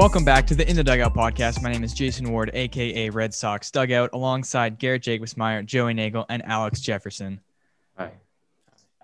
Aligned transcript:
Welcome 0.00 0.24
back 0.24 0.46
to 0.46 0.54
the 0.54 0.66
In 0.66 0.76
the 0.76 0.82
Dugout 0.82 1.12
podcast. 1.12 1.62
My 1.62 1.70
name 1.70 1.84
is 1.84 1.92
Jason 1.92 2.30
Ward, 2.32 2.50
aka 2.54 3.10
Red 3.10 3.34
Sox 3.34 3.70
Dugout, 3.70 4.08
alongside 4.14 4.78
Garrett 4.78 5.02
Jacobsmeyer, 5.02 5.62
Joey 5.66 5.92
Nagel, 5.92 6.24
and 6.30 6.42
Alex 6.46 6.80
Jefferson. 6.80 7.38
Hi. 7.98 8.12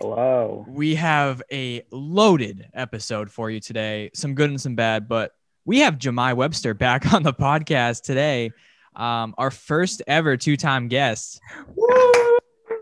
Hello. 0.01 0.65
We 0.67 0.95
have 0.95 1.43
a 1.53 1.83
loaded 1.91 2.71
episode 2.73 3.31
for 3.31 3.51
you 3.51 3.61
today. 3.61 4.09
Some 4.15 4.35
good 4.35 4.49
and 4.49 4.59
some 4.59 4.75
bad, 4.75 5.07
but 5.07 5.35
we 5.67 5.81
have 5.81 5.99
Jahmai 5.99 6.35
Webster 6.35 6.73
back 6.73 7.13
on 7.13 7.23
the 7.23 7.35
podcast 7.35 8.01
today. 8.03 8.53
Um, 8.95 9.35
our 9.37 9.51
first 9.51 10.01
ever 10.07 10.39
two-time 10.39 10.89
guest. 10.89 11.43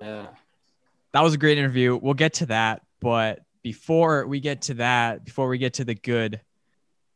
Yeah. 0.00 0.28
That 1.10 1.20
was 1.20 1.34
a 1.34 1.38
great 1.38 1.58
interview. 1.58 1.98
We'll 2.00 2.14
get 2.14 2.34
to 2.34 2.46
that, 2.46 2.82
but 3.00 3.40
before 3.64 4.28
we 4.28 4.38
get 4.38 4.62
to 4.62 4.74
that, 4.74 5.24
before 5.24 5.48
we 5.48 5.58
get 5.58 5.74
to 5.74 5.84
the 5.84 5.96
good, 5.96 6.40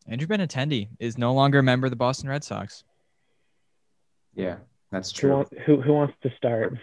Andrew 0.09 0.27
Benintendi 0.27 0.89
is 0.99 1.19
no 1.19 1.33
longer 1.35 1.59
a 1.59 1.63
member 1.63 1.87
of 1.87 1.91
the 1.91 1.97
Boston 1.97 2.29
Red 2.29 2.43
Sox. 2.43 2.85
Yeah, 4.35 4.57
that's 4.91 5.11
Who, 5.13 5.19
true. 5.21 5.37
wants, 5.37 5.51
who, 5.67 5.81
who 5.81 5.93
wants 5.93 6.15
to 6.23 6.31
start? 6.37 6.77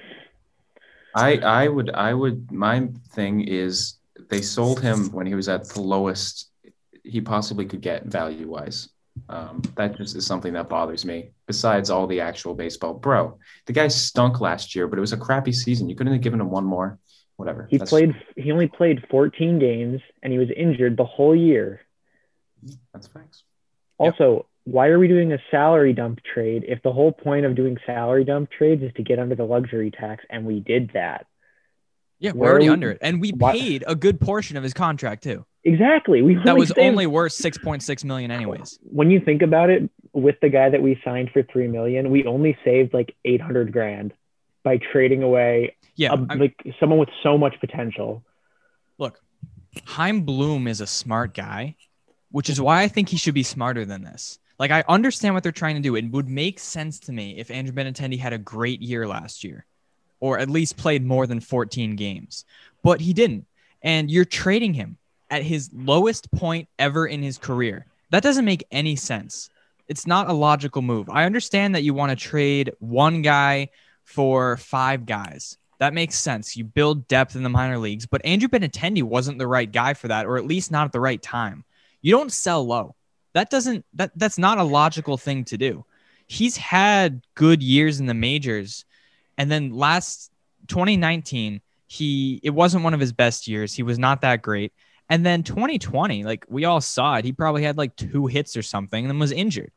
I 1.15 1.37
I 1.37 1.67
would 1.69 1.89
I 1.91 2.13
would 2.13 2.51
my 2.51 2.89
thing 3.13 3.41
is 3.47 3.99
they 4.29 4.41
sold 4.41 4.81
him 4.81 5.11
when 5.11 5.25
he 5.25 5.33
was 5.33 5.47
at 5.47 5.67
the 5.69 5.79
lowest 5.81 6.51
he 7.03 7.21
possibly 7.21 7.65
could 7.65 7.81
get 7.81 8.05
value 8.05 8.49
wise. 8.49 8.89
Um, 9.29 9.61
that 9.77 9.95
just 9.95 10.15
is 10.17 10.25
something 10.25 10.51
that 10.53 10.67
bothers 10.67 11.05
me. 11.05 11.31
Besides 11.47 11.89
all 11.89 12.05
the 12.05 12.19
actual 12.19 12.53
baseball, 12.53 12.93
bro, 12.95 13.37
the 13.65 13.71
guy 13.71 13.87
stunk 13.87 14.41
last 14.41 14.75
year, 14.75 14.87
but 14.89 14.97
it 14.97 15.01
was 15.01 15.13
a 15.13 15.17
crappy 15.17 15.53
season. 15.53 15.87
You 15.87 15.95
couldn't 15.95 16.11
have 16.11 16.21
given 16.21 16.41
him 16.41 16.49
one 16.49 16.65
more. 16.65 16.99
Whatever. 17.37 17.67
He 17.71 17.77
That's- 17.77 17.89
played. 17.89 18.13
He 18.35 18.51
only 18.51 18.67
played 18.67 19.05
14 19.09 19.57
games, 19.57 20.01
and 20.21 20.33
he 20.33 20.39
was 20.39 20.49
injured 20.55 20.97
the 20.97 21.05
whole 21.05 21.35
year. 21.35 21.81
That's 22.93 23.07
facts. 23.07 23.43
Yep. 23.99 24.13
Also, 24.13 24.45
why 24.65 24.87
are 24.87 24.99
we 24.99 25.07
doing 25.07 25.31
a 25.31 25.37
salary 25.51 25.93
dump 25.93 26.19
trade 26.33 26.65
if 26.67 26.81
the 26.83 26.91
whole 26.91 27.11
point 27.11 27.45
of 27.45 27.55
doing 27.55 27.77
salary 27.85 28.23
dump 28.25 28.49
trades 28.51 28.81
is 28.83 28.91
to 28.95 29.03
get 29.03 29.19
under 29.19 29.35
the 29.35 29.43
luxury 29.45 29.91
tax, 29.91 30.23
and 30.29 30.45
we 30.45 30.59
did 30.59 30.91
that? 30.93 31.27
Yeah, 32.19 32.31
we're 32.31 32.39
Where 32.41 32.49
already 32.51 32.65
we- 32.69 32.73
under 32.73 32.91
it, 32.91 32.97
and 33.01 33.21
we 33.21 33.31
why- 33.31 33.51
paid 33.53 33.83
a 33.87 33.95
good 33.95 34.19
portion 34.19 34.57
of 34.57 34.63
his 34.63 34.73
contract 34.73 35.23
too. 35.23 35.45
Exactly. 35.63 36.21
We 36.21 36.35
That 36.45 36.55
was 36.57 36.69
saved- 36.69 36.79
only 36.79 37.07
worth 37.07 37.33
six 37.33 37.57
point 37.57 37.81
six 37.83 38.03
million, 38.03 38.31
anyways. 38.31 38.79
when 38.83 39.09
you 39.11 39.19
think 39.19 39.41
about 39.41 39.69
it. 39.69 39.89
With 40.13 40.39
the 40.39 40.47
guy 40.47 40.69
that 40.69 40.81
we 40.81 40.97
signed 41.03 41.31
for 41.31 41.43
three 41.43 41.67
million, 41.67 42.09
we 42.09 42.23
only 42.25 42.57
saved 42.63 42.93
like 42.93 43.13
800 43.25 43.73
grand 43.73 44.13
by 44.63 44.77
trading 44.77 45.23
away 45.23 45.75
Yeah, 45.97 46.11
a, 46.11 46.13
I'm- 46.13 46.39
like 46.39 46.55
someone 46.79 46.99
with 46.99 47.09
so 47.21 47.37
much 47.37 47.59
potential. 47.59 48.23
look, 48.97 49.19
Chaim 49.85 50.21
Bloom 50.21 50.67
is 50.69 50.79
a 50.79 50.87
smart 50.87 51.33
guy, 51.33 51.75
which 52.35 52.49
is 52.49 52.59
why 52.59 52.81
I 52.81 52.89
think 52.89 53.07
he 53.07 53.15
should 53.15 53.33
be 53.33 53.43
smarter 53.43 53.85
than 53.85 54.03
this. 54.03 54.39
Like, 54.59 54.69
I 54.69 54.83
understand 54.89 55.33
what 55.33 55.41
they're 55.41 55.53
trying 55.53 55.75
to 55.75 55.81
do. 55.81 55.95
It 55.95 56.11
would 56.11 56.27
make 56.27 56.59
sense 56.59 56.99
to 56.99 57.13
me 57.13 57.37
if 57.37 57.49
Andrew 57.49 57.73
Benintendi 57.73 58.19
had 58.19 58.33
a 58.33 58.37
great 58.37 58.81
year 58.81 59.07
last 59.07 59.45
year, 59.45 59.65
or 60.19 60.37
at 60.37 60.49
least 60.49 60.75
played 60.75 61.05
more 61.05 61.27
than 61.27 61.39
14 61.39 61.95
games, 61.95 62.43
but 62.83 62.99
he 62.99 63.13
didn't. 63.13 63.45
And 63.83 64.11
you're 64.11 64.25
trading 64.25 64.73
him 64.73 64.97
at 65.29 65.43
his 65.43 65.69
lowest 65.73 66.29
point 66.29 66.67
ever 66.77 67.07
in 67.07 67.23
his 67.23 67.37
career. 67.37 67.85
That 68.09 68.21
doesn't 68.21 68.43
make 68.43 68.67
any 68.69 68.97
sense. 68.97 69.49
It's 69.87 70.05
not 70.05 70.29
a 70.29 70.33
logical 70.33 70.81
move. 70.81 71.09
I 71.09 71.23
understand 71.23 71.73
that 71.73 71.83
you 71.83 71.93
want 71.93 72.09
to 72.09 72.17
trade 72.17 72.73
one 72.79 73.21
guy 73.21 73.69
for 74.03 74.57
five 74.57 75.05
guys. 75.05 75.57
That 75.77 75.93
makes 75.93 76.15
sense. 76.15 76.57
You 76.57 76.65
build 76.65 77.07
depth 77.07 77.37
in 77.37 77.43
the 77.43 77.49
minor 77.49 77.77
leagues, 77.77 78.05
but 78.05 78.25
Andrew 78.25 78.49
Benintendi 78.49 79.03
wasn't 79.03 79.37
the 79.37 79.47
right 79.47 79.71
guy 79.71 79.93
for 79.93 80.09
that, 80.09 80.25
or 80.25 80.35
at 80.35 80.45
least 80.45 80.69
not 80.69 80.83
at 80.83 80.91
the 80.91 80.99
right 80.99 81.21
time. 81.21 81.63
You 82.05 82.11
don't 82.11 82.31
sell 82.31 82.63
low. 82.63 82.95
That 83.33 83.49
doesn't 83.49 83.83
that 83.95 84.11
that's 84.15 84.37
not 84.37 84.59
a 84.59 84.63
logical 84.63 85.17
thing 85.17 85.43
to 85.45 85.57
do. 85.57 85.85
He's 86.27 86.55
had 86.55 87.23
good 87.33 87.63
years 87.63 87.99
in 87.99 88.05
the 88.05 88.13
majors, 88.13 88.85
and 89.39 89.49
then 89.49 89.71
last 89.71 90.29
2019, 90.67 91.61
he 91.87 92.39
it 92.43 92.51
wasn't 92.51 92.83
one 92.83 92.93
of 92.93 92.99
his 92.99 93.11
best 93.11 93.47
years. 93.47 93.73
He 93.73 93.81
was 93.81 93.97
not 93.97 94.21
that 94.21 94.43
great. 94.43 94.71
And 95.09 95.25
then 95.25 95.41
2020, 95.41 96.23
like 96.23 96.45
we 96.47 96.65
all 96.65 96.79
saw 96.79 97.15
it, 97.15 97.25
he 97.25 97.31
probably 97.31 97.63
had 97.63 97.75
like 97.75 97.95
two 97.95 98.27
hits 98.27 98.55
or 98.55 98.61
something 98.61 99.03
and 99.03 99.09
then 99.09 99.17
was 99.17 99.31
injured. 99.31 99.71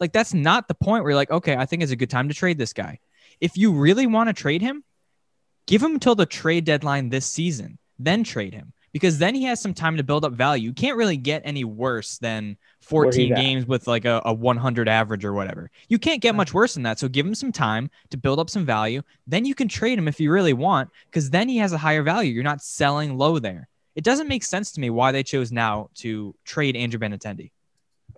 Like 0.00 0.12
that's 0.12 0.32
not 0.32 0.68
the 0.68 0.74
point 0.74 1.04
where 1.04 1.10
you're 1.10 1.16
like, 1.16 1.30
okay, 1.30 1.56
I 1.56 1.66
think 1.66 1.82
it's 1.82 1.92
a 1.92 1.96
good 1.96 2.08
time 2.08 2.28
to 2.28 2.34
trade 2.34 2.56
this 2.56 2.72
guy. 2.72 3.00
If 3.38 3.58
you 3.58 3.74
really 3.74 4.06
want 4.06 4.30
to 4.30 4.32
trade 4.32 4.62
him, 4.62 4.82
give 5.66 5.82
him 5.82 5.92
until 5.92 6.14
the 6.14 6.24
trade 6.24 6.64
deadline 6.64 7.10
this 7.10 7.26
season, 7.26 7.76
then 7.98 8.24
trade 8.24 8.54
him 8.54 8.72
because 8.96 9.18
then 9.18 9.34
he 9.34 9.42
has 9.44 9.60
some 9.60 9.74
time 9.74 9.98
to 9.98 10.02
build 10.02 10.24
up 10.24 10.32
value. 10.32 10.68
You 10.70 10.72
can't 10.72 10.96
really 10.96 11.18
get 11.18 11.42
any 11.44 11.64
worse 11.64 12.16
than 12.16 12.56
14 12.80 13.34
games 13.34 13.66
with 13.66 13.86
like 13.86 14.06
a, 14.06 14.22
a 14.24 14.32
100 14.32 14.88
average 14.88 15.22
or 15.22 15.34
whatever. 15.34 15.70
You 15.90 15.98
can't 15.98 16.22
get 16.22 16.34
much 16.34 16.54
worse 16.54 16.72
than 16.72 16.82
that. 16.84 16.98
So 16.98 17.06
give 17.06 17.26
him 17.26 17.34
some 17.34 17.52
time 17.52 17.90
to 18.08 18.16
build 18.16 18.38
up 18.40 18.48
some 18.48 18.64
value. 18.64 19.02
Then 19.26 19.44
you 19.44 19.54
can 19.54 19.68
trade 19.68 19.98
him 19.98 20.08
if 20.08 20.18
you 20.18 20.32
really 20.32 20.54
want 20.54 20.88
because 21.10 21.28
then 21.28 21.46
he 21.50 21.58
has 21.58 21.74
a 21.74 21.76
higher 21.78 22.02
value. 22.02 22.32
You're 22.32 22.42
not 22.42 22.62
selling 22.62 23.18
low 23.18 23.38
there. 23.38 23.68
It 23.96 24.02
doesn't 24.02 24.28
make 24.28 24.42
sense 24.44 24.72
to 24.72 24.80
me 24.80 24.88
why 24.88 25.12
they 25.12 25.22
chose 25.22 25.52
now 25.52 25.90
to 25.96 26.34
trade 26.46 26.74
Andrew 26.74 26.98
Benintendi. 26.98 27.50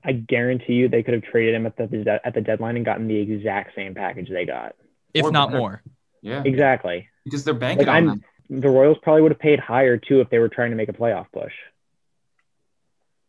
I 0.04 0.12
guarantee 0.12 0.74
you 0.74 0.88
they 0.88 1.02
could 1.02 1.14
have 1.14 1.24
traded 1.24 1.56
him 1.56 1.66
at 1.66 1.76
the 1.76 2.20
at 2.24 2.34
the 2.34 2.40
deadline 2.40 2.76
and 2.76 2.84
gotten 2.84 3.08
the 3.08 3.16
exact 3.18 3.74
same 3.74 3.96
package 3.96 4.28
they 4.28 4.44
got. 4.44 4.76
if 5.12 5.24
Or 5.24 5.32
not 5.32 5.48
better. 5.48 5.58
more. 5.58 5.82
Yeah. 6.22 6.44
Exactly. 6.44 7.08
Because 7.24 7.42
they're 7.42 7.52
banking 7.52 7.88
Like, 7.88 7.96
on 7.96 8.08
I'm- 8.10 8.18
that. 8.18 8.24
The 8.50 8.68
Royals 8.68 8.96
probably 9.02 9.22
would 9.22 9.32
have 9.32 9.38
paid 9.38 9.60
higher 9.60 9.96
too 9.98 10.20
if 10.20 10.30
they 10.30 10.38
were 10.38 10.48
trying 10.48 10.70
to 10.70 10.76
make 10.76 10.88
a 10.88 10.92
playoff 10.92 11.26
push. 11.32 11.52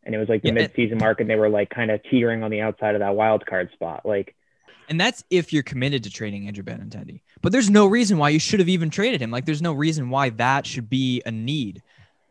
And 0.03 0.16
it 0.16 0.18
was 0.18 0.30
like 0.30 0.41
the 0.41 0.47
Yeah, 0.47 0.52
and- 0.53 0.62
mid-season 0.62 0.97
mark, 0.97 1.19
and 1.19 1.30
they 1.30 1.35
were 1.35 1.50
like 1.50 1.69
kind 1.69 1.91
of 1.91 2.02
teetering 2.09 2.41
on 2.44 2.52
the 2.52 2.62
outside 2.62 2.96
of 2.96 3.00
that 3.00 3.16
wild 3.16 3.46
card 3.46 3.69
spot. 3.74 4.06
Like, 4.06 4.35
And 4.88 5.00
that's 5.00 5.24
if 5.29 5.52
you're 5.53 5.62
committed 5.63 6.03
to 6.06 6.09
trading 6.09 6.47
Andrew 6.47 6.63
Benintendi. 6.63 7.22
But 7.41 7.52
there's 7.52 7.69
no 7.69 7.85
reason 7.85 8.18
why 8.18 8.29
you 8.29 8.40
should 8.40 8.59
have 8.59 8.69
even 8.69 8.90
traded 8.90 9.22
him. 9.22 9.29
Like 9.29 9.46
there's 9.46 9.62
no 9.62 9.74
reason 9.74 10.09
why 10.09 10.29
that 10.31 10.66
should 10.66 10.90
be 10.90 11.22
a 11.25 11.31
need. 11.31 11.84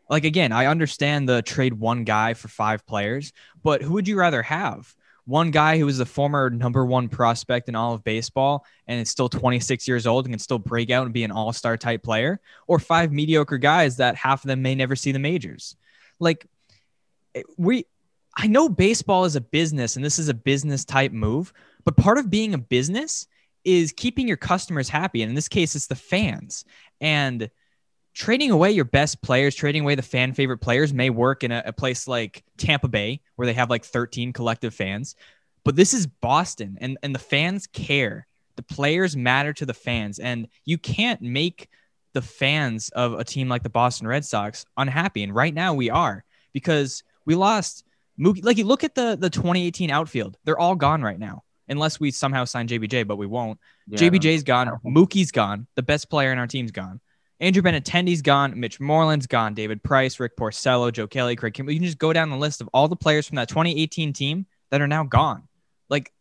Like 0.09 0.25
again, 0.25 0.51
I 0.51 0.65
understand 0.65 1.29
the 1.29 1.41
trade 1.43 1.75
one 1.75 2.03
guy 2.03 2.33
for 2.33 2.47
five 2.47 2.85
players, 2.87 3.31
but 3.63 3.81
who 3.83 3.93
would 3.93 4.07
you 4.07 4.17
rather 4.17 4.41
have? 4.41 4.95
One 5.29 5.51
guy 5.51 5.77
who 5.77 5.87
is 5.87 5.99
the 5.99 6.07
former 6.07 6.49
number 6.49 6.83
one 6.83 7.07
prospect 7.07 7.69
in 7.69 7.75
all 7.75 7.93
of 7.93 8.03
baseball 8.03 8.65
and 8.87 8.99
is 8.99 9.11
still 9.11 9.29
26 9.29 9.87
years 9.87 10.07
old 10.07 10.25
and 10.25 10.33
can 10.33 10.39
still 10.39 10.57
break 10.57 10.89
out 10.89 11.05
and 11.05 11.13
be 11.13 11.23
an 11.23 11.29
all-star 11.29 11.77
type 11.77 12.01
player, 12.01 12.41
or 12.65 12.79
five 12.79 13.11
mediocre 13.11 13.59
guys 13.59 13.97
that 13.97 14.15
half 14.15 14.43
of 14.43 14.47
them 14.47 14.63
may 14.63 14.73
never 14.73 14.95
see 14.95 15.11
the 15.11 15.19
majors. 15.19 15.75
Like 16.19 16.47
eh, 17.35 17.43
we 17.57 17.85
I 18.35 18.47
know 18.47 18.69
baseball 18.69 19.25
is 19.25 19.35
a 19.35 19.41
business 19.41 19.95
and 19.95 20.03
this 20.03 20.17
is 20.17 20.29
a 20.29 20.33
business 20.33 20.83
type 20.83 21.11
move, 21.11 21.53
but 21.85 21.95
part 21.95 22.17
of 22.17 22.31
being 22.31 22.55
a 22.55 22.57
business 22.57 23.27
is 23.63 23.91
keeping 23.91 24.27
your 24.27 24.37
customers 24.37 24.89
happy. 24.89 25.21
And 25.21 25.29
in 25.29 25.35
this 25.35 25.47
case, 25.47 25.75
it's 25.75 25.87
the 25.87 25.95
fans. 25.95 26.65
And 27.01 27.51
trading 28.13 28.51
away 28.51 28.71
your 28.71 28.85
best 28.85 29.21
players, 29.21 29.55
trading 29.55 29.83
away 29.83 29.95
the 29.95 30.01
fan 30.01 30.33
favorite 30.33 30.59
players 30.59 30.93
may 30.93 31.09
work 31.09 31.43
in 31.43 31.51
a, 31.51 31.63
a 31.65 31.73
place 31.73 32.07
like 32.07 32.43
Tampa 32.57 32.87
Bay, 32.87 33.21
where 33.35 33.45
they 33.45 33.53
have 33.53 33.69
like 33.69 33.85
13 33.85 34.33
collective 34.33 34.73
fans. 34.73 35.15
But 35.63 35.75
this 35.75 35.93
is 35.93 36.07
Boston, 36.07 36.77
and, 36.81 36.97
and 37.03 37.13
the 37.13 37.19
fans 37.19 37.67
care. 37.67 38.27
The 38.55 38.63
players 38.63 39.15
matter 39.15 39.53
to 39.53 39.65
the 39.65 39.73
fans. 39.73 40.19
And 40.19 40.47
you 40.65 40.77
can't 40.77 41.21
make 41.21 41.69
the 42.13 42.21
fans 42.21 42.89
of 42.89 43.13
a 43.13 43.23
team 43.23 43.47
like 43.47 43.63
the 43.63 43.69
Boston 43.69 44.07
Red 44.07 44.25
Sox 44.25 44.65
unhappy. 44.77 45.23
And 45.23 45.33
right 45.33 45.53
now 45.53 45.73
we 45.73 45.89
are 45.89 46.25
because 46.53 47.03
we 47.25 47.35
lost 47.35 47.85
Mookie. 48.19 48.43
Like 48.43 48.57
you 48.57 48.65
look 48.65 48.83
at 48.83 48.95
the, 48.95 49.15
the 49.19 49.29
2018 49.29 49.91
outfield, 49.91 50.37
they're 50.43 50.59
all 50.59 50.75
gone 50.75 51.01
right 51.01 51.19
now 51.19 51.43
unless 51.69 51.99
we 51.99 52.11
somehow 52.11 52.45
sign 52.45 52.67
JBJ, 52.67 53.07
but 53.07 53.17
we 53.17 53.27
won't. 53.27 53.59
Yeah, 53.87 53.99
JBJ's 53.99 54.43
gone. 54.43 54.71
Mookie's 54.85 55.31
gone. 55.31 55.67
The 55.75 55.83
best 55.83 56.09
player 56.09 56.31
in 56.31 56.39
our 56.39 56.47
team's 56.47 56.71
gone. 56.71 56.99
Andrew 57.39 57.61
Benintendi's 57.61 58.21
gone. 58.21 58.59
Mitch 58.59 58.79
Moreland's 58.79 59.27
gone. 59.27 59.53
David 59.53 59.81
Price, 59.81 60.19
Rick 60.19 60.35
Porcello, 60.35 60.91
Joe 60.91 61.07
Kelly, 61.07 61.35
Craig 61.35 61.53
Kimbrel. 61.53 61.73
You 61.73 61.79
can 61.79 61.85
just 61.85 61.97
go 61.97 62.11
down 62.11 62.29
the 62.29 62.37
list 62.37 62.59
of 62.61 62.69
all 62.73 62.87
the 62.87 62.95
players 62.97 63.27
from 63.27 63.37
that 63.37 63.47
2018 63.49 64.11
team 64.13 64.45
that 64.71 64.81
are 64.81 64.87
now 64.87 65.03
gone. 65.05 65.47
Like, 65.89 66.11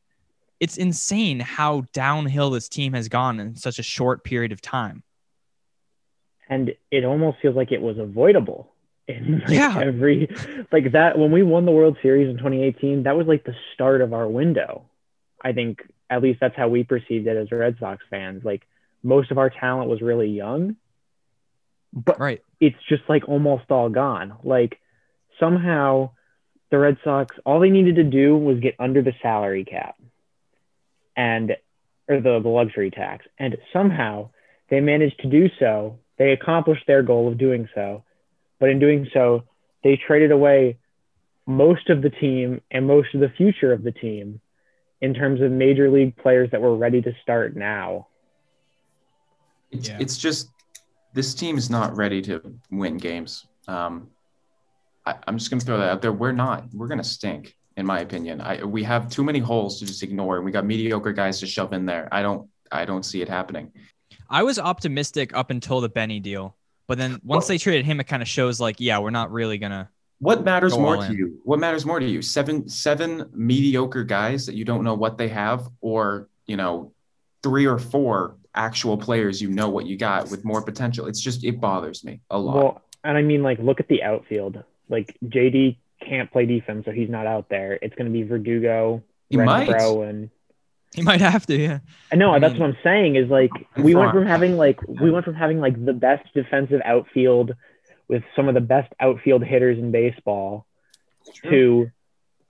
it's 0.61 0.77
insane 0.77 1.41
how 1.41 1.85
downhill 1.93 2.51
this 2.51 2.69
team 2.69 2.93
has 2.93 3.09
gone 3.09 3.41
in 3.41 3.57
such 3.57 3.79
a 3.79 3.83
short 3.83 4.23
period 4.25 4.53
of 4.53 4.61
time. 4.61 5.03
and 6.49 6.75
it 6.91 7.05
almost 7.05 7.39
feels 7.43 7.55
like 7.57 7.73
it 7.73 7.83
was 7.83 7.99
avoidable 7.99 8.73
in 9.07 9.41
like 9.47 9.51
Yeah. 9.51 9.79
every 9.85 10.29
like 10.73 10.93
that 10.93 11.19
when 11.19 11.31
we 11.31 11.43
won 11.43 11.65
the 11.67 11.73
World 11.73 11.97
Series 12.03 12.29
in 12.29 12.37
2018. 12.39 13.03
That 13.03 13.17
was 13.17 13.27
like 13.27 13.45
the 13.45 13.55
start 13.75 14.01
of 14.01 14.13
our 14.13 14.27
window. 14.29 14.85
I 15.45 15.53
think 15.53 15.83
at 16.11 16.23
least 16.23 16.41
that's 16.41 16.57
how 16.57 16.69
we 16.69 16.85
perceived 16.85 17.27
it 17.27 17.37
as 17.37 17.51
Red 17.53 17.77
Sox 17.79 18.03
fans. 18.09 18.45
Like 18.45 18.63
most 19.03 19.31
of 19.31 19.39
our 19.39 19.51
talent 19.51 19.91
was 19.91 20.01
really 20.01 20.29
young, 20.31 20.77
but 22.05 22.19
Right. 22.21 22.43
it's 22.61 22.77
just 22.89 23.03
like 23.09 23.29
almost 23.29 23.71
all 23.71 23.89
gone. 23.89 24.37
Like 24.45 24.79
somehow 25.41 26.11
the 26.71 26.79
Red 26.79 26.99
Sox, 27.05 27.37
all 27.45 27.61
they 27.61 27.71
needed 27.71 27.97
to 27.97 28.05
do 28.05 28.37
was 28.37 28.61
get 28.61 28.75
under 28.79 29.03
the 29.03 29.15
salary 29.23 29.65
cap 29.65 29.97
and 31.17 31.57
or 32.09 32.21
the, 32.21 32.41
the 32.41 32.49
luxury 32.49 32.91
tax. 32.91 33.27
And 33.39 33.57
somehow 33.73 34.31
they 34.71 34.81
managed 34.81 35.21
to 35.21 35.29
do 35.29 35.51
so. 35.59 35.99
They 36.19 36.33
accomplished 36.33 36.87
their 36.87 37.03
goal 37.03 37.29
of 37.29 37.39
doing 37.39 37.69
so. 37.75 38.03
But 38.59 38.71
in 38.71 38.79
doing 38.79 39.09
so, 39.13 39.45
they 39.85 39.97
traded 39.97 40.31
away 40.33 40.79
most 41.47 41.91
of 41.91 42.03
the 42.03 42.11
team 42.11 42.61
and 42.71 42.87
most 42.87 43.15
of 43.15 43.21
the 43.21 43.29
future 43.31 43.73
of 43.73 43.83
the 43.83 43.93
team 43.93 44.41
in 45.01 45.15
terms 45.15 45.41
of 45.41 45.51
major 45.53 45.91
league 45.91 46.17
players 46.17 46.51
that 46.51 46.61
were 46.61 46.77
ready 46.77 47.01
to 47.03 47.13
start 47.23 47.57
now. 47.57 48.09
It's, 49.71 49.89
Yeah. 49.89 49.99
it's 50.01 50.19
just 50.19 50.51
this 51.15 51.35
team 51.35 51.59
is 51.59 51.71
not 51.71 51.97
ready 51.97 52.23
to 52.23 52.41
win 52.71 52.97
games. 52.97 53.47
Um, 53.67 54.09
I, 55.07 55.17
I'm 55.27 55.39
just 55.39 55.51
going 55.51 55.61
to 55.61 55.67
throw 55.67 55.79
that 55.79 55.91
out 55.91 56.03
there. 56.03 56.13
We're 56.13 56.33
not. 56.33 56.73
We're 56.73 56.89
going 56.89 56.99
to 56.99 57.05
stink, 57.05 57.57
in 57.77 57.87
my 57.87 58.01
opinion. 58.01 58.41
I, 58.41 58.65
we 58.65 58.83
have 58.85 59.09
too 59.09 59.25
many 59.25 59.39
holes 59.39 59.79
to 59.81 59.87
just 59.87 60.03
ignore, 60.03 60.37
and 60.37 60.45
we 60.45 60.53
got 60.53 60.67
mediocre 60.67 61.13
guys 61.13 61.41
to 61.41 61.47
shove 61.47 61.73
in 61.73 61.87
there. 61.87 62.09
I 62.13 62.23
don't. 62.23 62.49
I 62.71 62.85
don't 62.85 63.03
see 63.03 63.23
it 63.23 63.29
happening. 63.29 63.73
I 64.29 64.43
was 64.43 64.59
optimistic 64.59 65.35
up 65.35 65.51
until 65.51 65.81
the 65.81 65.89
Benny 65.89 66.21
deal, 66.21 66.55
but 66.87 66.99
then 66.99 67.19
once 67.25 67.47
they 67.47 67.57
traded 67.57 67.87
him, 67.87 67.99
it 68.01 68.05
kind 68.05 68.23
of 68.23 68.29
shows 68.29 68.61
like, 68.61 68.77
yeah, 68.79 68.99
we're 68.99 69.11
not 69.11 69.33
really 69.33 69.57
gonna. 69.57 69.89
What 70.19 70.45
matters 70.45 70.77
more 70.77 70.97
to 70.97 71.07
in. 71.07 71.13
you? 71.13 71.41
What 71.45 71.61
matters 71.61 71.87
more 71.87 71.99
to 71.99 72.07
you? 72.07 72.21
Seven 72.21 72.69
seven 72.69 73.31
mediocre 73.33 74.05
guys 74.05 74.45
that 74.47 74.55
you 74.55 74.65
don't 74.65 74.85
know 74.85 74.95
what 74.95 75.17
they 75.17 75.29
have, 75.29 75.69
or 75.81 76.29
you 76.47 76.57
know, 76.57 76.93
three 77.43 77.67
or 77.67 77.79
four 77.79 78.37
actual 78.59 78.99
players 78.99 79.41
you 79.41 79.49
know 79.49 79.69
what 79.71 79.87
you 79.87 79.97
got 79.97 80.31
with 80.31 80.45
more 80.45 80.61
potential. 80.63 81.07
It's 81.07 81.21
just 81.21 81.45
it 81.45 81.61
bothers 81.61 82.05
me 82.05 82.21
a 82.31 82.39
lot. 82.39 82.57
Well, 82.57 82.83
and 83.05 83.17
I 83.17 83.23
mean, 83.23 83.43
like, 83.43 83.59
look 83.61 83.81
at 83.81 83.89
the 83.89 84.03
outfield. 84.03 84.63
Like, 84.89 85.17
JD 85.25 85.77
can't 86.07 86.31
play 86.31 86.45
defense, 86.47 86.85
so 86.85 86.91
he's 86.91 87.09
not 87.09 87.27
out 87.27 87.49
there. 87.49 87.79
It's 87.81 87.95
going 87.95 88.07
to 88.07 88.13
be 88.13 88.25
Verdugo, 88.25 89.03
he 89.31 89.37
might. 89.37 89.69
Renfroe, 89.69 90.09
and 90.09 90.31
He 90.95 91.03
might 91.03 91.21
have 91.21 91.47
to, 91.47 91.57
yeah. 91.57 91.79
I 92.13 92.17
know 92.17 92.33
I 92.33 92.39
that's 92.41 92.55
mean- 92.55 92.63
what 92.63 92.71
I'm 92.71 92.77
saying 92.83 93.17
is 93.17 93.29
like 93.31 93.51
we 93.77 93.95
went 93.95 94.13
from 94.13 94.27
having 94.27 94.57
like 94.57 94.81
we 94.87 95.11
went 95.11 95.25
from 95.25 95.35
having 95.35 95.61
like 95.61 95.83
the 95.85 95.93
best 95.93 96.27
defensive 96.35 96.81
outfield 96.85 97.53
with 98.09 98.23
some 98.35 98.49
of 98.49 98.55
the 98.55 98.61
best 98.61 98.93
outfield 98.99 99.45
hitters 99.45 99.79
in 99.79 99.93
baseball 99.93 100.67
to 101.45 101.91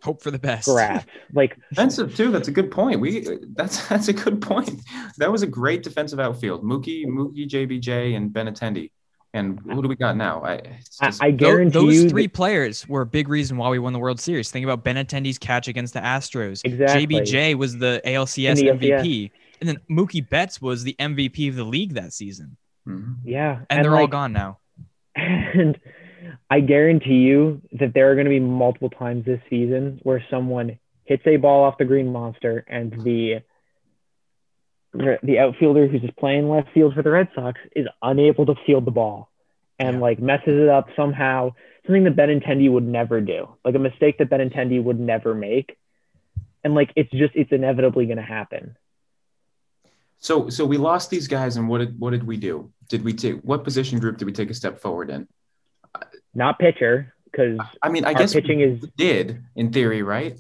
Hope 0.02 0.22
for 0.22 0.30
the 0.30 0.38
best. 0.38 0.66
grass. 0.68 1.04
Like 1.32 1.56
Defensive 1.70 2.14
too. 2.16 2.30
That's 2.30 2.48
a 2.48 2.52
good 2.52 2.70
point. 2.70 3.00
We 3.00 3.26
that's 3.54 3.86
that's 3.88 4.08
a 4.08 4.12
good 4.12 4.40
point. 4.40 4.80
That 5.18 5.30
was 5.32 5.42
a 5.42 5.46
great 5.46 5.82
defensive 5.82 6.20
outfield. 6.20 6.62
Mookie, 6.62 7.04
Mookie, 7.06 7.48
JBJ, 7.48 8.16
and 8.16 8.32
Ben 8.32 8.46
Benintendi. 8.46 8.90
And 9.34 9.60
who 9.60 9.82
do 9.82 9.88
we 9.88 9.94
got 9.96 10.16
now? 10.16 10.42
I, 10.42 10.54
it's 10.54 10.98
I, 11.02 11.06
just- 11.06 11.22
I 11.22 11.30
guarantee 11.32 11.70
those 11.78 11.94
you 11.94 12.08
three 12.08 12.22
that- 12.26 12.32
players 12.32 12.88
were 12.88 13.02
a 13.02 13.06
big 13.06 13.28
reason 13.28 13.56
why 13.58 13.68
we 13.68 13.78
won 13.78 13.92
the 13.92 13.98
World 13.98 14.20
Series. 14.20 14.50
Think 14.50 14.64
about 14.64 14.84
Ben 14.84 14.96
Benintendi's 14.96 15.38
catch 15.38 15.68
against 15.68 15.92
the 15.94 16.00
Astros. 16.00 16.62
Exactly. 16.64 17.06
JBJ 17.06 17.54
was 17.56 17.76
the 17.76 18.00
ALCS 18.06 18.56
the 18.56 18.68
MVP, 18.68 19.30
and 19.60 19.68
then 19.68 19.78
Mookie 19.90 20.26
Betts 20.28 20.62
was 20.62 20.82
the 20.82 20.96
MVP 20.98 21.48
of 21.50 21.56
the 21.56 21.64
league 21.64 21.94
that 21.94 22.12
season. 22.14 22.56
Mhm. 22.88 23.16
yeah, 23.24 23.60
And, 23.68 23.84
they're 23.84 23.94
all 23.96 24.06
gone 24.06 24.32
now. 24.32 24.58
And 25.16 25.78
I 26.50 26.60
guarantee 26.60 27.18
you 27.18 27.60
that 27.72 27.92
there 27.94 28.10
are 28.10 28.14
going 28.14 28.24
to 28.24 28.30
be 28.30 28.40
multiple 28.40 28.90
times 28.90 29.26
this 29.26 29.40
season 29.50 30.00
where 30.02 30.24
someone 30.30 30.78
hits 31.04 31.22
a 31.26 31.36
ball 31.36 31.64
off 31.64 31.78
the 31.78 31.84
green 31.84 32.10
monster 32.10 32.64
and 32.68 32.92
the 33.02 33.42
the 34.94 35.38
outfielder 35.38 35.86
who's 35.86 36.00
just 36.00 36.16
playing 36.16 36.48
left 36.48 36.68
field 36.72 36.94
for 36.94 37.02
the 37.02 37.10
Red 37.10 37.28
Sox 37.34 37.60
is 37.76 37.86
unable 38.02 38.46
to 38.46 38.54
field 38.66 38.86
the 38.86 38.90
ball 38.90 39.30
and 39.78 39.96
Yeah. 39.96 40.00
like 40.00 40.18
messes 40.18 40.58
it 40.60 40.68
up 40.68 40.88
somehow. 40.96 41.52
Something 41.86 42.04
that 42.04 42.16
Benintendi 42.16 42.70
would 42.70 42.86
never 42.86 43.20
do, 43.20 43.48
like 43.64 43.74
a 43.74 43.78
mistake 43.78 44.18
that 44.18 44.28
Benintendi 44.30 44.82
would 44.82 44.98
never 44.98 45.34
make, 45.34 45.76
and 46.64 46.74
like 46.74 46.90
it's 46.96 47.10
just 47.10 47.34
it's 47.34 47.52
inevitably 47.52 48.06
going 48.06 48.16
to 48.18 48.22
happen. 48.22 48.76
So 50.18 50.48
so 50.50 50.66
we 50.66 50.76
lost 50.78 51.10
these 51.10 51.28
guys, 51.28 51.56
and 51.56 51.68
what 51.68 51.78
did 51.78 51.98
what 52.00 52.10
did 52.10 52.24
we 52.24 52.36
do? 52.36 52.72
Did 52.88 53.04
we 53.04 53.12
take 53.12 53.40
what 53.42 53.64
position 53.64 53.98
group 53.98 54.16
did 54.18 54.24
we 54.24 54.32
take 54.32 54.50
a 54.50 54.54
step 54.54 54.80
forward 54.80 55.10
in? 55.10 55.28
Not 56.34 56.58
pitcher 56.58 57.12
because 57.24 57.58
I 57.82 57.88
mean, 57.88 58.04
I 58.04 58.14
guess 58.14 58.32
pitching 58.32 58.60
is- 58.60 58.80
did 58.96 59.42
in 59.56 59.72
theory, 59.72 60.02
right? 60.02 60.36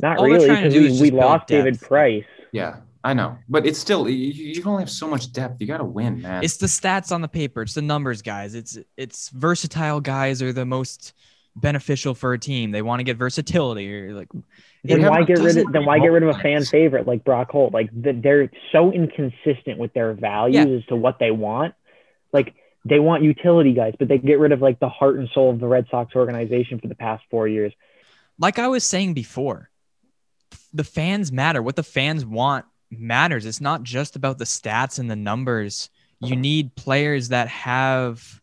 not 0.00 0.18
All 0.18 0.24
really 0.26 0.46
trying 0.46 0.62
to 0.64 0.68
because 0.70 0.74
do 0.74 0.80
we, 0.80 0.86
is 0.86 1.00
we 1.00 1.08
just 1.08 1.12
build 1.18 1.24
lost 1.24 1.46
David. 1.46 1.80
Price. 1.80 2.24
Yeah, 2.52 2.76
I 3.04 3.14
know, 3.14 3.36
but 3.48 3.66
it's 3.66 3.78
still 3.78 4.08
you, 4.08 4.16
you 4.32 4.62
only 4.64 4.82
have 4.82 4.90
so 4.90 5.06
much 5.06 5.32
depth. 5.32 5.60
You 5.60 5.66
got 5.66 5.78
to 5.78 5.84
win, 5.84 6.22
man. 6.22 6.42
It's 6.42 6.56
the 6.56 6.66
stats 6.66 7.12
on 7.12 7.20
the 7.20 7.28
paper. 7.28 7.62
It's 7.62 7.74
the 7.74 7.82
numbers, 7.82 8.22
guys. 8.22 8.54
It's 8.54 8.78
it's 8.96 9.28
versatile 9.30 10.00
guys 10.00 10.42
are 10.42 10.52
the 10.52 10.64
most 10.64 11.12
beneficial 11.56 12.14
for 12.14 12.32
a 12.32 12.38
team. 12.38 12.70
They 12.70 12.82
want 12.82 13.00
to 13.00 13.04
get 13.04 13.16
versatility 13.18 13.92
or 13.94 14.14
like 14.14 14.28
Then 14.84 15.02
why 15.02 15.22
get 15.24 15.38
rid 15.38 15.56
of 15.58 15.72
then 15.72 15.84
why 15.84 15.98
get 15.98 16.08
rid 16.08 16.22
of 16.22 16.30
a 16.30 16.38
fan 16.38 16.58
Holt- 16.58 16.68
favorite 16.68 17.06
like 17.06 17.22
Brock 17.24 17.50
Holt? 17.50 17.74
Like 17.74 17.90
th- 18.02 18.16
they're 18.22 18.50
so 18.72 18.92
inconsistent 18.92 19.78
with 19.78 19.92
their 19.92 20.14
values 20.14 20.66
Yeah. 20.66 20.76
as 20.78 20.84
to 20.86 20.96
what 20.96 21.18
they 21.18 21.30
want. 21.30 21.74
Like 22.32 22.54
they 22.84 22.98
want 22.98 23.22
utility 23.22 23.72
guys, 23.72 23.94
but 23.98 24.08
they 24.08 24.18
get 24.18 24.38
rid 24.38 24.52
of 24.52 24.60
like 24.60 24.80
the 24.80 24.88
heart 24.88 25.18
and 25.18 25.28
soul 25.34 25.50
of 25.50 25.60
the 25.60 25.66
Red 25.66 25.86
Sox 25.90 26.14
organization 26.14 26.80
for 26.80 26.88
the 26.88 26.94
past 26.94 27.22
four 27.30 27.46
years. 27.46 27.72
like 28.38 28.58
I 28.58 28.68
was 28.68 28.84
saying 28.84 29.14
before, 29.14 29.70
the 30.72 30.84
fans 30.84 31.30
matter. 31.30 31.62
What 31.62 31.76
the 31.76 31.82
fans 31.82 32.24
want 32.24 32.64
matters. 32.90 33.46
It's 33.46 33.60
not 33.60 33.82
just 33.82 34.16
about 34.16 34.38
the 34.38 34.44
stats 34.44 34.98
and 34.98 35.10
the 35.10 35.16
numbers. 35.16 35.90
You 36.22 36.36
need 36.36 36.74
players 36.74 37.30
that 37.30 37.48
have 37.48 38.40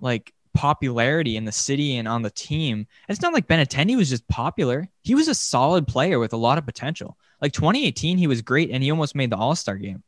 like 0.00 0.32
popularity 0.54 1.36
in 1.36 1.44
the 1.44 1.52
city 1.52 1.96
and 1.96 2.08
on 2.08 2.22
the 2.22 2.30
team. 2.30 2.86
It's 3.08 3.20
not 3.20 3.34
like 3.34 3.46
Benintendi 3.46 3.96
was 3.96 4.08
just 4.08 4.26
popular. 4.28 4.88
He 5.02 5.14
was 5.14 5.28
a 5.28 5.34
solid 5.34 5.86
player 5.86 6.18
with 6.18 6.32
a 6.32 6.38
lot 6.38 6.56
of 6.56 6.64
potential. 6.64 7.18
Like 7.42 7.52
2018, 7.52 8.16
he 8.16 8.26
was 8.26 8.40
great 8.40 8.70
and 8.70 8.82
he 8.82 8.90
almost 8.90 9.14
made 9.14 9.30
the 9.30 9.36
All-Star 9.36 9.76
game. 9.76 10.02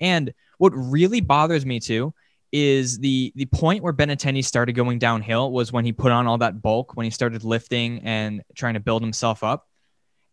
And 0.00 0.34
what 0.58 0.70
really 0.70 1.20
bothers 1.20 1.64
me 1.64 1.78
too 1.78 2.14
is 2.54 2.98
the 2.98 3.32
the 3.34 3.46
point 3.46 3.82
where 3.82 3.92
Benintendi 3.92 4.44
started 4.44 4.74
going 4.74 5.00
downhill 5.00 5.50
was 5.50 5.72
when 5.72 5.84
he 5.84 5.92
put 5.92 6.12
on 6.12 6.28
all 6.28 6.38
that 6.38 6.62
bulk, 6.62 6.96
when 6.96 7.02
he 7.02 7.10
started 7.10 7.42
lifting 7.42 7.98
and 8.04 8.44
trying 8.54 8.74
to 8.74 8.80
build 8.80 9.02
himself 9.02 9.42
up. 9.42 9.68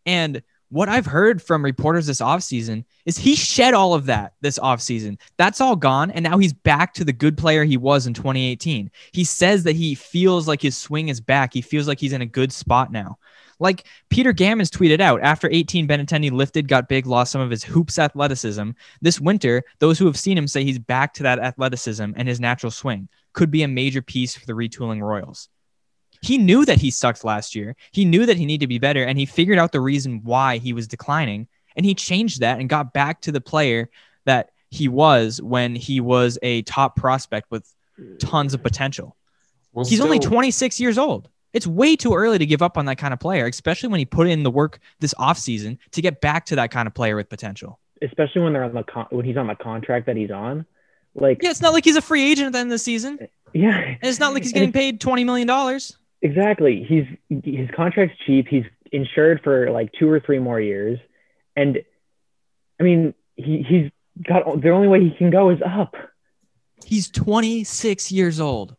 And 0.06 0.40
what 0.68 0.88
I've 0.88 1.04
heard 1.04 1.42
from 1.42 1.64
reporters 1.64 2.06
this 2.06 2.20
offseason 2.20 2.84
is 3.06 3.18
he 3.18 3.34
shed 3.34 3.74
all 3.74 3.92
of 3.92 4.06
that 4.06 4.34
this 4.40 4.56
offseason. 4.60 5.18
That's 5.36 5.60
all 5.60 5.74
gone. 5.74 6.12
And 6.12 6.22
now 6.22 6.38
he's 6.38 6.52
back 6.52 6.94
to 6.94 7.04
the 7.04 7.12
good 7.12 7.36
player 7.36 7.64
he 7.64 7.76
was 7.76 8.06
in 8.06 8.14
2018. 8.14 8.92
He 9.12 9.24
says 9.24 9.64
that 9.64 9.74
he 9.74 9.96
feels 9.96 10.46
like 10.46 10.62
his 10.62 10.76
swing 10.76 11.08
is 11.08 11.20
back. 11.20 11.52
He 11.52 11.60
feels 11.60 11.88
like 11.88 11.98
he's 11.98 12.12
in 12.12 12.22
a 12.22 12.26
good 12.26 12.52
spot 12.52 12.92
now. 12.92 13.18
Like 13.58 13.84
Peter 14.08 14.32
Gammons 14.32 14.70
tweeted 14.70 15.00
out 15.00 15.22
after 15.22 15.48
18, 15.50 15.86
Benintendi 15.86 16.30
lifted, 16.30 16.68
got 16.68 16.88
big, 16.88 17.06
lost 17.06 17.32
some 17.32 17.40
of 17.40 17.50
his 17.50 17.64
hoops 17.64 17.98
athleticism. 17.98 18.70
This 19.00 19.20
winter, 19.20 19.64
those 19.78 19.98
who 19.98 20.06
have 20.06 20.18
seen 20.18 20.36
him 20.36 20.48
say 20.48 20.64
he's 20.64 20.78
back 20.78 21.14
to 21.14 21.22
that 21.24 21.38
athleticism 21.38 22.12
and 22.16 22.28
his 22.28 22.40
natural 22.40 22.70
swing 22.70 23.08
could 23.32 23.50
be 23.50 23.62
a 23.62 23.68
major 23.68 24.02
piece 24.02 24.36
for 24.36 24.46
the 24.46 24.52
retooling 24.52 25.00
Royals. 25.00 25.48
He 26.22 26.38
knew 26.38 26.64
that 26.64 26.80
he 26.80 26.90
sucked 26.90 27.24
last 27.24 27.54
year. 27.54 27.74
He 27.90 28.04
knew 28.04 28.26
that 28.26 28.36
he 28.36 28.46
needed 28.46 28.60
to 28.60 28.68
be 28.68 28.78
better, 28.78 29.02
and 29.02 29.18
he 29.18 29.26
figured 29.26 29.58
out 29.58 29.72
the 29.72 29.80
reason 29.80 30.20
why 30.22 30.58
he 30.58 30.72
was 30.72 30.86
declining. 30.86 31.48
And 31.74 31.84
he 31.84 31.94
changed 31.94 32.40
that 32.40 32.60
and 32.60 32.68
got 32.68 32.92
back 32.92 33.22
to 33.22 33.32
the 33.32 33.40
player 33.40 33.90
that 34.24 34.50
he 34.70 34.88
was 34.88 35.42
when 35.42 35.74
he 35.74 36.00
was 36.00 36.38
a 36.42 36.62
top 36.62 36.96
prospect 36.96 37.50
with 37.50 37.68
tons 38.18 38.54
of 38.54 38.62
potential. 38.62 39.16
Well, 39.72 39.84
He's 39.84 40.00
only 40.00 40.18
26 40.18 40.80
years 40.80 40.98
old. 40.98 41.28
It's 41.52 41.66
way 41.66 41.96
too 41.96 42.14
early 42.14 42.38
to 42.38 42.46
give 42.46 42.62
up 42.62 42.78
on 42.78 42.86
that 42.86 42.96
kind 42.96 43.12
of 43.12 43.20
player, 43.20 43.46
especially 43.46 43.88
when 43.90 43.98
he 43.98 44.04
put 44.04 44.26
in 44.28 44.42
the 44.42 44.50
work 44.50 44.80
this 45.00 45.14
offseason 45.14 45.78
to 45.92 46.00
get 46.02 46.20
back 46.20 46.46
to 46.46 46.56
that 46.56 46.70
kind 46.70 46.86
of 46.86 46.94
player 46.94 47.16
with 47.16 47.28
potential. 47.28 47.78
Especially 48.00 48.42
when 48.42 48.52
they're 48.52 48.64
on 48.64 48.74
the 48.74 48.82
con- 48.82 49.06
when 49.10 49.24
he's 49.24 49.36
on 49.36 49.46
the 49.46 49.54
contract 49.54 50.06
that 50.06 50.16
he's 50.16 50.30
on. 50.30 50.64
Like 51.14 51.42
Yeah, 51.42 51.50
it's 51.50 51.60
not 51.60 51.72
like 51.72 51.84
he's 51.84 51.96
a 51.96 52.02
free 52.02 52.30
agent 52.30 52.46
at 52.46 52.52
the 52.52 52.58
end 52.58 52.68
of 52.68 52.72
the 52.72 52.78
season. 52.78 53.18
Yeah. 53.52 53.78
And 53.78 53.98
it's 54.02 54.18
not 54.18 54.32
like 54.32 54.42
he's 54.42 54.52
getting 54.52 54.72
paid 54.72 55.00
$20 55.00 55.26
million. 55.26 55.80
Exactly. 56.22 56.84
He's 56.84 57.04
his 57.44 57.68
contract's 57.76 58.16
cheap. 58.24 58.48
He's 58.48 58.64
insured 58.92 59.40
for 59.42 59.70
like 59.70 59.92
two 59.98 60.08
or 60.08 60.20
three 60.20 60.38
more 60.38 60.60
years, 60.60 60.98
and 61.56 61.82
I 62.78 62.84
mean 62.84 63.14
he 63.36 63.62
he's 63.68 63.90
got 64.26 64.60
the 64.62 64.70
only 64.70 64.88
way 64.88 65.02
he 65.02 65.10
can 65.10 65.30
go 65.30 65.50
is 65.50 65.60
up. 65.64 65.96
He's 66.84 67.08
26 67.10 68.12
years 68.12 68.40
old. 68.40 68.76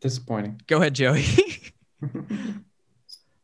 disappointing. 0.00 0.60
Go 0.66 0.78
ahead, 0.78 0.94
Joey. 0.94 1.24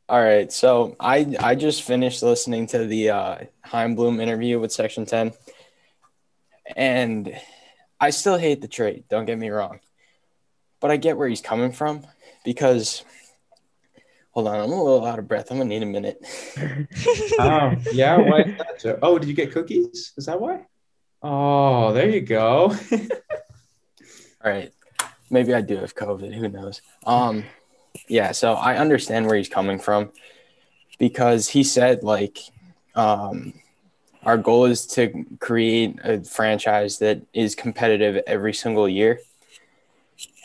All 0.09 0.23
right, 0.23 0.53
so 0.53 0.97
I 1.01 1.35
I 1.41 1.55
just 1.55 1.83
finished 1.83 2.23
listening 2.23 2.67
to 2.69 2.87
the 2.87 3.11
uh, 3.11 3.39
Chaim 3.63 3.95
Bloom 3.95 4.21
interview 4.21 4.61
with 4.61 4.71
Section 4.71 5.07
Ten, 5.07 5.33
and 6.77 7.35
I 7.99 8.11
still 8.11 8.37
hate 8.37 8.61
the 8.61 8.69
trade. 8.69 9.05
Don't 9.09 9.25
get 9.25 9.39
me 9.39 9.49
wrong, 9.49 9.81
but 10.81 10.91
I 10.91 10.99
get 10.99 11.17
where 11.17 11.29
he's 11.29 11.41
coming 11.41 11.73
from 11.73 12.07
because. 12.45 13.05
Hold 14.33 14.49
on, 14.49 14.57
I'm 14.57 14.73
a 14.73 14.83
little 14.83 15.07
out 15.07 15.21
of 15.21 15.29
breath. 15.29 15.53
I'm 15.53 15.59
gonna 15.59 15.69
need 15.69 15.85
a 15.85 15.87
minute. 15.87 16.19
oh 17.39 17.75
yeah, 17.93 18.17
why 18.17 18.41
is 18.41 18.59
that? 18.59 18.81
Joe? 18.81 18.99
Oh, 19.01 19.17
did 19.17 19.29
you 19.29 19.35
get 19.35 19.53
cookies? 19.53 20.13
Is 20.17 20.27
that 20.27 20.41
why? 20.41 20.67
Oh, 21.23 21.93
there 21.93 22.11
you 22.11 22.21
go. 22.21 22.75
All 24.45 24.51
right, 24.51 24.73
maybe 25.31 25.55
I 25.55 25.61
do 25.61 25.77
have 25.77 25.95
COVID. 25.95 26.35
Who 26.35 26.49
knows? 26.49 26.83
Um, 27.07 27.45
yeah. 28.09 28.33
So 28.33 28.55
I 28.55 28.77
understand 28.77 29.27
where 29.27 29.37
he's 29.37 29.49
coming 29.49 29.79
from 29.79 30.11
because 30.99 31.49
he 31.49 31.65
said 31.65 32.03
like, 32.03 32.39
um, 32.95 33.55
our 34.23 34.39
goal 34.39 34.65
is 34.65 34.87
to 34.87 35.25
create 35.41 35.99
a 36.03 36.23
franchise 36.25 36.99
that 36.99 37.21
is 37.35 37.55
competitive 37.55 38.23
every 38.27 38.55
single 38.55 38.89
year. 38.89 39.21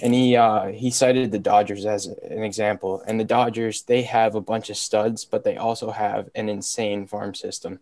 and 0.02 0.14
he 0.14 0.36
uh, 0.36 0.68
he 0.68 0.90
cited 0.92 1.32
the 1.32 1.40
Dodgers 1.40 1.86
as 1.86 2.08
an 2.08 2.44
example. 2.44 3.04
And 3.08 3.20
the 3.20 3.24
Dodgers, 3.26 3.84
they 3.84 4.04
have 4.04 4.36
a 4.36 4.42
bunch 4.42 4.70
of 4.70 4.78
studs, 4.78 5.26
but 5.26 5.44
they 5.44 5.58
also 5.58 5.92
have 5.92 6.30
an 6.36 6.50
insane 6.50 7.08
farm 7.08 7.36
system. 7.36 7.80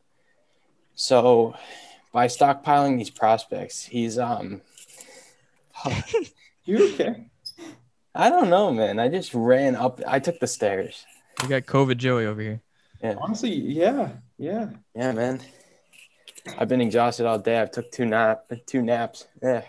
So 0.95 1.55
by 2.12 2.27
stockpiling 2.27 2.97
these 2.97 3.09
prospects, 3.09 3.86
he's 3.86 4.17
um. 4.19 4.62
You 6.65 6.93
okay? 6.93 7.29
I 8.17 8.29
don't 8.29 8.50
know, 8.50 8.71
man. 8.71 8.97
I 8.97 9.09
just 9.09 9.31
ran 9.36 9.75
up. 9.75 10.01
I 10.07 10.17
took 10.19 10.39
the 10.39 10.47
stairs. 10.47 11.05
You 11.43 11.50
got 11.50 11.67
COVID 11.67 11.97
Joey 11.97 12.25
over 12.25 12.41
here. 12.41 12.62
Yeah. 13.03 13.13
Honestly, 13.21 13.53
yeah, 13.53 14.09
yeah. 14.39 14.69
Yeah, 14.95 15.12
man. 15.12 15.39
I've 16.57 16.67
been 16.67 16.81
exhausted 16.81 17.27
all 17.27 17.38
day. 17.38 17.59
I've 17.59 17.69
took 17.69 17.91
two 17.91 18.05
nap 18.05 18.51
two 18.65 18.81
naps. 18.81 19.27
Yeah. 19.43 19.62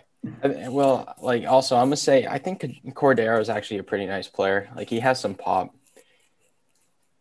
Well, 0.43 1.15
like 1.21 1.47
also, 1.47 1.77
I'm 1.77 1.89
gonna 1.89 1.97
say 1.97 2.27
I 2.27 2.39
think 2.39 2.63
Cordero 2.95 3.39
is 3.39 3.51
actually 3.51 3.79
a 3.79 3.83
pretty 3.83 4.07
nice 4.07 4.29
player. 4.29 4.71
Like 4.75 4.89
he 4.89 5.01
has 5.01 5.21
some 5.21 5.35
pop, 5.35 5.75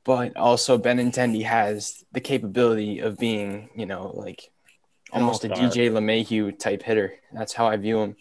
but 0.06 0.38
also 0.38 0.78
Benintendi 0.78 1.44
has 1.44 2.06
the 2.14 2.22
capability 2.22 3.00
of 3.00 3.18
being, 3.18 3.70
you 3.76 3.86
know, 3.86 4.12
like 4.16 4.50
almost 5.12 5.44
a. 5.44 5.50
DJ 5.50 5.92
LeMahieu 5.92 6.58
type 6.58 6.84
hitter. 6.84 7.16
That's 7.34 7.52
how 7.52 7.68
I 7.68 7.76
view 7.76 8.00
him. 8.00 8.16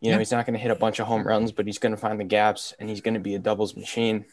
You 0.00 0.10
know, 0.10 0.16
Yeah. 0.16 0.18
he's 0.18 0.30
not 0.32 0.46
gonna 0.46 0.58
hit 0.58 0.70
a 0.70 0.74
bunch 0.76 0.98
of 1.00 1.06
home 1.06 1.26
runs, 1.26 1.52
but 1.52 1.66
he's 1.66 1.78
gonna 1.78 1.96
find 1.96 2.20
the 2.20 2.24
gaps, 2.24 2.74
and 2.78 2.88
he's 2.88 3.00
gonna 3.00 3.20
be 3.20 3.34
a 3.34 3.38
doubles 3.38 3.76
machine. 3.76 4.24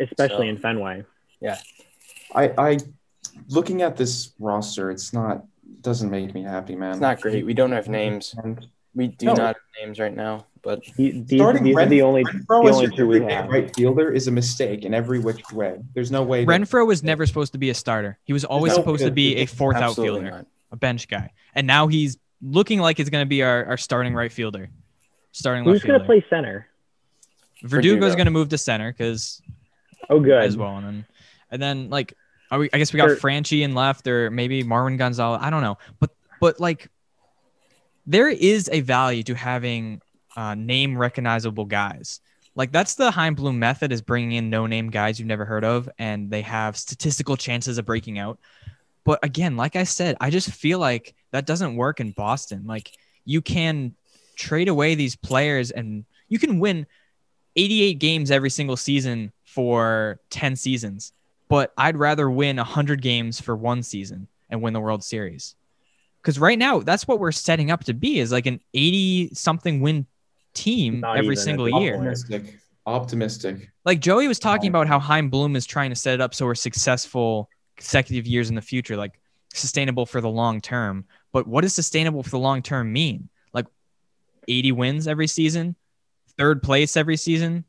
especially 0.00 0.46
So- 0.48 0.50
in 0.50 0.58
Fenway. 0.58 1.04
Yeah. 1.40 1.56
I, 2.34 2.52
I, 2.58 2.78
looking 3.48 3.80
at 3.82 3.96
this 3.96 4.32
roster, 4.40 4.90
it's 4.90 5.12
not 5.12 5.44
doesn't 5.82 6.10
make 6.10 6.34
me 6.34 6.42
happy, 6.42 6.74
man. 6.74 6.92
It's 6.92 7.00
not 7.00 7.20
great. 7.20 7.46
We 7.46 7.54
don't 7.54 7.70
have 7.72 7.88
names. 7.88 8.34
We 8.94 9.06
do 9.08 9.26
No. 9.26 9.34
not 9.34 9.46
have 9.46 9.56
names 9.80 10.00
right 10.00 10.14
now, 10.14 10.46
but 10.62 10.80
He, 10.96 11.10
these 11.20 11.38
starting 11.38 11.62
these 11.62 11.76
are 11.76 11.86
the 11.86 12.02
only 12.02 12.24
Renfroe 12.24 12.46
the 12.64 12.70
only 12.72 12.96
two 12.96 13.06
we 13.06 13.22
have. 13.22 13.48
right 13.48 13.72
fielder 13.76 14.10
is 14.10 14.26
a 14.26 14.30
mistake 14.32 14.84
in 14.84 14.94
every 14.94 15.18
which 15.20 15.52
way. 15.52 15.76
There's 15.94 16.10
no 16.10 16.22
way. 16.24 16.44
that- 16.44 16.50
Renfroe 16.50 16.86
was 16.86 17.02
never 17.04 17.24
supposed 17.26 17.52
to 17.52 17.58
be 17.58 17.70
a 17.70 17.74
starter. 17.74 18.18
He 18.24 18.32
was 18.32 18.44
always 18.44 18.72
no 18.72 18.78
supposed 18.78 19.00
to 19.02 19.06
good- 19.06 19.14
be 19.14 19.36
a 19.36 19.46
fourth 19.46 19.76
absolutely 19.76 20.16
outfielder, 20.26 20.36
not. 20.38 20.46
a 20.72 20.76
bench 20.76 21.06
guy, 21.06 21.30
and 21.54 21.66
now 21.68 21.86
he's 21.86 22.16
looking 22.44 22.78
like 22.80 22.98
he's 22.98 23.08
going 23.10 23.24
to 23.24 23.28
be 23.28 23.42
our, 23.42 23.64
our 23.64 23.76
starting 23.76 24.14
right 24.14 24.30
fielder, 24.30 24.68
starting 25.32 25.64
Who's 25.64 25.74
left 25.76 25.86
going 25.86 26.00
to 26.00 26.06
play 26.06 26.24
center? 26.28 26.68
Verdugo's 27.62 27.70
Verdugo. 27.70 28.14
going 28.14 28.24
to 28.26 28.30
move 28.30 28.48
to 28.50 28.58
center 28.58 28.92
because 28.92 29.40
Oh, 30.10 30.20
good. 30.20 30.42
as 30.44 30.56
well, 30.56 30.76
and 30.76 30.86
then 30.86 31.06
and 31.50 31.62
then 31.62 31.88
like 31.90 32.12
are 32.50 32.58
we, 32.58 32.68
I 32.72 32.78
guess 32.78 32.92
we 32.92 32.98
got 32.98 33.08
Sure. 33.08 33.16
Franchy 33.16 33.62
in 33.62 33.74
left 33.74 34.06
or 34.06 34.30
maybe 34.30 34.62
Marwin 34.62 34.98
Gonzalez. 34.98 35.40
I 35.42 35.48
don't 35.50 35.62
know, 35.62 35.78
but 35.98 36.10
but 36.40 36.60
like 36.60 36.90
there 38.06 38.28
is 38.28 38.68
a 38.70 38.80
value 38.82 39.22
to 39.22 39.34
having 39.34 40.02
uh, 40.36 40.54
name 40.54 40.98
recognizable 40.98 41.64
guys. 41.64 42.20
Like 42.54 42.70
that's 42.70 42.96
the 42.96 43.10
Chaim 43.10 43.34
Bloom 43.34 43.58
method 43.58 43.92
is 43.92 44.02
bringing 44.02 44.32
in 44.32 44.50
no 44.50 44.66
name 44.66 44.90
guys 44.90 45.18
you've 45.18 45.26
never 45.26 45.44
heard 45.46 45.64
of, 45.64 45.88
and 45.98 46.30
they 46.30 46.42
have 46.42 46.76
statistical 46.76 47.36
chances 47.36 47.78
of 47.78 47.86
breaking 47.86 48.18
out. 48.18 48.38
But 49.04 49.20
again, 49.24 49.56
like 49.56 49.74
I 49.74 49.84
said, 49.84 50.16
I 50.20 50.28
just 50.30 50.50
feel 50.50 50.78
like 50.78 51.14
that 51.34 51.46
doesn't 51.46 51.74
work 51.74 51.98
in 51.98 52.12
Boston. 52.12 52.62
Like 52.64 52.92
you 53.24 53.42
can 53.42 53.96
trade 54.36 54.68
away 54.68 54.94
these 54.94 55.16
players 55.16 55.72
and 55.72 56.04
you 56.28 56.38
can 56.38 56.60
win 56.60 56.86
88 57.56 57.94
games 57.98 58.30
every 58.30 58.50
single 58.50 58.76
season 58.76 59.32
for 59.42 60.20
10 60.30 60.54
seasons. 60.54 61.12
But 61.48 61.72
I'd 61.76 61.96
rather 61.96 62.30
win 62.30 62.56
100 62.56 63.02
games 63.02 63.40
for 63.40 63.56
one 63.56 63.82
season 63.82 64.28
and 64.48 64.62
win 64.62 64.74
the 64.74 64.80
World 64.80 65.02
Series. 65.02 65.56
Because 66.22 66.38
right 66.38 66.58
now, 66.58 66.78
that's 66.78 67.08
what 67.08 67.18
we're 67.18 67.32
setting 67.32 67.72
up 67.72 67.82
to 67.84 67.94
be 67.94 68.20
is 68.20 68.30
like 68.30 68.46
an 68.46 68.60
80 68.72 69.30
something 69.34 69.80
win 69.80 70.06
team 70.54 71.00
Not 71.00 71.16
every 71.18 71.34
single 71.34 71.68
year. 71.80 71.96
optimistic. 71.96 72.60
Optimistic. 72.86 73.72
Like 73.84 73.98
Joey 73.98 74.28
was 74.28 74.38
talking 74.38 74.68
about 74.68 74.86
how 74.86 75.00
Chaim 75.00 75.30
Bloom 75.30 75.56
is 75.56 75.66
trying 75.66 75.90
to 75.90 75.96
set 75.96 76.14
it 76.14 76.20
up 76.20 76.32
so 76.32 76.46
we're 76.46 76.54
successful 76.54 77.50
consecutive 77.76 78.24
years 78.24 78.50
in 78.50 78.54
the 78.54 78.62
future, 78.62 78.96
like 78.96 79.18
sustainable 79.54 80.06
for 80.06 80.20
the 80.20 80.28
long 80.28 80.60
term. 80.60 81.04
But 81.32 81.46
what 81.46 81.62
does 81.62 81.74
sustainable 81.74 82.22
for 82.22 82.30
the 82.30 82.38
long 82.38 82.62
term 82.62 82.92
mean? 82.92 83.28
Like 83.52 83.66
80 84.48 84.72
wins 84.72 85.08
every 85.08 85.26
season, 85.26 85.76
third 86.36 86.62
place 86.62 86.96
every 86.96 87.16
season. 87.16 87.64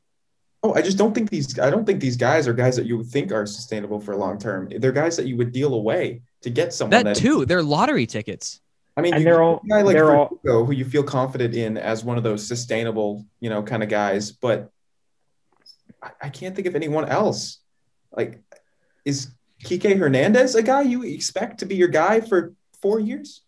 Oh, 0.63 0.73
I 0.73 0.81
just 0.81 0.97
don't 0.97 1.13
think 1.13 1.29
these. 1.29 1.59
I 1.59 1.69
don't 1.69 1.85
think 1.85 1.99
these 2.01 2.17
guys 2.17 2.47
are 2.47 2.53
guys 2.53 2.75
that 2.75 2.87
you 2.87 2.97
would 2.97 3.05
think 3.07 3.31
are 3.31 3.45
sustainable 3.45 3.99
for 3.99 4.15
long 4.15 4.39
term. 4.39 4.67
They're 4.79 4.91
guys 4.91 5.15
that 5.17 5.27
you 5.27 5.37
would 5.37 5.51
deal 5.51 5.75
away 5.75 6.21
to 6.41 6.49
get 6.49 6.73
someone. 6.73 7.03
That 7.05 7.15
too, 7.15 7.45
they're 7.45 7.61
lottery 7.61 8.07
tickets. 8.07 8.61
I 8.97 9.01
mean, 9.01 9.13
And 9.13 9.21
you 9.23 9.29
they're 9.29 9.43
all- 9.43 9.61
guy 9.69 9.81
like 9.83 9.93
they're 9.93 10.15
all- 10.15 10.39
who 10.43 10.71
you 10.71 10.85
feel 10.85 11.03
confident 11.03 11.53
in 11.53 11.77
as 11.77 12.03
one 12.03 12.17
of 12.17 12.23
those 12.23 12.47
sustainable, 12.47 13.25
you 13.41 13.49
know, 13.49 13.61
kind 13.61 13.83
of 13.83 13.89
guys. 13.89 14.31
But 14.31 14.71
I, 16.01 16.11
I 16.23 16.29
can't 16.29 16.55
think 16.55 16.67
of 16.67 16.75
anyone 16.75 17.05
else. 17.05 17.59
Like, 18.11 18.41
is 19.03 19.27
Kike 19.63 19.97
Hernandez 19.97 20.55
a 20.55 20.63
guy 20.63 20.81
you 20.81 21.03
expect 21.03 21.59
to 21.59 21.65
be 21.65 21.75
your 21.75 21.87
guy 21.87 22.21
for 22.21 22.53
four 22.81 22.99
years? 22.99 23.41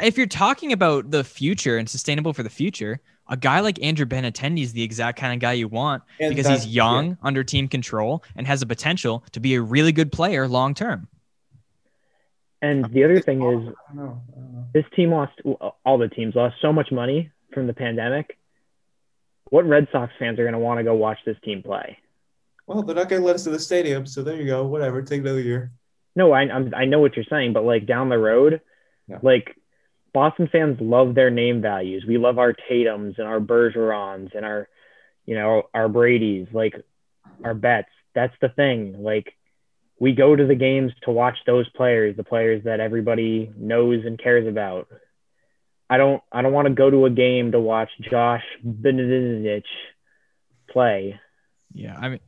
If 0.00 0.16
you're 0.16 0.26
talking 0.26 0.72
about 0.72 1.10
the 1.10 1.22
future 1.22 1.76
and 1.76 1.88
sustainable 1.88 2.32
for 2.32 2.42
the 2.42 2.50
future, 2.50 3.00
a 3.28 3.36
guy 3.36 3.60
like 3.60 3.82
Andrew 3.82 4.06
Benintendi 4.06 4.62
is 4.62 4.72
the 4.72 4.82
exact 4.82 5.18
kind 5.18 5.34
of 5.34 5.40
guy 5.40 5.52
you 5.52 5.68
want 5.68 6.02
And 6.18 6.34
because 6.34 6.48
he's 6.48 6.66
young, 6.66 7.18
under 7.22 7.44
team 7.44 7.68
control, 7.68 8.24
and 8.36 8.46
has 8.46 8.60
the 8.60 8.66
potential 8.66 9.24
to 9.32 9.40
be 9.40 9.54
a 9.54 9.60
really 9.60 9.92
good 9.92 10.10
player 10.10 10.48
long 10.48 10.74
term. 10.74 11.08
And 12.62 12.84
the 12.92 13.04
other 13.04 13.20
thing 13.20 13.42
is, 13.42 13.74
I 13.90 13.94
don't 13.94 13.96
know. 13.96 14.22
I 14.32 14.40
don't 14.40 14.52
know. 14.54 14.66
this 14.72 14.84
team 14.94 15.10
lost 15.10 15.32
all 15.84 15.98
the 15.98 16.08
teams 16.08 16.34
lost 16.34 16.56
so 16.62 16.72
much 16.72 16.92
money 16.92 17.30
from 17.52 17.66
the 17.66 17.74
pandemic. 17.74 18.38
What 19.50 19.66
Red 19.66 19.88
Sox 19.92 20.12
fans 20.18 20.38
are 20.38 20.44
going 20.44 20.54
to 20.54 20.58
want 20.58 20.78
to 20.78 20.84
go 20.84 20.94
watch 20.94 21.18
this 21.26 21.36
team 21.44 21.62
play? 21.62 21.98
Well, 22.66 22.82
they're 22.82 22.94
not 22.96 23.08
going 23.08 23.22
to 23.22 23.26
let 23.26 23.34
us 23.36 23.44
to 23.44 23.50
the 23.50 23.58
stadium, 23.58 24.06
so 24.06 24.22
there 24.22 24.36
you 24.36 24.46
go. 24.46 24.66
Whatever. 24.66 25.02
Take 25.02 25.20
another 25.22 25.40
year. 25.40 25.72
No, 26.14 26.32
I 26.32 26.42
I'm, 26.42 26.72
I 26.76 26.84
know 26.84 27.00
what 27.00 27.16
you're 27.16 27.24
saying, 27.28 27.52
but 27.54 27.64
like 27.64 27.86
down 27.86 28.08
the 28.08 28.18
road, 28.18 28.60
Yeah. 29.08 29.18
like 29.22 29.56
Boston 30.12 30.48
fans 30.52 30.78
love 30.80 31.14
their 31.14 31.30
name 31.30 31.62
values. 31.62 32.04
We 32.06 32.18
love 32.18 32.38
our 32.38 32.52
Tatum's 32.52 33.14
and 33.18 33.26
our 33.26 33.40
Bergerons 33.40 34.34
and 34.34 34.44
our, 34.44 34.68
you 35.24 35.34
know, 35.34 35.64
our 35.72 35.88
Brady's, 35.88 36.48
like 36.52 36.74
our 37.42 37.54
Betts. 37.54 37.88
That's 38.14 38.34
the 38.42 38.50
thing. 38.50 39.02
Like 39.02 39.34
we 39.98 40.12
go 40.12 40.36
to 40.36 40.46
the 40.46 40.54
games 40.54 40.92
to 41.04 41.10
watch 41.10 41.38
those 41.46 41.68
players, 41.70 42.16
the 42.16 42.24
players 42.24 42.64
that 42.64 42.78
everybody 42.80 43.50
knows 43.56 44.04
and 44.04 44.18
cares 44.18 44.46
about. 44.46 44.86
I 45.88 45.96
don't 45.96 46.22
I 46.30 46.42
don't 46.42 46.52
want 46.52 46.68
to 46.68 46.74
go 46.74 46.90
to 46.90 47.06
a 47.06 47.10
game 47.10 47.52
to 47.52 47.60
watch 47.60 47.90
Josh 48.10 48.44
Benedict 48.62 49.66
play. 50.70 51.18
Yeah, 51.72 51.96
I 51.98 52.08
mean, 52.10 52.20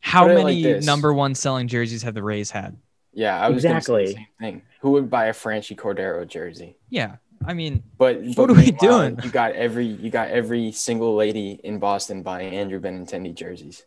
how 0.00 0.24
Put 0.26 0.32
it 0.32 0.34
like 0.44 0.44
many 0.62 0.80
number 0.80 1.12
one 1.12 1.34
selling 1.34 1.68
jerseys 1.68 2.02
have 2.02 2.14
the 2.14 2.22
Rays 2.22 2.50
had? 2.50 2.76
Yeah, 3.12 3.40
I 3.40 3.48
was 3.50 3.62
gonna 3.64 3.80
say 3.80 3.92
the 3.92 3.98
Exactly. 4.00 4.14
same 4.14 4.26
thing. 4.40 4.62
Who 4.80 4.92
would 4.92 5.10
buy 5.10 5.26
a 5.26 5.32
Franchy 5.32 5.76
Cordero 5.76 6.26
jersey? 6.26 6.76
Yeah, 6.88 7.16
I 7.44 7.52
mean, 7.54 7.82
But, 7.98 8.22
What 8.36 8.48
are 8.50 8.54
we 8.54 8.70
doing? 8.70 9.18
You 9.24 9.30
got 9.30 9.52
every 9.52 9.86
you 9.86 10.10
got 10.10 10.28
every 10.28 10.70
single 10.72 11.16
lady 11.16 11.58
in 11.64 11.78
Boston 11.78 12.22
buying 12.22 12.54
Andrew 12.54 12.80
Benintendi 12.80 13.34
jerseys. 13.34 13.84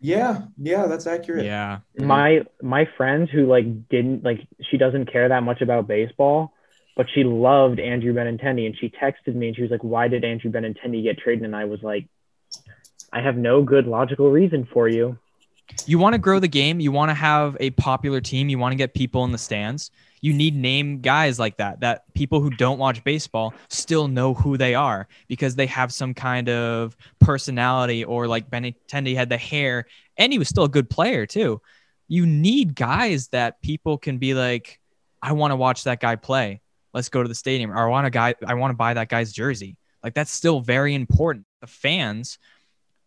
Yeah. 0.00 0.42
Yeah, 0.56 0.86
that's 0.86 1.06
accurate. 1.06 1.44
yeah, 1.44 1.80
Mhm. 1.98 2.04
my 2.06 2.42
my 2.62 2.88
friend 2.96 3.28
who 3.28 3.46
like 3.46 3.88
didn't 3.88 4.22
like 4.24 4.46
she 4.70 4.78
doesn't 4.78 5.06
care 5.12 5.28
that 5.28 5.42
much 5.42 5.60
about 5.60 5.86
baseball 5.88 6.52
but 6.96 7.06
she 7.14 7.22
loved 7.24 7.78
andrew 7.78 8.12
benintendi 8.12 8.66
and 8.66 8.76
she 8.76 8.88
texted 8.90 9.34
me 9.34 9.46
and 9.48 9.56
she 9.56 9.62
was 9.62 9.70
like 9.70 9.82
why 9.84 10.08
did 10.08 10.24
andrew 10.24 10.50
benintendi 10.50 11.02
get 11.02 11.16
traded 11.18 11.44
and 11.44 11.54
i 11.54 11.64
was 11.64 11.80
like 11.82 12.06
i 13.12 13.20
have 13.22 13.36
no 13.36 13.62
good 13.62 13.86
logical 13.86 14.30
reason 14.30 14.66
for 14.72 14.88
you 14.88 15.16
you 15.86 15.98
want 15.98 16.14
to 16.14 16.18
grow 16.18 16.38
the 16.38 16.48
game. 16.48 16.80
You 16.80 16.92
want 16.92 17.10
to 17.10 17.14
have 17.14 17.56
a 17.60 17.70
popular 17.70 18.20
team. 18.20 18.48
You 18.48 18.58
want 18.58 18.72
to 18.72 18.76
get 18.76 18.94
people 18.94 19.24
in 19.24 19.32
the 19.32 19.38
stands. 19.38 19.90
You 20.20 20.32
need 20.32 20.54
name 20.54 21.00
guys 21.00 21.38
like 21.38 21.56
that. 21.56 21.80
That 21.80 22.12
people 22.14 22.40
who 22.40 22.50
don't 22.50 22.78
watch 22.78 23.02
baseball 23.04 23.54
still 23.68 24.06
know 24.06 24.34
who 24.34 24.56
they 24.56 24.74
are 24.74 25.08
because 25.28 25.54
they 25.54 25.66
have 25.66 25.92
some 25.92 26.14
kind 26.14 26.48
of 26.48 26.96
personality, 27.20 28.04
or 28.04 28.26
like 28.26 28.50
Benintendi 28.50 29.14
had 29.14 29.28
the 29.28 29.38
hair, 29.38 29.86
and 30.16 30.32
he 30.32 30.38
was 30.38 30.48
still 30.48 30.64
a 30.64 30.68
good 30.68 30.90
player 30.90 31.26
too. 31.26 31.60
You 32.08 32.26
need 32.26 32.74
guys 32.74 33.28
that 33.28 33.62
people 33.62 33.96
can 33.96 34.18
be 34.18 34.34
like, 34.34 34.80
I 35.22 35.32
want 35.32 35.52
to 35.52 35.56
watch 35.56 35.84
that 35.84 36.00
guy 36.00 36.16
play. 36.16 36.60
Let's 36.92 37.08
go 37.08 37.22
to 37.22 37.28
the 37.28 37.34
stadium. 37.34 37.70
Or 37.70 37.78
I 37.78 37.86
want 37.86 38.06
a 38.06 38.10
guy. 38.10 38.34
I 38.46 38.54
want 38.54 38.72
to 38.72 38.76
buy 38.76 38.94
that 38.94 39.08
guy's 39.08 39.32
jersey. 39.32 39.76
Like 40.02 40.14
that's 40.14 40.32
still 40.32 40.60
very 40.60 40.94
important. 40.94 41.46
The 41.60 41.66
fans 41.66 42.38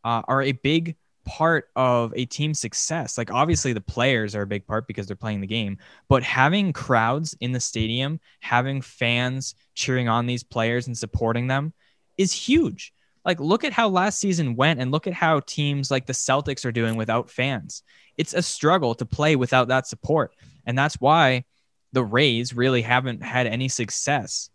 uh, 0.04 0.22
are 0.28 0.42
a 0.42 0.52
big 0.52 0.96
part 1.26 1.70
of 1.76 2.14
a 2.16 2.26
team's 2.26 2.60
success. 2.60 3.18
Like 3.18 3.32
obviously 3.32 3.74
the 3.74 3.82
players 3.82 4.36
are 4.36 4.42
a 4.42 4.48
big 4.48 4.66
part 4.66 4.88
because 4.88 5.08
they're 5.08 5.16
playing 5.16 5.42
the 5.42 5.48
game, 5.48 5.78
but 6.10 6.24
having 6.24 6.74
crowds 6.74 7.36
in 7.40 7.52
the 7.52 7.60
stadium, 7.60 8.20
having 8.40 8.82
fans 8.82 9.56
cheering 9.74 10.10
on 10.10 10.26
these 10.26 10.44
players 10.44 10.88
and 10.88 10.98
supporting 10.98 11.48
them 11.48 11.74
is 12.18 12.32
huge. 12.32 12.94
Like 13.26 13.40
look 13.40 13.64
at 13.64 13.74
how 13.74 13.90
last 13.90 14.20
season 14.20 14.56
went 14.56 14.80
and 14.80 14.92
look 14.92 15.08
at 15.08 15.14
how 15.14 15.40
teams 15.42 15.90
like 15.90 16.06
the 16.06 16.14
Celtics 16.14 16.66
are 16.66 16.72
doing 16.72 16.96
without 16.96 17.30
fans. 17.30 17.84
It's 18.18 18.34
a 18.34 18.42
struggle 18.42 18.96
to 18.96 19.06
play 19.06 19.36
without 19.36 19.70
that 19.70 19.88
support. 19.88 20.36
And 20.66 20.78
that's 20.78 20.96
why 20.96 21.46
the 21.94 22.04
Rays 22.04 22.54
really 22.54 22.82
haven't 22.82 23.24
had 23.24 23.48
any 23.48 23.70
success 23.70 24.50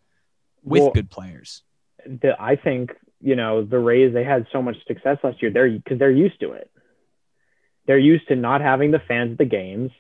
with 0.63 0.83
Well, 0.83 0.91
good 0.91 1.11
players. 1.11 1.63
the, 2.05 2.37
I 2.41 2.57
think 2.57 2.93
you 3.21 3.37
know 3.37 3.65
the 3.65 3.79
Rays 3.79 4.13
they 4.13 4.25
had 4.25 4.47
so 4.53 4.63
much 4.63 4.77
success 4.87 5.19
last 5.23 5.41
year. 5.43 5.51
They're 5.51 5.71
because 5.71 5.99
they're 5.99 6.11
used 6.11 6.41
to 6.41 6.53
it. 6.53 6.71
They're 7.87 7.99
used 7.99 8.29
to 8.29 8.37
not 8.37 8.61
having 8.61 8.91
the 8.91 8.99
fans 8.99 9.33
at 9.33 9.39
the 9.39 9.45
games. 9.45 9.91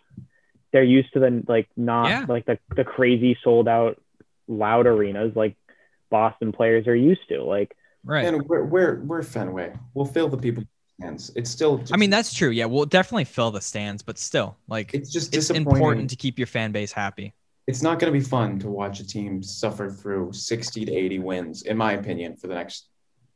They're 0.72 0.84
used 0.84 1.12
to 1.14 1.20
the 1.20 1.42
like 1.48 1.68
not 1.76 2.08
Yeah. 2.08 2.26
like 2.28 2.46
the 2.46 2.58
the 2.76 2.84
crazy 2.84 3.36
sold 3.42 3.68
out 3.68 4.00
loud 4.46 4.86
arenas 4.86 5.34
like 5.34 5.56
Boston 6.10 6.52
players 6.52 6.86
are 6.86 6.96
used 6.96 7.28
to. 7.28 7.42
Like 7.42 7.74
Right. 8.04 8.24
And 8.24 8.42
we're 8.48 8.64
we're 8.64 9.00
we're 9.00 9.22
Fenway. 9.22 9.72
We'll 9.94 10.06
fill 10.06 10.28
the 10.28 10.38
people 10.38 10.62
hands. 11.00 11.30
It's 11.36 11.50
still. 11.50 11.82
I 11.92 11.96
mean, 11.96 12.10
that's 12.10 12.32
true. 12.32 12.50
Yeah, 12.50 12.66
we'll 12.66 12.86
definitely 12.86 13.24
fill 13.24 13.50
the 13.50 13.60
stands, 13.60 14.02
but 14.02 14.18
still, 14.18 14.56
like, 14.68 14.94
it's 14.94 15.10
just 15.10 15.34
it's 15.34 15.50
important 15.50 16.10
to 16.10 16.16
keep 16.16 16.38
your 16.38 16.46
fan 16.46 16.72
base 16.72 16.92
happy. 16.92 17.34
It's 17.66 17.82
not 17.82 17.98
going 17.98 18.10
to 18.12 18.18
be 18.18 18.24
fun 18.24 18.58
to 18.60 18.68
watch 18.68 19.00
a 19.00 19.06
team 19.06 19.42
suffer 19.42 19.90
through 19.90 20.32
60 20.32 20.86
to 20.86 20.92
80 20.92 21.18
wins, 21.18 21.62
in 21.62 21.76
my 21.76 21.92
opinion, 21.94 22.34
for 22.36 22.46
the 22.46 22.54
next 22.54 22.87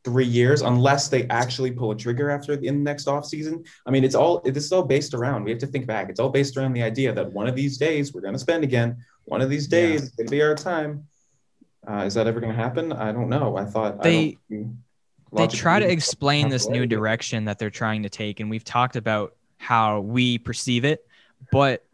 three 0.05 0.27
years, 0.27 0.63
unless 0.63 1.09
they 1.09 1.29
actually 1.29 1.71
pull 1.71 1.93
a 1.93 1.97
trigger 1.97 2.31
after 2.31 2.55
in 2.55 2.61
the 2.63 2.73
next 2.85 3.07
offseason. 3.07 3.65
I 3.87 3.91
mean, 3.91 4.03
it's 4.05 4.15
all 4.15 4.41
this 4.41 4.65
is 4.65 4.73
all 4.73 4.83
based 4.83 5.15
around. 5.15 5.45
We 5.45 5.51
have 5.51 5.61
to 5.61 5.67
think 5.67 5.87
back. 5.87 6.09
It's 6.09 6.19
all 6.21 6.29
based 6.29 6.57
around 6.57 6.73
the 6.73 6.83
idea 6.83 7.13
that 7.13 7.33
one 7.33 7.47
of 7.47 7.55
these 7.55 7.79
days 7.79 8.13
we're 8.13 8.21
going 8.21 8.33
to 8.35 8.39
spend 8.39 8.65
again. 8.65 8.97
One 9.25 9.41
of 9.41 9.49
these 9.49 9.65
Yeah. 9.71 9.81
days 9.81 10.03
it's 10.07 10.17
going 10.17 10.27
to 10.27 10.31
be 10.31 10.43
our 10.43 10.55
time. 10.55 11.07
Uh, 11.89 12.05
is 12.07 12.15
that 12.15 12.27
ever 12.27 12.41
going 12.41 12.53
to 12.55 12.61
happen? 12.61 12.93
I 12.93 13.13
don't 13.13 13.29
know. 13.29 13.57
I 13.57 13.65
thought 13.65 13.99
I 14.01 14.03
They- 14.03 14.39
don't- 14.51 14.79
They 15.35 15.47
try 15.47 15.79
to 15.79 15.91
explain 15.91 16.51
this 16.51 16.69
new 16.69 16.85
direction 16.87 17.47
that 17.47 17.59
they're 17.59 17.71
trying 17.71 18.03
to 18.03 18.11
take, 18.11 18.41
and 18.41 18.51
we've 18.51 18.65
talked 18.65 18.97
about 18.97 19.35
how 19.57 20.01
we 20.01 20.37
perceive 20.37 20.85
it, 20.85 21.07
but 21.51 21.85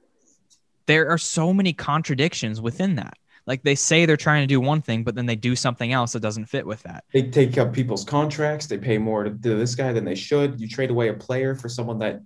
there 0.86 1.08
are 1.10 1.18
so 1.18 1.54
many 1.54 1.72
contradictions 1.72 2.60
within 2.60 2.96
that. 2.96 3.16
Like 3.48 3.62
they 3.62 3.74
say 3.74 4.04
they're 4.04 4.18
trying 4.18 4.42
to 4.42 4.46
do 4.46 4.60
one 4.60 4.82
thing, 4.82 5.02
but 5.02 5.14
then 5.14 5.24
they 5.24 5.34
do 5.34 5.56
something 5.56 5.90
else 5.90 6.12
that 6.12 6.20
doesn't 6.20 6.44
fit 6.44 6.66
with 6.66 6.82
that. 6.82 7.04
they 7.12 7.22
take 7.22 7.56
up 7.56 7.72
people's 7.72 8.04
contracts. 8.04 8.66
They 8.66 8.76
pay 8.76 8.98
more 8.98 9.24
to, 9.24 9.30
to 9.30 9.54
this 9.56 9.74
guy 9.74 9.92
than 9.92 10.04
they 10.04 10.14
should. 10.14 10.60
You 10.60 10.68
trade 10.68 10.90
away 10.90 11.08
a 11.08 11.14
player 11.14 11.54
for 11.54 11.70
someone 11.70 11.98
that 12.00 12.20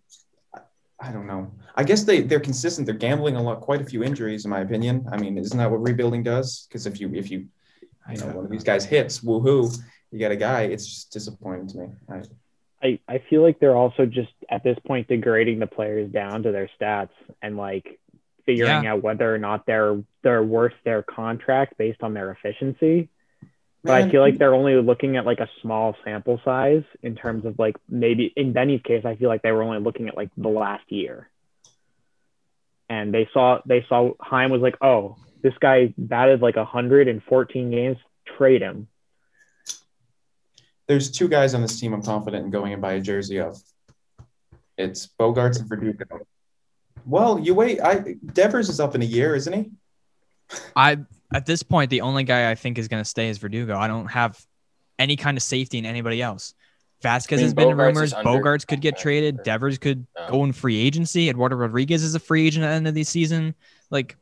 I 1.00 1.12
don't 1.12 1.28
know. 1.28 1.52
I 1.76 1.84
guess 1.84 2.02
they 2.02 2.22
they're 2.22 2.40
consistent. 2.40 2.86
They're 2.86 2.96
gambling 2.96 3.36
a 3.36 3.42
lot, 3.42 3.60
quite 3.60 3.80
a 3.80 3.84
few 3.84 4.02
injuries, 4.02 4.44
in 4.44 4.50
my 4.50 4.60
opinion. 4.60 5.06
I 5.10 5.16
mean, 5.16 5.38
isn't 5.38 5.56
that 5.56 5.70
what 5.70 5.80
rebuilding 5.80 6.24
does? 6.24 6.66
Because 6.68 6.86
if 6.86 7.00
you 7.00 7.14
if 7.14 7.30
you 7.30 7.46
you 8.10 8.16
know 8.16 8.26
don't 8.26 8.34
one 8.34 8.44
of 8.44 8.50
these 8.50 8.64
guys 8.64 8.84
hits, 8.84 9.20
woohoo, 9.20 9.72
you 10.10 10.18
got 10.18 10.32
a 10.32 10.36
guy. 10.36 10.62
It's 10.62 10.86
just 10.86 11.12
disappointing 11.12 11.68
to 11.68 11.78
me. 11.78 11.86
I, 12.10 12.22
I, 12.82 12.98
I 13.08 13.22
feel 13.30 13.42
like 13.42 13.60
they're 13.60 13.76
also 13.76 14.06
just 14.06 14.32
at 14.50 14.64
this 14.64 14.76
point 14.86 15.06
degrading 15.06 15.60
the 15.60 15.68
players 15.68 16.10
down 16.10 16.42
to 16.42 16.52
their 16.52 16.68
stats 16.80 17.10
and 17.40 17.56
like 17.56 18.00
figuring 18.46 18.86
out 18.86 19.02
whether 19.02 19.34
or 19.34 19.38
not 19.38 19.66
they're 19.66 20.02
they're 20.22 20.42
worth 20.42 20.74
their 20.84 21.02
contract 21.02 21.76
based 21.78 22.02
on 22.02 22.14
their 22.14 22.30
efficiency. 22.30 23.08
But 23.84 23.94
I 23.94 24.10
feel 24.10 24.20
like 24.20 24.38
they're 24.38 24.54
only 24.54 24.76
looking 24.76 25.16
at 25.16 25.26
like 25.26 25.40
a 25.40 25.50
small 25.60 25.96
sample 26.04 26.40
size 26.44 26.84
in 27.02 27.16
terms 27.16 27.44
of 27.44 27.58
like 27.58 27.76
maybe 27.88 28.32
in 28.36 28.52
Benny's 28.52 28.82
case, 28.82 29.04
I 29.04 29.16
feel 29.16 29.28
like 29.28 29.42
they 29.42 29.50
were 29.50 29.64
only 29.64 29.80
looking 29.80 30.08
at 30.08 30.16
like 30.16 30.30
the 30.36 30.48
last 30.48 30.84
year. 30.92 31.28
And 32.88 33.12
they 33.12 33.28
saw 33.32 33.58
they 33.66 33.84
saw 33.88 34.12
Chaim 34.20 34.50
was 34.50 34.62
like, 34.62 34.76
oh, 34.82 35.16
this 35.42 35.54
guy 35.60 35.92
batted 35.98 36.42
like 36.42 36.54
hundred 36.56 37.08
in 37.08 37.20
14 37.28 37.70
games, 37.70 37.96
trade 38.38 38.62
him. 38.62 38.86
there's 40.86 41.10
two 41.10 41.26
guys 41.26 41.54
on 41.54 41.62
this 41.62 41.80
team 41.80 41.92
I'm 41.92 42.02
confident 42.02 42.44
in 42.44 42.50
going 42.50 42.72
and 42.72 42.82
buy 42.82 42.92
a 42.92 43.00
jersey 43.00 43.40
of. 43.40 43.60
It's 44.78 45.08
Bogaerts 45.18 45.58
and 45.58 45.68
Verdugo. 45.68 46.06
Well, 47.06 47.38
you 47.38 47.54
wait. 47.54 47.80
I 47.80 48.16
Devers 48.32 48.68
is 48.68 48.80
up 48.80 48.94
in 48.94 49.02
a 49.02 49.06
year, 49.06 49.34
isn't 49.34 49.52
he? 49.52 49.70
I 50.76 50.98
at 51.34 51.46
this 51.46 51.62
point, 51.62 51.90
the 51.90 52.02
only 52.02 52.24
guy 52.24 52.50
I 52.50 52.54
think 52.54 52.78
is 52.78 52.88
going 52.88 53.02
to 53.02 53.08
stay 53.08 53.28
is 53.28 53.38
Verdugo. 53.38 53.76
I 53.76 53.88
don't 53.88 54.06
have 54.06 54.38
any 54.98 55.16
kind 55.16 55.36
of 55.36 55.42
safety 55.42 55.78
in 55.78 55.86
anybody 55.86 56.20
else. 56.20 56.54
Vazquez 57.02 57.32
I 57.32 57.36
mean, 57.36 57.44
has 57.46 57.54
been 57.54 57.68
Bogaerts 57.70 57.86
rumors. 57.86 58.12
under 58.12 58.30
Bogaerts 58.30 58.66
could 58.66 58.80
get 58.80 58.96
traded. 58.96 59.40
or- 59.40 59.42
Devers 59.42 59.78
could 59.78 60.06
No. 60.16 60.28
go 60.30 60.44
in 60.44 60.52
free 60.52 60.76
agency. 60.78 61.28
Eduardo 61.28 61.56
Rodriguez 61.56 62.02
is 62.04 62.14
a 62.14 62.20
free 62.20 62.46
agent 62.46 62.64
at 62.64 62.68
the 62.68 62.74
end 62.74 62.86
of 62.88 62.94
the 62.94 63.02
season. 63.02 63.54
Like, 63.90 64.16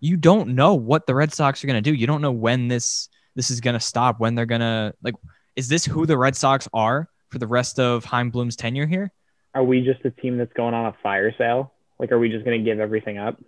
you 0.00 0.16
don't 0.16 0.50
know 0.50 0.74
what 0.74 1.06
the 1.06 1.14
Red 1.14 1.32
Sox 1.32 1.64
are 1.64 1.66
going 1.66 1.82
to 1.82 1.90
do. 1.90 1.94
You 1.94 2.06
don't 2.06 2.20
know 2.20 2.30
when 2.32 2.68
this 2.68 3.08
this 3.34 3.50
is 3.50 3.60
going 3.60 3.74
to 3.74 3.80
stop. 3.80 4.20
When 4.20 4.36
they're 4.36 4.46
going 4.46 4.60
to 4.60 4.94
like, 5.02 5.14
is 5.56 5.68
this 5.68 5.84
who 5.84 6.06
the 6.06 6.16
Red 6.16 6.36
Sox 6.36 6.68
are 6.72 7.08
for 7.30 7.38
the 7.38 7.48
rest 7.48 7.80
of 7.80 8.04
Chaim 8.04 8.30
Bloom's 8.30 8.54
tenure 8.54 8.86
here? 8.86 9.10
Are 9.54 9.64
we 9.64 9.80
just 9.82 10.04
a 10.04 10.10
team 10.10 10.36
that's 10.38 10.52
going 10.52 10.74
on 10.74 10.86
a 10.86 10.92
fire 11.02 11.34
sale? 11.36 11.72
Like, 11.98 12.12
are 12.12 12.18
we 12.18 12.28
just 12.28 12.44
going 12.44 12.58
to 12.58 12.64
give 12.64 12.80
everything 12.80 13.18
up? 13.18 13.40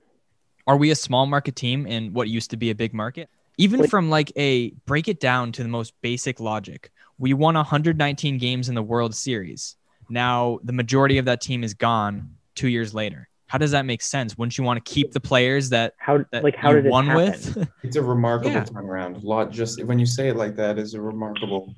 Are 0.67 0.77
we 0.77 0.91
a 0.91 0.95
small 0.97 1.27
market 1.27 1.57
team 1.57 1.87
in 1.87 2.13
what 2.13 2.29
used 2.29 2.51
to 2.51 2.57
be 2.57 2.71
a 2.71 2.75
big 2.75 2.93
market? 2.95 3.29
Even 3.59 3.81
Like- 3.81 3.91
from 3.91 4.11
like 4.11 4.33
a 4.37 4.71
break 4.87 5.09
it 5.09 5.21
down 5.21 5.53
to 5.53 5.63
the 5.63 5.69
most 5.69 5.95
basic 6.03 6.41
logic, 6.41 6.91
we 7.19 7.33
won 7.33 7.55
119 7.55 8.39
games 8.39 8.69
in 8.69 8.75
the 8.75 8.83
World 8.83 9.15
Series. 9.15 9.77
Now 10.09 10.59
the 10.65 10.73
majority 10.73 11.19
of 11.19 11.25
that 11.25 11.41
team 11.41 11.65
is 11.65 11.73
gone 11.75 12.31
two 12.55 12.69
years 12.69 12.95
later. 12.95 13.29
How 13.49 13.59
does 13.59 13.71
that 13.71 13.87
make 13.87 14.03
sense? 14.03 14.37
Wouldn't 14.37 14.59
you 14.59 14.65
want 14.65 14.85
to 14.85 14.93
keep 14.93 15.13
the 15.13 15.21
players 15.21 15.71
that, 15.71 15.95
How 15.99 16.25
that 16.33 16.43
like 16.43 16.57
how 16.57 16.71
you 16.71 16.77
did 16.77 16.87
it 16.87 16.91
won 16.91 17.07
happen? 17.07 17.25
with? 17.55 17.69
It's 17.85 17.97
a 17.97 18.03
remarkable 18.03 18.51
Yeah. 18.53 18.65
turnaround. 18.65 19.23
Lot 19.23 19.53
just 19.53 19.83
when 19.85 19.99
you 20.01 20.07
say 20.07 20.29
it 20.29 20.37
like 20.37 20.57
that 20.57 20.79
is 20.79 20.95
a 20.95 21.01
remarkable 21.01 21.75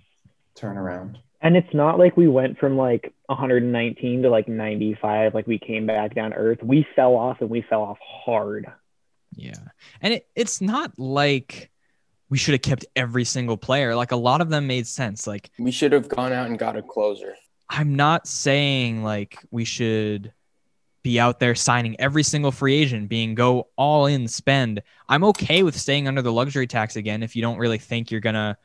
turnaround. 0.56 1.16
And 1.40 1.56
it's 1.56 1.72
not 1.72 1.98
like 1.98 2.16
we 2.16 2.26
went 2.26 2.58
from 2.58 2.76
like 2.76 3.14
119 3.26 4.22
to 4.22 4.30
like 4.30 4.48
95, 4.48 5.34
like 5.34 5.46
we 5.46 5.58
came 5.58 5.86
back 5.86 6.14
down 6.14 6.30
to 6.30 6.36
earth. 6.36 6.58
We 6.62 6.86
fell 6.96 7.14
off 7.14 7.40
and 7.40 7.48
we 7.48 7.62
fell 7.62 7.82
off 7.82 7.98
hard. 8.00 8.66
yeah, 9.36 9.52
and 10.00 10.14
it, 10.14 10.26
it's 10.34 10.60
not 10.60 10.98
like 10.98 11.70
we 12.28 12.38
should 12.38 12.52
have 12.52 12.62
kept 12.62 12.86
every 12.96 13.24
single 13.24 13.56
player. 13.56 13.94
Like 13.94 14.12
a 14.12 14.16
lot 14.16 14.40
of 14.40 14.48
them 14.48 14.66
made 14.66 14.86
sense. 14.86 15.26
Like 15.26 15.50
We 15.58 15.70
should 15.70 15.92
have 15.92 16.08
gone 16.08 16.32
out 16.32 16.48
and 16.48 16.58
got 16.58 16.76
a 16.76 16.82
closer. 16.82 17.34
I'm 17.70 17.96
not 17.96 18.26
saying 18.26 19.04
like 19.04 19.38
we 19.50 19.64
should 19.64 20.32
be 21.02 21.20
out 21.20 21.38
there 21.38 21.54
signing 21.54 21.98
every 22.00 22.22
single 22.22 22.50
free 22.50 22.74
agent, 22.74 23.08
being 23.08 23.34
go 23.34 23.68
all 23.76 24.06
in 24.06 24.26
spend. 24.26 24.82
I'm 25.08 25.24
okay 25.24 25.62
with 25.62 25.78
staying 25.78 26.08
under 26.08 26.22
the 26.22 26.32
luxury 26.32 26.66
tax 26.66 26.96
again 26.96 27.22
if 27.22 27.36
you 27.36 27.42
don't 27.42 27.58
really 27.58 27.78
think 27.78 28.10
you're 28.10 28.20
gonna 28.20 28.58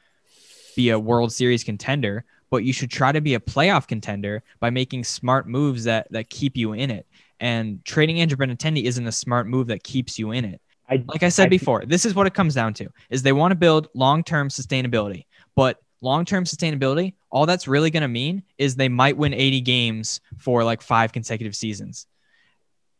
be 0.76 0.90
a 0.90 1.00
World 1.00 1.32
Series 1.32 1.64
contender, 1.64 2.26
but 2.54 2.64
you 2.64 2.72
should 2.72 2.92
try 2.92 3.12
to 3.12 3.20
be 3.20 3.34
a 3.34 3.40
playoff 3.40 3.88
contender 3.88 4.44
by 4.60 4.70
making 4.70 5.04
smart 5.04 5.48
moves 5.48 5.86
that 5.86 6.06
that 6.12 6.30
keep 6.30 6.56
you 6.56 6.74
in 6.74 6.92
it. 6.92 7.08
And 7.40 7.84
trading 7.84 8.22
Andrew 8.22 8.38
Benintendi 8.38 8.84
isn't 8.84 9.08
a 9.08 9.12
smart 9.12 9.48
move 9.48 9.66
that 9.68 9.84
keeps 9.84 10.20
you 10.20 10.32
in 10.32 10.46
it 10.46 10.62
I 10.88 11.04
like 11.08 11.24
I 11.24 11.30
said 11.30 11.48
I- 11.48 11.50
before, 11.50 11.84
this 11.86 12.06
is 12.06 12.14
what 12.14 12.28
it 12.28 12.36
comes 12.36 12.54
down 12.54 12.76
to: 12.76 12.90
is 13.10 13.24
they 13.24 13.34
want 13.34 13.52
to 13.52 13.56
build 13.56 13.88
long-term 13.96 14.50
sustainability. 14.50 15.26
But 15.56 15.80
long-term 16.02 16.44
sustainability, 16.44 17.16
all 17.32 17.48
that's 17.48 17.68
really 17.68 17.90
going 17.90 18.02
to 18.02 18.08
mean 18.08 18.44
is 18.60 18.76
they 18.76 18.90
might 18.90 19.18
win 19.18 19.34
80 19.34 19.62
games 19.62 20.22
for 20.38 20.64
like 20.64 20.84
five 20.84 21.12
consecutive 21.12 21.56
seasons. 21.56 22.06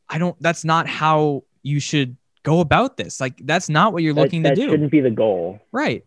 I 0.10 0.18
don't. 0.18 0.36
That's 0.42 0.66
not 0.66 0.88
how 0.88 1.44
you 1.62 1.80
should 1.80 2.18
go 2.42 2.60
about 2.60 2.98
this. 2.98 3.22
Like 3.22 3.36
that's 3.46 3.70
not 3.70 3.94
what 3.94 4.02
you're 4.02 4.16
that, 4.16 4.22
looking 4.22 4.42
that 4.44 4.52
to 4.52 4.56
do, 4.56 4.62
That 4.68 4.72
shouldn't 4.72 4.92
be 4.92 5.02
the 5.02 5.12
goal. 5.12 5.60
right? 5.72 6.04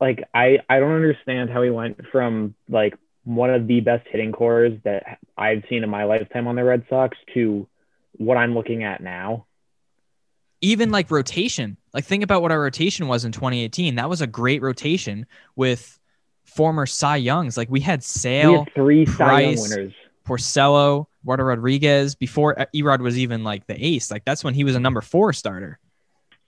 Like 0.00 0.28
I 0.34 0.58
I 0.68 0.80
don't 0.80 0.94
understand 0.94 1.50
how 1.50 1.60
we 1.60 1.70
went 1.70 2.00
from 2.10 2.54
like 2.68 2.96
one 3.24 3.50
of 3.50 3.66
the 3.66 3.80
best 3.80 4.06
hitting 4.08 4.32
cores 4.32 4.78
that 4.84 5.18
I've 5.36 5.62
seen 5.68 5.84
in 5.84 5.90
my 5.90 6.04
lifetime 6.04 6.46
on 6.46 6.56
the 6.56 6.64
Red 6.64 6.84
Sox 6.88 7.16
to 7.34 7.66
what 8.12 8.36
I'm 8.36 8.54
looking 8.54 8.82
at 8.82 9.02
now. 9.02 9.46
Even 10.62 10.90
like 10.90 11.10
rotation. 11.10 11.76
Like 11.92 12.04
think 12.04 12.22
about 12.22 12.42
what 12.42 12.52
our 12.52 12.60
rotation 12.60 13.08
was 13.08 13.24
in 13.24 13.32
2018. 13.32 13.96
That 13.96 14.08
was 14.08 14.20
a 14.20 14.26
great 14.26 14.62
rotation 14.62 15.26
with 15.56 15.98
former 16.44 16.86
Cy 16.86 17.16
Youngs. 17.16 17.56
Like 17.56 17.70
we 17.70 17.80
had 17.80 18.00
we 18.00 18.04
Sale, 18.04 18.64
had 18.64 18.74
three 18.74 19.06
Cy 19.06 19.40
Young 19.40 19.60
winners. 19.60 19.92
Porcello, 20.26 21.06
Eduardo 21.22 21.44
Rodriguez 21.44 22.14
before 22.14 22.54
Erod 22.74 23.00
was 23.00 23.18
even 23.18 23.42
like 23.42 23.66
the 23.66 23.84
ace. 23.84 24.10
Like 24.10 24.24
that's 24.24 24.44
when 24.44 24.54
he 24.54 24.64
was 24.64 24.74
a 24.74 24.80
number 24.80 25.00
four 25.00 25.32
starter. 25.32 25.78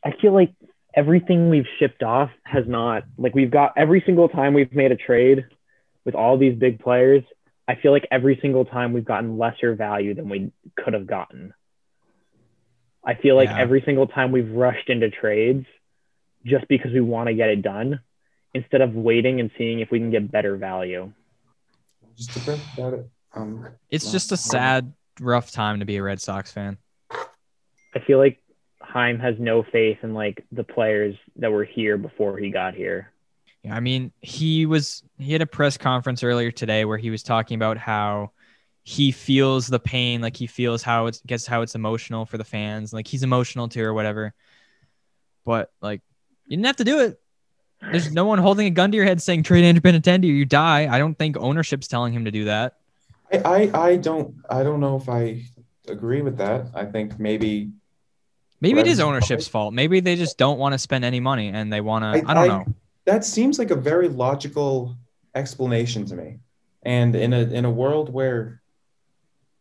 I 0.05 0.13
feel 0.21 0.33
like 0.33 0.53
everything 0.95 1.49
we've 1.51 1.67
shipped 1.79 2.03
off 2.03 2.31
has 2.45 2.65
not 2.67 3.05
like 3.17 3.35
we've 3.35 3.51
got 3.51 3.73
every 3.77 4.03
single 4.05 4.29
time 4.29 4.55
we've 4.55 4.73
made 4.73 4.93
a 4.93 4.97
trade 4.97 5.45
with 6.05 6.15
all 6.15 6.37
these 6.39 6.55
big 6.59 6.81
players. 6.81 7.23
I 7.69 7.77
feel 7.77 7.93
like 7.93 8.07
every 8.11 8.39
single 8.43 8.65
time 8.65 8.93
we've 8.93 9.05
gotten 9.05 9.39
lesser 9.39 9.75
value 9.75 10.15
than 10.15 10.29
we 10.29 10.53
could 10.77 10.95
have 10.95 11.07
gotten. 11.07 11.55
I 13.05 13.15
feel 13.15 13.37
like 13.37 13.49
Yeah. 13.51 13.59
every 13.59 13.83
single 13.83 14.07
time 14.07 14.33
we've 14.33 14.51
rushed 14.51 14.89
into 14.91 15.11
trades 15.11 15.67
just 16.45 16.67
because 16.69 16.93
we 16.93 17.01
want 17.01 17.29
to 17.29 17.35
get 17.35 17.49
it 17.51 17.63
done 17.63 18.01
instead 18.55 18.81
of 18.81 18.95
waiting 18.95 19.41
and 19.41 19.51
seeing 19.57 19.81
if 19.81 19.91
we 19.91 19.99
can 19.99 20.11
get 20.11 20.31
better 20.31 20.57
value. 20.57 21.13
Just 22.17 22.35
depressed 22.35 22.67
about 22.77 22.95
it. 22.95 23.07
Um, 23.35 23.67
It's 23.91 24.07
Wow. 24.07 24.13
just 24.13 24.33
a 24.33 24.37
sad, 24.37 24.93
rough 25.21 25.51
time 25.51 25.79
to 25.81 25.87
be 25.87 25.97
a 25.97 26.03
Red 26.03 26.21
Sox 26.21 26.53
fan. 26.53 26.79
I 27.95 27.99
feel 28.07 28.19
like 28.19 28.42
Chaim 28.93 29.19
has 29.19 29.37
no 29.39 29.63
faith 29.63 29.99
in 30.03 30.13
like 30.13 30.45
the 30.53 30.65
players 30.65 31.17
that 31.37 31.51
were 31.51 31.65
here 31.65 31.97
before 31.97 32.37
he 32.37 32.51
got 32.51 32.75
here. 32.75 33.11
Yeah, 33.63 33.75
I 33.75 33.81
mean, 33.81 34.13
he 34.21 34.67
was 34.67 35.03
he 35.19 35.33
had 35.33 35.41
a 35.41 35.47
press 35.47 35.79
conference 35.79 36.23
earlier 36.23 36.51
today 36.51 36.85
where 36.85 36.99
he 36.99 37.09
was 37.09 37.23
talking 37.23 37.55
about 37.55 37.79
how 37.79 38.33
he 38.83 39.11
feels 39.11 39.67
the 39.67 39.79
pain, 39.79 40.21
like 40.21 40.37
he 40.37 40.47
feels 40.47 40.83
how 40.83 41.07
it's 41.07 41.23
gets 41.23 41.47
how 41.47 41.63
it's 41.63 41.75
emotional 41.75 42.27
for 42.27 42.37
the 42.37 42.45
fans, 42.45 42.93
like 42.93 43.07
he's 43.07 43.23
emotional 43.23 43.67
too 43.67 43.83
or 43.83 43.95
whatever. 43.95 44.35
But 45.47 45.73
like 45.81 46.03
you 46.47 46.57
didn't 46.59 46.67
have 46.67 46.77
to 46.77 46.85
do 46.85 47.01
it. 47.01 47.19
There's 47.81 48.13
no 48.13 48.27
one 48.27 48.39
holding 48.39 48.67
a 48.67 48.71
gun 48.71 48.91
to 48.91 48.97
your 48.97 49.07
head 49.07 49.23
saying 49.23 49.45
trade 49.45 49.65
Andrew 49.65 49.81
Benintendi 49.81 50.25
or 50.25 50.35
you 50.35 50.45
die. 50.45 50.87
I 50.93 50.99
don't 50.99 51.19
think 51.19 51.37
ownership's 51.39 51.89
telling 51.89 52.13
him 52.13 52.27
to 52.27 52.31
do 52.31 52.45
that. 52.45 52.77
I, 53.33 53.39
I 53.39 53.87
I 53.87 53.97
don't 53.97 54.35
I 54.51 54.63
don't 54.63 54.81
know 54.81 54.97
if 54.97 55.09
I 55.09 55.45
agree 55.89 56.21
with 56.21 56.37
that. 56.37 56.67
I 56.75 56.85
think 56.85 57.19
maybe 57.19 57.73
Maybe 58.63 58.79
it 58.81 58.87
is 58.87 59.01
Right. 59.01 59.07
ownership's 59.09 59.49
fault. 59.49 59.75
Maybe 59.75 59.99
they 60.01 60.15
just 60.15 60.39
don't 60.39 60.57
want 60.59 60.73
to 60.73 60.79
spend 60.79 61.05
any 61.05 61.19
money 61.21 61.49
and 61.49 61.71
they 61.73 61.81
want 61.81 62.05
to. 62.05 62.09
I- 62.09 62.31
I, 62.31 62.35
don't 62.35 62.39
I- 62.39 62.47
know. 62.47 62.65
that 63.07 63.25
seems 63.25 63.59
like 63.59 63.71
a 63.73 63.77
very 63.77 64.09
logical 64.09 64.97
explanation 65.35 66.07
to 66.07 66.15
me. 66.17 66.39
And 66.85 67.15
in 67.17 67.33
a 67.33 67.41
in 67.41 67.65
a 67.65 67.71
world 67.71 68.13
where 68.13 68.61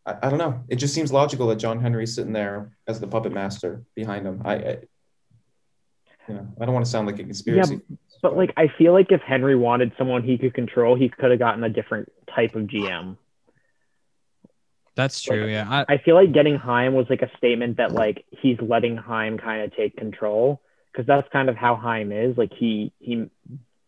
I, 0.06 0.16
I 0.24 0.30
don't 0.30 0.38
know, 0.40 0.64
it 0.70 0.76
just 0.78 0.94
seems 0.94 1.12
logical 1.12 1.48
that 1.48 1.58
John 1.58 1.80
Henry's 1.80 2.14
sitting 2.16 2.34
there 2.34 2.72
as 2.88 3.00
the 3.00 3.08
puppet 3.08 3.32
master 3.34 3.84
behind 3.96 4.26
him. 4.28 4.42
I, 4.46 4.54
I 4.56 4.78
you 6.28 6.36
know, 6.36 6.48
I 6.60 6.66
don't 6.66 6.74
want 6.74 6.86
to 6.86 6.92
sound 6.92 7.08
like 7.08 7.20
a 7.20 7.24
conspiracy. 7.24 7.82
Yeah, 7.90 7.96
But 8.22 8.38
like, 8.38 8.54
I 8.56 8.68
feel 8.78 8.94
like 8.94 9.12
if 9.12 9.22
Henry 9.22 9.56
wanted 9.56 9.92
someone 9.98 10.22
he 10.24 10.38
could 10.38 10.54
control, 10.54 10.96
he 10.96 11.10
could 11.10 11.32
have 11.32 11.40
gotten 11.40 11.64
a 11.64 11.70
different 11.70 12.10
type 12.34 12.56
of 12.56 12.64
GM. 12.68 13.18
That's 14.96 15.22
true. 15.22 15.48
Yeah. 15.48 15.68
I, 15.70 15.94
I 15.94 15.98
feel 16.00 16.16
like 16.16 16.34
getting 16.34 16.56
Chaim 16.56 16.94
was 16.94 17.08
like 17.10 17.22
a 17.22 17.32
statement 17.38 17.78
that 17.78 17.94
like 17.94 18.26
he's 18.30 18.58
letting 18.62 18.98
Chaim 18.98 19.38
kind 19.38 19.64
of 19.64 19.76
take 19.76 19.96
control 19.96 20.62
because 20.92 21.06
that's 21.08 21.28
kind 21.32 21.50
of 21.50 21.56
how 21.56 21.76
Chaim 21.76 22.12
is. 22.12 22.38
Like 22.38 22.52
he 22.54 22.92
he 23.00 23.30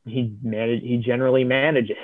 he 0.06 0.34
manage 0.42 0.82
he 0.82 0.98
generally 0.98 1.44
manages. 1.44 1.98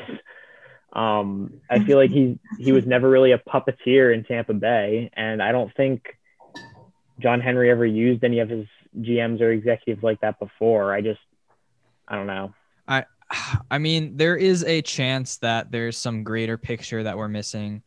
Um, 0.92 1.62
I 1.70 1.84
feel 1.84 1.98
like 1.98 2.10
he 2.10 2.40
he 2.58 2.72
was 2.72 2.86
never 2.86 3.10
really 3.10 3.32
a 3.32 3.38
puppeteer 3.38 4.14
in 4.14 4.24
Tampa 4.24 4.54
Bay, 4.54 5.12
and 5.14 5.42
I 5.42 5.52
don't 5.52 5.74
think 5.76 6.18
John 7.20 7.42
Henry 7.42 7.70
ever 7.70 7.86
used 7.86 8.24
any 8.24 8.40
of 8.40 8.50
his 8.50 8.66
GMs 8.98 9.40
or 9.40 9.52
executives 9.52 10.04
like 10.04 10.22
that 10.22 10.40
before. 10.40 10.94
I 10.94 11.02
just 11.02 11.20
I 12.08 12.16
don't 12.16 12.28
know. 12.28 12.54
I 12.88 13.06
I 13.72 13.78
mean, 13.78 14.18
there 14.18 14.36
is 14.36 14.64
a 14.64 14.82
chance 14.82 15.38
that 15.38 15.72
there's 15.72 15.98
some 15.98 16.24
greater 16.24 16.58
picture 16.58 17.04
that 17.04 17.18
we're 17.18 17.28
missing, 17.28 17.84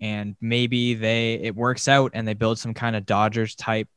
and 0.00 0.36
maybe 0.40 0.94
they 0.94 1.34
it 1.34 1.54
works 1.56 1.88
out 1.88 2.12
and 2.14 2.26
they 2.26 2.34
build 2.34 2.58
some 2.58 2.74
kind 2.74 2.96
of 2.96 3.06
Dodgers 3.06 3.54
type 3.54 3.88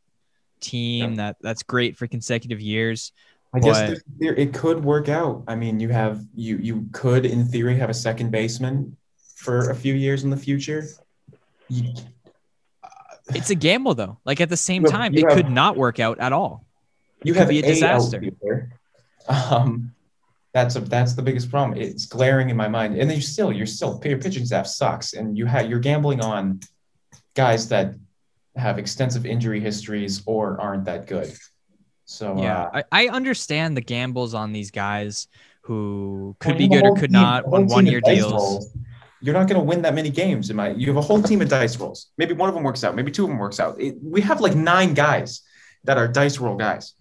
team 0.61 1.11
Yeah. 1.11 1.15
that 1.17 1.37
that's 1.41 1.63
great 1.63 1.97
for 1.97 2.07
consecutive 2.07 2.59
years. 2.61 3.11
I 3.53 3.59
guess 3.59 3.79
But- 3.79 3.87
there, 3.87 3.97
there, 4.19 4.35
it 4.35 4.53
could 4.53 4.83
work 4.83 5.09
out. 5.09 5.43
I 5.47 5.55
mean, 5.55 5.79
you 5.79 5.89
have 5.89 6.23
you 6.35 6.57
you 6.57 6.87
could 6.91 7.25
in 7.25 7.45
theory 7.45 7.77
have 7.77 7.89
a 7.89 7.93
second 7.93 8.31
baseman 8.31 8.95
for 9.35 9.69
a 9.71 9.75
few 9.75 9.93
years 9.93 10.23
in 10.23 10.29
the 10.29 10.37
future. 10.37 10.85
You, 11.69 11.93
It's 13.33 13.49
a 13.49 13.55
gamble 13.55 13.95
though. 13.95 14.17
Like 14.25 14.41
at 14.41 14.49
the 14.49 14.57
same 14.57 14.83
time, 14.83 15.13
you 15.13 15.19
it 15.25 15.29
have- 15.29 15.37
could 15.37 15.49
not 15.51 15.77
work 15.77 15.99
out 15.99 16.19
at 16.19 16.33
all. 16.33 16.65
you 17.23 17.33
could 17.33 17.39
have 17.41 17.49
be 17.49 17.59
a 17.59 17.61
disaster. 17.63 18.21
Um, 19.27 19.93
that's 20.53 20.75
a 20.75 20.81
that's 20.81 21.13
the 21.13 21.21
biggest 21.21 21.49
problem. 21.49 21.77
It's 21.79 22.05
glaring 22.05 22.49
in 22.49 22.57
my 22.57 22.67
mind. 22.67 22.97
And 22.97 23.09
then 23.09 23.17
you 23.17 23.21
still 23.21 23.51
you're 23.51 23.65
still 23.65 24.01
your 24.03 24.17
pitching 24.17 24.45
staff 24.45 24.67
sucks, 24.67 25.13
and 25.13 25.37
you 25.37 25.45
have 25.45 25.69
you're 25.69 25.79
gambling 25.79 26.21
on 26.21 26.61
guys 27.35 27.69
that 27.69 27.93
have 28.55 28.79
extensive 28.79 29.25
injury 29.25 29.59
histories 29.59 30.21
or 30.25 30.59
aren't 30.59 30.85
that 30.85 31.07
good. 31.07 31.33
So 32.05 32.41
Yeah, 32.41 32.63
uh, 32.63 32.81
I, 32.91 33.05
I 33.05 33.07
understand 33.09 33.77
the 33.77 33.81
gambles 33.81 34.33
on 34.33 34.51
these 34.51 34.71
guys 34.71 35.27
who 35.61 36.35
could 36.39 36.57
be 36.57 36.67
good 36.67 36.83
or 36.83 36.95
could 36.95 37.11
team- 37.11 37.21
not 37.21 37.45
on 37.45 37.67
one 37.67 37.85
year 37.85 38.01
deals. 38.01 38.31
rolls. 38.31 38.77
You're 39.21 39.33
not 39.35 39.47
going 39.47 39.59
to 39.59 39.65
win 39.65 39.81
that 39.81 39.93
many 39.93 40.09
games. 40.09 40.49
In 40.49 40.55
my, 40.55 40.69
you 40.69 40.87
have 40.87 40.95
a 40.95 41.01
whole 41.01 41.21
team 41.21 41.41
of 41.41 41.49
dice 41.49 41.77
rolls. 41.77 42.07
Maybe 42.17 42.33
one 42.33 42.47
of 42.47 42.55
them 42.55 42.63
works 42.63 42.85
out. 42.85 42.95
Maybe 42.95 43.11
two 43.11 43.25
of 43.25 43.29
them 43.29 43.37
works 43.37 43.59
out. 43.59 43.79
It, 43.79 43.97
we 44.01 44.21
have 44.21 44.39
like 44.39 44.55
nine 44.55 44.93
guys 44.93 45.41
that 45.83 45.97
are 45.97 46.07
dice 46.07 46.39
roll 46.39 46.55
guys. 46.55 46.93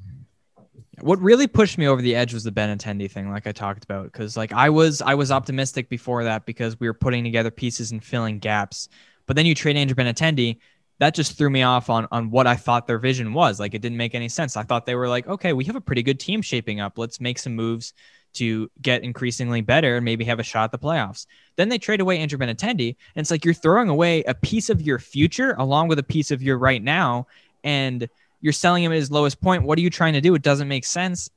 What 1.00 1.20
really 1.20 1.46
pushed 1.46 1.78
me 1.78 1.87
over 1.87 2.02
the 2.02 2.14
edge 2.14 2.34
was 2.34 2.44
the 2.44 2.52
Benintendi 2.52 3.11
thing, 3.11 3.30
like 3.30 3.46
I 3.46 3.52
talked 3.52 3.84
about, 3.84 4.04
because 4.04 4.37
like 4.37 4.52
I 4.52 4.70
was 4.70 5.02
I 5.02 5.14
was 5.14 5.30
optimistic 5.30 5.88
before 5.88 6.24
that 6.24 6.46
because 6.46 6.78
we 6.80 6.87
were 6.87 6.94
putting 6.94 7.24
together 7.24 7.50
pieces 7.50 7.92
and 7.92 8.02
filling 8.02 8.38
gaps. 8.38 8.88
But 9.26 9.37
then 9.37 9.46
you 9.46 9.54
trade 9.54 9.76
Andrew 9.76 9.94
Benintendi, 9.94 10.58
that 10.98 11.14
just 11.14 11.38
threw 11.38 11.50
me 11.50 11.62
off 11.62 11.90
on 11.90 12.08
on 12.11 12.30
what 12.30 12.46
I 12.46 12.56
thought 12.56 12.87
their 12.87 12.98
vision 12.98 13.32
was. 13.32 13.61
Like 13.61 13.74
it 13.74 13.82
didn't 13.82 13.98
make 13.98 14.14
any 14.14 14.28
sense. 14.28 14.56
I 14.56 14.62
thought 14.62 14.87
they 14.87 14.94
were 14.94 15.08
like, 15.08 15.26
okay, 15.28 15.52
we 15.52 15.64
have 15.64 15.76
a 15.76 15.80
pretty 15.80 16.02
good 16.02 16.20
team 16.20 16.42
shaping 16.42 16.80
up. 16.80 16.98
Let's 16.98 17.20
make 17.20 17.38
some 17.38 17.54
moves 17.54 17.92
to 18.34 18.70
get 18.82 19.04
increasingly 19.04 19.62
better 19.62 19.96
and 19.96 20.04
maybe 20.04 20.24
have 20.24 20.38
a 20.38 20.42
shot 20.44 20.64
at 20.64 20.72
the 20.72 20.78
playoffs. 20.78 21.26
Then 21.56 21.68
they 21.68 21.78
trade 21.78 22.00
away 22.00 22.18
Andrew 22.18 22.38
Benintendi, 22.38 22.88
and 23.14 23.22
it's 23.22 23.30
like 23.30 23.44
you're 23.44 23.54
throwing 23.54 23.88
away 23.88 24.22
a 24.24 24.34
piece 24.34 24.68
of 24.70 24.82
your 24.82 24.98
future 24.98 25.54
along 25.58 25.88
with 25.88 25.98
a 25.98 26.02
piece 26.02 26.30
of 26.30 26.42
your 26.42 26.58
right 26.58 26.82
now, 26.82 27.26
and 27.64 28.08
you're 28.40 28.53
selling 28.53 28.85
him 28.85 28.92
at 28.92 28.96
his 28.96 29.11
lowest 29.11 29.40
point. 29.40 29.64
What 29.64 29.79
are 29.79 29.83
you 29.83 29.90
trying 29.90 30.14
to 30.14 30.20
do? 30.20 30.35
It 30.35 30.42
doesn't 30.42 30.68
make 30.68 30.85
sense, 30.85 31.31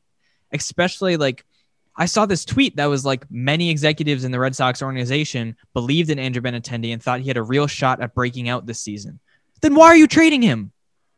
especially 0.52 1.18
like. 1.18 1.46
I 1.94 2.06
saw 2.06 2.26
this 2.26 2.46
tweet 2.46 2.78
that 2.78 2.86
was 2.86 3.04
like 3.06 3.30
many 3.30 3.70
executives 3.70 4.24
in 4.24 4.32
the 4.32 4.40
Red 4.40 4.56
Sox 4.56 4.82
organization 4.82 5.58
believed 5.74 6.10
in 6.10 6.20
Andrew 6.20 6.42
Benintendi 6.42 6.94
and 6.94 7.04
thought 7.04 7.20
he 7.20 7.28
had 7.28 7.36
a 7.36 7.44
real 7.44 7.68
shot 7.68 8.02
at 8.02 8.16
breaking 8.16 8.48
out 8.48 8.66
this 8.66 8.80
season. 8.80 9.20
Then 9.62 9.76
why 9.76 9.88
are 9.88 9.96
you 9.98 10.08
trading 10.08 10.42
him? 10.42 10.72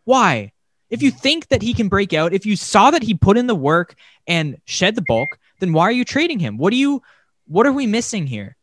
Why? 0.04 0.52
If 0.90 1.04
you 1.04 1.12
think 1.12 1.48
that 1.50 1.62
he 1.62 1.74
can 1.74 1.90
break 1.90 2.12
out, 2.12 2.34
if 2.34 2.46
you 2.46 2.56
saw 2.56 2.90
that 2.92 3.04
he 3.04 3.14
put 3.14 3.38
in 3.38 3.46
the 3.48 3.56
work 3.56 3.96
and 4.28 4.58
shed 4.66 4.96
the 4.96 5.04
bulk, 5.04 5.38
then 5.60 5.74
why 5.74 5.84
are 5.84 5.92
you 5.92 6.06
trading 6.06 6.40
him? 6.40 6.58
What 6.58 6.72
do 6.72 6.78
you 6.78 7.02
what 7.48 7.66
are 7.66 7.72
we 7.72 7.88
missing 7.88 8.28
here? 8.28 8.56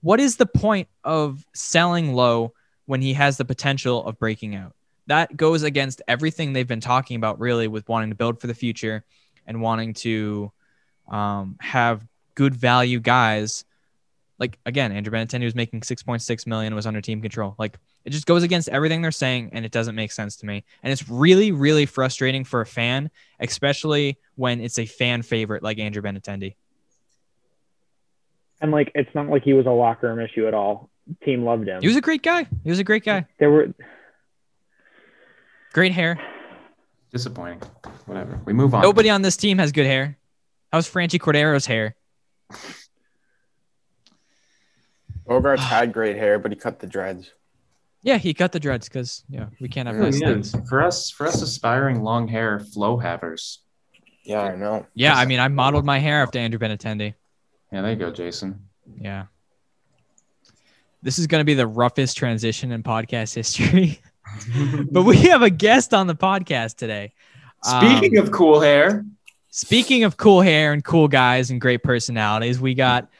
What 0.00 0.20
is 0.20 0.36
the 0.36 0.46
point 0.46 0.88
of 1.04 1.44
selling 1.54 2.14
low 2.14 2.54
when 2.86 3.02
he 3.02 3.12
has 3.14 3.36
the 3.36 3.44
potential 3.44 4.04
of 4.04 4.18
breaking 4.18 4.54
out? 4.54 4.74
That 5.06 5.36
goes 5.36 5.62
against 5.62 6.02
everything 6.06 6.52
they've 6.52 6.66
been 6.66 6.80
talking 6.80 7.16
about 7.16 7.40
really 7.40 7.68
with 7.68 7.88
wanting 7.88 8.10
to 8.10 8.16
build 8.16 8.40
for 8.40 8.46
the 8.46 8.54
future 8.54 9.04
and 9.46 9.60
wanting 9.60 9.94
to 9.94 10.52
um, 11.08 11.56
have 11.60 12.06
good 12.34 12.54
value 12.54 13.00
guys. 13.00 13.64
Like 14.38 14.58
again, 14.64 14.92
Andrew 14.92 15.12
Benintendi 15.12 15.44
was 15.44 15.54
making 15.54 15.80
6.6 15.80 16.46
million 16.46 16.74
was 16.74 16.86
under 16.86 17.00
team 17.00 17.20
control. 17.20 17.54
Like 17.58 17.78
it 18.04 18.10
just 18.10 18.26
goes 18.26 18.42
against 18.42 18.68
everything 18.68 19.02
they're 19.02 19.10
saying 19.10 19.50
and 19.52 19.64
it 19.64 19.72
doesn't 19.72 19.94
make 19.94 20.12
sense 20.12 20.36
to 20.36 20.46
me. 20.46 20.64
And 20.82 20.92
it's 20.92 21.08
really, 21.08 21.52
really 21.52 21.86
frustrating 21.86 22.44
for 22.44 22.60
a 22.60 22.66
fan, 22.66 23.10
especially 23.38 24.18
when 24.36 24.60
it's 24.60 24.78
a 24.78 24.86
fan 24.86 25.22
favorite 25.22 25.62
like 25.62 25.78
Andrew 25.78 26.02
Benintendi. 26.02 26.54
And 28.60 28.70
like, 28.70 28.92
it's 28.94 29.12
not 29.14 29.28
like 29.28 29.42
he 29.42 29.52
was 29.52 29.66
a 29.66 29.70
locker 29.70 30.08
room 30.08 30.20
issue 30.20 30.46
at 30.46 30.54
all. 30.54 30.88
Team 31.24 31.44
loved 31.44 31.66
him. 31.66 31.80
He 31.80 31.88
was 31.88 31.96
a 31.96 32.00
great 32.00 32.22
guy. 32.22 32.46
He 32.62 32.70
was 32.70 32.78
a 32.78 32.84
great 32.84 33.04
guy. 33.04 33.26
there 33.38 33.50
were 33.50 33.74
Great 35.72 35.92
hair. 35.92 36.20
Disappointing. 37.10 37.60
Whatever. 38.06 38.38
We 38.44 38.52
move 38.52 38.74
on. 38.74 38.82
Nobody 38.82 39.10
on 39.10 39.22
this 39.22 39.36
team 39.36 39.58
has 39.58 39.72
good 39.72 39.86
hair. 39.86 40.18
How's 40.72 40.88
Franchy 40.88 41.20
Cordero's 41.20 41.66
hair? 41.66 41.94
Bogaerts 45.28 45.58
had 45.60 45.92
great 45.92 46.16
hair, 46.16 46.38
but 46.38 46.50
he 46.50 46.56
cut 46.56 46.78
the 46.80 46.86
dreads. 46.86 47.30
Yeah, 48.02 48.18
he 48.18 48.34
cut 48.34 48.52
the 48.52 48.58
dreads 48.60 48.88
because 48.88 49.22
yeah, 49.28 49.46
we 49.60 49.68
can't 49.68 49.86
have 49.86 49.96
Yeah, 49.96 50.02
nice 50.02 50.20
Yeah, 50.20 50.32
things. 50.32 50.56
for 50.68 50.82
us, 50.82 51.10
for 51.10 51.26
us 51.26 51.40
aspiring 51.40 52.02
long 52.02 52.26
hair 52.26 52.58
flow 52.58 52.96
havers. 52.96 53.60
Yeah, 54.24 54.40
I 54.42 54.56
know. 54.56 54.86
Yeah, 54.94 55.14
I 55.14 55.24
mean, 55.26 55.38
I 55.40 55.48
modeled 55.48 55.84
my 55.84 55.98
hair 55.98 56.22
after 56.22 56.38
Andrew 56.38 56.58
Benintendi. 56.58 57.14
Yeah, 57.72 57.82
there 57.82 57.90
you 57.92 57.96
go, 57.96 58.10
Jason. 58.10 58.66
Yeah. 59.00 59.26
This 61.02 61.18
is 61.18 61.26
going 61.26 61.40
to 61.40 61.44
be 61.44 61.54
the 61.54 61.66
roughest 61.66 62.16
transition 62.16 62.72
in 62.72 62.82
podcast 62.82 63.34
history. 63.34 64.00
but 64.90 65.02
we 65.02 65.16
have 65.18 65.42
a 65.42 65.50
guest 65.50 65.92
on 65.94 66.06
the 66.06 66.14
podcast 66.14 66.76
today. 66.76 67.12
Speaking 67.62 68.18
of 68.18 68.30
cool 68.30 68.60
hair, 68.60 69.04
Speaking 69.54 70.04
of 70.04 70.16
cool 70.16 70.40
hair 70.40 70.72
and 70.72 70.82
cool 70.82 71.08
guys 71.08 71.50
and 71.50 71.60
great 71.60 71.82
personalities, 71.82 72.58
we 72.58 72.72
got 72.74 73.10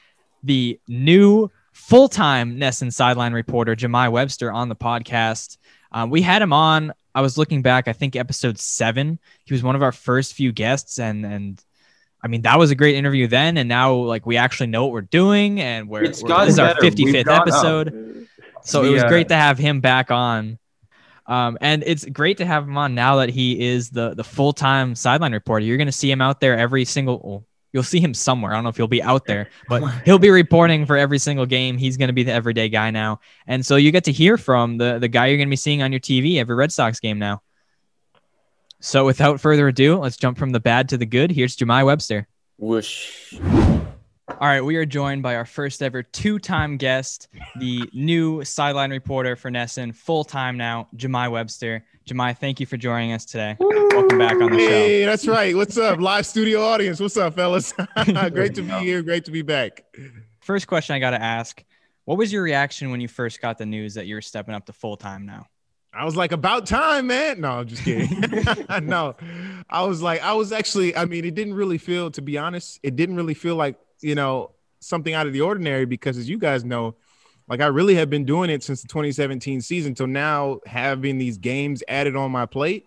the 0.42 0.80
new 0.88 1.50
full 1.72 2.08
time 2.08 2.56
NESN 2.56 2.90
sideline 2.90 3.34
reporter, 3.34 3.76
Jahmai 3.76 4.10
Webster, 4.10 4.50
on 4.50 4.70
the 4.70 4.74
podcast. 4.74 5.58
Um, 5.92 6.08
we 6.08 6.22
had 6.22 6.40
him 6.40 6.54
on. 6.54 6.94
I 7.14 7.20
was 7.20 7.36
looking 7.36 7.60
back, 7.60 7.86
I 7.86 7.92
think 7.92 8.16
episode 8.16 8.58
seven. 8.58 9.18
He 9.44 9.52
was 9.52 9.62
one 9.62 9.76
of 9.76 9.82
our 9.82 9.92
first 9.92 10.32
few 10.32 10.52
guests, 10.52 10.98
and 10.98 11.26
and 11.26 11.62
I 12.24 12.28
mean 12.28 12.40
that 12.42 12.58
was 12.58 12.70
a 12.70 12.74
great 12.74 12.94
interview 12.94 13.26
then. 13.26 13.58
And 13.58 13.68
now 13.68 13.92
like 13.92 14.24
we 14.24 14.38
actually 14.38 14.68
know 14.68 14.84
what 14.84 14.92
we're 14.92 15.02
doing, 15.02 15.60
and 15.60 15.86
we're, 15.86 16.04
It's 16.04 16.22
we're- 16.22 16.46
this 16.46 16.54
is 16.54 16.58
our 16.58 16.68
fifty 16.76 16.80
fifth 16.80 16.84
fifty 16.84 17.04
We've 17.04 17.12
fifth 17.12 17.26
gone 17.26 17.40
up. 17.42 17.48
episode. 17.48 18.26
So 18.64 18.84
it 18.84 18.90
was 18.90 19.02
uh, 19.02 19.08
great 19.08 19.28
to 19.28 19.34
have 19.36 19.58
him 19.58 19.80
back 19.82 20.10
on. 20.10 20.58
Um, 21.26 21.56
and 21.60 21.84
it's 21.86 22.04
great 22.04 22.38
to 22.38 22.46
have 22.46 22.64
him 22.64 22.76
on 22.76 22.94
now 22.94 23.16
that 23.16 23.28
he 23.28 23.60
is 23.68 23.90
the 23.90 24.14
the 24.14 24.24
full 24.24 24.52
time 24.52 24.94
sideline 24.94 25.32
reporter. 25.32 25.64
You're 25.64 25.76
going 25.76 25.86
to 25.86 25.92
see 25.92 26.10
him 26.10 26.20
out 26.20 26.40
there 26.40 26.58
every 26.58 26.84
single. 26.84 27.20
Well, 27.22 27.44
you'll 27.72 27.82
see 27.82 28.00
him 28.00 28.12
somewhere. 28.12 28.52
I 28.52 28.54
don't 28.56 28.64
know 28.64 28.70
if 28.70 28.76
he'll 28.76 28.88
be 28.88 29.02
out 29.02 29.24
there, 29.26 29.48
but 29.68 29.82
he'll 30.04 30.18
be 30.18 30.30
reporting 30.30 30.84
for 30.84 30.96
every 30.96 31.18
single 31.18 31.46
game. 31.46 31.78
He's 31.78 31.96
going 31.96 32.08
to 32.08 32.12
be 32.12 32.22
the 32.22 32.32
everyday 32.32 32.68
guy 32.68 32.90
now, 32.90 33.20
and 33.46 33.64
so 33.64 33.76
you 33.76 33.92
get 33.92 34.04
to 34.04 34.12
hear 34.12 34.36
from 34.36 34.78
the 34.78 34.98
the 34.98 35.08
guy 35.08 35.26
you're 35.26 35.38
going 35.38 35.48
to 35.48 35.50
be 35.50 35.56
seeing 35.56 35.82
on 35.82 35.92
your 35.92 36.00
TV 36.00 36.38
every 36.38 36.56
Red 36.56 36.72
Sox 36.72 37.00
game 37.00 37.18
now. 37.18 37.42
So 38.80 39.06
without 39.06 39.40
further 39.40 39.68
ado, 39.68 39.98
let's 39.98 40.16
jump 40.16 40.38
from 40.38 40.50
the 40.50 40.60
bad 40.60 40.88
to 40.88 40.98
the 40.98 41.06
good. 41.06 41.30
Here's 41.30 41.54
Jahmai 41.56 41.84
Webster. 41.84 42.26
Whoosh. 42.58 43.38
All 44.40 44.48
right, 44.48 44.60
we 44.60 44.76
are 44.76 44.84
joined 44.84 45.22
by 45.22 45.36
our 45.36 45.44
first 45.44 45.82
ever 45.82 46.02
two-time 46.02 46.76
guest, 46.76 47.28
the 47.56 47.88
new 47.92 48.44
sideline 48.44 48.90
reporter 48.90 49.36
for 49.36 49.50
NESN, 49.50 49.94
full-time 49.94 50.56
now, 50.56 50.88
Jahmai 50.96 51.30
Webster. 51.30 51.84
Jahmai, 52.06 52.36
thank 52.36 52.58
you 52.58 52.66
for 52.66 52.76
joining 52.76 53.12
us 53.12 53.24
today. 53.24 53.56
Welcome 53.60 54.18
back 54.18 54.32
on 54.40 54.50
the 54.50 54.58
show. 54.58 54.68
Hey, 54.68 55.04
that's 55.04 55.28
right. 55.28 55.54
What's 55.54 55.78
up, 55.78 56.00
live 56.00 56.26
studio 56.26 56.62
audience? 56.62 56.98
What's 56.98 57.16
up, 57.16 57.34
fellas? 57.34 57.72
Great 58.04 58.54
to 58.56 58.62
be 58.62 58.72
here. 58.80 59.02
Great 59.02 59.24
to 59.26 59.30
be 59.30 59.42
back. 59.42 59.84
First 60.40 60.66
question 60.66 60.96
I 60.96 60.98
got 60.98 61.10
to 61.10 61.22
ask: 61.22 61.62
What 62.04 62.18
was 62.18 62.32
your 62.32 62.42
reaction 62.42 62.90
when 62.90 63.00
you 63.00 63.08
first 63.08 63.40
got 63.40 63.58
the 63.58 63.66
news 63.66 63.94
that 63.94 64.06
you 64.06 64.14
were 64.14 64.22
stepping 64.22 64.54
up 64.54 64.66
to 64.66 64.72
full-time 64.72 65.26
now? 65.26 65.46
I 65.94 66.06
was 66.06 66.16
like, 66.16 66.32
about 66.32 66.66
time, 66.66 67.08
man. 67.08 67.42
No, 67.42 67.50
I'm 67.50 67.66
just 67.66 67.84
kidding. 67.84 68.24
no, 68.86 69.14
I 69.68 69.84
was 69.84 70.00
like, 70.00 70.22
I 70.22 70.32
was 70.32 70.50
actually, 70.50 70.96
I 70.96 71.04
mean, 71.04 71.26
it 71.26 71.34
didn't 71.34 71.54
really 71.54 71.76
feel, 71.76 72.10
to 72.12 72.22
be 72.22 72.38
honest, 72.38 72.80
it 72.82 72.96
didn't 72.96 73.16
really 73.16 73.34
feel 73.34 73.56
like, 73.56 73.76
you 74.02 74.14
know, 74.14 74.50
something 74.80 75.14
out 75.14 75.26
of 75.26 75.32
the 75.32 75.40
ordinary 75.40 75.84
because 75.84 76.18
as 76.18 76.28
you 76.28 76.38
guys 76.38 76.64
know, 76.64 76.94
like 77.48 77.60
I 77.60 77.66
really 77.66 77.94
have 77.96 78.10
been 78.10 78.24
doing 78.24 78.50
it 78.50 78.62
since 78.62 78.82
the 78.82 78.88
2017 78.88 79.60
season. 79.60 79.96
So 79.96 80.06
now 80.06 80.60
having 80.66 81.18
these 81.18 81.38
games 81.38 81.82
added 81.88 82.16
on 82.16 82.30
my 82.30 82.46
plate, 82.46 82.86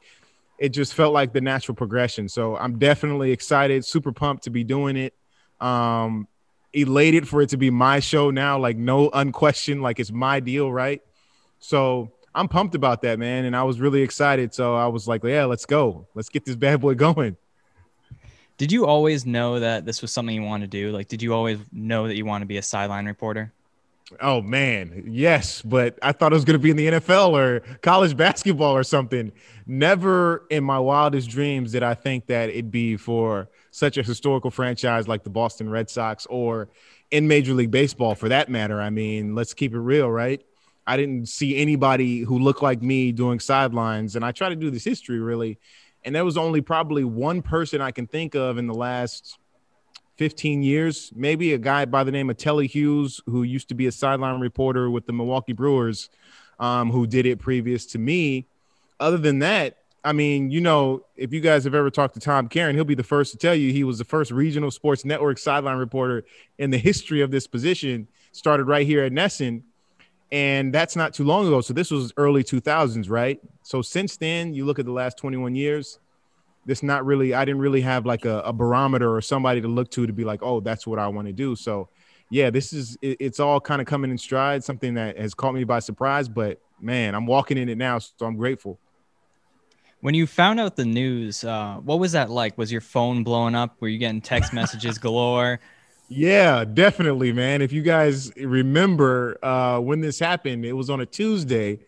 it 0.57 0.69
just 0.69 0.93
felt 0.93 1.13
like 1.13 1.33
the 1.33 1.41
natural 1.41 1.75
progression. 1.75 2.29
So 2.29 2.55
I'm 2.55 2.79
definitely 2.79 3.31
excited, 3.31 3.85
super 3.85 4.11
pumped 4.11 4.43
to 4.45 4.49
be 4.49 4.63
doing 4.63 4.97
it. 4.97 5.13
Um, 5.59 6.27
elated 6.73 7.27
for 7.27 7.41
it 7.41 7.49
to 7.49 7.57
be 7.57 7.69
my 7.69 7.99
show 7.99 8.29
now, 8.29 8.59
like 8.59 8.77
no 8.77 9.09
unquestioned, 9.09 9.81
like 9.81 9.99
it's 9.99 10.11
my 10.11 10.39
deal, 10.39 10.71
right? 10.71 11.01
So 11.59 12.11
I'm 12.33 12.47
pumped 12.47 12.75
about 12.75 13.01
that, 13.03 13.17
man. 13.17 13.45
And 13.45 13.55
I 13.55 13.63
was 13.63 13.79
really 13.79 14.01
excited. 14.01 14.53
So 14.53 14.75
I 14.75 14.87
was 14.87 15.07
like, 15.07 15.23
yeah, 15.23 15.45
let's 15.45 15.65
go. 15.65 16.07
Let's 16.13 16.29
get 16.29 16.45
this 16.45 16.55
bad 16.55 16.81
boy 16.81 16.93
going. 16.95 17.37
Did 18.57 18.71
you 18.71 18.85
always 18.85 19.25
know 19.25 19.59
that 19.59 19.85
this 19.85 20.01
was 20.01 20.11
something 20.11 20.33
you 20.33 20.41
wanted 20.41 20.71
to 20.71 20.77
do? 20.77 20.91
Like, 20.91 21.07
did 21.07 21.21
you 21.21 21.33
always 21.33 21.59
know 21.71 22.07
that 22.07 22.15
you 22.15 22.25
want 22.25 22.41
to 22.41 22.45
be 22.45 22.57
a 22.57 22.61
sideline 22.61 23.05
reporter? 23.05 23.51
Oh 24.21 24.39
man, 24.41 25.03
yes, 25.07 25.63
but 25.63 25.97
I 26.01 26.11
thought 26.11 26.31
it 26.31 26.35
was 26.35 26.45
going 26.45 26.59
to 26.59 26.63
be 26.63 26.69
in 26.69 26.77
the 26.77 26.87
NFL 26.87 27.31
or 27.31 27.61
college 27.81 28.15
basketball 28.25 28.75
or 28.75 28.83
something. 28.83 29.31
Never 29.65 30.45
in 30.51 30.63
my 30.63 30.77
wildest 30.77 31.29
dreams 31.29 31.71
did 31.71 31.81
I 31.81 31.95
think 31.95 32.27
that 32.27 32.49
it'd 32.49 32.69
be 32.69 32.97
for 32.97 33.49
such 33.71 33.97
a 33.97 34.03
historical 34.03 34.51
franchise 34.51 35.07
like 35.07 35.23
the 35.23 35.31
Boston 35.31 35.69
Red 35.69 35.89
Sox 35.89 36.27
or 36.27 36.69
in 37.09 37.27
Major 37.27 37.53
League 37.53 37.71
Baseball 37.71 38.13
for 38.13 38.29
that 38.29 38.47
matter. 38.47 38.79
I 38.79 38.91
mean, 38.91 39.33
let's 39.33 39.53
keep 39.55 39.73
it 39.73 39.79
real, 39.79 40.09
right? 40.09 40.41
I 40.87 40.97
didn't 40.97 41.27
see 41.27 41.57
anybody 41.57 42.19
who 42.19 42.37
looked 42.37 42.61
like 42.61 42.81
me 42.81 43.11
doing 43.11 43.39
sidelines. 43.39 44.15
And 44.15 44.23
I 44.23 44.31
try 44.31 44.49
to 44.49 44.55
do 44.55 44.69
this 44.69 44.83
history 44.83 45.19
really. 45.19 45.57
And 46.05 46.15
there 46.15 46.23
was 46.23 46.37
only 46.37 46.61
probably 46.61 47.03
one 47.03 47.41
person 47.41 47.81
I 47.81 47.89
can 47.89 48.05
think 48.05 48.35
of 48.35 48.59
in 48.59 48.67
the 48.67 48.75
last 48.75 49.39
15 50.17 50.61
years, 50.61 51.11
maybe 51.15 51.53
a 51.53 51.57
guy 51.57 51.85
by 51.85 52.03
the 52.03 52.11
name 52.11 52.29
of 52.29 52.37
Telly 52.37 52.67
Hughes, 52.67 53.19
who 53.25 53.41
used 53.43 53.67
to 53.69 53.75
be 53.75 53.87
a 53.87 53.91
sideline 53.91 54.39
reporter 54.39 54.89
with 54.89 55.07
the 55.07 55.13
Milwaukee 55.13 55.51
Brewers, 55.51 56.09
um, 56.59 56.91
who 56.91 57.07
did 57.07 57.25
it 57.25 57.39
previous 57.39 57.87
to 57.87 57.97
me. 57.97 58.47
Other 58.99 59.17
than 59.17 59.39
that, 59.39 59.79
I 60.05 60.13
mean, 60.13 60.51
you 60.51 60.61
know, 60.61 61.03
if 61.15 61.33
you 61.33 61.41
guys 61.41 61.63
have 61.63 61.73
ever 61.73 61.89
talked 61.89 62.13
to 62.13 62.19
Tom 62.19 62.47
Caron, 62.47 62.75
he'll 62.75 62.85
be 62.85 62.93
the 62.93 63.03
first 63.03 63.31
to 63.31 63.37
tell 63.37 63.55
you 63.55 63.73
he 63.73 63.83
was 63.83 63.97
the 63.97 64.05
first 64.05 64.29
regional 64.29 64.69
sports 64.69 65.03
network 65.03 65.39
sideline 65.39 65.77
reporter 65.77 66.23
in 66.59 66.69
the 66.69 66.77
history 66.77 67.21
of 67.21 67.31
this 67.31 67.47
position. 67.47 68.07
Started 68.31 68.65
right 68.65 68.85
here 68.85 69.03
at 69.03 69.11
NESN 69.11 69.63
and 70.35 70.73
that's 70.73 70.97
not 70.97 71.13
too 71.13 71.23
long 71.23 71.47
ago. 71.47 71.61
So 71.61 71.73
this 71.73 71.89
was 71.89 72.11
early 72.17 72.43
2000s, 72.43 73.09
right? 73.09 73.39
So 73.63 73.81
since 73.81 74.17
then, 74.17 74.53
you 74.53 74.65
look 74.65 74.79
at 74.79 74.85
the 74.85 74.91
last 74.91 75.17
21 75.17 75.55
years. 75.55 75.97
This 76.65 76.83
not 76.83 77.05
really. 77.05 77.33
I 77.33 77.45
didn't 77.45 77.61
really 77.61 77.79
have 77.79 78.05
like 78.05 78.25
a, 78.25 78.39
a 78.39 78.51
barometer 78.51 79.15
or 79.15 79.21
somebody 79.21 79.61
to 79.61 79.69
look 79.69 79.89
to 79.91 80.05
to 80.05 80.11
be 80.11 80.25
like, 80.25 80.43
oh, 80.43 80.59
that's 80.59 80.85
what 80.85 80.99
I 80.99 81.07
want 81.07 81.27
to 81.27 81.33
do. 81.33 81.55
So, 81.55 81.87
yeah, 82.29 82.49
this 82.49 82.73
is 82.73 82.97
it, 83.01 83.15
it's 83.21 83.39
all 83.39 83.61
kind 83.61 83.79
of 83.79 83.87
coming 83.87 84.11
in 84.11 84.17
stride. 84.17 84.61
Something 84.61 84.95
that 84.95 85.17
has 85.17 85.33
caught 85.33 85.53
me 85.53 85.63
by 85.63 85.79
surprise, 85.79 86.27
but 86.27 86.59
man, 86.81 87.15
I'm 87.15 87.27
walking 87.27 87.57
in 87.57 87.69
it 87.69 87.77
now, 87.77 87.99
so 87.99 88.25
I'm 88.25 88.35
grateful. 88.35 88.77
When 90.01 90.15
you 90.15 90.27
found 90.27 90.59
out 90.59 90.75
the 90.75 90.83
news, 90.83 91.45
uh, 91.45 91.75
what 91.75 91.99
was 91.99 92.11
that 92.11 92.29
like? 92.29 92.57
Was 92.57 92.73
your 92.73 92.81
phone 92.81 93.23
blowing 93.23 93.55
up? 93.55 93.77
Were 93.79 93.87
you 93.87 93.99
getting 93.99 94.19
text 94.19 94.51
messages 94.53 94.97
galore? 94.97 95.61
Yeah, 96.07 96.65
definitely, 96.65 97.33
man. 97.33 97.61
If 97.61 97.71
you 97.73 97.81
guys 97.81 98.31
remember 98.37 99.37
uh, 99.43 99.79
when 99.79 100.01
this 100.01 100.19
happened, 100.19 100.65
it 100.65 100.73
was 100.73 100.89
on 100.89 101.01
a 101.01 101.05
Tuesday, 101.05 101.79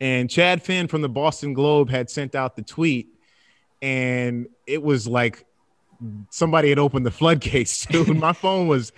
and 0.00 0.28
Chad 0.28 0.62
Finn 0.62 0.88
from 0.88 1.02
the 1.02 1.08
Boston 1.08 1.52
Globe 1.54 1.88
had 1.88 2.10
sent 2.10 2.34
out 2.34 2.56
the 2.56 2.62
tweet, 2.62 3.08
and 3.80 4.48
it 4.66 4.82
was 4.82 5.06
like 5.06 5.46
somebody 6.30 6.68
had 6.68 6.78
opened 6.80 7.06
the 7.06 7.10
floodgates. 7.10 7.86
My 8.08 8.32
phone 8.32 8.66
was 8.66 8.90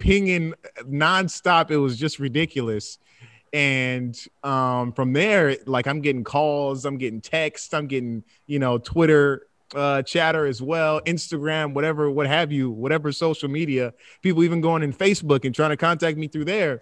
pinging 0.00 0.54
nonstop. 0.82 1.70
It 1.70 1.76
was 1.76 1.98
just 1.98 2.18
ridiculous. 2.18 2.98
And 3.52 4.18
um, 4.42 4.92
from 4.92 5.12
there, 5.12 5.56
like 5.66 5.86
I'm 5.86 6.00
getting 6.00 6.24
calls, 6.24 6.84
I'm 6.84 6.98
getting 6.98 7.20
texts, 7.20 7.72
I'm 7.74 7.86
getting 7.86 8.24
you 8.46 8.58
know 8.58 8.78
Twitter 8.78 9.46
uh, 9.74 10.02
chatter 10.02 10.46
as 10.46 10.62
well, 10.62 11.00
Instagram, 11.02 11.74
whatever, 11.74 12.10
what 12.10 12.26
have 12.26 12.52
you, 12.52 12.70
whatever 12.70 13.12
social 13.12 13.48
media. 13.48 13.92
People 14.22 14.44
even 14.44 14.60
going 14.60 14.82
in 14.82 14.92
Facebook 14.92 15.44
and 15.44 15.54
trying 15.54 15.70
to 15.70 15.76
contact 15.76 16.16
me 16.16 16.28
through 16.28 16.44
there 16.44 16.80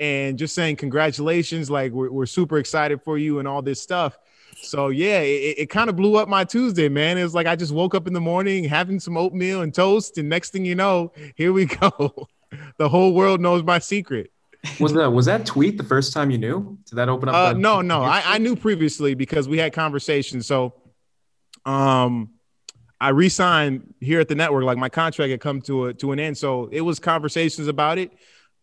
and 0.00 0.38
just 0.38 0.54
saying 0.54 0.76
congratulations, 0.76 1.70
like 1.70 1.92
we're, 1.92 2.10
we're 2.10 2.26
super 2.26 2.58
excited 2.58 3.02
for 3.02 3.18
you 3.18 3.38
and 3.38 3.48
all 3.48 3.62
this 3.62 3.80
stuff. 3.80 4.18
So 4.56 4.88
yeah, 4.88 5.20
it, 5.20 5.58
it 5.58 5.70
kind 5.70 5.90
of 5.90 5.96
blew 5.96 6.16
up 6.16 6.28
my 6.28 6.44
Tuesday, 6.44 6.88
man. 6.88 7.18
It 7.18 7.22
was 7.22 7.34
like 7.34 7.46
I 7.46 7.56
just 7.56 7.72
woke 7.72 7.94
up 7.94 8.06
in 8.06 8.12
the 8.12 8.20
morning 8.20 8.64
having 8.64 8.98
some 9.00 9.16
oatmeal 9.16 9.62
and 9.62 9.74
toast, 9.74 10.18
and 10.18 10.28
next 10.28 10.50
thing 10.50 10.64
you 10.64 10.74
know, 10.74 11.12
here 11.34 11.52
we 11.52 11.66
go. 11.80 12.28
the 12.78 12.88
whole 12.88 13.12
world 13.12 13.40
knows 13.40 13.62
my 13.62 13.78
secret. 13.78 14.30
was 14.80 14.92
that 14.94 15.10
was 15.10 15.26
that 15.26 15.44
tweet 15.44 15.76
the 15.76 15.84
first 15.84 16.12
time 16.12 16.30
you 16.30 16.38
knew? 16.38 16.78
Did 16.86 16.96
that 16.96 17.08
open 17.08 17.28
up? 17.28 17.34
Uh, 17.34 17.52
no, 17.52 17.82
no, 17.82 18.02
I, 18.02 18.22
I 18.24 18.38
knew 18.38 18.56
previously 18.56 19.14
because 19.14 19.48
we 19.48 19.58
had 19.58 19.72
conversations. 19.72 20.46
So 20.46 20.72
um, 21.64 22.30
I 23.00 23.10
re-signed 23.10 23.94
here 24.00 24.20
at 24.20 24.28
the 24.28 24.34
network. 24.34 24.64
Like 24.64 24.78
my 24.78 24.88
contract 24.88 25.30
had 25.30 25.40
come 25.40 25.60
to 25.62 25.86
a 25.86 25.94
to 25.94 26.12
an 26.12 26.20
end, 26.20 26.38
so 26.38 26.68
it 26.72 26.80
was 26.80 26.98
conversations 26.98 27.68
about 27.68 27.98
it. 27.98 28.12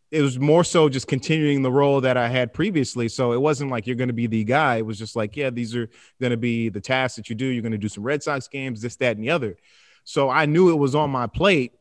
It 0.09 0.21
was 0.21 0.39
more 0.39 0.63
so 0.63 0.89
just 0.89 1.07
continuing 1.07 1.61
the 1.61 1.71
role 1.71 2.01
that 2.01 2.17
I 2.17 2.27
had 2.27 2.53
previously. 2.53 3.07
So 3.07 3.31
it 3.31 3.39
wasn't 3.39 3.71
like 3.71 3.87
you're 3.87 3.95
going 3.95 4.09
to 4.09 4.13
be 4.13 4.27
the 4.27 4.43
guy. 4.43 4.77
It 4.77 4.85
was 4.85 4.97
just 4.97 5.15
like, 5.15 5.37
yeah, 5.37 5.49
these 5.51 5.73
are 5.73 5.89
going 6.19 6.31
to 6.31 6.37
be 6.37 6.67
the 6.67 6.81
tasks 6.81 7.15
that 7.15 7.29
you 7.29 7.35
do. 7.35 7.45
You're 7.45 7.61
going 7.61 7.71
to 7.71 7.77
do 7.77 7.87
some 7.87 8.03
Red 8.03 8.21
Sox 8.21 8.49
games, 8.49 8.81
this, 8.81 8.97
that, 8.97 9.15
and 9.15 9.23
the 9.23 9.29
other. 9.29 9.55
So 10.03 10.29
I 10.29 10.47
knew 10.47 10.69
it 10.69 10.75
was 10.75 10.95
on 10.95 11.11
my 11.11 11.27
plate. 11.27 11.71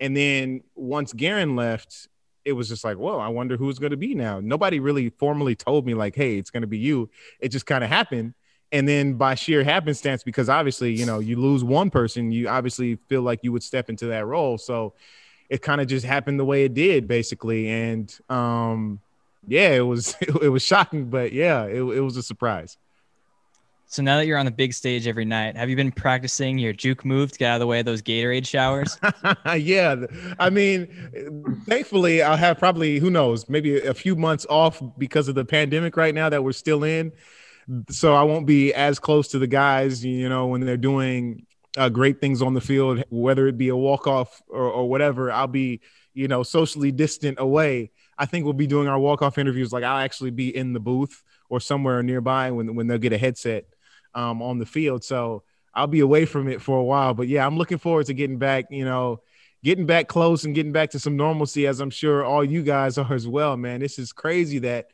And 0.00 0.16
then 0.16 0.62
once 0.74 1.12
Guerin 1.12 1.54
left, 1.54 2.08
it 2.44 2.52
was 2.52 2.68
just 2.68 2.82
like, 2.82 2.98
well, 2.98 3.20
I 3.20 3.28
wonder 3.28 3.56
who's 3.56 3.78
going 3.78 3.90
to 3.90 3.96
be 3.96 4.16
now. 4.16 4.40
Nobody 4.40 4.80
really 4.80 5.10
formally 5.10 5.54
told 5.54 5.86
me 5.86 5.94
like, 5.94 6.16
hey, 6.16 6.38
it's 6.38 6.50
going 6.50 6.62
to 6.62 6.66
be 6.66 6.78
you. 6.78 7.08
It 7.38 7.50
just 7.50 7.66
kind 7.66 7.84
of 7.84 7.90
happened 7.90 8.34
and 8.72 8.88
then 8.88 9.14
by 9.14 9.34
sheer 9.34 9.62
happenstance 9.62 10.22
because 10.22 10.48
obviously 10.48 10.92
you 10.92 11.06
know 11.06 11.18
you 11.18 11.36
lose 11.36 11.62
one 11.62 11.90
person 11.90 12.32
you 12.32 12.48
obviously 12.48 12.96
feel 13.08 13.22
like 13.22 13.40
you 13.42 13.52
would 13.52 13.62
step 13.62 13.88
into 13.88 14.06
that 14.06 14.26
role 14.26 14.58
so 14.58 14.92
it 15.48 15.62
kind 15.62 15.80
of 15.80 15.86
just 15.86 16.04
happened 16.04 16.38
the 16.38 16.44
way 16.44 16.64
it 16.64 16.74
did 16.74 17.06
basically 17.06 17.68
and 17.68 18.18
um 18.28 19.00
yeah 19.46 19.70
it 19.70 19.80
was 19.80 20.16
it, 20.20 20.50
was 20.50 20.62
shocking 20.62 21.08
but 21.08 21.32
yeah 21.32 21.64
it, 21.64 21.78
it 21.78 22.00
was 22.00 22.16
a 22.16 22.22
surprise 22.22 22.76
so 23.88 24.02
now 24.02 24.16
that 24.16 24.26
you're 24.26 24.36
on 24.36 24.46
the 24.46 24.50
big 24.50 24.74
stage 24.74 25.06
every 25.06 25.24
night, 25.24 25.56
have 25.56 25.70
you 25.70 25.76
been 25.76 25.92
practicing 25.92 26.58
your 26.58 26.72
juke 26.72 27.04
move 27.04 27.30
to 27.30 27.38
get 27.38 27.50
out 27.50 27.54
of 27.54 27.60
the 27.60 27.68
way 27.68 27.78
of 27.78 27.86
those 27.86 28.02
Gatorade 28.02 28.44
showers? 28.44 28.98
yeah. 29.56 29.94
I 30.40 30.50
mean, 30.50 31.62
thankfully, 31.68 32.20
I'll 32.20 32.36
have 32.36 32.58
probably, 32.58 32.98
who 32.98 33.10
knows, 33.10 33.48
maybe 33.48 33.78
a 33.78 33.94
few 33.94 34.16
months 34.16 34.44
off 34.50 34.82
because 34.98 35.28
of 35.28 35.36
the 35.36 35.44
pandemic 35.44 35.96
right 35.96 36.12
now 36.12 36.28
that 36.28 36.42
we're 36.42 36.50
still 36.50 36.82
in 36.82 37.12
so 37.90 38.14
I 38.14 38.22
won't 38.22 38.46
be 38.46 38.72
as 38.72 38.98
close 38.98 39.28
to 39.28 39.38
the 39.38 39.46
guys, 39.46 40.04
you 40.04 40.28
know, 40.28 40.46
when 40.46 40.64
they're 40.64 40.76
doing 40.76 41.46
uh, 41.76 41.88
great 41.88 42.20
things 42.20 42.42
on 42.42 42.54
the 42.54 42.60
field, 42.60 43.04
whether 43.10 43.46
it 43.46 43.58
be 43.58 43.68
a 43.68 43.76
walk 43.76 44.06
off 44.06 44.42
or, 44.48 44.62
or 44.62 44.88
whatever. 44.88 45.30
I'll 45.30 45.46
be, 45.46 45.80
you 46.14 46.28
know, 46.28 46.42
socially 46.42 46.92
distant 46.92 47.38
away. 47.38 47.90
I 48.18 48.26
think 48.26 48.44
we'll 48.44 48.54
be 48.54 48.66
doing 48.66 48.88
our 48.88 48.98
walk 48.98 49.20
off 49.22 49.38
interviews. 49.38 49.72
Like 49.72 49.84
I'll 49.84 49.98
actually 49.98 50.30
be 50.30 50.56
in 50.56 50.72
the 50.72 50.80
booth 50.80 51.22
or 51.48 51.60
somewhere 51.60 52.02
nearby 52.02 52.50
when 52.50 52.74
when 52.74 52.86
they'll 52.86 52.98
get 52.98 53.12
a 53.12 53.18
headset 53.18 53.64
um, 54.14 54.42
on 54.42 54.58
the 54.58 54.66
field. 54.66 55.04
So 55.04 55.42
I'll 55.74 55.86
be 55.86 56.00
away 56.00 56.24
from 56.24 56.48
it 56.48 56.62
for 56.62 56.78
a 56.78 56.84
while. 56.84 57.14
But 57.14 57.28
yeah, 57.28 57.46
I'm 57.46 57.58
looking 57.58 57.78
forward 57.78 58.06
to 58.06 58.14
getting 58.14 58.38
back. 58.38 58.66
You 58.70 58.84
know, 58.84 59.22
getting 59.62 59.86
back 59.86 60.08
close 60.08 60.44
and 60.44 60.54
getting 60.54 60.72
back 60.72 60.90
to 60.90 60.98
some 60.98 61.16
normalcy, 61.16 61.66
as 61.66 61.80
I'm 61.80 61.90
sure 61.90 62.24
all 62.24 62.44
you 62.44 62.62
guys 62.62 62.96
are 62.96 63.12
as 63.12 63.28
well. 63.28 63.56
Man, 63.56 63.80
this 63.80 63.98
is 63.98 64.12
crazy 64.12 64.60
that 64.60 64.86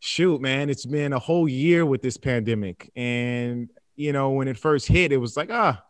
shoot, 0.00 0.40
man, 0.40 0.68
it's 0.70 0.86
been 0.86 1.12
a 1.12 1.18
whole 1.18 1.48
year 1.48 1.86
with 1.86 2.02
this 2.02 2.16
pandemic. 2.16 2.90
And, 2.96 3.70
you 3.96 4.12
know, 4.12 4.30
when 4.30 4.48
it 4.48 4.58
first 4.58 4.88
hit, 4.88 5.12
it 5.12 5.18
was 5.18 5.36
like, 5.36 5.50
ah, 5.52 5.82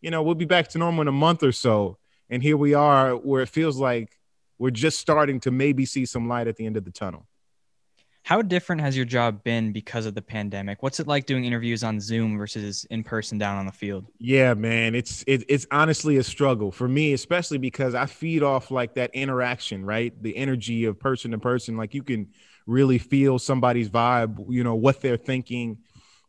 you 0.00 0.10
know, 0.10 0.22
we'll 0.22 0.34
be 0.34 0.44
back 0.44 0.68
to 0.68 0.78
normal 0.78 1.02
in 1.02 1.08
a 1.08 1.12
month 1.12 1.42
or 1.42 1.52
so. 1.52 1.98
And 2.28 2.42
here 2.42 2.56
we 2.56 2.74
are 2.74 3.14
where 3.14 3.42
it 3.42 3.48
feels 3.48 3.78
like 3.78 4.18
we're 4.58 4.70
just 4.70 4.98
starting 4.98 5.40
to 5.40 5.50
maybe 5.50 5.86
see 5.86 6.04
some 6.04 6.28
light 6.28 6.48
at 6.48 6.56
the 6.56 6.66
end 6.66 6.76
of 6.76 6.84
the 6.84 6.90
tunnel. 6.90 7.26
How 8.24 8.40
different 8.40 8.80
has 8.82 8.96
your 8.96 9.04
job 9.04 9.42
been 9.42 9.72
because 9.72 10.06
of 10.06 10.14
the 10.14 10.22
pandemic? 10.22 10.80
What's 10.82 11.00
it 11.00 11.08
like 11.08 11.26
doing 11.26 11.44
interviews 11.44 11.82
on 11.82 11.98
Zoom 12.00 12.38
versus 12.38 12.86
in 12.88 13.02
person 13.02 13.36
down 13.36 13.58
on 13.58 13.66
the 13.66 13.72
field? 13.72 14.06
Yeah, 14.18 14.54
man, 14.54 14.94
it's 14.94 15.24
it, 15.26 15.44
it's 15.48 15.66
honestly 15.72 16.18
a 16.18 16.22
struggle 16.22 16.70
for 16.70 16.86
me, 16.86 17.14
especially 17.14 17.58
because 17.58 17.96
I 17.96 18.06
feed 18.06 18.44
off 18.44 18.70
like 18.70 18.94
that 18.94 19.12
interaction, 19.12 19.84
right? 19.84 20.14
The 20.22 20.36
energy 20.36 20.84
of 20.84 21.00
person 21.00 21.32
to 21.32 21.38
person. 21.38 21.76
Like 21.76 21.94
you 21.94 22.04
can 22.04 22.28
really 22.66 22.98
feel 22.98 23.38
somebody's 23.38 23.88
vibe, 23.88 24.44
you 24.48 24.64
know, 24.64 24.74
what 24.74 25.00
they're 25.00 25.16
thinking, 25.16 25.78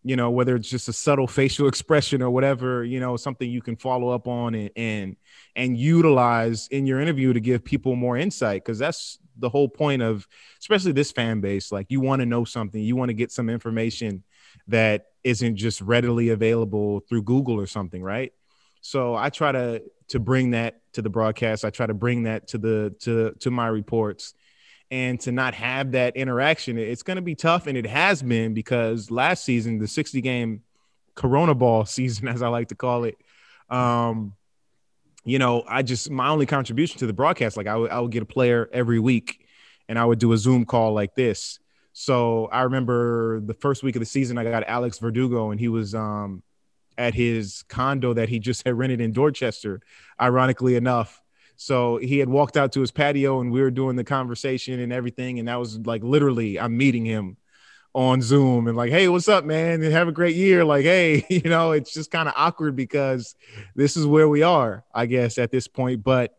you 0.04 0.15
know, 0.15 0.30
whether 0.30 0.56
it's 0.56 0.69
just 0.69 0.89
a 0.89 0.93
subtle 0.93 1.28
facial 1.28 1.67
expression 1.69 2.22
or 2.22 2.30
whatever, 2.30 2.84
you 2.84 3.00
know, 3.00 3.17
something 3.17 3.50
you 3.50 3.62
can 3.62 3.76
follow 3.76 4.10
up 4.10 4.28
on 4.28 4.56
and 4.56 4.69
and, 4.76 5.15
and 5.56 5.78
utilize 5.78 6.67
in 6.67 6.86
your 6.86 7.00
interview 7.00 7.34
to 7.34 7.39
give 7.39 7.63
people 7.63 7.96
more 7.96 8.17
insight. 8.17 8.63
Because 8.63 8.80
that's 8.80 9.19
the 9.38 9.50
whole 9.50 9.67
point 9.67 10.02
of 10.02 10.28
especially 10.60 10.91
this 10.91 11.12
fan 11.12 11.41
base 11.41 11.72
like 11.72 11.88
you 11.89 12.00
want 12.00 12.19
to 12.22 12.26
know 12.26 12.43
something. 12.43 12.82
You 12.82 12.96
want 12.96 13.10
to 13.10 13.13
get 13.13 13.32
some 13.32 13.50
information 13.50 14.24
that 14.67 15.08
isn't 15.24 15.56
just 15.56 15.82
readily 15.82 16.30
available 16.30 17.00
through 17.02 17.24
google 17.24 17.60
or 17.60 17.67
something 17.67 18.04
right? 18.04 18.34
So 18.82 19.15
i 19.15 19.30
try 19.30 19.52
to 19.52 19.82
to 20.10 20.19
bring 20.19 20.52
that 20.52 20.82
to 20.93 21.02
the 21.02 21.10
broadcast. 21.10 21.65
I 21.65 21.69
try 21.69 21.88
to 21.88 21.93
bring 21.93 22.24
that 22.24 22.48
to 22.50 22.58
the 22.58 22.96
to 23.02 23.34
to 23.39 23.52
my 23.52 23.67
reports 23.67 24.34
and 24.93 25.19
to 25.19 25.32
not 25.32 25.53
have 25.53 25.91
that 25.91 26.15
interaction 26.15 26.77
it's 26.77 27.03
going 27.03 27.15
to 27.15 27.21
be 27.21 27.36
tough 27.36 27.67
and 27.67 27.77
it 27.77 27.86
has 27.86 28.21
been 28.21 28.53
because 28.53 29.10
last 29.10 29.43
season 29.43 29.79
the 29.79 29.88
60 29.88 30.21
game 30.21 30.62
corona 31.15 31.56
ball 31.56 31.86
season 31.97 32.27
as 32.27 32.41
i 32.41 32.47
like 32.47 32.67
to 32.67 32.75
call 32.75 33.03
it 33.03 33.17
um 33.69 34.34
you 35.25 35.39
know, 35.39 35.63
I 35.67 35.84
just 35.84 36.10
my 36.10 36.29
only 36.29 36.45
contribution 36.45 36.99
to 36.99 37.08
the 37.08 37.13
broadcast, 37.13 37.56
like 37.56 37.67
I 37.67 37.75
would, 37.75 37.91
I 37.91 37.99
would 37.99 38.12
get 38.12 38.23
a 38.23 38.25
player 38.25 38.69
every 38.73 38.99
week, 38.99 39.45
and 39.88 39.97
I 39.97 40.06
would 40.06 40.19
do 40.19 40.34
a 40.34 40.38
Zoom 40.38 40.65
call 40.65 40.93
like 40.93 41.15
this. 41.15 41.60
So 41.93 42.47
I 42.47 42.63
remember 42.63 43.39
the 43.39 43.53
first 43.53 43.84
week 43.84 43.95
of 43.95 43.99
the 43.99 44.06
season, 44.06 44.38
I 44.38 44.43
got 44.43 44.63
Alex 44.67 44.99
Verdugo, 44.99 45.51
and 45.51 45.60
he 45.60 45.67
was 45.67 45.95
um, 45.95 46.43
at 46.97 47.13
his 47.13 47.63
condo 47.69 48.13
that 48.13 48.29
he 48.29 48.39
just 48.39 48.65
had 48.65 48.77
rented 48.77 48.99
in 48.99 49.13
Dorchester, 49.13 49.82
ironically 50.19 50.75
enough. 50.75 51.21
So 51.63 51.95
he 51.95 52.17
had 52.17 52.28
walked 52.28 52.58
out 52.58 52.73
to 52.73 52.82
his 52.82 52.91
patio, 52.91 53.39
and 53.39 53.49
we 53.49 53.62
were 53.62 53.71
doing 53.71 53.95
the 53.95 54.04
conversation 54.04 54.82
and 54.82 54.91
everything, 54.91 55.39
and 55.39 55.47
that 55.47 55.60
was 55.60 55.80
like 55.80 56.04
literally 56.04 56.60
I'm 56.60 56.76
meeting 56.76 57.06
him 57.06 57.38
on 57.93 58.21
Zoom 58.21 58.67
and 58.67 58.76
like, 58.76 58.91
hey, 58.91 59.08
what's 59.08 59.30
up, 59.30 59.45
man? 59.45 59.82
And 59.82 59.93
have 59.93 60.10
a 60.10 60.12
great 60.12 60.36
year. 60.36 60.65
Like, 60.65 60.84
hey, 60.84 61.26
you 61.30 61.49
know, 61.49 61.71
it's 61.71 61.93
just 61.93 62.12
kind 62.12 62.28
of 62.28 62.34
awkward 62.36 62.76
because 62.76 63.36
this 63.76 63.95
is 63.95 64.06
where 64.06 64.28
we 64.28 64.43
are, 64.43 64.84
I 64.93 65.06
guess, 65.06 65.38
at 65.38 65.52
this 65.52 65.69
point. 65.69 66.04
But 66.04 66.36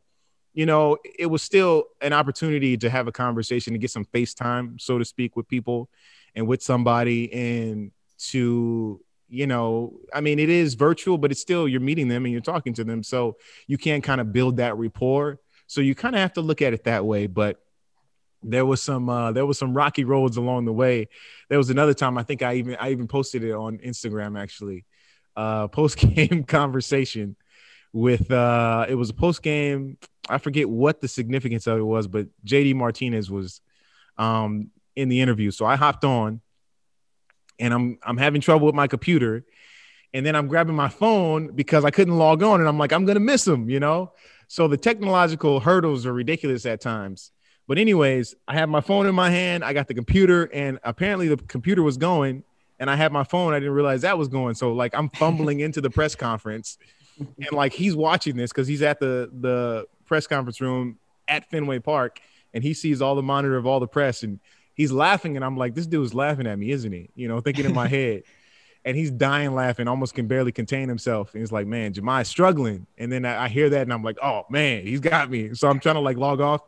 you 0.53 0.67
know, 0.67 0.99
it 1.19 1.27
was 1.27 1.41
still 1.41 1.85
an 2.03 2.13
opportunity 2.13 2.77
to 2.77 2.91
have 2.91 3.09
a 3.09 3.13
conversation 3.13 3.73
to 3.73 3.79
get 3.79 3.91
some 3.91 4.05
FaceTime, 4.05 4.79
so 4.79 4.99
to 4.99 5.07
speak, 5.07 5.37
with 5.37 5.49
people 5.49 5.89
and 6.35 6.47
with 6.47 6.63
somebody 6.63 7.33
and 7.33 7.93
to 8.19 9.01
you 9.29 9.47
know 9.47 9.93
i 10.13 10.21
mean 10.21 10.39
it 10.39 10.51
is 10.51 10.75
virtual 10.75 11.19
but 11.19 11.31
it's 11.31 11.41
still 11.41 11.67
you're 11.67 11.81
meeting 11.81 12.09
them 12.09 12.25
and 12.25 12.33
you're 12.33 12.41
talking 12.41 12.75
to 12.75 12.85
them 12.85 13.03
so 13.03 13.37
you 13.67 13.79
can't 13.79 14.05
kind 14.05 14.21
of 14.21 14.33
build 14.33 14.59
that 14.59 14.77
rapport 14.77 15.39
so 15.67 15.81
you 15.81 15.95
kind 15.95 16.15
of 16.15 16.21
have 16.21 16.33
to 16.33 16.41
look 16.41 16.61
at 16.61 16.75
it 16.75 16.85
that 16.85 17.05
way 17.05 17.27
but 17.27 17.59
there 18.45 18.67
was 18.67 18.83
some 18.83 19.09
uh, 19.09 19.33
there 19.33 19.47
was 19.47 19.59
some 19.59 19.75
rocky 19.75 20.05
roads 20.05 20.37
along 20.37 20.67
the 20.67 20.73
way. 20.73 21.09
There 21.49 21.59
was 21.59 21.71
another 21.71 21.95
time 21.95 22.19
I 22.19 22.23
think 22.23 22.43
I 22.43 22.55
even 22.55 22.77
I 22.79 22.91
even 22.91 23.09
posted 23.09 23.43
it 23.43 23.53
on 23.53 23.79
Instagram 23.79 24.39
actually. 24.39 24.85
Uh, 25.35 25.67
post 25.69 25.97
game 25.97 26.45
conversation 26.45 27.37
with 27.93 28.31
uh, 28.31 28.87
it 28.89 28.95
was 28.95 29.11
a 29.11 29.15
post 29.15 29.43
game. 29.43 29.99
I 30.29 30.39
forget 30.39 30.69
what 30.69 31.01
the 31.01 31.09
significance 31.09 31.67
of 31.67 31.79
it 31.79 31.83
was, 31.83 32.07
but 32.07 32.29
JD 32.47 32.75
Martinez 32.75 33.31
was 33.31 33.61
um, 34.17 34.71
in 34.97 35.09
the 35.09 35.21
interview. 35.21 35.51
So 35.51 35.67
I 35.67 35.77
hopped 35.77 36.05
on, 36.05 36.41
and 37.59 37.73
I'm 37.73 37.99
I'm 38.03 38.17
having 38.17 38.41
trouble 38.41 38.67
with 38.67 38.75
my 38.75 38.87
computer, 38.87 39.45
and 40.13 40.25
then 40.25 40.37
I'm 40.37 40.49
grabbing 40.49 40.75
my 40.75 40.89
phone 40.89 41.49
because 41.55 41.85
I 41.85 41.91
couldn't 41.91 42.17
log 42.17 42.43
on, 42.43 42.61
and 42.61 42.69
I'm 42.69 42.79
like 42.79 42.93
I'm 42.93 43.05
gonna 43.05 43.21
miss 43.21 43.47
him, 43.47 43.69
you 43.69 43.81
know. 43.81 44.13
So 44.49 44.69
the 44.69 44.77
technological 44.77 45.61
hurdles 45.61 46.07
are 46.07 46.13
ridiculous 46.13 46.67
at 46.67 46.81
times. 46.81 47.33
But 47.67 47.79
anyways, 47.79 48.35
I 48.47 48.55
have 48.55 48.69
my 48.69 48.81
phone 48.81 49.07
in 49.07 49.15
my 49.15 49.31
hand. 49.31 49.65
I 49.65 49.73
got 49.73 49.89
the 49.89 49.95
computer, 49.95 50.51
and 50.53 50.79
apparently 50.85 51.29
the 51.29 51.37
computer 51.37 51.83
was 51.83 51.97
going, 51.97 52.45
and 52.79 52.91
I 52.91 52.97
had 52.97 53.11
my 53.11 53.25
phone. 53.25 53.55
I 53.55 53.59
didn't 53.59 53.75
realize 53.75 54.03
that 54.03 54.19
was 54.19 54.29
going. 54.29 54.55
So 54.55 54.73
like 54.73 54.95
I'm 54.95 55.09
fumbling 55.11 55.61
into 55.61 55.81
the 55.81 55.91
press 55.91 56.15
conference, 56.15 56.79
and 57.19 57.53
like 57.53 57.73
he's 57.73 57.97
watching 57.97 58.37
this 58.37 58.51
because 58.51 58.69
he's 58.69 58.83
at 58.83 59.01
the 59.01 59.31
the 59.41 59.87
press 60.05 60.27
conference 60.27 60.61
room 60.61 60.99
at 61.27 61.49
Fenway 61.51 61.79
Park, 61.79 62.21
and 62.53 62.63
he 62.63 62.75
sees 62.75 63.01
all 63.01 63.15
the 63.15 63.23
monitor 63.23 63.57
of 63.57 63.67
all 63.67 63.81
the 63.81 63.89
press, 63.89 64.23
and 64.23 64.41
he's 64.75 64.93
laughing, 64.93 65.37
and 65.37 65.45
I'm 65.45 65.57
like, 65.57 65.75
this 65.75 65.87
dude's 65.87 66.15
laughing 66.15 66.47
at 66.47 66.59
me, 66.59 66.71
isn't 66.71 66.93
he? 66.93 67.11
You 67.15 67.29
know, 67.29 67.41
thinking 67.41 67.65
in 67.65 67.75
my 67.75 67.89
head. 67.89 68.23
And 68.87 68.95
he's 68.95 69.11
dying 69.11 69.55
laughing, 69.55 69.89
almost 69.89 70.15
can 70.15 70.27
barely 70.27 70.53
contain 70.53 70.91
himself. 70.91 71.33
And 71.33 71.41
he's 71.41 71.51
like, 71.51 71.67
man, 71.67 71.95
Jahmai's 71.95 72.29
struggling. 72.29 72.87
And 72.99 73.11
then 73.11 73.25
I, 73.25 73.45
I 73.45 73.49
hear 73.49 73.71
that 73.71 73.81
and 73.81 73.91
I'm 73.91 74.03
like, 74.03 74.19
oh 74.23 74.45
man, 74.51 74.83
he's 74.83 75.01
got 75.01 75.31
me. 75.31 75.55
So 75.55 75.71
I'm 75.71 75.81
trying 75.81 75.95
to 75.95 76.03
like 76.03 76.19
log 76.19 76.43
off 76.43 76.61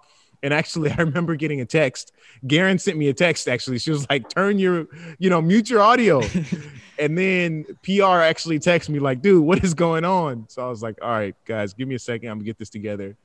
and 0.42 0.55
actually, 0.55 0.90
I 0.97 0.97
remember 0.97 1.37
getting 1.37 1.61
a 1.61 1.64
text. 1.64 2.12
Guerin 2.47 2.79
sent 2.79 2.97
me 2.97 3.09
a 3.09 3.14
text. 3.14 3.49
Actually, 3.49 3.79
she 3.79 3.90
was 3.90 4.09
like, 4.09 4.29
"Turn 4.29 4.59
your, 4.59 4.87
you 5.19 5.31
know, 5.31 5.40
mute 5.42 5.69
your 5.69 5.81
audio." 5.83 6.23
and 6.99 7.16
then 7.16 7.64
PR 7.83 8.23
actually 8.23 8.59
texted 8.59 8.90
me 8.90 8.99
like, 8.99 9.23
"Dude, 9.23 9.42
what 9.42 9.62
is 9.64 9.75
going 9.75 10.05
on?" 10.05 10.47
So 10.49 10.64
I 10.64 10.69
was 10.69 10.83
like, 10.83 10.99
"All 11.03 11.11
right, 11.11 11.35
guys, 11.45 11.75
give 11.75 11.88
me 11.88 11.95
a 11.95 11.99
second. 11.99 12.31
I'm 12.31 12.38
gonna 12.38 12.45
get 12.45 12.59
this 12.59 12.71
together." 12.71 13.16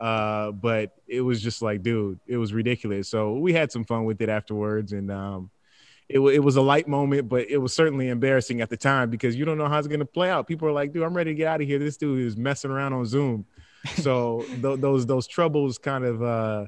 Uh, 0.00 0.50
but 0.52 0.92
it 1.06 1.20
was 1.20 1.42
just 1.42 1.60
like, 1.60 1.82
dude, 1.82 2.18
it 2.26 2.38
was 2.38 2.52
ridiculous. 2.54 3.08
So 3.08 3.34
we 3.34 3.52
had 3.52 3.70
some 3.70 3.84
fun 3.84 4.04
with 4.04 4.22
it 4.22 4.28
afterwards, 4.28 4.92
and 4.92 5.10
um, 5.10 5.50
it, 6.08 6.20
it 6.20 6.38
was 6.38 6.56
a 6.56 6.62
light 6.62 6.88
moment, 6.88 7.28
but 7.28 7.50
it 7.50 7.58
was 7.58 7.74
certainly 7.74 8.08
embarrassing 8.08 8.62
at 8.62 8.70
the 8.70 8.76
time 8.76 9.10
because 9.10 9.36
you 9.36 9.44
don't 9.44 9.58
know 9.58 9.68
how 9.68 9.78
it's 9.78 9.88
gonna 9.88 10.06
play 10.06 10.30
out. 10.30 10.46
People 10.46 10.66
are 10.68 10.72
like, 10.72 10.92
"Dude, 10.92 11.02
I'm 11.02 11.14
ready 11.14 11.32
to 11.32 11.34
get 11.34 11.48
out 11.48 11.60
of 11.60 11.66
here." 11.66 11.78
This 11.78 11.98
dude 11.98 12.24
is 12.26 12.36
messing 12.36 12.70
around 12.70 12.94
on 12.94 13.04
Zoom 13.04 13.44
so 13.96 14.44
th- 14.62 14.80
those 14.80 15.06
those 15.06 15.26
troubles 15.26 15.78
kind 15.78 16.04
of 16.04 16.22
uh, 16.22 16.66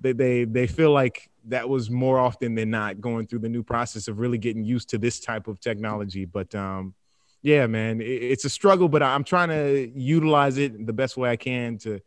they, 0.00 0.12
they 0.12 0.44
they 0.44 0.66
feel 0.66 0.92
like 0.92 1.30
that 1.48 1.68
was 1.68 1.90
more 1.90 2.18
often 2.18 2.54
than 2.54 2.70
not 2.70 3.00
going 3.00 3.26
through 3.26 3.38
the 3.40 3.48
new 3.48 3.62
process 3.62 4.08
of 4.08 4.18
really 4.18 4.38
getting 4.38 4.64
used 4.64 4.88
to 4.90 4.98
this 4.98 5.20
type 5.20 5.46
of 5.46 5.60
technology. 5.60 6.24
But 6.24 6.54
um, 6.54 6.94
yeah, 7.42 7.66
man, 7.66 8.00
it, 8.00 8.04
it's 8.04 8.44
a 8.44 8.50
struggle, 8.50 8.88
but 8.88 9.02
I'm 9.02 9.22
trying 9.22 9.50
to 9.50 9.92
utilize 9.94 10.56
it 10.58 10.86
the 10.86 10.92
best 10.92 11.16
way 11.16 11.30
I 11.30 11.36
can 11.36 11.78
to 11.78 12.00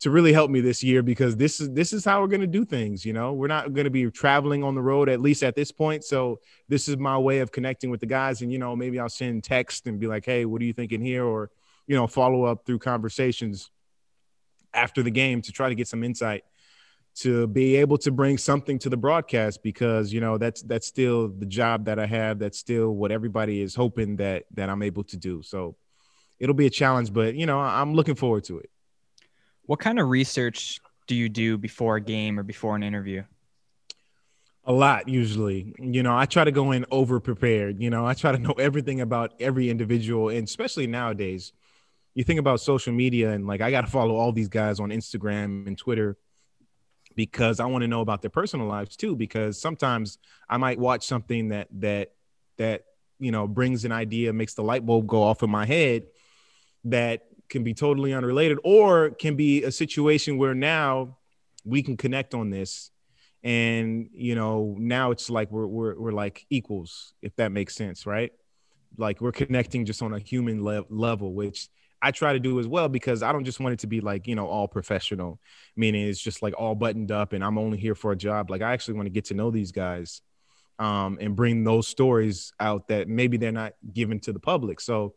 to 0.00 0.10
really 0.10 0.32
help 0.32 0.50
me 0.50 0.60
this 0.60 0.82
year 0.82 1.02
because 1.02 1.36
this 1.36 1.60
is 1.60 1.70
this 1.70 1.92
is 1.92 2.04
how 2.04 2.20
we're 2.20 2.28
going 2.28 2.40
to 2.40 2.46
do 2.46 2.64
things 2.64 3.04
you 3.04 3.12
know? 3.12 3.32
We're 3.32 3.48
not 3.48 3.72
going 3.72 3.84
to 3.84 3.90
be 3.90 4.10
traveling 4.10 4.62
on 4.62 4.74
the 4.74 4.82
road 4.82 5.08
at 5.08 5.20
least 5.20 5.42
at 5.42 5.54
this 5.54 5.72
point. 5.72 6.04
So 6.04 6.40
this 6.68 6.88
is 6.88 6.96
my 6.96 7.16
way 7.18 7.38
of 7.38 7.52
connecting 7.52 7.90
with 7.90 8.00
the 8.00 8.06
guys 8.06 8.42
and 8.42 8.52
you 8.52 8.58
know 8.58 8.76
maybe 8.76 8.98
i'll 8.98 9.08
send 9.08 9.44
text 9.44 9.86
and 9.86 9.98
be 9.98 10.06
like 10.06 10.24
hey 10.24 10.44
what 10.44 10.60
are 10.60 10.64
you 10.64 10.72
thinking 10.72 11.00
here? 11.00 11.24
Or 11.24 11.50
you 11.86 11.96
know 11.96 12.06
follow 12.06 12.44
up 12.44 12.64
through 12.66 12.80
conversations 12.80 13.70
after 14.72 15.02
the 15.02 15.10
game 15.10 15.40
to 15.42 15.52
try 15.52 15.68
to 15.68 15.74
get 15.74 15.88
some 15.88 16.02
insight 16.02 16.44
to 17.16 17.46
be 17.46 17.76
able 17.76 17.96
to 17.96 18.10
bring 18.10 18.36
something 18.36 18.76
to 18.80 18.90
the 18.90 18.96
broadcast 18.96 19.62
because 19.62 20.12
you 20.12 20.20
know 20.20 20.36
that's 20.36 20.62
that's 20.62 20.86
still 20.86 21.28
the 21.28 21.46
job 21.46 21.84
that 21.84 21.98
I 21.98 22.06
have. 22.06 22.38
That's 22.40 22.58
still 22.58 22.90
what 22.90 23.12
everybody 23.12 23.60
is 23.60 23.74
hoping 23.74 24.16
that 24.16 24.44
that 24.54 24.68
I'm 24.68 24.82
able 24.82 25.04
to 25.04 25.16
do. 25.16 25.42
So 25.42 25.76
it'll 26.38 26.54
be 26.54 26.66
a 26.66 26.70
challenge 26.70 27.12
but 27.12 27.34
you 27.34 27.46
know 27.46 27.60
I'm 27.60 27.94
looking 27.94 28.14
forward 28.14 28.44
to 28.44 28.58
it 28.58 28.70
what 29.66 29.80
kind 29.80 29.98
of 29.98 30.08
research 30.08 30.80
do 31.06 31.14
you 31.14 31.28
do 31.28 31.58
before 31.58 31.96
a 31.96 32.00
game 32.00 32.38
or 32.38 32.42
before 32.42 32.76
an 32.76 32.82
interview? 32.82 33.22
A 34.64 34.72
lot 34.72 35.08
usually. 35.08 35.74
You 35.78 36.02
know 36.02 36.16
I 36.16 36.26
try 36.26 36.44
to 36.44 36.52
go 36.52 36.72
in 36.72 36.86
over 36.90 37.20
prepared 37.20 37.80
you 37.82 37.90
know 37.90 38.06
I 38.06 38.14
try 38.14 38.32
to 38.32 38.38
know 38.38 38.54
everything 38.58 39.00
about 39.00 39.34
every 39.40 39.70
individual 39.70 40.28
and 40.28 40.46
especially 40.46 40.86
nowadays. 40.86 41.52
You 42.14 42.22
think 42.22 42.38
about 42.38 42.60
social 42.60 42.92
media 42.92 43.32
and 43.32 43.46
like 43.46 43.60
I 43.60 43.70
got 43.70 43.82
to 43.82 43.88
follow 43.88 44.14
all 44.16 44.32
these 44.32 44.48
guys 44.48 44.80
on 44.80 44.90
Instagram 44.90 45.66
and 45.66 45.76
Twitter 45.76 46.16
because 47.16 47.60
I 47.60 47.66
want 47.66 47.82
to 47.82 47.88
know 47.88 48.00
about 48.00 48.22
their 48.22 48.30
personal 48.30 48.66
lives 48.66 48.96
too 48.96 49.16
because 49.16 49.60
sometimes 49.60 50.18
I 50.48 50.56
might 50.56 50.78
watch 50.78 51.06
something 51.06 51.48
that 51.48 51.68
that 51.80 52.12
that 52.56 52.84
you 53.18 53.30
know 53.30 53.46
brings 53.46 53.84
an 53.84 53.92
idea 53.92 54.32
makes 54.32 54.54
the 54.54 54.62
light 54.62 54.84
bulb 54.84 55.06
go 55.06 55.22
off 55.22 55.42
in 55.42 55.50
my 55.50 55.66
head 55.66 56.04
that 56.84 57.22
can 57.48 57.62
be 57.62 57.74
totally 57.74 58.12
unrelated 58.12 58.58
or 58.64 59.10
can 59.10 59.36
be 59.36 59.62
a 59.64 59.70
situation 59.70 60.38
where 60.38 60.54
now 60.54 61.16
we 61.64 61.82
can 61.82 61.96
connect 61.96 62.34
on 62.34 62.50
this 62.50 62.90
and 63.42 64.08
you 64.12 64.34
know 64.34 64.74
now 64.78 65.10
it's 65.10 65.28
like 65.28 65.50
we're 65.50 65.66
we're, 65.66 65.98
we're 65.98 66.12
like 66.12 66.46
equals 66.50 67.14
if 67.22 67.34
that 67.36 67.52
makes 67.52 67.74
sense 67.74 68.06
right 68.06 68.32
like 68.96 69.20
we're 69.20 69.32
connecting 69.32 69.84
just 69.84 70.02
on 70.02 70.14
a 70.14 70.18
human 70.18 70.64
le- 70.64 70.84
level 70.88 71.32
which 71.34 71.68
I 72.04 72.10
try 72.10 72.34
to 72.34 72.38
do 72.38 72.60
as 72.60 72.66
well 72.66 72.90
because 72.90 73.22
I 73.22 73.32
don't 73.32 73.44
just 73.44 73.60
want 73.60 73.72
it 73.72 73.78
to 73.78 73.86
be 73.86 74.02
like, 74.02 74.26
you 74.26 74.34
know, 74.34 74.46
all 74.46 74.68
professional, 74.68 75.40
meaning 75.74 76.06
it's 76.06 76.20
just 76.20 76.42
like 76.42 76.52
all 76.58 76.74
buttoned 76.74 77.10
up 77.10 77.32
and 77.32 77.42
I'm 77.42 77.56
only 77.56 77.78
here 77.78 77.94
for 77.94 78.12
a 78.12 78.16
job. 78.16 78.50
Like 78.50 78.60
I 78.60 78.74
actually 78.74 78.94
want 78.94 79.06
to 79.06 79.10
get 79.10 79.24
to 79.26 79.34
know 79.34 79.50
these 79.50 79.72
guys 79.72 80.20
um, 80.78 81.16
and 81.18 81.34
bring 81.34 81.64
those 81.64 81.88
stories 81.88 82.52
out 82.60 82.88
that 82.88 83.08
maybe 83.08 83.38
they're 83.38 83.52
not 83.52 83.72
given 83.90 84.20
to 84.20 84.34
the 84.34 84.38
public. 84.38 84.82
So 84.82 85.14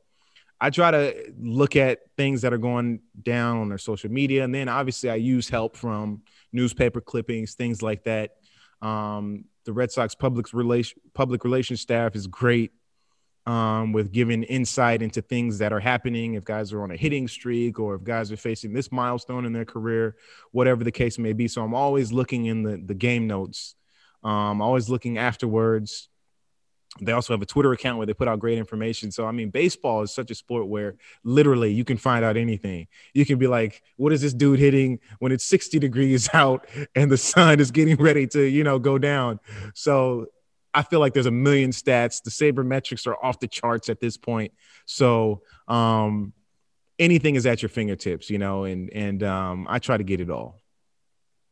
I 0.59 0.69
try 0.69 0.91
to 0.91 1.33
look 1.39 1.75
at 1.75 1.99
things 2.15 2.41
that 2.41 2.53
are 2.53 2.57
going 2.57 3.01
down 3.21 3.57
on 3.57 3.69
their 3.69 3.77
social 3.77 4.11
media. 4.11 4.43
And 4.43 4.53
then 4.53 4.69
obviously 4.69 5.09
I 5.09 5.15
use 5.15 5.49
help 5.49 5.77
from 5.77 6.23
newspaper 6.51 6.99
clippings, 6.99 7.53
things 7.53 7.81
like 7.81 8.03
that. 8.05 8.31
Um, 8.81 9.45
the 9.65 9.73
Red 9.73 9.91
Sox 9.91 10.15
public 10.15 10.53
relation 10.53 10.99
public 11.13 11.43
relations 11.43 11.81
staff 11.81 12.15
is 12.15 12.25
great 12.25 12.71
um, 13.45 13.91
with 13.91 14.11
giving 14.11 14.43
insight 14.43 15.01
into 15.01 15.21
things 15.21 15.59
that 15.59 15.73
are 15.73 15.79
happening. 15.79 16.33
If 16.33 16.43
guys 16.43 16.73
are 16.73 16.81
on 16.83 16.91
a 16.91 16.95
hitting 16.95 17.27
streak 17.27 17.79
or 17.79 17.95
if 17.95 18.03
guys 18.03 18.31
are 18.31 18.37
facing 18.37 18.73
this 18.73 18.91
milestone 18.91 19.45
in 19.45 19.53
their 19.53 19.65
career, 19.65 20.15
whatever 20.51 20.83
the 20.83 20.91
case 20.91 21.19
may 21.19 21.33
be. 21.33 21.47
So 21.47 21.63
I'm 21.63 21.73
always 21.73 22.11
looking 22.11 22.45
in 22.45 22.63
the 22.63 22.81
the 22.83 22.95
game 22.95 23.27
notes. 23.27 23.75
Um, 24.23 24.61
always 24.61 24.89
looking 24.89 25.17
afterwards 25.17 26.09
they 27.01 27.11
also 27.11 27.33
have 27.33 27.41
a 27.41 27.45
Twitter 27.45 27.71
account 27.73 27.97
where 27.97 28.07
they 28.07 28.13
put 28.13 28.27
out 28.27 28.39
great 28.39 28.57
information. 28.57 29.11
So, 29.11 29.25
I 29.25 29.31
mean, 29.31 29.49
baseball 29.49 30.01
is 30.01 30.13
such 30.13 30.31
a 30.31 30.35
sport 30.35 30.67
where 30.67 30.95
literally 31.23 31.71
you 31.71 31.83
can 31.83 31.97
find 31.97 32.23
out 32.23 32.37
anything. 32.37 32.87
You 33.13 33.25
can 33.25 33.37
be 33.37 33.47
like, 33.47 33.83
what 33.97 34.13
is 34.13 34.21
this 34.21 34.33
dude 34.33 34.59
hitting 34.59 34.99
when 35.19 35.31
it's 35.31 35.43
60 35.43 35.79
degrees 35.79 36.29
out 36.33 36.67
and 36.95 37.11
the 37.11 37.17
sun 37.17 37.59
is 37.59 37.71
getting 37.71 37.97
ready 37.97 38.27
to, 38.27 38.41
you 38.41 38.63
know, 38.63 38.79
go 38.79 38.97
down? 38.97 39.39
So, 39.73 40.27
I 40.73 40.83
feel 40.83 40.99
like 40.99 41.13
there's 41.13 41.25
a 41.25 41.31
million 41.31 41.71
stats. 41.71 42.21
The 42.21 42.29
sabermetrics 42.29 43.07
are 43.07 43.15
off 43.23 43.39
the 43.39 43.47
charts 43.47 43.89
at 43.89 43.99
this 43.99 44.15
point. 44.15 44.53
So, 44.85 45.41
um, 45.67 46.33
anything 46.99 47.35
is 47.35 47.45
at 47.45 47.61
your 47.61 47.69
fingertips, 47.69 48.29
you 48.29 48.37
know, 48.37 48.63
and, 48.63 48.91
and, 48.93 49.23
um, 49.23 49.67
I 49.69 49.79
try 49.79 49.97
to 49.97 50.03
get 50.03 50.19
it 50.19 50.29
all. 50.29 50.61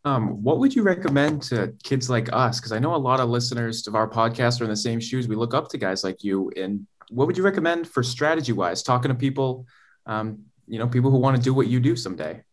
Um, 0.06 0.44
what 0.44 0.60
would 0.60 0.76
you 0.76 0.84
recommend 0.84 1.42
to 1.44 1.74
kids 1.84 2.12
like 2.12 2.30
us? 2.32 2.60
Because 2.60 2.72
I 2.72 2.78
know 2.78 2.94
a 2.94 2.98
lot 2.98 3.20
of 3.20 3.30
listeners 3.30 3.88
of 3.88 3.96
our 3.96 4.08
podcast 4.08 4.62
are 4.62 4.64
in 4.64 4.70
the 4.70 4.78
same 4.78 5.00
shoes. 5.00 5.28
We 5.28 5.36
look 5.36 5.56
up 5.56 5.68
to 5.70 5.80
guys 5.80 6.04
like 6.04 6.24
you. 6.24 6.52
And 6.56 6.86
what 7.10 7.26
would 7.26 7.36
you 7.38 7.44
recommend 7.44 7.88
for 7.88 8.04
strategy 8.04 8.52
wise, 8.52 8.84
talking 8.84 9.10
to 9.10 9.16
people, 9.16 9.66
um, 10.06 10.44
you 10.68 10.78
know, 10.78 10.88
people 10.88 11.10
who 11.10 11.18
want 11.18 11.38
to 11.38 11.42
do 11.42 11.56
what 11.56 11.68
you 11.68 11.80
do 11.80 11.96
someday? 11.96 12.44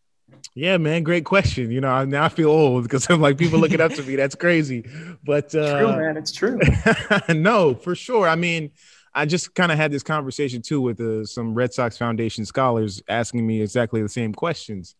Yeah, 0.55 0.77
man, 0.77 1.03
great 1.03 1.25
question. 1.25 1.69
You 1.71 1.81
know, 1.81 2.03
now 2.05 2.25
I 2.25 2.29
feel 2.29 2.49
old 2.49 2.83
because 2.83 3.07
I'm 3.09 3.21
like 3.21 3.37
people 3.37 3.59
looking 3.59 3.81
up 3.81 3.93
to 3.93 4.03
me. 4.03 4.15
That's 4.15 4.35
crazy, 4.35 4.85
but 5.23 5.53
uh, 5.55 5.79
true, 5.79 5.95
man, 5.95 6.17
it's 6.17 6.31
true. 6.31 6.59
no, 7.29 7.75
for 7.75 7.95
sure. 7.95 8.27
I 8.27 8.35
mean, 8.35 8.71
I 9.13 9.25
just 9.25 9.55
kind 9.55 9.71
of 9.71 9.77
had 9.77 9.91
this 9.91 10.03
conversation 10.03 10.61
too 10.61 10.81
with 10.81 10.99
uh, 10.99 11.25
some 11.25 11.53
Red 11.53 11.73
Sox 11.73 11.97
Foundation 11.97 12.45
scholars 12.45 13.01
asking 13.07 13.45
me 13.45 13.61
exactly 13.61 14.01
the 14.01 14.09
same 14.09 14.33
questions, 14.33 14.95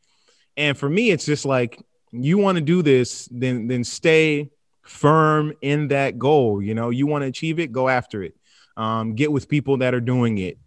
and 0.57 0.77
for 0.77 0.89
me, 0.89 1.11
it's 1.11 1.25
just 1.25 1.45
like 1.45 1.79
you 2.13 2.37
want 2.37 2.57
to 2.57 2.61
do 2.61 2.81
this, 2.81 3.27
then 3.31 3.67
then 3.67 3.83
stay 3.83 4.51
firm 4.83 5.53
in 5.61 5.87
that 5.87 6.19
goal. 6.19 6.61
You 6.61 6.75
know, 6.75 6.89
you 6.89 7.07
want 7.07 7.23
to 7.23 7.27
achieve 7.27 7.59
it, 7.59 7.71
go 7.71 7.89
after 7.89 8.21
it. 8.23 8.35
Um, 8.77 9.15
get 9.15 9.31
with 9.31 9.49
people 9.49 9.77
that 9.77 9.93
are 9.93 10.01
doing 10.01 10.37
it. 10.37 10.57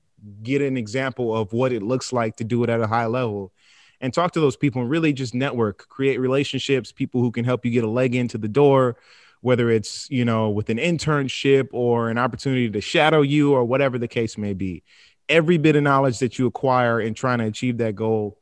Get 0.42 0.62
an 0.62 0.76
example 0.76 1.36
of 1.36 1.53
what 1.53 1.72
it 1.72 1.82
looks 1.82 2.12
like 2.12 2.36
to 2.36 2.44
do 2.44 2.64
it 2.64 2.70
at 2.70 2.80
a 2.80 2.86
high 2.86 3.07
level, 3.07 3.53
and 4.01 4.12
talk 4.12 4.32
to 4.32 4.40
those 4.40 4.57
people 4.57 4.82
and 4.82 4.90
really 4.90 5.12
just 5.12 5.34
network, 5.34 5.88
create 5.88 6.18
relationships, 6.18 6.92
people 6.92 7.20
who 7.20 7.30
can 7.30 7.44
help 7.44 7.64
you 7.64 7.70
get 7.70 7.84
a 7.84 7.90
leg 7.90 8.14
into 8.14 8.38
the 8.38 8.49
door. 8.49 8.97
Whether 9.42 9.70
it's 9.70 10.11
you 10.11 10.24
know 10.24 10.51
with 10.51 10.70
an 10.70 10.78
internship 10.78 11.68
or 11.72 12.11
an 12.11 12.18
opportunity 12.18 12.70
to 12.70 12.80
shadow 12.80 13.22
you 13.22 13.53
or 13.53 13.64
whatever 13.64 13.99
the 13.99 14.09
case 14.09 14.36
may 14.36 14.55
be, 14.55 14.82
every 15.28 15.59
bit 15.59 15.76
of 15.76 15.84
knowledge 15.84 16.18
that 16.18 16.38
you 16.38 16.47
acquire 16.47 17.01
in 17.01 17.14
trying 17.14 17.38
to 17.38 17.44
achieve 17.44 17.78
that 17.78 17.94
goal 17.94 18.38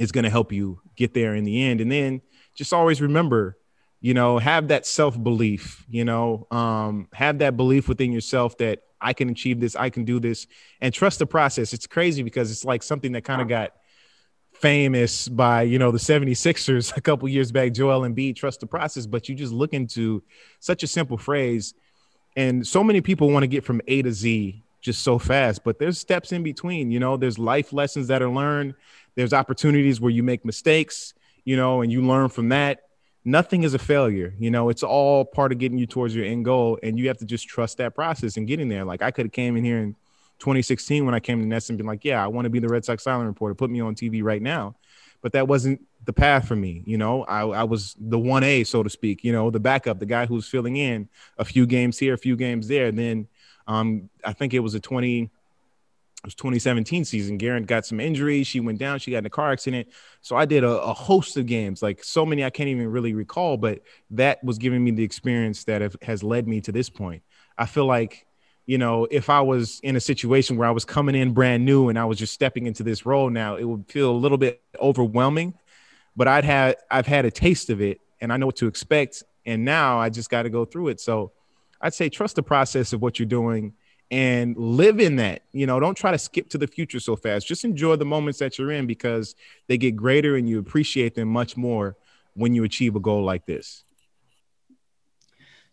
is 0.00 0.10
going 0.10 0.24
to 0.24 0.30
help 0.30 0.50
you 0.50 0.80
get 0.96 1.12
there 1.12 1.34
in 1.34 1.44
the 1.44 1.62
end. 1.62 1.80
And 1.82 1.92
then 1.92 2.22
just 2.54 2.72
always 2.72 3.02
remember, 3.02 3.58
you 4.00 4.14
know, 4.14 4.38
have 4.38 4.68
that 4.68 4.86
self 4.86 5.22
belief, 5.22 5.84
you 5.90 6.06
know, 6.06 6.46
um, 6.50 7.06
have 7.12 7.38
that 7.40 7.56
belief 7.56 7.86
within 7.86 8.10
yourself 8.10 8.56
that 8.58 8.82
I 8.98 9.12
can 9.12 9.28
achieve 9.28 9.60
this, 9.60 9.76
I 9.76 9.90
can 9.90 10.06
do 10.06 10.18
this, 10.18 10.46
and 10.80 10.92
trust 10.92 11.18
the 11.18 11.26
process. 11.26 11.74
It's 11.74 11.86
crazy 11.86 12.22
because 12.22 12.50
it's 12.50 12.64
like 12.64 12.82
something 12.82 13.12
that 13.12 13.24
kind 13.24 13.42
of 13.42 13.48
got 13.48 13.74
famous 14.54 15.28
by, 15.28 15.62
you 15.62 15.78
know, 15.78 15.90
the 15.90 15.98
76ers 15.98 16.96
a 16.96 17.00
couple 17.02 17.28
years 17.28 17.52
back, 17.52 17.72
Joel 17.72 18.08
Embiid, 18.08 18.36
trust 18.36 18.60
the 18.60 18.66
process. 18.66 19.04
But 19.04 19.28
you 19.28 19.34
just 19.34 19.52
look 19.52 19.74
into 19.74 20.22
such 20.60 20.82
a 20.82 20.86
simple 20.86 21.18
phrase. 21.18 21.74
And 22.36 22.66
so 22.66 22.82
many 22.82 23.02
people 23.02 23.30
want 23.30 23.42
to 23.42 23.48
get 23.48 23.64
from 23.64 23.82
A 23.86 24.00
to 24.00 24.12
Z 24.12 24.64
just 24.80 25.02
so 25.02 25.18
fast, 25.18 25.62
but 25.64 25.78
there's 25.78 25.98
steps 25.98 26.32
in 26.32 26.42
between, 26.42 26.90
you 26.90 26.98
know, 26.98 27.16
there's 27.16 27.38
life 27.38 27.72
lessons 27.72 28.08
that 28.08 28.22
are 28.22 28.30
learned 28.30 28.74
there's 29.14 29.32
opportunities 29.32 30.00
where 30.00 30.10
you 30.10 30.22
make 30.22 30.44
mistakes, 30.44 31.14
you 31.44 31.56
know, 31.56 31.82
and 31.82 31.92
you 31.92 32.02
learn 32.02 32.28
from 32.28 32.50
that. 32.50 32.84
Nothing 33.24 33.64
is 33.64 33.74
a 33.74 33.78
failure. 33.78 34.34
You 34.38 34.50
know, 34.50 34.70
it's 34.70 34.82
all 34.82 35.24
part 35.24 35.52
of 35.52 35.58
getting 35.58 35.78
you 35.78 35.86
towards 35.86 36.14
your 36.14 36.24
end 36.24 36.44
goal. 36.44 36.78
And 36.82 36.98
you 36.98 37.08
have 37.08 37.18
to 37.18 37.26
just 37.26 37.46
trust 37.48 37.78
that 37.78 37.94
process 37.94 38.36
and 38.36 38.46
getting 38.46 38.68
there. 38.68 38.84
Like 38.84 39.02
I 39.02 39.10
could 39.10 39.26
have 39.26 39.32
came 39.32 39.56
in 39.56 39.64
here 39.64 39.78
in 39.78 39.94
2016 40.38 41.04
when 41.04 41.14
I 41.14 41.20
came 41.20 41.40
to 41.40 41.46
NESN 41.46 41.70
and 41.70 41.78
been 41.78 41.86
like, 41.86 42.04
yeah, 42.04 42.22
I 42.22 42.28
want 42.28 42.46
to 42.46 42.50
be 42.50 42.60
the 42.60 42.68
Red 42.68 42.84
Sox 42.84 43.02
silent 43.02 43.26
reporter. 43.26 43.54
Put 43.54 43.70
me 43.70 43.80
on 43.80 43.94
TV 43.94 44.22
right 44.22 44.40
now. 44.40 44.76
But 45.22 45.32
that 45.32 45.46
wasn't 45.46 45.82
the 46.06 46.14
path 46.14 46.48
for 46.48 46.56
me. 46.56 46.82
You 46.86 46.96
know, 46.96 47.24
I, 47.24 47.42
I 47.42 47.64
was 47.64 47.94
the 48.00 48.18
1A, 48.18 48.66
so 48.66 48.82
to 48.82 48.88
speak, 48.88 49.22
you 49.22 49.32
know, 49.34 49.50
the 49.50 49.60
backup, 49.60 49.98
the 49.98 50.06
guy 50.06 50.24
who's 50.24 50.48
filling 50.48 50.76
in 50.76 51.10
a 51.36 51.44
few 51.44 51.66
games 51.66 51.98
here, 51.98 52.14
a 52.14 52.18
few 52.18 52.36
games 52.36 52.68
there. 52.68 52.86
And 52.86 52.98
then 52.98 53.28
um, 53.70 54.10
I 54.24 54.32
think 54.32 54.52
it 54.52 54.58
was 54.58 54.74
a 54.74 54.80
20, 54.80 55.22
it 55.22 55.30
was 56.24 56.34
2017 56.34 57.04
season. 57.04 57.38
Guerin 57.38 57.62
got 57.62 57.86
some 57.86 58.00
injuries. 58.00 58.48
She 58.48 58.58
went 58.58 58.80
down. 58.80 58.98
She 58.98 59.12
got 59.12 59.18
in 59.18 59.26
a 59.26 59.30
car 59.30 59.52
accident. 59.52 59.86
So 60.22 60.34
I 60.34 60.44
did 60.44 60.64
a, 60.64 60.80
a, 60.82 60.92
host 60.92 61.36
of 61.36 61.46
games, 61.46 61.80
like 61.80 62.02
so 62.02 62.26
many 62.26 62.44
I 62.44 62.50
can't 62.50 62.68
even 62.68 62.88
really 62.88 63.14
recall. 63.14 63.56
But 63.56 63.82
that 64.10 64.42
was 64.42 64.58
giving 64.58 64.82
me 64.82 64.90
the 64.90 65.04
experience 65.04 65.62
that 65.64 65.82
have, 65.82 65.94
has 66.02 66.24
led 66.24 66.48
me 66.48 66.60
to 66.62 66.72
this 66.72 66.90
point. 66.90 67.22
I 67.56 67.66
feel 67.66 67.86
like, 67.86 68.26
you 68.66 68.76
know, 68.76 69.06
if 69.08 69.30
I 69.30 69.40
was 69.40 69.78
in 69.84 69.94
a 69.94 70.00
situation 70.00 70.56
where 70.56 70.66
I 70.66 70.72
was 70.72 70.84
coming 70.84 71.14
in 71.14 71.32
brand 71.32 71.64
new 71.64 71.90
and 71.90 71.98
I 71.98 72.06
was 72.06 72.18
just 72.18 72.34
stepping 72.34 72.66
into 72.66 72.82
this 72.82 73.06
role 73.06 73.30
now, 73.30 73.54
it 73.54 73.64
would 73.64 73.84
feel 73.88 74.10
a 74.10 74.18
little 74.18 74.38
bit 74.38 74.60
overwhelming. 74.80 75.54
But 76.16 76.26
I'd 76.26 76.76
I've 76.90 77.06
had 77.06 77.24
a 77.24 77.30
taste 77.30 77.70
of 77.70 77.80
it, 77.80 78.00
and 78.20 78.32
I 78.32 78.36
know 78.36 78.46
what 78.46 78.56
to 78.56 78.66
expect. 78.66 79.22
And 79.46 79.64
now 79.64 80.00
I 80.00 80.10
just 80.10 80.28
got 80.28 80.42
to 80.42 80.50
go 80.50 80.64
through 80.64 80.88
it. 80.88 81.00
So 81.00 81.30
I'd 81.80 81.94
say 81.94 82.08
trust 82.08 82.36
the 82.36 82.42
process 82.42 82.92
of 82.92 83.00
what 83.00 83.18
you're 83.18 83.26
doing 83.26 83.74
and 84.10 84.56
live 84.56 85.00
in 85.00 85.16
that. 85.16 85.42
You 85.52 85.66
know, 85.66 85.80
don't 85.80 85.94
try 85.94 86.10
to 86.10 86.18
skip 86.18 86.48
to 86.50 86.58
the 86.58 86.66
future 86.66 87.00
so 87.00 87.16
fast. 87.16 87.46
Just 87.46 87.64
enjoy 87.64 87.96
the 87.96 88.04
moments 88.04 88.38
that 88.40 88.58
you're 88.58 88.72
in 88.72 88.86
because 88.86 89.34
they 89.68 89.78
get 89.78 89.96
greater 89.96 90.36
and 90.36 90.48
you 90.48 90.58
appreciate 90.58 91.14
them 91.14 91.28
much 91.28 91.56
more 91.56 91.96
when 92.34 92.54
you 92.54 92.64
achieve 92.64 92.96
a 92.96 93.00
goal 93.00 93.24
like 93.24 93.46
this. 93.46 93.84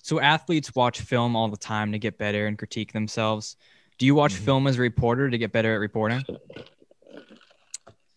So 0.03 0.20
athletes 0.20 0.74
watch 0.74 1.01
film 1.01 1.36
all 1.36 1.49
the 1.49 1.58
time 1.58 1.91
to 1.91 1.99
get 1.99 2.18
better 2.18 2.47
and 2.47 2.58
critique 2.58 2.93
themselves. 2.93 3.58
Do 3.97 4.05
you 4.05 4.16
watch 4.16 4.34
mm-hmm. 4.34 4.45
film 4.45 4.68
as 4.68 4.78
a 4.78 4.82
reporter 4.82 5.30
to 5.30 5.38
get 5.38 5.51
better 5.51 5.74
at 5.74 5.80
reporting? 5.80 6.24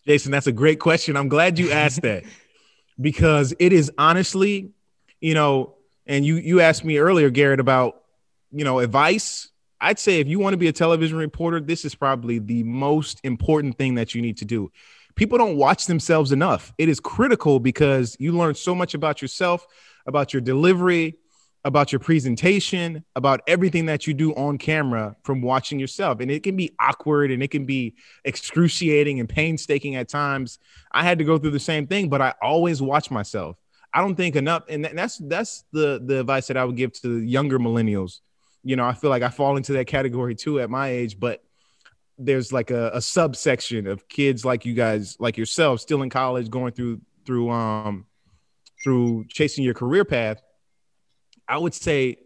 Jason, 0.07 0.31
that's 0.31 0.47
a 0.47 0.51
great 0.51 0.79
question. 0.79 1.17
I'm 1.17 1.27
glad 1.27 1.59
you 1.59 1.71
asked 1.71 2.03
that 2.03 2.23
because 3.01 3.53
it 3.59 3.73
is 3.73 3.91
honestly, 3.97 4.71
you 5.19 5.33
know, 5.33 5.75
and 6.05 6.25
you 6.25 6.35
you 6.35 6.61
asked 6.61 6.83
me 6.83 6.97
earlier, 6.97 7.29
Garrett, 7.29 7.59
about 7.59 8.03
you 8.51 8.63
know 8.63 8.79
advice 8.79 9.51
I'd 9.81 9.97
say 9.97 10.19
if 10.19 10.27
you 10.27 10.37
want 10.37 10.53
to 10.53 10.57
be 10.57 10.67
a 10.67 10.71
television 10.71 11.17
reporter, 11.17 11.59
this 11.59 11.83
is 11.85 11.95
probably 11.95 12.37
the 12.37 12.61
most 12.63 13.19
important 13.23 13.77
thing 13.79 13.95
that 13.95 14.13
you 14.13 14.21
need 14.21 14.37
to 14.37 14.45
do. 14.45 14.71
People 15.15 15.39
don't 15.39 15.57
watch 15.57 15.87
themselves 15.87 16.31
enough. 16.31 16.71
It 16.77 16.87
is 16.87 16.99
critical 16.99 17.59
because 17.59 18.15
you 18.19 18.31
learn 18.31 18.53
so 18.53 18.75
much 18.75 18.93
about 18.93 19.21
yourself, 19.23 19.65
about 20.05 20.33
your 20.33 20.41
delivery, 20.41 21.17
about 21.65 21.91
your 21.91 21.99
presentation, 21.99 23.03
about 23.15 23.41
everything 23.47 23.87
that 23.87 24.05
you 24.05 24.13
do 24.13 24.33
on 24.35 24.59
camera 24.59 25.15
from 25.23 25.41
watching 25.41 25.79
yourself. 25.79 26.19
And 26.19 26.29
it 26.29 26.43
can 26.43 26.55
be 26.55 26.75
awkward 26.79 27.31
and 27.31 27.41
it 27.41 27.49
can 27.49 27.65
be 27.65 27.95
excruciating 28.23 29.19
and 29.19 29.27
painstaking 29.27 29.95
at 29.95 30.09
times. 30.09 30.59
I 30.91 31.03
had 31.03 31.17
to 31.17 31.23
go 31.25 31.39
through 31.39 31.51
the 31.51 31.59
same 31.59 31.87
thing, 31.87 32.07
but 32.07 32.21
I 32.21 32.35
always 32.41 32.81
watch 32.81 33.09
myself. 33.09 33.57
I 33.93 34.01
don't 34.01 34.15
think 34.15 34.35
enough, 34.35 34.63
and 34.69 34.85
that's 34.85 35.17
that's 35.17 35.65
the 35.71 36.01
the 36.03 36.21
advice 36.21 36.47
that 36.47 36.57
I 36.57 36.65
would 36.65 36.77
give 36.77 36.93
to 37.01 37.21
younger 37.21 37.59
millennials 37.59 38.21
you 38.63 38.75
know, 38.75 38.85
I 38.85 38.93
feel 38.93 39.09
like 39.09 39.23
I 39.23 39.29
fall 39.29 39.57
into 39.57 39.73
that 39.73 39.87
category 39.87 40.35
too 40.35 40.59
at 40.59 40.69
my 40.69 40.89
age, 40.89 41.19
but 41.19 41.43
there's 42.17 42.53
like 42.53 42.69
a, 42.69 42.91
a 42.93 43.01
subsection 43.01 43.87
of 43.87 44.07
kids 44.07 44.45
like 44.45 44.65
you 44.65 44.73
guys, 44.73 45.17
like 45.19 45.37
yourself, 45.37 45.81
still 45.81 46.03
in 46.03 46.09
college, 46.09 46.49
going 46.49 46.73
through 46.73 47.01
through 47.25 47.49
um 47.49 48.05
through 48.83 49.25
chasing 49.29 49.63
your 49.63 49.73
career 49.73 50.05
path. 50.05 50.41
I 51.47 51.57
would 51.57 51.73
say 51.73 52.17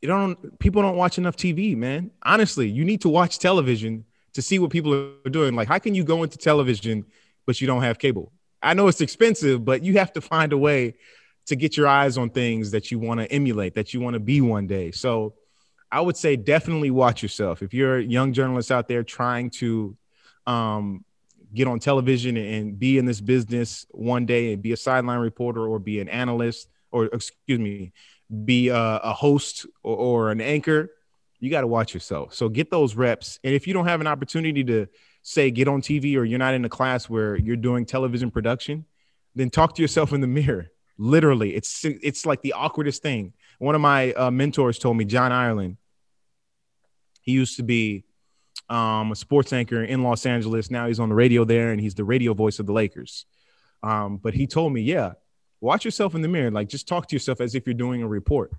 you 0.00 0.08
don't 0.08 0.58
people 0.58 0.82
don't 0.82 0.96
watch 0.96 1.18
enough 1.18 1.36
TV, 1.36 1.76
man. 1.76 2.10
Honestly, 2.22 2.68
you 2.68 2.84
need 2.84 3.02
to 3.02 3.08
watch 3.08 3.38
television 3.38 4.04
to 4.32 4.42
see 4.42 4.58
what 4.58 4.70
people 4.70 4.94
are 4.94 5.30
doing. 5.30 5.54
Like, 5.54 5.68
how 5.68 5.78
can 5.78 5.94
you 5.94 6.04
go 6.04 6.22
into 6.22 6.38
television 6.38 7.04
but 7.44 7.60
you 7.60 7.66
don't 7.66 7.82
have 7.82 7.98
cable? 7.98 8.32
I 8.62 8.74
know 8.74 8.88
it's 8.88 9.00
expensive, 9.00 9.64
but 9.64 9.82
you 9.82 9.98
have 9.98 10.12
to 10.14 10.20
find 10.20 10.52
a 10.52 10.58
way 10.58 10.94
to 11.46 11.56
get 11.56 11.76
your 11.76 11.86
eyes 11.86 12.18
on 12.18 12.30
things 12.30 12.72
that 12.72 12.90
you 12.90 12.98
want 12.98 13.20
to 13.20 13.30
emulate, 13.30 13.74
that 13.74 13.94
you 13.94 14.00
want 14.00 14.14
to 14.14 14.20
be 14.20 14.40
one 14.40 14.66
day. 14.66 14.90
So 14.90 15.34
I 15.90 16.00
would 16.00 16.16
say 16.16 16.36
definitely 16.36 16.90
watch 16.90 17.22
yourself. 17.22 17.62
If 17.62 17.72
you're 17.72 17.98
a 17.98 18.02
young 18.02 18.32
journalist 18.32 18.72
out 18.72 18.88
there 18.88 19.04
trying 19.04 19.50
to 19.50 19.96
um, 20.46 21.04
get 21.54 21.68
on 21.68 21.78
television 21.78 22.36
and 22.36 22.78
be 22.78 22.98
in 22.98 23.06
this 23.06 23.20
business 23.20 23.86
one 23.90 24.26
day 24.26 24.52
and 24.52 24.62
be 24.62 24.72
a 24.72 24.76
sideline 24.76 25.20
reporter 25.20 25.66
or 25.66 25.78
be 25.78 26.00
an 26.00 26.08
analyst 26.08 26.68
or 26.90 27.06
excuse 27.06 27.60
me, 27.60 27.92
be 28.44 28.68
a, 28.68 28.76
a 28.76 29.12
host 29.12 29.66
or, 29.82 29.96
or 29.96 30.30
an 30.30 30.40
anchor, 30.40 30.90
you 31.38 31.50
got 31.50 31.60
to 31.60 31.66
watch 31.66 31.94
yourself. 31.94 32.34
So 32.34 32.48
get 32.48 32.70
those 32.70 32.94
reps. 32.96 33.38
And 33.44 33.54
if 33.54 33.66
you 33.66 33.74
don't 33.74 33.86
have 33.86 34.00
an 34.00 34.06
opportunity 34.06 34.64
to 34.64 34.86
say 35.26 35.50
get 35.50 35.66
on 35.66 35.82
TV 35.82 36.16
or 36.16 36.24
you're 36.24 36.38
not 36.38 36.54
in 36.54 36.64
a 36.64 36.68
class 36.68 37.10
where 37.10 37.34
you're 37.36 37.56
doing 37.56 37.84
television 37.84 38.30
production, 38.30 38.84
then 39.34 39.50
talk 39.50 39.74
to 39.74 39.82
yourself 39.82 40.12
in 40.12 40.20
the 40.20 40.26
mirror. 40.28 40.70
Literally, 40.98 41.54
it's 41.54 41.84
it's 41.84 42.24
like 42.24 42.42
the 42.42 42.54
awkwardest 42.56 43.02
thing. 43.02 43.32
One 43.58 43.74
of 43.74 43.80
my 43.80 44.12
uh, 44.12 44.30
mentors 44.30 44.78
told 44.78 44.96
me, 44.96 45.04
John 45.04 45.32
Ireland. 45.32 45.78
He 47.22 47.32
used 47.32 47.56
to 47.56 47.64
be 47.64 48.04
um, 48.70 49.10
a 49.10 49.16
sports 49.16 49.52
anchor 49.52 49.82
in 49.82 50.04
Los 50.04 50.26
Angeles. 50.26 50.70
Now 50.70 50.86
he's 50.86 51.00
on 51.00 51.08
the 51.08 51.14
radio 51.16 51.44
there, 51.44 51.72
and 51.72 51.80
he's 51.80 51.96
the 51.96 52.04
radio 52.04 52.32
voice 52.32 52.60
of 52.60 52.66
the 52.66 52.72
Lakers. 52.72 53.26
Um, 53.82 54.18
but 54.18 54.32
he 54.32 54.46
told 54.46 54.72
me, 54.72 54.80
yeah, 54.82 55.14
watch 55.60 55.84
yourself 55.84 56.14
in 56.14 56.22
the 56.22 56.28
mirror. 56.28 56.52
Like 56.52 56.68
just 56.68 56.86
talk 56.86 57.08
to 57.08 57.16
yourself 57.16 57.40
as 57.40 57.56
if 57.56 57.66
you're 57.66 57.74
doing 57.74 58.02
a 58.02 58.08
report. 58.08 58.52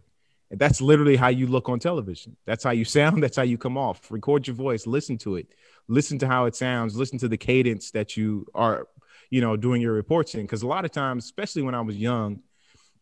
That's 0.52 0.80
literally 0.80 1.18
how 1.18 1.28
you 1.28 1.48
look 1.48 1.68
on 1.68 1.80
television. 1.80 2.38
That's 2.46 2.64
how 2.64 2.72
you 2.72 2.86
sound. 2.86 3.22
That's 3.24 3.36
how 3.36 3.44
you 3.44 3.58
come 3.58 3.78
off. 3.78 4.10
Record 4.12 4.48
your 4.48 4.56
voice, 4.56 4.88
listen 4.88 5.18
to 5.20 5.36
it, 5.36 5.48
listen 5.88 6.18
to 6.20 6.28
how 6.28 6.46
it 6.46 6.56
sounds, 6.56 6.96
listen 6.96 7.18
to 7.20 7.28
the 7.28 7.38
cadence 7.38 7.92
that 7.92 8.16
you 8.16 8.46
are, 8.56 8.88
you 9.30 9.42
know, 9.42 9.58
doing 9.58 9.82
your 9.82 9.94
reports 9.94 10.36
in. 10.36 10.42
Because 10.44 10.62
a 10.62 10.68
lot 10.68 10.86
of 10.86 10.92
times, 10.92 11.26
especially 11.26 11.64
when 11.64 11.76
I 11.76 11.82
was 11.82 11.98
young 11.98 12.40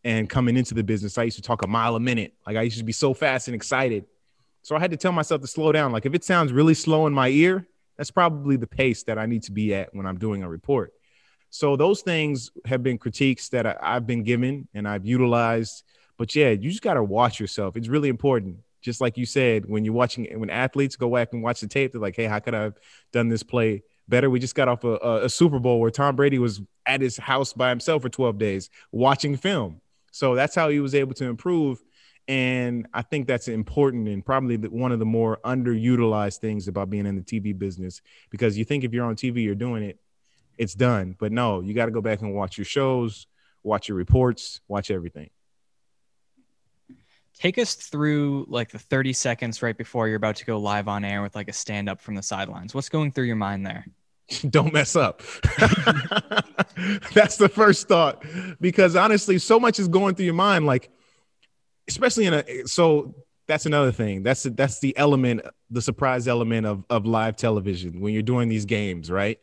and 0.02 0.28
coming 0.28 0.56
into 0.56 0.74
the 0.74 0.82
business, 0.82 1.18
I 1.18 1.24
used 1.24 1.36
to 1.36 1.42
talk 1.42 1.62
a 1.62 1.68
mile 1.68 1.94
a 1.94 2.00
minute. 2.00 2.34
Like 2.46 2.56
I 2.56 2.62
used 2.62 2.78
to 2.78 2.84
be 2.84 2.92
so 2.92 3.14
fast 3.14 3.48
and 3.48 3.54
excited. 3.54 4.06
So 4.62 4.74
I 4.74 4.80
had 4.80 4.90
to 4.90 4.96
tell 4.96 5.12
myself 5.12 5.40
to 5.42 5.46
slow 5.46 5.70
down. 5.70 5.92
Like 5.92 6.06
if 6.06 6.14
it 6.14 6.24
sounds 6.24 6.52
really 6.52 6.74
slow 6.74 7.06
in 7.06 7.12
my 7.12 7.28
ear, 7.28 7.68
that's 7.96 8.10
probably 8.10 8.56
the 8.56 8.66
pace 8.66 9.04
that 9.04 9.18
I 9.18 9.26
need 9.26 9.44
to 9.44 9.52
be 9.52 9.72
at 9.74 9.94
when 9.94 10.06
I'm 10.06 10.18
doing 10.18 10.42
a 10.42 10.48
report. 10.48 10.92
So 11.50 11.76
those 11.76 12.02
things 12.02 12.50
have 12.64 12.82
been 12.82 12.98
critiques 12.98 13.48
that 13.50 13.66
I, 13.66 13.94
have 13.94 14.06
been 14.06 14.24
given 14.24 14.68
and 14.74 14.86
I've 14.86 15.06
utilized 15.06 15.84
but 16.16 16.34
yeah, 16.34 16.50
you 16.50 16.70
just 16.70 16.82
got 16.82 16.94
to 16.94 17.02
watch 17.02 17.38
yourself. 17.38 17.76
It's 17.76 17.88
really 17.88 18.08
important. 18.08 18.58
Just 18.80 19.00
like 19.00 19.16
you 19.16 19.26
said, 19.26 19.66
when 19.66 19.84
you're 19.84 19.94
watching, 19.94 20.26
when 20.38 20.50
athletes 20.50 20.96
go 20.96 21.12
back 21.12 21.32
and 21.32 21.42
watch 21.42 21.60
the 21.60 21.66
tape, 21.66 21.92
they're 21.92 22.00
like, 22.00 22.16
hey, 22.16 22.24
how 22.24 22.38
could 22.38 22.54
I 22.54 22.62
have 22.62 22.78
done 23.12 23.28
this 23.28 23.42
play 23.42 23.82
better? 24.08 24.30
We 24.30 24.38
just 24.38 24.54
got 24.54 24.68
off 24.68 24.84
a, 24.84 24.96
a, 24.96 25.24
a 25.24 25.28
Super 25.28 25.58
Bowl 25.58 25.80
where 25.80 25.90
Tom 25.90 26.16
Brady 26.16 26.38
was 26.38 26.60
at 26.86 27.00
his 27.00 27.16
house 27.16 27.52
by 27.52 27.68
himself 27.68 28.02
for 28.02 28.08
12 28.08 28.38
days 28.38 28.70
watching 28.92 29.36
film. 29.36 29.80
So 30.12 30.34
that's 30.34 30.54
how 30.54 30.68
he 30.68 30.80
was 30.80 30.94
able 30.94 31.14
to 31.14 31.24
improve. 31.24 31.82
And 32.28 32.86
I 32.94 33.02
think 33.02 33.26
that's 33.26 33.48
important 33.48 34.08
and 34.08 34.24
probably 34.24 34.56
one 34.56 34.92
of 34.92 34.98
the 34.98 35.04
more 35.04 35.38
underutilized 35.44 36.38
things 36.38 36.66
about 36.68 36.90
being 36.90 37.06
in 37.06 37.16
the 37.16 37.22
TV 37.22 37.56
business 37.56 38.00
because 38.30 38.56
you 38.56 38.64
think 38.64 38.84
if 38.84 38.92
you're 38.92 39.04
on 39.04 39.14
TV, 39.14 39.44
you're 39.44 39.54
doing 39.54 39.82
it, 39.82 39.98
it's 40.58 40.74
done. 40.74 41.14
But 41.18 41.32
no, 41.32 41.60
you 41.60 41.74
got 41.74 41.86
to 41.86 41.92
go 41.92 42.00
back 42.00 42.22
and 42.22 42.34
watch 42.34 42.56
your 42.56 42.64
shows, 42.64 43.26
watch 43.62 43.88
your 43.88 43.96
reports, 43.96 44.60
watch 44.68 44.90
everything 44.90 45.30
take 47.38 47.58
us 47.58 47.74
through 47.74 48.46
like 48.48 48.70
the 48.70 48.78
30 48.78 49.12
seconds 49.12 49.62
right 49.62 49.76
before 49.76 50.08
you're 50.08 50.16
about 50.16 50.36
to 50.36 50.44
go 50.44 50.58
live 50.58 50.88
on 50.88 51.04
air 51.04 51.22
with 51.22 51.34
like 51.34 51.48
a 51.48 51.52
stand 51.52 51.88
up 51.88 52.00
from 52.00 52.14
the 52.14 52.22
sidelines. 52.22 52.74
What's 52.74 52.88
going 52.88 53.12
through 53.12 53.24
your 53.24 53.36
mind 53.36 53.66
there? 53.66 53.86
Don't 54.50 54.72
mess 54.72 54.96
up. 54.96 55.22
That's 57.14 57.36
the 57.36 57.50
first 57.52 57.88
thought 57.88 58.24
because 58.60 58.96
honestly, 58.96 59.38
so 59.38 59.60
much 59.60 59.78
is 59.78 59.88
going 59.88 60.14
through 60.14 60.24
your 60.24 60.34
mind. 60.34 60.66
Like, 60.66 60.90
especially 61.88 62.26
in 62.26 62.34
a 62.34 62.66
so 62.66 63.14
that's 63.46 63.66
another 63.66 63.92
thing. 63.92 64.22
That's 64.22 64.42
that's 64.42 64.80
the 64.80 64.96
element, 64.96 65.42
the 65.70 65.80
surprise 65.80 66.26
element 66.26 66.66
of 66.66 66.84
of 66.90 67.06
live 67.06 67.36
television 67.36 68.00
when 68.00 68.12
you're 68.12 68.22
doing 68.22 68.48
these 68.48 68.64
games, 68.64 69.10
right? 69.10 69.38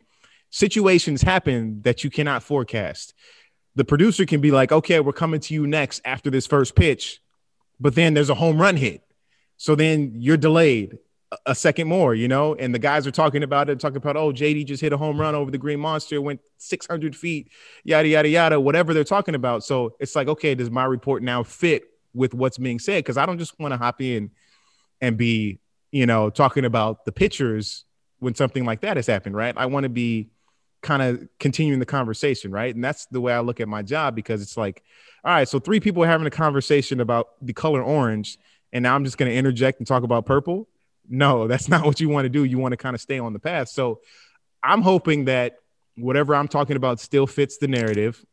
Situations 0.50 1.22
happen 1.22 1.82
that 1.84 2.04
you 2.04 2.10
cannot 2.10 2.44
forecast. 2.44 3.14
The 3.76 3.86
producer 3.86 4.26
can 4.26 4.42
be 4.42 4.52
like, 4.52 4.72
"Okay, 4.72 5.00
we're 5.00 5.14
coming 5.14 5.40
to 5.40 5.54
you 5.54 5.66
next 5.66 6.02
after 6.04 6.30
this 6.30 6.46
first 6.46 6.76
pitch." 6.76 7.23
But 7.84 7.96
then 7.96 8.14
there's 8.14 8.30
a 8.30 8.36
home 8.36 8.60
run 8.60 8.78
hit. 8.78 9.02
So 9.58 9.76
then 9.76 10.14
you're 10.16 10.38
delayed 10.38 10.98
a 11.46 11.54
second 11.54 11.90
more, 11.90 12.16
you 12.16 12.30
know, 12.30 12.56
and 12.56 12.74
the 12.74 12.80
guys 12.80 13.06
are 13.06 13.12
talking 13.12 13.44
about 13.44 13.70
it, 13.70 13.78
talking 13.78 13.98
about, 13.98 14.16
oh, 14.16 14.32
JD 14.32 14.66
just 14.66 14.82
hit 14.82 14.94
a 14.94 14.98
home 14.98 15.20
run 15.20 15.36
over 15.36 15.52
the 15.52 15.58
Green 15.58 15.82
Monster, 15.82 16.22
went 16.22 16.40
600 16.60 17.14
feet, 17.14 17.52
yada, 17.84 18.08
yada, 18.08 18.30
yada, 18.30 18.58
whatever 18.58 18.94
they're 18.94 19.04
talking 19.04 19.36
about. 19.36 19.66
So 19.66 19.98
it's 20.00 20.16
like, 20.16 20.30
okay, 20.30 20.56
does 20.56 20.72
my 20.72 20.86
report 20.86 21.24
now 21.24 21.44
fit 21.44 21.84
with 22.14 22.34
what's 22.34 22.58
being 22.58 22.80
said? 22.80 23.00
Because 23.00 23.18
I 23.18 23.26
don't 23.26 23.38
just 23.38 23.60
want 23.60 23.74
to 23.74 23.78
hop 23.78 24.00
in 24.02 24.32
and 25.02 25.18
be, 25.18 25.60
you 25.92 26.06
know, 26.06 26.30
talking 26.30 26.64
about 26.64 27.04
the 27.04 27.12
pitchers 27.12 27.84
when 28.20 28.34
something 28.34 28.64
like 28.64 28.80
that 28.82 28.96
has 28.96 29.08
happened, 29.08 29.36
right? 29.36 29.54
I 29.58 29.66
want 29.66 29.84
to 29.84 29.90
be 29.90 30.30
kind 30.84 31.02
of 31.02 31.28
continuing 31.40 31.80
the 31.80 31.86
conversation, 31.86 32.52
right? 32.52 32.76
And 32.76 32.84
that's 32.84 33.06
the 33.08 33.22
way 33.22 33.34
I 33.34 33.40
look 33.40 33.60
at 33.60 33.68
my 33.68 33.82
job 33.82 34.16
because 34.16 34.42
it's 34.42 34.58
like, 34.58 34.84
all 35.24 35.34
right, 35.34 35.48
so 35.48 35.58
three 35.58 35.80
people 35.80 36.04
are 36.04 36.08
having 36.08 36.28
a 36.28 36.32
conversation 36.32 37.00
about 37.00 37.30
the 37.42 37.54
color 37.54 37.82
orange, 37.82 38.38
and 38.74 38.84
now 38.84 38.94
I'm 38.94 39.06
just 39.06 39.18
going 39.18 39.32
to 39.32 39.36
interject 39.36 39.80
and 39.80 39.88
talk 39.88 40.04
about 40.04 40.26
purple. 40.26 40.68
No, 41.10 41.48
that's 41.48 41.70
not 41.70 41.86
what 41.86 42.00
you 42.00 42.10
want 42.10 42.26
to 42.26 42.30
do. 42.30 42.44
You 42.44 42.60
want 42.60 42.74
to 42.74 42.78
kind 42.78 42.94
of 42.94 43.02
stay 43.02 43.18
on 43.18 43.34
the 43.34 43.40
path. 43.40 43.70
So 43.70 44.02
I'm 44.62 44.82
hoping 44.82 45.26
that 45.26 45.60
whatever 45.96 46.36
I'm 46.36 46.48
talking 46.48 46.76
about 46.76 47.00
still 47.00 47.26
fits 47.26 47.58
the 47.58 47.68
narrative 47.68 48.24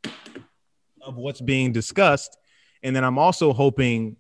of 1.01 1.17
what's 1.17 1.41
being 1.41 1.73
discussed. 1.73 2.37
And 2.83 2.97
then 2.97 3.05
I'm 3.05 3.19
also 3.19 3.53
hoping, 3.53 4.17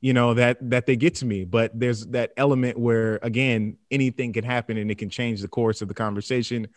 you 0.00 0.12
know, 0.12 0.34
that 0.34 0.58
that 0.70 0.86
they 0.86 0.96
get 0.96 1.16
to 1.16 1.26
me. 1.26 1.44
But 1.44 1.78
there's 1.78 2.06
that 2.08 2.32
element 2.36 2.78
where 2.78 3.18
again, 3.22 3.76
anything 3.90 4.32
can 4.32 4.44
happen 4.44 4.76
and 4.76 4.90
it 4.90 4.96
can 4.96 5.10
change 5.10 5.40
the 5.40 5.48
course 5.48 5.82
of 5.82 5.88
the 5.88 5.94
conversation 5.94 6.68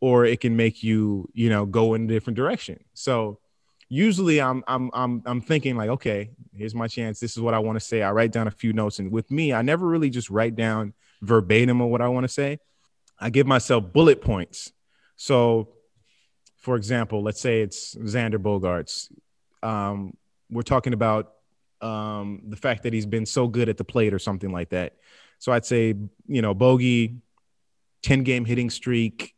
or 0.00 0.24
it 0.24 0.40
can 0.40 0.56
make 0.56 0.82
you, 0.82 1.28
you 1.32 1.48
know, 1.48 1.66
go 1.66 1.94
in 1.94 2.04
a 2.04 2.06
different 2.06 2.36
direction. 2.36 2.82
So 2.94 3.38
usually 3.88 4.40
I'm 4.40 4.62
I'm 4.66 4.90
I'm 4.92 5.22
I'm 5.24 5.40
thinking 5.40 5.76
like, 5.76 5.90
okay, 5.90 6.30
here's 6.54 6.74
my 6.74 6.88
chance. 6.88 7.20
This 7.20 7.32
is 7.32 7.40
what 7.40 7.54
I 7.54 7.58
want 7.58 7.76
to 7.76 7.84
say. 7.84 8.02
I 8.02 8.10
write 8.12 8.32
down 8.32 8.46
a 8.46 8.50
few 8.52 8.72
notes, 8.72 8.98
and 8.98 9.10
with 9.10 9.30
me, 9.30 9.52
I 9.52 9.62
never 9.62 9.86
really 9.86 10.10
just 10.10 10.30
write 10.30 10.56
down 10.56 10.94
verbatim 11.22 11.80
of 11.80 11.88
what 11.88 12.00
I 12.00 12.08
want 12.08 12.24
to 12.24 12.32
say. 12.32 12.58
I 13.18 13.30
give 13.30 13.46
myself 13.46 13.92
bullet 13.92 14.20
points. 14.20 14.72
So, 15.16 15.68
for 16.58 16.76
example, 16.76 17.22
let's 17.22 17.40
say 17.40 17.62
it's 17.62 17.94
Xander 17.94 18.38
Bogaerts. 18.38 19.10
Um, 19.62 20.16
we're 20.50 20.62
talking 20.62 20.92
about 20.92 21.32
um, 21.80 22.42
the 22.48 22.56
fact 22.56 22.82
that 22.82 22.92
he's 22.92 23.06
been 23.06 23.26
so 23.26 23.48
good 23.48 23.68
at 23.68 23.76
the 23.76 23.84
plate 23.84 24.12
or 24.12 24.18
something 24.18 24.52
like 24.52 24.70
that. 24.70 24.94
So 25.38 25.52
I'd 25.52 25.64
say, 25.64 25.94
you 26.26 26.42
know, 26.42 26.54
bogey, 26.54 27.20
10 28.02 28.22
game 28.22 28.44
hitting 28.44 28.70
streak, 28.70 29.34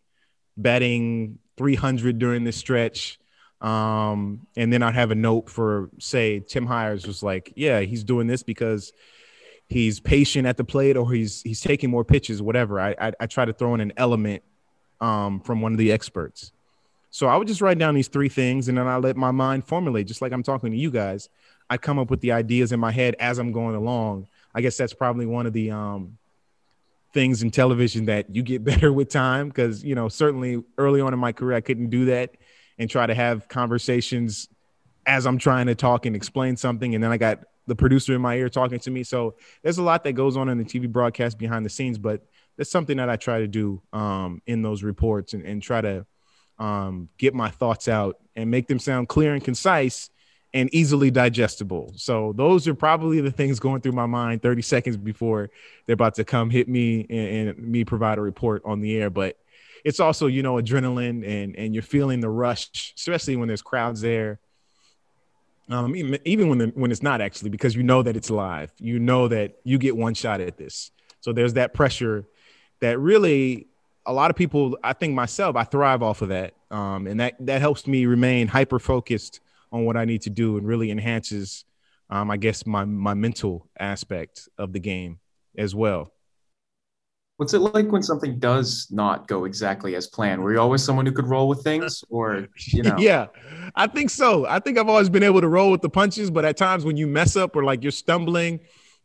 batting 0.58 1.38
300 1.56 2.18
during 2.18 2.44
this 2.44 2.56
stretch, 2.56 3.18
um, 3.60 4.46
and 4.56 4.72
then 4.72 4.82
I'd 4.82 4.94
have 4.94 5.10
a 5.10 5.14
note 5.14 5.48
for, 5.48 5.90
say, 5.98 6.40
Tim 6.40 6.66
Hires 6.66 7.06
was 7.06 7.22
like, 7.22 7.52
yeah, 7.56 7.80
he's 7.80 8.04
doing 8.04 8.26
this 8.26 8.42
because 8.42 8.92
he's 9.68 10.00
patient 10.00 10.46
at 10.46 10.56
the 10.56 10.64
plate 10.64 10.96
or 10.96 11.10
he's 11.12 11.42
he's 11.42 11.60
taking 11.60 11.90
more 11.90 12.04
pitches, 12.04 12.40
whatever. 12.40 12.80
I 12.80 12.94
I, 13.00 13.12
I 13.20 13.26
try 13.26 13.44
to 13.44 13.52
throw 13.52 13.74
in 13.74 13.80
an 13.80 13.92
element 13.96 14.42
um, 15.00 15.40
from 15.40 15.60
one 15.60 15.72
of 15.72 15.78
the 15.78 15.92
experts. 15.92 16.52
So 17.10 17.26
I 17.26 17.36
would 17.36 17.48
just 17.48 17.60
write 17.60 17.78
down 17.78 17.94
these 17.94 18.08
three 18.08 18.28
things 18.28 18.68
and 18.68 18.76
then 18.76 18.86
I 18.86 18.96
let 18.98 19.16
my 19.16 19.30
mind 19.30 19.64
formulate, 19.64 20.06
just 20.06 20.20
like 20.20 20.32
I'm 20.32 20.42
talking 20.42 20.70
to 20.70 20.76
you 20.76 20.90
guys. 20.90 21.28
I 21.70 21.76
come 21.76 21.98
up 21.98 22.10
with 22.10 22.20
the 22.20 22.32
ideas 22.32 22.72
in 22.72 22.80
my 22.80 22.92
head 22.92 23.16
as 23.18 23.38
I'm 23.38 23.52
going 23.52 23.76
along. 23.76 24.28
I 24.54 24.60
guess 24.60 24.76
that's 24.76 24.94
probably 24.94 25.26
one 25.26 25.46
of 25.46 25.52
the 25.52 25.70
um, 25.70 26.18
things 27.14 27.42
in 27.42 27.50
television 27.50 28.06
that 28.06 28.34
you 28.34 28.42
get 28.42 28.64
better 28.70 28.92
with 28.92 29.08
time 29.08 29.48
because 29.48 29.82
you 29.82 29.94
know 29.94 30.08
certainly 30.08 30.62
early 30.76 31.00
on 31.00 31.12
in 31.12 31.18
my 31.18 31.32
career 31.32 31.56
I 31.56 31.60
couldn't 31.60 31.90
do 31.90 32.06
that 32.06 32.36
and 32.78 32.88
try 32.88 33.06
to 33.06 33.14
have 33.14 33.48
conversations 33.48 34.48
as 35.08 35.26
I'm 35.26 35.38
trying 35.38 35.66
to 35.66 35.74
talk 35.74 36.06
and 36.06 36.14
explain 36.14 36.56
something. 36.56 36.94
And 36.94 37.02
then 37.02 37.10
I 37.10 37.16
got 37.16 37.40
the 37.66 37.74
producer 37.74 38.14
in 38.14 38.20
my 38.20 38.36
ear 38.36 38.48
talking 38.48 38.78
to 38.80 38.90
me. 38.90 39.02
So 39.02 39.36
there's 39.62 39.78
a 39.78 39.82
lot 39.82 40.04
that 40.04 40.12
goes 40.12 40.36
on 40.36 40.48
in 40.48 40.58
the 40.58 40.64
TV 40.64 40.90
broadcast 40.90 41.38
behind 41.38 41.64
the 41.64 41.70
scenes, 41.70 41.98
but 41.98 42.22
that's 42.56 42.70
something 42.70 42.98
that 42.98 43.08
I 43.08 43.16
try 43.16 43.40
to 43.40 43.48
do 43.48 43.82
um, 43.92 44.42
in 44.46 44.62
those 44.62 44.82
reports 44.82 45.32
and, 45.32 45.44
and 45.44 45.62
try 45.62 45.80
to 45.80 46.06
um, 46.58 47.08
get 47.18 47.34
my 47.34 47.50
thoughts 47.50 47.88
out 47.88 48.16
and 48.36 48.50
make 48.50 48.68
them 48.68 48.78
sound 48.78 49.08
clear 49.08 49.34
and 49.34 49.42
concise 49.42 50.10
and 50.54 50.72
easily 50.72 51.10
digestible. 51.10 51.92
So 51.96 52.32
those 52.34 52.66
are 52.66 52.74
probably 52.74 53.20
the 53.20 53.30
things 53.30 53.60
going 53.60 53.82
through 53.82 53.92
my 53.92 54.06
mind 54.06 54.42
30 54.42 54.62
seconds 54.62 54.96
before 54.96 55.50
they're 55.86 55.94
about 55.94 56.14
to 56.14 56.24
come 56.24 56.50
hit 56.50 56.68
me 56.68 57.06
and, 57.10 57.48
and 57.50 57.58
me 57.58 57.84
provide 57.84 58.18
a 58.18 58.22
report 58.22 58.62
on 58.64 58.80
the 58.80 58.96
air. 58.96 59.10
But 59.10 59.36
it's 59.84 60.00
also 60.00 60.26
you 60.26 60.42
know 60.42 60.54
adrenaline 60.54 61.26
and 61.26 61.56
and 61.56 61.74
you're 61.74 61.82
feeling 61.82 62.20
the 62.20 62.30
rush, 62.30 62.94
especially 62.96 63.36
when 63.36 63.48
there's 63.48 63.62
crowds 63.62 64.00
there. 64.00 64.40
Um, 65.70 65.94
even, 65.94 66.18
even 66.24 66.48
when 66.48 66.58
the, 66.58 66.66
when 66.68 66.90
it's 66.90 67.02
not 67.02 67.20
actually 67.20 67.50
because 67.50 67.74
you 67.74 67.82
know 67.82 68.02
that 68.02 68.16
it's 68.16 68.30
live, 68.30 68.72
you 68.78 68.98
know 68.98 69.28
that 69.28 69.56
you 69.64 69.76
get 69.76 69.96
one 69.96 70.14
shot 70.14 70.40
at 70.40 70.56
this. 70.56 70.90
So 71.20 71.32
there's 71.34 71.54
that 71.54 71.74
pressure 71.74 72.24
that 72.80 72.98
really 72.98 73.66
a 74.06 74.12
lot 74.12 74.30
of 74.30 74.36
people. 74.36 74.78
I 74.82 74.94
think 74.94 75.14
myself, 75.14 75.56
I 75.56 75.64
thrive 75.64 76.02
off 76.02 76.22
of 76.22 76.30
that, 76.30 76.54
um, 76.70 77.06
and 77.06 77.20
that 77.20 77.34
that 77.40 77.60
helps 77.60 77.86
me 77.86 78.06
remain 78.06 78.48
hyper 78.48 78.78
focused 78.78 79.40
on 79.72 79.84
what 79.84 79.96
I 79.96 80.04
need 80.04 80.22
to 80.22 80.30
do 80.30 80.56
and 80.56 80.66
really 80.66 80.90
enhances, 80.90 81.64
um, 82.10 82.30
I 82.30 82.36
guess, 82.36 82.66
my 82.66 82.84
my 82.84 83.14
mental 83.14 83.68
aspect 83.78 84.48
of 84.58 84.72
the 84.72 84.80
game 84.80 85.18
as 85.56 85.74
well. 85.74 86.12
What's 87.36 87.54
it 87.54 87.60
like 87.60 87.92
when 87.92 88.02
something 88.02 88.40
does 88.40 88.88
not 88.90 89.28
go 89.28 89.44
exactly 89.44 89.94
as 89.94 90.08
planned? 90.08 90.42
Were 90.42 90.52
you 90.52 90.60
always 90.60 90.82
someone 90.82 91.06
who 91.06 91.12
could 91.12 91.28
roll 91.28 91.48
with 91.48 91.62
things, 91.62 92.02
or 92.10 92.48
you 92.56 92.82
know? 92.84 92.96
yeah, 92.98 93.26
I 93.76 93.86
think 93.86 94.10
so. 94.10 94.46
I 94.46 94.58
think 94.58 94.78
I've 94.78 94.88
always 94.88 95.08
been 95.08 95.22
able 95.22 95.40
to 95.40 95.48
roll 95.48 95.70
with 95.70 95.80
the 95.80 95.90
punches, 95.90 96.30
but 96.30 96.44
at 96.44 96.56
times 96.56 96.84
when 96.84 96.96
you 96.96 97.06
mess 97.06 97.36
up 97.36 97.54
or 97.54 97.62
like 97.62 97.82
you're 97.82 97.92
stumbling, 97.92 98.60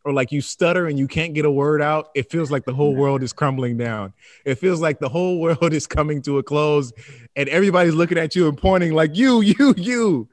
or 0.06 0.12
like 0.12 0.32
you 0.32 0.42
stutter 0.42 0.88
and 0.88 1.00
you 1.00 1.08
can't 1.08 1.34
get 1.34 1.46
a 1.46 1.52
word 1.52 1.82
out, 1.82 2.10
it 2.14 2.30
feels 2.30 2.52
like 2.52 2.66
the 2.66 2.74
whole 2.74 2.96
world 2.96 3.24
is 3.24 3.32
crumbling 3.32 3.78
down. 3.78 4.14
It 4.46 4.56
feels 4.56 4.82
like 4.82 5.00
the 5.00 5.10
whole 5.10 5.40
world 5.40 5.74
is 5.74 5.88
coming 5.88 6.22
to 6.24 6.40
a 6.40 6.44
close 6.44 6.92
and 7.36 7.48
everybody's 7.50 7.94
looking 7.94 8.18
at 8.18 8.36
you 8.36 8.48
and 8.48 8.58
pointing 8.58 8.94
like 8.94 9.16
you, 9.16 9.42
you, 9.42 9.74
you. 9.78 10.30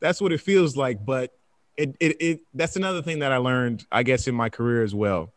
That's 0.00 0.20
what 0.20 0.32
it 0.32 0.40
feels 0.40 0.76
like. 0.76 1.04
But 1.04 1.32
it, 1.76 1.96
it, 2.00 2.16
it 2.20 2.40
that's 2.52 2.76
another 2.76 3.02
thing 3.02 3.20
that 3.20 3.32
I 3.32 3.38
learned, 3.38 3.86
I 3.90 4.02
guess, 4.02 4.28
in 4.28 4.34
my 4.34 4.48
career 4.48 4.82
as 4.82 4.94
well. 4.94 5.32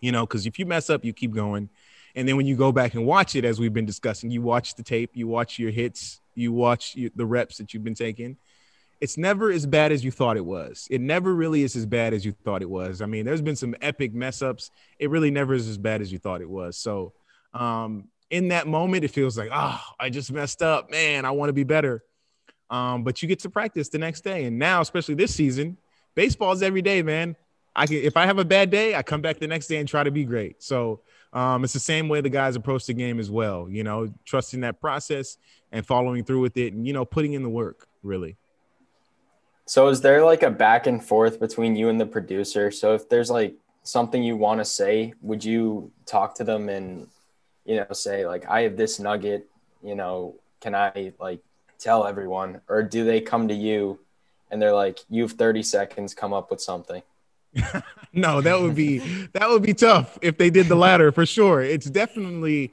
You 0.00 0.12
know, 0.12 0.26
because 0.26 0.46
if 0.46 0.58
you 0.58 0.66
mess 0.66 0.90
up, 0.90 1.04
you 1.04 1.12
keep 1.12 1.32
going. 1.32 1.68
And 2.14 2.28
then 2.28 2.36
when 2.36 2.46
you 2.46 2.56
go 2.56 2.72
back 2.72 2.94
and 2.94 3.06
watch 3.06 3.34
it, 3.34 3.44
as 3.44 3.58
we've 3.58 3.72
been 3.72 3.86
discussing, 3.86 4.30
you 4.30 4.40
watch 4.40 4.76
the 4.76 4.82
tape, 4.82 5.10
you 5.14 5.26
watch 5.26 5.58
your 5.58 5.70
hits, 5.70 6.20
you 6.34 6.52
watch 6.52 6.96
the 7.14 7.26
reps 7.26 7.58
that 7.58 7.74
you've 7.74 7.84
been 7.84 7.94
taking 7.94 8.36
it's 9.00 9.18
never 9.18 9.50
as 9.50 9.66
bad 9.66 9.92
as 9.92 10.04
you 10.04 10.10
thought 10.10 10.36
it 10.36 10.44
was. 10.44 10.86
It 10.90 11.00
never 11.00 11.34
really 11.34 11.62
is 11.62 11.76
as 11.76 11.86
bad 11.86 12.14
as 12.14 12.24
you 12.24 12.32
thought 12.32 12.62
it 12.62 12.70
was. 12.70 13.02
I 13.02 13.06
mean, 13.06 13.24
there's 13.24 13.42
been 13.42 13.56
some 13.56 13.74
epic 13.82 14.14
mess 14.14 14.42
ups. 14.42 14.70
It 14.98 15.10
really 15.10 15.30
never 15.30 15.54
is 15.54 15.68
as 15.68 15.78
bad 15.78 16.00
as 16.00 16.12
you 16.12 16.18
thought 16.18 16.40
it 16.40 16.48
was. 16.48 16.76
So, 16.76 17.12
um, 17.52 18.08
in 18.30 18.48
that 18.48 18.66
moment, 18.66 19.04
it 19.04 19.08
feels 19.08 19.36
like, 19.36 19.50
oh, 19.52 19.80
I 20.00 20.10
just 20.10 20.32
messed 20.32 20.62
up, 20.62 20.90
man. 20.90 21.24
I 21.24 21.30
want 21.32 21.50
to 21.50 21.52
be 21.52 21.64
better. 21.64 22.02
Um, 22.70 23.04
but 23.04 23.22
you 23.22 23.28
get 23.28 23.40
to 23.40 23.50
practice 23.50 23.88
the 23.90 23.98
next 23.98 24.22
day, 24.22 24.44
and 24.44 24.58
now, 24.58 24.80
especially 24.80 25.14
this 25.14 25.34
season, 25.34 25.76
baseball's 26.14 26.62
every 26.62 26.82
day, 26.82 27.02
man. 27.02 27.36
I 27.76 27.86
can 27.86 27.96
if 27.96 28.16
I 28.16 28.26
have 28.26 28.38
a 28.38 28.44
bad 28.44 28.70
day, 28.70 28.94
I 28.94 29.02
come 29.02 29.20
back 29.20 29.38
the 29.38 29.46
next 29.46 29.66
day 29.66 29.76
and 29.76 29.88
try 29.88 30.04
to 30.04 30.10
be 30.10 30.24
great. 30.24 30.62
So 30.62 31.00
um, 31.32 31.64
it's 31.64 31.72
the 31.72 31.80
same 31.80 32.08
way 32.08 32.20
the 32.20 32.30
guys 32.30 32.56
approach 32.56 32.86
the 32.86 32.94
game 32.94 33.18
as 33.18 33.30
well. 33.30 33.68
You 33.68 33.84
know, 33.84 34.12
trusting 34.24 34.60
that 34.60 34.80
process 34.80 35.36
and 35.72 35.84
following 35.84 36.24
through 36.24 36.40
with 36.40 36.56
it, 36.56 36.72
and 36.72 36.86
you 36.86 36.92
know, 36.92 37.04
putting 37.04 37.32
in 37.34 37.42
the 37.42 37.48
work. 37.48 37.86
Really. 38.02 38.36
So 39.66 39.88
is 39.88 40.00
there 40.00 40.24
like 40.24 40.42
a 40.42 40.50
back 40.50 40.86
and 40.86 41.02
forth 41.02 41.40
between 41.40 41.74
you 41.74 41.88
and 41.88 42.00
the 42.00 42.06
producer? 42.06 42.70
So 42.70 42.94
if 42.94 43.08
there's 43.08 43.30
like 43.30 43.54
something 43.82 44.22
you 44.22 44.36
want 44.36 44.60
to 44.60 44.64
say, 44.64 45.14
would 45.22 45.44
you 45.44 45.90
talk 46.06 46.34
to 46.36 46.44
them 46.44 46.68
and 46.68 47.08
you 47.64 47.76
know 47.76 47.86
say 47.92 48.26
like 48.26 48.46
I 48.48 48.62
have 48.62 48.76
this 48.76 48.98
nugget, 49.00 49.48
you 49.82 49.94
know, 49.94 50.36
can 50.60 50.74
I 50.74 51.12
like 51.18 51.40
tell 51.78 52.06
everyone 52.06 52.60
or 52.68 52.82
do 52.82 53.04
they 53.04 53.20
come 53.20 53.48
to 53.48 53.54
you 53.54 53.98
and 54.50 54.60
they're 54.60 54.74
like 54.74 55.00
you 55.08 55.22
have 55.22 55.32
30 55.32 55.62
seconds 55.62 56.14
come 56.14 56.32
up 56.32 56.50
with 56.50 56.60
something? 56.60 57.02
no, 58.12 58.40
that 58.42 58.60
would 58.60 58.74
be 58.74 58.98
that 59.32 59.48
would 59.48 59.62
be 59.62 59.74
tough 59.74 60.18
if 60.20 60.36
they 60.36 60.50
did 60.50 60.66
the 60.66 60.74
latter 60.74 61.10
for 61.10 61.24
sure. 61.24 61.62
It's 61.62 61.86
definitely 61.86 62.70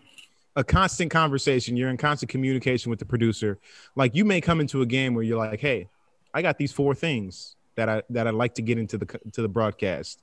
a 0.57 0.63
constant 0.65 1.09
conversation. 1.09 1.77
You're 1.77 1.89
in 1.89 1.95
constant 1.95 2.29
communication 2.29 2.89
with 2.89 2.99
the 2.99 3.05
producer. 3.05 3.59
Like 3.95 4.13
you 4.13 4.25
may 4.25 4.41
come 4.41 4.59
into 4.59 4.81
a 4.81 4.85
game 4.85 5.13
where 5.13 5.23
you're 5.23 5.37
like, 5.37 5.61
"Hey, 5.61 5.87
I 6.33 6.41
got 6.41 6.57
these 6.57 6.71
four 6.71 6.95
things 6.95 7.55
that 7.75 7.89
I 7.89 8.03
that 8.09 8.27
I'd 8.27 8.33
like 8.33 8.55
to 8.55 8.61
get 8.61 8.77
into 8.77 8.97
the 8.97 9.05
to 9.33 9.41
the 9.41 9.49
broadcast. 9.49 10.21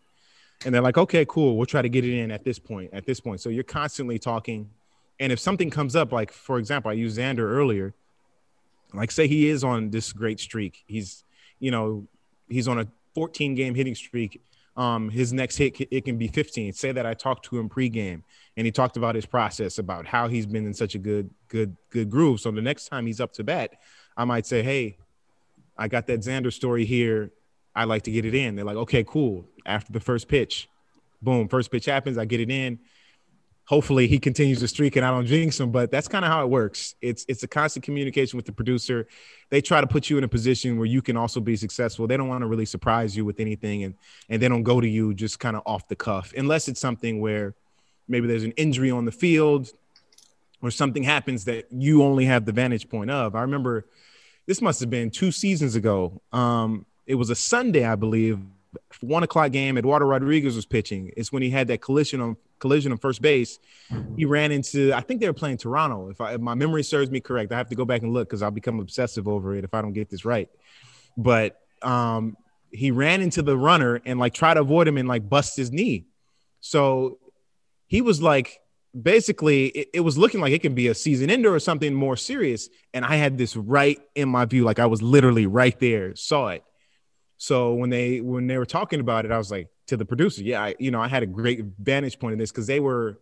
And 0.64 0.74
they're 0.74 0.82
like, 0.82 0.98
okay, 0.98 1.24
cool. 1.24 1.56
We'll 1.56 1.66
try 1.66 1.82
to 1.82 1.88
get 1.88 2.04
it 2.04 2.18
in 2.18 2.32
at 2.32 2.42
this 2.42 2.58
point, 2.58 2.90
at 2.92 3.06
this 3.06 3.20
point. 3.20 3.40
So 3.40 3.48
you're 3.48 3.62
constantly 3.62 4.18
talking. 4.18 4.68
And 5.20 5.32
if 5.32 5.38
something 5.38 5.70
comes 5.70 5.94
up, 5.94 6.12
like 6.12 6.32
for 6.32 6.58
example, 6.58 6.90
I 6.90 6.94
used 6.94 7.18
Xander 7.18 7.40
earlier, 7.40 7.94
like 8.92 9.10
say 9.10 9.28
he 9.28 9.48
is 9.48 9.62
on 9.62 9.90
this 9.90 10.12
great 10.12 10.40
streak. 10.40 10.82
He's, 10.86 11.24
you 11.60 11.70
know, 11.70 12.06
he's 12.48 12.66
on 12.68 12.80
a 12.80 12.88
14 13.14 13.54
game 13.54 13.74
hitting 13.74 13.94
streak. 13.94 14.40
Um, 14.76 15.10
his 15.10 15.32
next 15.32 15.56
hit 15.56 15.76
it 15.90 16.04
can 16.04 16.18
be 16.18 16.28
15. 16.28 16.72
Say 16.72 16.92
that 16.92 17.04
I 17.04 17.14
talked 17.14 17.44
to 17.46 17.58
him 17.58 17.68
pregame 17.68 18.22
and 18.56 18.64
he 18.64 18.70
talked 18.70 18.96
about 18.96 19.14
his 19.14 19.26
process, 19.26 19.78
about 19.78 20.06
how 20.06 20.28
he's 20.28 20.46
been 20.46 20.66
in 20.66 20.74
such 20.74 20.94
a 20.94 20.98
good, 20.98 21.30
good, 21.48 21.76
good 21.90 22.10
groove. 22.10 22.40
So 22.40 22.50
the 22.50 22.62
next 22.62 22.88
time 22.88 23.06
he's 23.06 23.20
up 23.20 23.32
to 23.34 23.44
bat, 23.44 23.74
I 24.16 24.24
might 24.24 24.46
say, 24.46 24.62
Hey, 24.62 24.98
I 25.78 25.88
got 25.88 26.06
that 26.08 26.20
Xander 26.20 26.52
story 26.52 26.84
here. 26.84 27.30
I 27.74 27.84
like 27.84 28.02
to 28.02 28.10
get 28.10 28.24
it 28.24 28.34
in. 28.34 28.56
They're 28.56 28.64
like, 28.64 28.76
okay, 28.76 29.04
cool. 29.04 29.46
After 29.64 29.92
the 29.92 30.00
first 30.00 30.28
pitch, 30.28 30.68
boom, 31.22 31.48
first 31.48 31.70
pitch 31.70 31.84
happens. 31.84 32.18
I 32.18 32.24
get 32.24 32.40
it 32.40 32.50
in. 32.50 32.80
Hopefully 33.66 34.08
he 34.08 34.18
continues 34.18 34.60
the 34.60 34.66
streak 34.66 34.96
and 34.96 35.04
I 35.04 35.10
don't 35.10 35.26
jinx 35.26 35.60
him, 35.60 35.70
but 35.70 35.90
that's 35.90 36.08
kind 36.08 36.24
of 36.24 36.30
how 36.30 36.42
it 36.42 36.48
works. 36.48 36.94
It's 37.02 37.26
it's 37.28 37.42
a 37.42 37.46
constant 37.46 37.84
communication 37.84 38.38
with 38.38 38.46
the 38.46 38.52
producer. 38.52 39.06
They 39.50 39.60
try 39.60 39.82
to 39.82 39.86
put 39.86 40.08
you 40.08 40.16
in 40.16 40.24
a 40.24 40.28
position 40.28 40.78
where 40.78 40.86
you 40.86 41.02
can 41.02 41.18
also 41.18 41.38
be 41.38 41.54
successful. 41.54 42.06
They 42.06 42.16
don't 42.16 42.28
want 42.28 42.40
to 42.40 42.46
really 42.46 42.64
surprise 42.64 43.14
you 43.14 43.26
with 43.26 43.40
anything 43.40 43.84
and 43.84 43.94
and 44.30 44.40
they 44.40 44.48
don't 44.48 44.62
go 44.62 44.80
to 44.80 44.88
you 44.88 45.12
just 45.12 45.38
kind 45.38 45.54
of 45.54 45.62
off 45.66 45.86
the 45.86 45.96
cuff 45.96 46.32
unless 46.34 46.66
it's 46.66 46.80
something 46.80 47.20
where 47.20 47.54
maybe 48.08 48.26
there's 48.26 48.42
an 48.42 48.52
injury 48.52 48.90
on 48.90 49.04
the 49.04 49.12
field 49.12 49.70
or 50.62 50.70
something 50.70 51.02
happens 51.02 51.44
that 51.44 51.66
you 51.70 52.02
only 52.02 52.24
have 52.24 52.46
the 52.46 52.52
vantage 52.52 52.88
point 52.88 53.10
of. 53.10 53.34
I 53.34 53.42
remember 53.42 53.84
this 54.48 54.62
must 54.62 54.80
have 54.80 54.88
been 54.88 55.10
two 55.10 55.30
seasons 55.30 55.74
ago. 55.74 56.22
Um, 56.32 56.86
it 57.06 57.16
was 57.16 57.28
a 57.28 57.34
Sunday, 57.34 57.84
I 57.84 57.96
believe, 57.96 58.40
one 59.02 59.22
o'clock 59.22 59.52
game. 59.52 59.76
Eduardo 59.76 60.06
Rodriguez 60.06 60.56
was 60.56 60.64
pitching. 60.64 61.12
It's 61.18 61.30
when 61.30 61.42
he 61.42 61.50
had 61.50 61.68
that 61.68 61.82
collision 61.82 62.22
on 62.22 62.36
collision 62.58 62.90
on 62.90 62.96
first 62.96 63.20
base. 63.20 63.58
He 64.16 64.24
ran 64.24 64.50
into, 64.50 64.94
I 64.94 65.02
think 65.02 65.20
they 65.20 65.26
were 65.26 65.34
playing 65.34 65.58
Toronto. 65.58 66.08
If, 66.08 66.22
I, 66.22 66.32
if 66.32 66.40
my 66.40 66.54
memory 66.54 66.82
serves 66.82 67.10
me 67.10 67.20
correct, 67.20 67.52
I 67.52 67.58
have 67.58 67.68
to 67.68 67.74
go 67.74 67.84
back 67.84 68.00
and 68.00 68.14
look 68.14 68.26
because 68.26 68.42
I'll 68.42 68.50
become 68.50 68.80
obsessive 68.80 69.28
over 69.28 69.54
it 69.54 69.64
if 69.64 69.74
I 69.74 69.82
don't 69.82 69.92
get 69.92 70.08
this 70.08 70.24
right. 70.24 70.48
But 71.14 71.60
um, 71.82 72.34
he 72.70 72.90
ran 72.90 73.20
into 73.20 73.42
the 73.42 73.56
runner 73.56 74.00
and 74.06 74.18
like 74.18 74.32
tried 74.32 74.54
to 74.54 74.60
avoid 74.60 74.88
him 74.88 74.96
and 74.96 75.06
like 75.06 75.28
bust 75.28 75.58
his 75.58 75.70
knee. 75.70 76.06
So 76.62 77.18
he 77.86 78.00
was 78.00 78.22
like 78.22 78.60
basically 79.00 79.66
it, 79.66 79.88
it, 79.94 80.00
was 80.00 80.16
looking 80.16 80.40
like 80.40 80.52
it 80.52 80.62
can 80.62 80.74
be 80.74 80.88
a 80.88 80.94
season 80.94 81.30
ender 81.30 81.54
or 81.54 81.58
something 81.58 81.94
more 81.94 82.16
serious. 82.16 82.68
And 82.94 83.04
I 83.04 83.16
had 83.16 83.38
this 83.38 83.56
right 83.56 83.98
in 84.14 84.28
my 84.28 84.44
view, 84.44 84.64
like 84.64 84.78
I 84.78 84.86
was 84.86 85.02
literally 85.02 85.46
right 85.46 85.78
there, 85.78 86.14
saw 86.16 86.48
it. 86.48 86.64
So 87.36 87.74
when 87.74 87.90
they 87.90 88.20
when 88.20 88.48
they 88.48 88.58
were 88.58 88.66
talking 88.66 88.98
about 88.98 89.24
it, 89.24 89.30
I 89.30 89.38
was 89.38 89.50
like 89.50 89.68
to 89.86 89.96
the 89.96 90.04
producer, 90.04 90.42
yeah, 90.42 90.62
I, 90.62 90.74
you 90.78 90.90
know, 90.90 91.00
I 91.00 91.08
had 91.08 91.22
a 91.22 91.26
great 91.26 91.64
vantage 91.78 92.18
point 92.18 92.32
in 92.32 92.38
this 92.38 92.50
because 92.50 92.66
they 92.66 92.80
were 92.80 93.20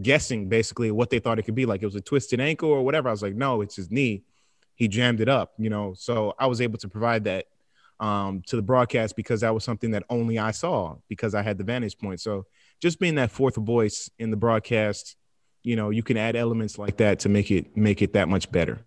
guessing 0.00 0.48
basically 0.48 0.90
what 0.90 1.10
they 1.10 1.20
thought 1.20 1.38
it 1.38 1.42
could 1.42 1.54
be. 1.54 1.66
Like 1.66 1.82
it 1.82 1.86
was 1.86 1.94
a 1.94 2.00
twisted 2.00 2.40
ankle 2.40 2.70
or 2.70 2.82
whatever. 2.82 3.08
I 3.08 3.12
was 3.12 3.22
like, 3.22 3.34
no, 3.34 3.60
it's 3.60 3.76
his 3.76 3.90
knee. 3.90 4.24
He 4.74 4.88
jammed 4.88 5.20
it 5.20 5.28
up, 5.28 5.52
you 5.58 5.70
know. 5.70 5.94
So 5.94 6.34
I 6.38 6.46
was 6.46 6.60
able 6.60 6.78
to 6.78 6.88
provide 6.88 7.24
that 7.24 7.46
um, 8.00 8.42
to 8.46 8.56
the 8.56 8.62
broadcast 8.62 9.14
because 9.14 9.42
that 9.42 9.54
was 9.54 9.62
something 9.62 9.92
that 9.92 10.02
only 10.10 10.38
I 10.38 10.50
saw 10.50 10.96
because 11.08 11.34
I 11.34 11.42
had 11.42 11.56
the 11.56 11.64
vantage 11.64 11.98
point. 11.98 12.20
So 12.20 12.46
just 12.82 12.98
being 12.98 13.14
that 13.14 13.30
fourth 13.30 13.54
voice 13.54 14.10
in 14.18 14.32
the 14.32 14.36
broadcast, 14.36 15.16
you 15.62 15.76
know, 15.76 15.90
you 15.90 16.02
can 16.02 16.16
add 16.16 16.34
elements 16.34 16.76
like 16.78 16.96
that 16.96 17.20
to 17.20 17.28
make 17.28 17.50
it 17.50 17.76
make 17.76 18.02
it 18.02 18.12
that 18.14 18.28
much 18.28 18.50
better. 18.50 18.80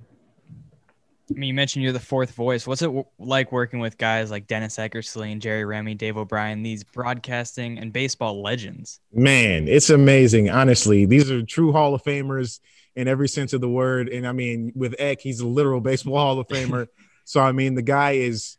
I 1.32 1.34
mean, 1.34 1.48
you 1.48 1.54
mentioned 1.56 1.82
you're 1.82 1.93
the 1.93 2.00
fourth 2.00 2.32
voice. 2.32 2.68
What's 2.68 2.84
it 2.84 2.88
w- 2.88 3.06
like 3.18 3.52
working 3.52 3.80
with 3.80 3.98
guys 3.98 4.30
like 4.30 4.46
Dennis 4.46 4.78
Eckersley 4.78 5.32
and 5.32 5.41
Jerry 5.41 5.66
Remy, 5.66 5.96
Dave 5.96 6.18
O'Brien, 6.18 6.62
these 6.62 6.84
broadcasting 6.84 7.80
and 7.80 7.91
baseball 7.91 8.43
legends? 8.43 9.00
Man, 9.12 9.68
it's 9.68 9.89
amazing. 9.89 10.52
Honestly, 10.52 11.06
these 11.06 11.32
are 11.32 11.41
true 11.41 11.72
Hall 11.72 11.96
of 11.96 12.04
Famers 12.04 12.60
in 12.96 13.08
every 13.08 13.28
sense 13.28 13.54
of 13.54 13.62
the 13.62 13.70
word. 13.70 14.08
And 14.10 14.28
I 14.28 14.34
mean, 14.34 14.72
with 14.76 14.93
Eck, 15.00 15.22
he's 15.22 15.39
a 15.39 15.48
literal 15.48 15.82
baseball 15.82 16.18
Hall 16.18 16.39
of 16.39 16.48
Famer. 16.48 16.88
so 17.24 17.39
I 17.39 17.54
mean, 17.54 17.74
the 17.74 17.82
guy 17.82 18.12
is 18.12 18.58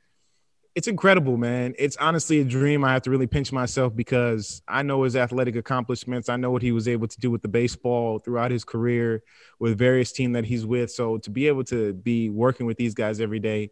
it's 0.77 0.89
incredible, 0.89 1.39
man. 1.39 1.75
It's 1.79 1.97
honestly 1.97 2.41
a 2.41 2.45
dream. 2.45 2.85
I 2.85 2.93
have 2.93 3.01
to 3.03 3.11
really 3.11 3.27
pinch 3.27 3.51
myself 3.51 3.97
because 3.97 4.61
I 4.69 4.83
know 4.83 5.05
his 5.05 5.17
athletic 5.17 5.57
accomplishments. 5.57 6.29
I 6.29 6.37
know 6.37 6.51
what 6.51 6.61
he 6.61 6.71
was 6.71 6.87
able 6.87 7.09
to 7.09 7.19
do 7.19 7.31
with 7.31 7.41
the 7.41 7.49
baseball 7.49 8.19
throughout 8.19 8.51
his 8.51 8.63
career 8.63 9.23
with 9.59 9.79
various 9.79 10.13
teams 10.13 10.35
that 10.35 10.45
he's 10.45 10.67
with. 10.67 10.91
So 10.91 11.17
to 11.17 11.31
be 11.31 11.49
able 11.49 11.65
to 11.65 11.95
be 11.95 12.29
working 12.29 12.67
with 12.67 12.77
these 12.77 12.93
guys 12.93 13.23
every 13.23 13.39
day 13.39 13.71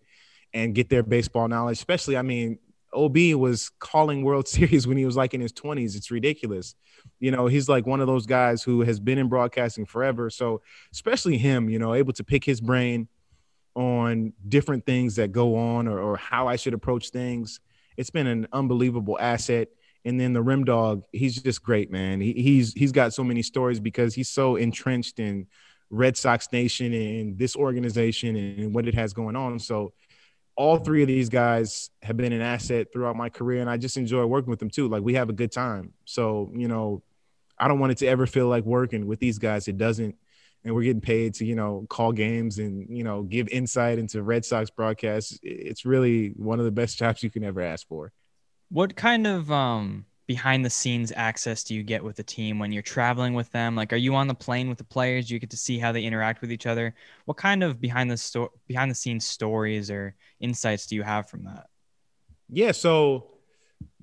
and 0.55 0.75
get 0.75 0.89
their 0.89 1.03
baseball 1.03 1.47
knowledge, 1.47 1.77
especially, 1.77 2.17
I 2.17 2.23
mean, 2.23 2.59
OB 2.95 3.19
was 3.35 3.71
calling 3.81 4.25
World 4.25 4.49
Series 4.57 4.87
when 4.87 4.97
he 4.97 5.05
was 5.05 5.15
like 5.15 5.35
in 5.35 5.43
his 5.43 5.53
20s. 5.53 5.97
It's 5.97 6.11
ridiculous. 6.11 6.75
You 7.21 7.33
know, 7.33 7.49
he's 7.49 7.69
like 7.69 7.85
one 7.85 8.01
of 8.01 8.07
those 8.07 8.25
guys 8.25 8.63
who 8.63 8.81
has 8.81 8.99
been 8.99 9.19
in 9.19 9.29
broadcasting 9.29 9.85
forever. 9.85 10.31
So, 10.31 10.63
especially 10.91 11.37
him, 11.37 11.69
you 11.69 11.79
know, 11.79 11.93
able 11.93 12.15
to 12.15 12.25
pick 12.25 12.45
his 12.45 12.63
brain 12.63 13.09
on 13.75 14.33
different 14.49 14.87
things 14.87 15.17
that 15.17 15.33
go 15.33 15.57
on 15.57 15.89
or, 15.89 15.99
or 15.99 16.17
how 16.17 16.49
I 16.49 16.57
should 16.57 16.75
approach 16.75 17.11
things. 17.11 17.61
It's 17.97 18.11
been 18.11 18.27
an 18.27 18.47
unbelievable 18.53 19.19
asset. 19.21 19.69
And 20.05 20.21
then 20.21 20.33
the 20.33 20.43
RemDawg, 20.43 21.03
he's 21.13 21.41
just 21.41 21.63
great, 21.63 21.91
man. 21.91 22.21
He, 22.21 22.35
he's 22.35 22.75
he's 22.75 22.93
got 22.93 23.15
so 23.15 23.25
many 23.25 23.43
stories 23.43 23.81
because 23.81 24.15
he's 24.15 24.29
so 24.29 24.57
entrenched 24.57 25.19
in 25.19 25.47
Red 25.91 26.17
Sox 26.17 26.49
Nation 26.53 26.93
and 26.93 27.39
this 27.39 27.57
organization 27.57 28.37
and 28.37 28.75
what 28.75 28.87
it 28.87 28.95
has 28.95 29.15
going 29.15 29.35
on. 29.35 29.59
So 29.59 29.95
all 30.57 30.77
three 30.79 31.03
of 31.03 31.09
these 31.09 31.29
guys 31.29 31.91
have 32.03 32.17
been 32.17 32.33
an 32.33 32.43
asset 32.43 32.89
throughout 32.93 33.17
my 33.17 33.29
career, 33.29 33.61
and 33.61 33.71
I 33.71 33.77
just 33.77 33.97
enjoy 33.97 34.25
working 34.27 34.51
with 34.51 34.59
them 34.59 34.71
too. 34.71 34.89
Like 34.89 35.03
we 35.03 35.15
have 35.15 35.31
a 35.31 35.33
good 35.33 35.51
time. 35.51 35.95
So 36.05 36.53
you 36.55 36.69
know, 36.69 37.03
I 37.59 37.67
don't 37.69 37.79
want 37.79 37.93
it 37.93 37.99
to 37.99 38.07
ever 38.07 38.27
feel 38.27 38.49
like 38.49 38.65
working 38.65 39.07
with 39.07 39.21
these 39.21 39.39
guys. 39.39 39.69
It 39.69 39.79
doesn't 39.79 40.17
and 40.65 40.75
we're 40.75 40.83
getting 40.83 41.01
paid 41.01 41.35
to 41.35 41.45
you 41.45 41.55
know 41.55 41.87
call 41.89 42.13
games 42.13 42.59
and 42.59 42.87
you 42.89 43.05
know 43.05 43.23
give 43.23 43.49
insight 43.49 43.99
into 43.99 44.23
Red 44.23 44.45
Sox 44.45 44.71
broadcasts. 44.71 45.39
It's 45.43 45.85
really 45.85 46.29
one 46.37 46.59
of 46.59 46.65
the 46.65 46.73
best 46.73 46.99
jobs 46.99 47.23
you 47.23 47.31
can 47.31 47.45
ever 47.45 47.61
ask 47.61 47.87
for. 47.87 48.13
What 48.71 48.97
kind 48.97 49.27
of 49.27 49.53
um, 49.53 50.07
behind 50.27 50.65
the 50.65 50.71
scenes 50.71 51.13
access 51.15 51.65
do 51.65 51.75
you 51.75 51.83
get 51.83 52.03
with 52.03 52.17
the 52.17 52.23
team 52.23 52.59
when 52.59 52.73
you're 52.73 52.83
traveling 52.83 53.35
with 53.35 53.51
them? 53.53 53.77
Like, 53.77 53.93
are 53.93 53.97
you 53.97 54.15
on 54.15 54.27
the 54.27 54.35
plane 54.35 54.69
with 54.69 54.79
the 54.79 54.85
players? 54.85 55.29
Do 55.29 55.35
you 55.35 55.41
get 55.41 55.51
to 55.51 55.57
see 55.57 55.79
how 55.79 55.93
they 55.93 56.03
interact 56.03 56.41
with 56.41 56.51
each 56.51 56.67
other? 56.67 56.95
What 57.27 57.37
kind 57.37 57.63
of 57.63 57.81
behind 57.81 58.11
the 58.11 58.17
sto- 58.17 58.53
behind 58.67 58.91
the 58.91 58.95
scenes 58.95 59.27
stories 59.27 59.91
or 59.91 60.15
insights 60.41 60.87
do 60.87 60.97
you 60.97 61.03
have 61.03 61.29
from 61.29 61.45
that? 61.45 61.67
Yeah, 62.49 62.73
so 62.73 63.31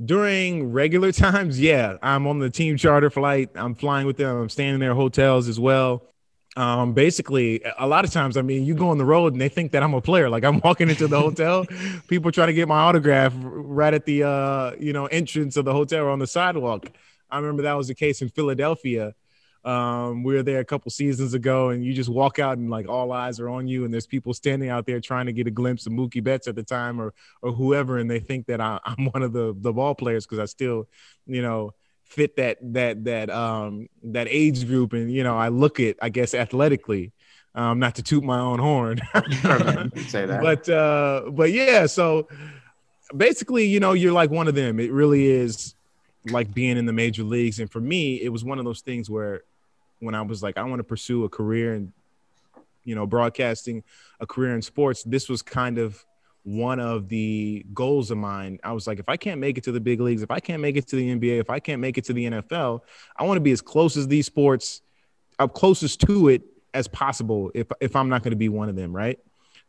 during 0.03 0.71
regular 0.71 1.11
times, 1.11 1.59
yeah, 1.59 1.97
I'm 2.01 2.27
on 2.27 2.39
the 2.39 2.49
team 2.49 2.77
charter 2.77 3.09
flight. 3.09 3.49
I'm 3.55 3.75
flying 3.75 4.05
with 4.05 4.17
them. 4.17 4.37
I'm 4.37 4.49
staying 4.49 4.75
in 4.75 4.79
their 4.79 4.95
hotels 4.95 5.47
as 5.47 5.59
well. 5.59 6.10
Um, 6.57 6.93
basically, 6.93 7.61
a 7.79 7.87
lot 7.87 8.03
of 8.03 8.11
times, 8.11 8.35
I 8.35 8.41
mean, 8.41 8.65
you 8.65 8.75
go 8.75 8.89
on 8.89 8.97
the 8.97 9.05
road 9.05 9.31
and 9.31 9.41
they 9.41 9.47
think 9.47 9.71
that 9.71 9.83
I'm 9.83 9.93
a 9.93 10.01
player. 10.01 10.29
Like 10.29 10.43
I'm 10.43 10.59
walking 10.59 10.89
into 10.89 11.07
the 11.07 11.19
hotel, 11.19 11.65
people 12.07 12.31
try 12.31 12.45
to 12.45 12.53
get 12.53 12.67
my 12.67 12.79
autograph 12.79 13.33
right 13.37 13.93
at 13.93 14.05
the 14.05 14.23
uh, 14.23 14.71
you 14.77 14.91
know 14.91 15.05
entrance 15.05 15.55
of 15.55 15.65
the 15.65 15.73
hotel 15.73 16.05
or 16.05 16.09
on 16.09 16.19
the 16.19 16.27
sidewalk. 16.27 16.87
I 17.29 17.37
remember 17.37 17.63
that 17.63 17.73
was 17.73 17.87
the 17.87 17.95
case 17.95 18.21
in 18.21 18.29
Philadelphia. 18.29 19.13
Um, 19.63 20.23
we 20.23 20.33
were 20.33 20.43
there 20.43 20.59
a 20.59 20.65
couple 20.65 20.89
seasons 20.91 21.33
ago, 21.33 21.69
and 21.69 21.85
you 21.85 21.93
just 21.93 22.09
walk 22.09 22.39
out 22.39 22.57
and 22.57 22.69
like 22.69 22.89
all 22.89 23.11
eyes 23.11 23.39
are 23.39 23.47
on 23.47 23.67
you, 23.67 23.85
and 23.85 23.93
there's 23.93 24.07
people 24.07 24.33
standing 24.33 24.69
out 24.69 24.85
there 24.85 24.99
trying 24.99 25.27
to 25.27 25.33
get 25.33 25.47
a 25.47 25.51
glimpse 25.51 25.85
of 25.85 25.93
Mookie 25.93 26.23
Betts 26.23 26.47
at 26.47 26.55
the 26.55 26.63
time 26.63 26.99
or 26.99 27.13
or 27.41 27.53
whoever, 27.53 27.97
and 27.97 28.09
they 28.09 28.19
think 28.19 28.47
that 28.47 28.59
I, 28.59 28.79
am 28.85 29.05
one 29.05 29.23
of 29.23 29.31
the 29.31 29.55
the 29.57 29.71
ball 29.71 29.95
players 29.95 30.25
because 30.25 30.39
I 30.39 30.45
still, 30.45 30.89
you 31.27 31.41
know, 31.41 31.73
fit 32.11 32.35
that 32.35 32.57
that 32.73 33.05
that 33.05 33.29
um 33.29 33.87
that 34.03 34.27
age 34.29 34.67
group, 34.67 34.93
and 34.93 35.11
you 35.11 35.23
know, 35.23 35.37
I 35.37 35.47
look 35.47 35.79
it, 35.79 35.97
I 36.01 36.09
guess, 36.09 36.33
athletically. 36.33 37.11
Um, 37.53 37.79
not 37.79 37.95
to 37.95 38.03
toot 38.03 38.23
my 38.23 38.39
own 38.39 38.59
horn, 38.59 38.99
say 40.07 40.25
that, 40.25 40.39
but 40.41 40.69
uh, 40.69 41.23
but 41.31 41.51
yeah, 41.51 41.85
so 41.85 42.29
basically, 43.15 43.65
you 43.65 43.79
know, 43.79 43.93
you're 43.93 44.13
like 44.13 44.29
one 44.29 44.47
of 44.47 44.55
them. 44.55 44.79
It 44.79 44.91
really 44.91 45.25
is 45.25 45.75
like 46.25 46.53
being 46.53 46.77
in 46.77 46.85
the 46.85 46.93
major 46.93 47.23
leagues. 47.23 47.59
And 47.59 47.71
for 47.71 47.81
me, 47.81 48.21
it 48.21 48.29
was 48.29 48.43
one 48.43 48.59
of 48.59 48.65
those 48.65 48.81
things 48.81 49.09
where 49.09 49.43
when 49.99 50.15
I 50.15 50.21
was 50.21 50.41
like, 50.41 50.57
I 50.57 50.63
want 50.63 50.79
to 50.79 50.83
pursue 50.83 51.23
a 51.23 51.29
career 51.29 51.75
in, 51.75 51.93
you 52.83 52.95
know, 52.95 53.05
broadcasting, 53.05 53.83
a 54.19 54.25
career 54.25 54.55
in 54.55 54.61
sports, 54.61 55.03
this 55.03 55.29
was 55.29 55.41
kind 55.41 55.77
of 55.77 56.03
one 56.43 56.79
of 56.79 57.07
the 57.09 57.65
goals 57.73 58.11
of 58.11 58.17
mine. 58.17 58.59
I 58.63 58.71
was 58.71 58.87
like, 58.87 58.99
if 58.99 59.07
I 59.07 59.17
can't 59.17 59.39
make 59.39 59.57
it 59.57 59.63
to 59.65 59.71
the 59.71 59.79
big 59.79 59.99
leagues, 59.99 60.21
if 60.21 60.31
I 60.31 60.39
can't 60.39 60.61
make 60.61 60.75
it 60.75 60.87
to 60.87 60.95
the 60.95 61.15
NBA, 61.15 61.39
if 61.39 61.49
I 61.49 61.59
can't 61.59 61.81
make 61.81 61.97
it 61.97 62.05
to 62.05 62.13
the 62.13 62.25
NFL, 62.25 62.81
I 63.15 63.23
want 63.23 63.37
to 63.37 63.41
be 63.41 63.51
as 63.51 63.61
close 63.61 63.97
as 63.97 64.07
these 64.07 64.25
sports, 64.25 64.81
up 65.39 65.53
closest 65.53 66.01
to 66.01 66.29
it 66.29 66.43
as 66.73 66.87
possible. 66.87 67.51
If 67.53 67.67
if 67.79 67.95
I'm 67.95 68.09
not 68.09 68.23
going 68.23 68.31
to 68.31 68.37
be 68.37 68.49
one 68.49 68.69
of 68.69 68.75
them, 68.75 68.95
right? 68.95 69.19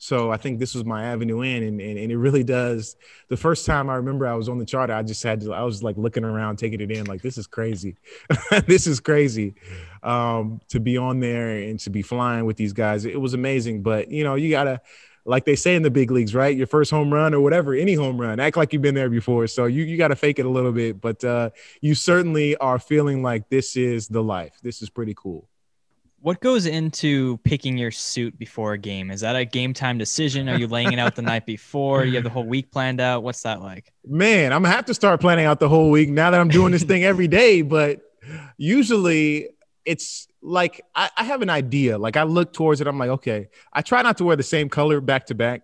So 0.03 0.33
I 0.33 0.37
think 0.37 0.59
this 0.59 0.75
was 0.75 0.85
my 0.85 1.05
avenue 1.05 1.43
in, 1.43 1.63
and, 1.63 1.81
and, 1.81 1.97
and 1.97 2.11
it 2.11 2.17
really 2.17 2.43
does. 2.43 2.97
The 3.29 3.37
first 3.37 3.65
time 3.65 3.89
I 3.89 3.95
remember 3.95 4.27
I 4.27 4.35
was 4.35 4.49
on 4.49 4.59
the 4.59 4.67
charter, 4.67 4.93
I 4.93 5.05
just 5.05 5.23
had 5.23 5.43
to, 5.43 5.53
I 5.53 5.63
was 5.63 5.81
like 5.81 5.97
looking 5.97 6.25
around, 6.25 6.57
taking 6.57 6.81
it 6.81 6.91
in, 6.91 7.07
like, 7.07 7.23
this 7.23 7.39
is 7.39 7.47
crazy. 7.47 7.95
this 8.67 8.89
is 8.89 8.99
crazy 8.99 9.55
um, 10.03 10.61
to 10.71 10.81
be 10.81 10.97
on 10.97 11.21
there 11.21 11.51
and 11.51 11.79
to 11.79 11.91
be 11.91 12.03
flying 12.03 12.47
with 12.47 12.57
these 12.57 12.73
guys. 12.73 13.05
It 13.05 13.21
was 13.21 13.35
amazing. 13.35 13.85
But, 13.85 14.11
you 14.11 14.25
know, 14.25 14.35
you 14.35 14.51
got 14.51 14.65
to, 14.65 14.81
like 15.25 15.45
they 15.45 15.57
say 15.57 15.75
in 15.77 15.83
the 15.83 15.91
big 15.91 16.11
leagues, 16.11 16.35
right? 16.35 16.57
Your 16.57 16.67
first 16.67 16.91
home 16.91 17.13
run 17.13 17.35
or 17.35 17.41
whatever, 17.41 17.75
any 17.75 17.95
home 17.95 18.21
run, 18.21 18.41
act 18.41 18.57
like 18.57 18.73
you've 18.73 18.83
been 18.83 18.95
there 18.95 19.11
before. 19.11 19.47
So 19.47 19.67
you, 19.67 19.85
you 19.85 19.97
got 19.97 20.09
to 20.09 20.17
fake 20.17 20.39
it 20.39 20.47
a 20.47 20.51
little 20.51 20.73
bit, 20.73 21.01
but 21.01 21.23
uh, 21.25 21.51
you 21.81 21.95
certainly 21.95 22.57
are 22.57 22.79
feeling 22.79 23.23
like 23.23 23.49
this 23.49 23.77
is 23.77 24.09
the 24.09 24.23
life. 24.23 24.59
This 24.63 24.83
is 24.83 24.91
pretty 24.91 25.15
cool. 25.17 25.49
What 26.21 26.41
goes 26.41 26.67
into 26.67 27.39
picking 27.39 27.77
your 27.77 27.91
suit 27.91 28.39
before 28.39 28.75
a 28.75 28.79
game? 28.79 29.11
Is 29.11 29.23
that 29.23 29.35
a 29.35 29.45
game 29.45 29.75
time 29.75 29.99
decision? 29.99 30.49
Are 30.49 30.57
you 30.57 30.69
laying 30.69 30.93
it 30.93 31.01
out 31.01 31.17
the 31.17 31.23
night 31.23 31.47
before? 31.47 32.05
You 32.05 32.15
have 32.15 32.23
the 32.23 32.31
whole 32.31 32.47
week 32.47 32.71
planned 32.71 33.01
out? 33.01 33.25
What's 33.25 33.43
that 33.43 33.61
like? 33.61 33.93
Man, 34.07 34.53
I'm 34.53 34.63
gonna 34.63 34.73
have 34.73 34.85
to 34.85 34.95
start 34.95 35.21
planning 35.21 35.47
out 35.47 35.59
the 35.59 35.69
whole 35.69 35.91
week 35.91 36.11
now 36.11 36.31
that 36.31 36.41
I'm 36.41 36.47
doing 36.49 36.71
this 36.71 36.85
thing 36.85 37.03
every 37.03 37.27
day. 37.27 37.63
But 37.63 38.03
usually 38.57 39.49
it's 39.85 40.29
like 40.43 40.85
I, 40.95 41.11
I 41.17 41.25
have 41.25 41.43
an 41.43 41.51
idea. 41.51 41.99
Like 41.99 42.17
I 42.17 42.25
look 42.25 42.53
towards 42.53 42.81
it, 42.81 42.87
I'm 42.87 42.99
like, 42.99 43.11
okay, 43.11 43.49
I 43.73 43.83
try 43.83 44.03
not 44.03 44.19
to 44.19 44.25
wear 44.25 44.37
the 44.37 44.43
same 44.43 44.69
color 44.69 45.01
back 45.01 45.27
to 45.27 45.35
back 45.35 45.63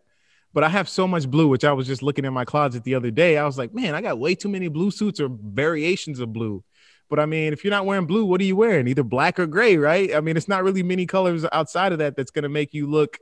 but 0.54 0.64
I 0.64 0.68
have 0.70 0.88
so 0.88 1.06
much 1.06 1.30
blue, 1.30 1.48
which 1.48 1.64
I 1.64 1.72
was 1.72 1.86
just 1.86 2.02
looking 2.02 2.24
in 2.24 2.32
my 2.32 2.44
closet 2.44 2.84
the 2.84 2.94
other 2.94 3.10
day. 3.10 3.36
I 3.36 3.44
was 3.44 3.58
like, 3.58 3.74
man, 3.74 3.94
I 3.94 4.00
got 4.00 4.18
way 4.18 4.34
too 4.34 4.48
many 4.48 4.68
blue 4.68 4.90
suits 4.90 5.20
or 5.20 5.28
variations 5.30 6.20
of 6.20 6.32
blue. 6.32 6.64
But 7.10 7.20
I 7.20 7.26
mean, 7.26 7.52
if 7.52 7.64
you're 7.64 7.70
not 7.70 7.86
wearing 7.86 8.06
blue, 8.06 8.24
what 8.24 8.40
are 8.40 8.44
you 8.44 8.56
wearing? 8.56 8.88
Either 8.88 9.02
black 9.02 9.38
or 9.38 9.46
gray, 9.46 9.76
right? 9.76 10.14
I 10.14 10.20
mean, 10.20 10.36
it's 10.36 10.48
not 10.48 10.64
really 10.64 10.82
many 10.82 11.06
colors 11.06 11.44
outside 11.52 11.92
of 11.92 11.98
that 11.98 12.16
that's 12.16 12.30
going 12.30 12.42
to 12.42 12.48
make 12.48 12.74
you 12.74 12.86
look 12.86 13.18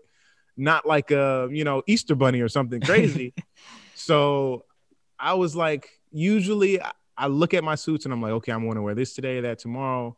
not 0.57 0.87
like 0.87 1.11
a, 1.11 1.49
you 1.51 1.65
know, 1.65 1.83
Easter 1.87 2.15
bunny 2.15 2.41
or 2.41 2.49
something 2.49 2.81
crazy. 2.85 3.35
so 3.95 4.65
I 5.19 5.35
was 5.35 5.55
like, 5.55 5.89
usually 6.11 6.81
I 7.17 7.27
look 7.27 7.55
at 7.55 7.63
my 7.63 7.75
suits 7.75 8.07
and 8.07 8.15
I'm 8.15 8.23
like, 8.23 8.33
okay, 8.33 8.53
I'm 8.53 8.65
going 8.65 8.77
to 8.77 8.83
wear 8.83 8.95
this 8.95 9.15
today, 9.15 9.41
that 9.41 9.59
tomorrow, 9.59 10.17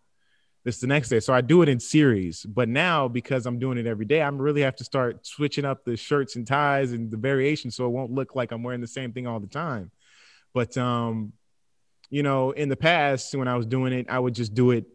this 0.68 0.80
the 0.80 0.86
next 0.86 1.08
day. 1.08 1.18
So 1.18 1.32
I 1.32 1.40
do 1.40 1.62
it 1.62 1.68
in 1.68 1.80
series. 1.80 2.44
But 2.44 2.68
now 2.68 3.08
because 3.08 3.46
I'm 3.46 3.58
doing 3.58 3.78
it 3.78 3.86
every 3.86 4.04
day, 4.04 4.20
I'm 4.20 4.38
really 4.38 4.60
have 4.60 4.76
to 4.76 4.84
start 4.84 5.26
switching 5.26 5.64
up 5.64 5.84
the 5.84 5.96
shirts 5.96 6.36
and 6.36 6.46
ties 6.46 6.92
and 6.92 7.10
the 7.10 7.16
variation 7.16 7.70
so 7.70 7.86
it 7.86 7.88
won't 7.88 8.12
look 8.12 8.36
like 8.36 8.52
I'm 8.52 8.62
wearing 8.62 8.82
the 8.82 8.86
same 8.86 9.12
thing 9.12 9.26
all 9.26 9.40
the 9.40 9.46
time. 9.46 9.90
But 10.52 10.76
um 10.76 11.32
you 12.10 12.22
know, 12.22 12.52
in 12.52 12.68
the 12.68 12.76
past 12.76 13.34
when 13.34 13.48
I 13.48 13.56
was 13.56 13.66
doing 13.66 13.92
it, 13.92 14.06
I 14.08 14.18
would 14.18 14.34
just 14.34 14.54
do 14.54 14.70
it. 14.70 14.86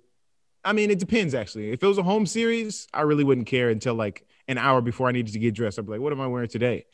I 0.64 0.74
mean, 0.74 0.92
it 0.92 1.00
depends 1.00 1.34
actually. 1.34 1.72
If 1.72 1.84
it 1.84 1.88
was 1.88 1.98
a 1.98 2.04
home 2.04 2.28
series, 2.28 2.88
I 2.94 3.02
really 3.02 3.24
wouldn't 3.24 3.48
care 3.48 3.70
until 3.70 3.96
like 3.96 4.28
an 4.48 4.60
hour 4.60 4.80
before 4.80 5.08
I 5.08 5.12
needed 5.12 5.34
to 5.34 5.40
get 5.40 5.56
dressed. 5.56 5.80
I'd 5.80 5.86
be 5.86 5.94
like, 5.94 6.02
what 6.02 6.14
am 6.14 6.22
I 6.22 6.28
wearing 6.28 6.50
today? 6.50 6.86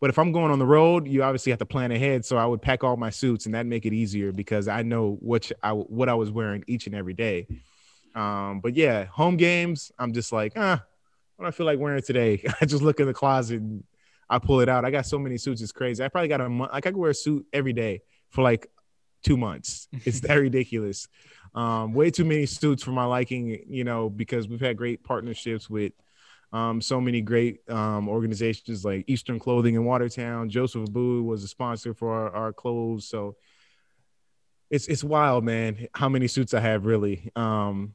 But 0.00 0.08
if 0.08 0.18
I'm 0.18 0.32
going 0.32 0.50
on 0.50 0.58
the 0.58 0.66
road, 0.66 1.06
you 1.06 1.22
obviously 1.22 1.50
have 1.50 1.58
to 1.58 1.66
plan 1.66 1.92
ahead. 1.92 2.24
So 2.24 2.38
I 2.38 2.46
would 2.46 2.62
pack 2.62 2.82
all 2.84 2.96
my 2.96 3.10
suits, 3.10 3.44
and 3.44 3.54
that 3.54 3.66
make 3.66 3.84
it 3.84 3.92
easier 3.92 4.32
because 4.32 4.66
I 4.66 4.82
know 4.82 5.18
what 5.20 5.50
I 5.62 5.72
what 5.72 6.08
I 6.08 6.14
was 6.14 6.30
wearing 6.30 6.64
each 6.66 6.86
and 6.86 6.94
every 6.94 7.12
day. 7.12 7.46
Um, 8.14 8.60
but 8.60 8.74
yeah, 8.74 9.04
home 9.04 9.36
games, 9.36 9.92
I'm 9.98 10.12
just 10.12 10.32
like, 10.32 10.52
ah, 10.56 10.82
what 11.36 11.44
do 11.44 11.48
I 11.48 11.50
feel 11.52 11.66
like 11.66 11.78
wearing 11.78 12.02
today? 12.02 12.44
I 12.60 12.66
just 12.66 12.82
look 12.82 13.00
in 13.00 13.06
the 13.06 13.14
closet 13.14 13.60
and 13.60 13.84
I 14.28 14.38
pull 14.38 14.60
it 14.60 14.68
out. 14.68 14.84
I 14.84 14.90
got 14.90 15.06
so 15.06 15.18
many 15.18 15.38
suits, 15.38 15.60
it's 15.60 15.72
crazy. 15.72 16.04
I 16.04 16.08
probably 16.08 16.28
got 16.28 16.40
a 16.40 16.48
month. 16.48 16.72
Like 16.72 16.86
I 16.86 16.90
could 16.90 16.98
wear 16.98 17.10
a 17.10 17.14
suit 17.14 17.46
every 17.52 17.72
day 17.72 18.02
for 18.28 18.42
like 18.42 18.68
two 19.24 19.36
months. 19.36 19.88
It's 20.04 20.20
that 20.20 20.34
ridiculous. 20.34 21.08
Um, 21.54 21.94
way 21.94 22.10
too 22.10 22.24
many 22.24 22.46
suits 22.46 22.82
for 22.82 22.92
my 22.92 23.04
liking, 23.04 23.64
you 23.68 23.84
know, 23.84 24.08
because 24.08 24.48
we've 24.48 24.60
had 24.60 24.76
great 24.76 25.02
partnerships 25.02 25.68
with 25.68 25.92
um, 26.52 26.80
so 26.80 27.00
many 27.00 27.20
great 27.20 27.68
um, 27.70 28.08
organizations 28.08 28.84
like 28.84 29.04
Eastern 29.06 29.38
Clothing 29.38 29.74
in 29.76 29.84
Watertown. 29.84 30.48
Joseph 30.48 30.88
Abboud 30.88 31.24
was 31.24 31.44
a 31.44 31.48
sponsor 31.48 31.94
for 31.94 32.12
our, 32.12 32.34
our, 32.34 32.52
clothes. 32.52 33.08
So 33.08 33.36
it's 34.68 34.88
it's 34.88 35.04
wild, 35.04 35.44
man, 35.44 35.86
how 35.94 36.08
many 36.08 36.26
suits 36.26 36.54
I 36.54 36.60
have 36.60 36.86
really 36.86 37.30
um, 37.36 37.94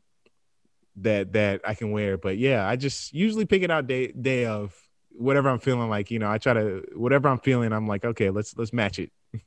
that 0.97 1.33
that 1.33 1.61
I 1.65 1.73
can 1.73 1.91
wear. 1.91 2.17
But 2.17 2.37
yeah, 2.37 2.67
I 2.67 2.75
just 2.75 3.13
usually 3.13 3.45
pick 3.45 3.63
it 3.63 3.71
out 3.71 3.87
day 3.87 4.11
day 4.11 4.45
of 4.45 4.75
whatever 5.11 5.49
I'm 5.49 5.59
feeling 5.59 5.89
like. 5.89 6.11
You 6.11 6.19
know, 6.19 6.29
I 6.29 6.37
try 6.37 6.53
to 6.53 6.83
whatever 6.95 7.27
I'm 7.29 7.39
feeling. 7.39 7.73
I'm 7.73 7.87
like, 7.87 8.05
okay, 8.05 8.29
let's 8.29 8.55
let's 8.57 8.73
match 8.73 8.99
it 8.99 9.11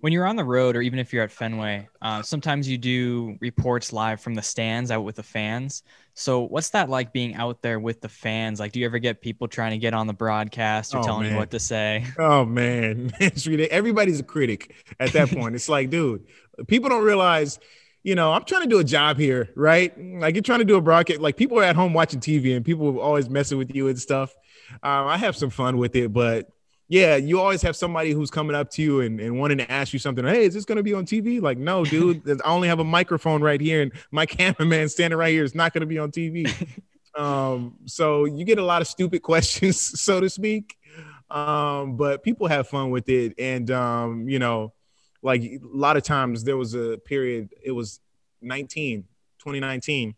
when 0.00 0.12
you're 0.12 0.26
on 0.26 0.36
the 0.36 0.44
road 0.44 0.76
or 0.76 0.82
even 0.82 0.98
if 0.98 1.12
you're 1.12 1.24
at 1.24 1.32
Fenway, 1.32 1.88
uh, 2.02 2.22
sometimes 2.22 2.68
you 2.68 2.76
do 2.76 3.36
reports 3.40 3.92
live 3.92 4.20
from 4.20 4.34
the 4.34 4.42
stands 4.42 4.90
out 4.90 5.02
with 5.02 5.16
the 5.16 5.22
fans. 5.22 5.82
So 6.14 6.42
what's 6.42 6.70
that 6.70 6.90
like 6.90 7.12
being 7.12 7.34
out 7.34 7.62
there 7.62 7.80
with 7.80 8.00
the 8.00 8.08
fans? 8.08 8.60
Like, 8.60 8.72
do 8.72 8.80
you 8.80 8.86
ever 8.86 8.98
get 8.98 9.20
people 9.20 9.48
trying 9.48 9.72
to 9.72 9.78
get 9.78 9.94
on 9.94 10.06
the 10.06 10.12
broadcast 10.12 10.94
or 10.94 10.98
oh, 10.98 11.02
telling 11.02 11.22
man. 11.24 11.32
you 11.32 11.38
what 11.38 11.50
to 11.50 11.60
say? 11.60 12.04
Oh 12.18 12.44
man, 12.44 13.12
everybody's 13.20 14.20
a 14.20 14.22
critic 14.22 14.74
at 15.00 15.12
that 15.12 15.30
point. 15.30 15.54
it's 15.54 15.68
like, 15.68 15.90
dude, 15.90 16.26
people 16.66 16.88
don't 16.88 17.04
realize. 17.04 17.58
You 18.06 18.14
know, 18.14 18.32
I'm 18.32 18.44
trying 18.44 18.62
to 18.62 18.68
do 18.68 18.78
a 18.78 18.84
job 18.84 19.18
here, 19.18 19.50
right? 19.56 19.92
Like 20.20 20.36
you're 20.36 20.42
trying 20.42 20.60
to 20.60 20.64
do 20.64 20.76
a 20.76 20.80
broadcast. 20.80 21.20
Like 21.20 21.36
people 21.36 21.58
are 21.58 21.64
at 21.64 21.74
home 21.74 21.92
watching 21.92 22.20
TV, 22.20 22.54
and 22.54 22.64
people 22.64 22.96
are 22.96 23.00
always 23.00 23.28
messing 23.28 23.58
with 23.58 23.74
you 23.74 23.88
and 23.88 23.98
stuff. 23.98 24.32
Um, 24.84 25.08
I 25.08 25.16
have 25.16 25.34
some 25.34 25.50
fun 25.50 25.76
with 25.76 25.96
it, 25.96 26.12
but 26.12 26.48
yeah, 26.86 27.16
you 27.16 27.40
always 27.40 27.62
have 27.62 27.74
somebody 27.74 28.12
who's 28.12 28.30
coming 28.30 28.54
up 28.54 28.70
to 28.70 28.82
you 28.82 29.00
and, 29.00 29.18
and 29.18 29.40
wanting 29.40 29.58
to 29.58 29.68
ask 29.68 29.92
you 29.92 29.98
something. 29.98 30.24
Hey, 30.24 30.44
is 30.44 30.54
this 30.54 30.64
going 30.64 30.76
to 30.76 30.84
be 30.84 30.94
on 30.94 31.04
TV? 31.04 31.42
Like, 31.42 31.58
no, 31.58 31.84
dude, 31.84 32.40
I 32.42 32.48
only 32.48 32.68
have 32.68 32.78
a 32.78 32.84
microphone 32.84 33.42
right 33.42 33.60
here, 33.60 33.82
and 33.82 33.90
my 34.12 34.24
cameraman 34.26 34.88
standing 34.88 35.18
right 35.18 35.32
here 35.32 35.42
is 35.42 35.56
not 35.56 35.72
going 35.72 35.80
to 35.80 35.86
be 35.88 35.98
on 35.98 36.12
TV. 36.12 36.48
um, 37.20 37.74
so 37.86 38.24
you 38.24 38.44
get 38.44 38.58
a 38.58 38.64
lot 38.64 38.82
of 38.82 38.86
stupid 38.86 39.22
questions, 39.22 39.80
so 40.00 40.20
to 40.20 40.30
speak. 40.30 40.76
Um, 41.28 41.96
but 41.96 42.22
people 42.22 42.46
have 42.46 42.68
fun 42.68 42.90
with 42.90 43.08
it, 43.08 43.34
and 43.36 43.68
um, 43.72 44.28
you 44.28 44.38
know, 44.38 44.74
like 45.26 45.42
a 45.42 45.58
lot 45.62 45.96
of 45.96 46.04
times 46.04 46.44
there 46.44 46.56
was 46.56 46.74
a 46.74 46.98
period. 46.98 47.52
It 47.62 47.72
was 47.72 48.00
19, 48.42 49.02
2019, 49.38 50.14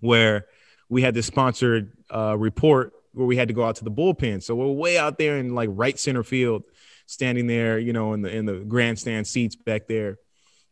where 0.00 0.46
we 0.90 1.00
had 1.00 1.14
this 1.14 1.26
sponsored 1.26 1.92
uh, 2.14 2.36
report 2.36 2.92
where 3.12 3.26
we 3.26 3.36
had 3.36 3.48
to 3.48 3.54
go 3.54 3.64
out 3.64 3.76
to 3.76 3.84
the 3.84 3.90
bullpen. 3.90 4.42
So 4.42 4.54
we're 4.54 4.70
way 4.70 4.98
out 4.98 5.18
there 5.18 5.38
in 5.38 5.54
like 5.54 5.70
right 5.72 5.98
center 5.98 6.22
field, 6.22 6.64
standing 7.06 7.46
there, 7.46 7.78
you 7.78 7.94
know, 7.94 8.12
in 8.12 8.20
the 8.20 8.30
in 8.30 8.44
the 8.44 8.58
grandstand 8.58 9.26
seats 9.26 9.56
back 9.56 9.88
there. 9.88 10.18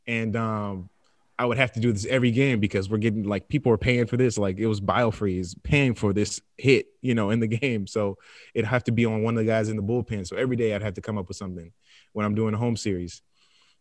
And 0.06 0.36
um 0.36 0.90
I 1.40 1.46
would 1.46 1.56
have 1.56 1.72
to 1.72 1.80
do 1.80 1.92
this 1.92 2.04
every 2.04 2.32
game 2.32 2.58
because 2.58 2.90
we're 2.90 2.98
getting 2.98 3.22
like 3.22 3.48
people 3.48 3.72
are 3.72 3.78
paying 3.78 4.06
for 4.06 4.16
this. 4.16 4.38
Like 4.38 4.58
it 4.58 4.66
was 4.66 4.80
Biofreeze 4.80 5.54
paying 5.62 5.94
for 5.94 6.12
this 6.12 6.40
hit, 6.56 6.86
you 7.00 7.14
know, 7.14 7.30
in 7.30 7.40
the 7.40 7.46
game. 7.60 7.86
So 7.86 8.18
it'd 8.54 8.66
have 8.66 8.84
to 8.84 8.92
be 8.92 9.06
on 9.06 9.22
one 9.22 9.34
of 9.34 9.38
the 9.38 9.50
guys 9.50 9.68
in 9.68 9.76
the 9.76 9.82
bullpen. 9.82 10.26
So 10.26 10.36
every 10.36 10.56
day 10.56 10.74
I'd 10.74 10.82
have 10.82 10.94
to 10.94 11.00
come 11.00 11.16
up 11.16 11.28
with 11.28 11.36
something 11.36 11.72
when 12.12 12.26
I'm 12.26 12.34
doing 12.34 12.54
a 12.54 12.58
home 12.58 12.76
series. 12.76 13.22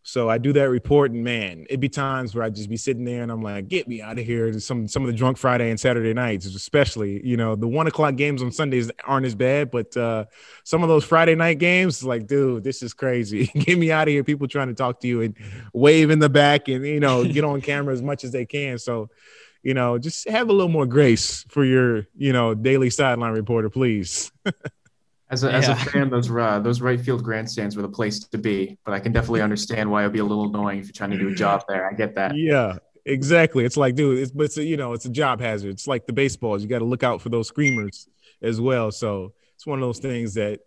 So 0.04 0.30
I 0.30 0.38
do 0.38 0.54
that 0.54 0.70
report, 0.70 1.12
and 1.12 1.22
man, 1.22 1.66
it'd 1.70 1.82
be 1.82 1.90
times 1.90 2.34
where 2.34 2.44
I'd 2.46 2.56
just 2.56 2.70
be 2.70 2.78
sitting 2.78 3.04
there 3.04 3.24
and 3.24 3.32
I'm 3.32 3.42
like, 3.42 3.68
get 3.68 3.90
me 3.90 4.02
out 4.02 4.18
of 4.18 4.26
here. 4.26 4.58
Some 4.60 4.88
some 4.88 5.04
of 5.04 5.08
the 5.08 5.14
drunk 5.14 5.38
Friday 5.38 5.70
and 5.70 5.78
Saturday 5.78 6.14
nights, 6.14 6.46
especially, 6.46 7.26
you 7.28 7.36
know, 7.36 7.56
the 7.58 7.68
one 7.68 7.88
o'clock 7.88 8.16
games 8.16 8.42
on 8.42 8.52
Sundays 8.52 8.90
aren't 9.04 9.26
as 9.26 9.36
bad, 9.36 9.70
but 9.70 9.98
uh, 9.98 10.24
some 10.64 10.82
of 10.82 10.88
those 10.88 11.04
Friday 11.04 11.36
night 11.36 11.60
games, 11.60 12.06
like, 12.06 12.26
dude, 12.26 12.64
this 12.64 12.82
is 12.82 12.94
crazy. 12.94 13.48
get 13.56 13.78
me 13.78 13.92
out 13.92 14.08
of 14.08 14.14
here. 14.14 14.24
People 14.24 14.48
trying 14.48 14.70
to 14.70 14.74
talk 14.74 15.02
to 15.02 15.08
you 15.08 15.22
and 15.22 15.36
wave 15.74 16.10
in 16.10 16.20
the 16.20 16.30
back 16.30 16.70
and 16.70 16.86
you 16.86 17.02
know, 17.02 17.26
get 17.26 17.44
on 17.44 17.60
camera 17.60 17.94
as 17.94 18.02
much 18.02 18.24
as 18.24 18.32
they 18.32 18.46
can. 18.46 18.78
So, 18.78 19.10
you 19.62 19.74
know, 19.74 19.98
just 19.98 20.30
have 20.30 20.50
a 20.50 20.54
little 20.54 20.70
more 20.70 20.86
grace 20.86 21.44
for 21.50 21.66
your, 21.66 22.08
you 22.16 22.32
know, 22.32 22.54
daily 22.54 22.90
sideline 22.90 23.34
reporter, 23.34 23.70
please. 23.70 24.32
As 25.30 25.44
a, 25.44 25.50
yeah. 25.50 25.58
as 25.58 25.68
a 25.68 25.76
fan, 25.76 26.10
those 26.10 26.32
uh, 26.32 26.60
those 26.60 26.80
right 26.80 27.00
field 27.00 27.24
grandstands 27.24 27.76
were 27.76 27.82
the 27.82 27.90
place 27.90 28.20
to 28.20 28.38
be. 28.38 28.78
But 28.86 28.94
I 28.94 29.00
can 29.00 29.12
definitely 29.12 29.42
understand 29.42 29.92
why 29.92 30.02
it'd 30.02 30.14
be 30.14 30.20
a 30.20 30.24
little 30.24 30.46
annoying 30.46 30.80
if 30.80 30.86
you're 30.86 30.94
trying 30.94 31.12
to 31.12 31.18
do 31.18 31.28
a 31.28 31.36
job 31.36 31.64
there. 31.68 31.90
I 31.90 31.94
get 31.94 32.16
that. 32.16 32.36
Yeah, 32.36 32.78
exactly. 33.06 33.66
It's 33.66 33.76
like, 33.76 33.96
dude, 33.96 34.20
it's 34.20 34.32
but 34.32 34.46
it's 34.46 34.58
a, 34.58 34.64
you 34.64 34.78
know, 34.78 34.94
it's 34.94 35.06
a 35.06 35.10
job 35.10 35.42
hazard. 35.42 35.72
It's 35.72 35.88
like 35.88 36.06
the 36.06 36.14
baseballs. 36.14 36.64
You 36.64 36.70
got 36.70 36.80
to 36.80 36.86
look 36.86 37.04
out 37.04 37.22
for 37.22 37.28
those 37.28 37.48
screamers 37.48 38.08
as 38.42 38.62
well. 38.62 38.92
So 38.92 39.34
it's 39.56 39.68
one 39.68 39.80
of 39.80 39.86
those 39.86 40.00
things 40.00 40.36
that, 40.36 40.62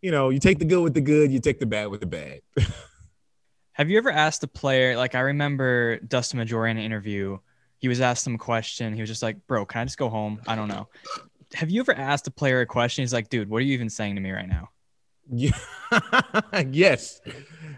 you 0.00 0.10
know, 0.10 0.30
you 0.30 0.38
take 0.38 0.58
the 0.58 0.64
good 0.64 0.82
with 0.82 0.94
the 0.94 1.00
good, 1.02 1.30
you 1.30 1.40
take 1.40 1.58
the 1.58 1.66
bad 1.66 1.88
with 1.88 2.00
the 2.00 2.06
bad. 2.06 2.40
Have 3.72 3.90
you 3.90 3.98
ever 3.98 4.10
asked 4.10 4.42
a 4.42 4.48
player? 4.48 4.96
Like 4.96 5.14
I 5.14 5.20
remember 5.20 5.98
Dustin 5.98 6.38
Majora 6.38 6.70
in 6.70 6.78
an 6.78 6.82
interview. 6.84 7.38
He 7.76 7.88
was 7.88 8.00
asked 8.00 8.24
some 8.24 8.38
question. 8.38 8.94
He 8.94 9.02
was 9.02 9.10
just 9.10 9.22
like, 9.22 9.46
"Bro, 9.46 9.66
can 9.66 9.82
I 9.82 9.84
just 9.84 9.98
go 9.98 10.08
home? 10.08 10.40
I 10.46 10.56
don't 10.56 10.68
know." 10.68 10.88
Have 11.56 11.70
you 11.70 11.80
ever 11.80 11.94
asked 11.94 12.26
a 12.26 12.30
player 12.30 12.60
a 12.60 12.66
question? 12.66 13.02
He's 13.02 13.14
like, 13.14 13.30
dude, 13.30 13.48
what 13.48 13.58
are 13.58 13.64
you 13.64 13.72
even 13.72 13.88
saying 13.88 14.14
to 14.16 14.20
me 14.20 14.30
right 14.30 14.48
now? 14.48 14.68
Yeah. 15.32 15.58
yes, 16.70 17.20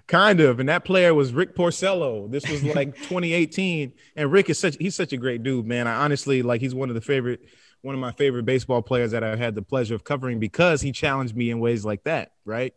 kind 0.09 0.41
of. 0.41 0.59
And 0.61 0.68
that 0.68 0.85
player 0.85 1.14
was 1.14 1.33
Rick 1.33 1.55
Porcello. 1.55 2.31
This 2.31 2.47
was 2.49 2.62
like 2.74 2.97
2018. 2.97 3.93
And 4.16 4.33
Rick 4.33 4.51
is 4.51 4.59
such 4.59 4.76
he's 4.79 4.97
such 4.97 5.12
a 5.12 5.16
great 5.16 5.45
dude, 5.45 5.64
man. 5.64 5.87
I 5.87 6.05
honestly 6.05 6.43
like 6.43 6.61
he's 6.61 6.74
one 6.74 6.89
of 6.89 6.97
the 6.97 7.01
favorite 7.01 7.41
one 7.83 7.95
of 7.95 8.01
my 8.01 8.11
favorite 8.11 8.45
baseball 8.45 8.83
players 8.83 9.12
that 9.12 9.22
I've 9.22 9.39
had 9.39 9.55
the 9.55 9.62
pleasure 9.62 9.95
of 9.95 10.03
covering 10.03 10.41
because 10.41 10.81
he 10.81 10.91
challenged 10.91 11.37
me 11.37 11.51
in 11.51 11.61
ways 11.61 11.85
like 11.85 12.03
that, 12.05 12.33
right? 12.45 12.74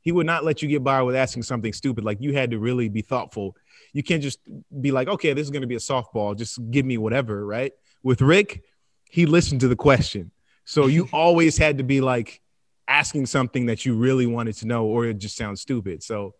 He 0.00 0.12
would 0.12 0.26
not 0.26 0.44
let 0.44 0.62
you 0.62 0.68
get 0.68 0.82
by 0.82 1.02
with 1.02 1.14
asking 1.14 1.42
something 1.42 1.74
stupid. 1.74 2.04
Like 2.04 2.22
you 2.22 2.32
had 2.32 2.52
to 2.52 2.58
really 2.58 2.88
be 2.88 3.02
thoughtful. 3.02 3.54
You 3.92 4.02
can't 4.02 4.22
just 4.22 4.38
be 4.80 4.92
like, 4.92 5.08
okay, 5.08 5.34
this 5.34 5.44
is 5.44 5.50
going 5.50 5.60
to 5.60 5.68
be 5.68 5.74
a 5.74 5.78
softball. 5.78 6.34
Just 6.34 6.58
give 6.70 6.86
me 6.86 6.96
whatever, 6.96 7.44
right? 7.44 7.72
With 8.02 8.22
Rick, 8.22 8.62
he 9.10 9.26
listened 9.26 9.60
to 9.60 9.68
the 9.68 9.76
question. 9.76 10.30
So 10.64 10.86
you 10.86 11.08
always 11.12 11.58
had 11.58 11.78
to 11.78 11.84
be 11.84 12.00
like 12.00 12.40
asking 12.88 13.26
something 13.26 13.66
that 13.66 13.84
you 13.84 13.94
really 13.94 14.26
wanted 14.26 14.56
to 14.56 14.66
know, 14.66 14.86
or 14.86 15.06
it 15.06 15.18
just 15.18 15.36
sounds 15.36 15.60
stupid. 15.60 16.02
So 16.02 16.34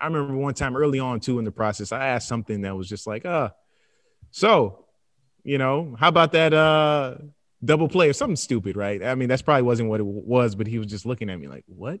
I 0.00 0.06
remember 0.06 0.36
one 0.36 0.54
time 0.54 0.76
early 0.76 0.98
on 0.98 1.20
too 1.20 1.38
in 1.38 1.44
the 1.44 1.52
process, 1.52 1.92
I 1.92 2.08
asked 2.08 2.28
something 2.28 2.62
that 2.62 2.76
was 2.76 2.88
just 2.88 3.06
like, 3.06 3.24
uh, 3.24 3.50
so, 4.30 4.86
you 5.44 5.58
know, 5.58 5.96
how 5.98 6.08
about 6.08 6.32
that 6.32 6.52
uh 6.52 7.16
double 7.64 7.88
play 7.88 8.08
or 8.08 8.12
something 8.12 8.36
stupid, 8.36 8.76
right? 8.76 9.02
I 9.02 9.14
mean, 9.14 9.28
that's 9.28 9.42
probably 9.42 9.62
wasn't 9.62 9.88
what 9.88 10.00
it 10.00 10.06
was, 10.06 10.54
but 10.54 10.66
he 10.66 10.78
was 10.78 10.88
just 10.88 11.06
looking 11.06 11.30
at 11.30 11.38
me 11.38 11.48
like, 11.48 11.64
what? 11.66 12.00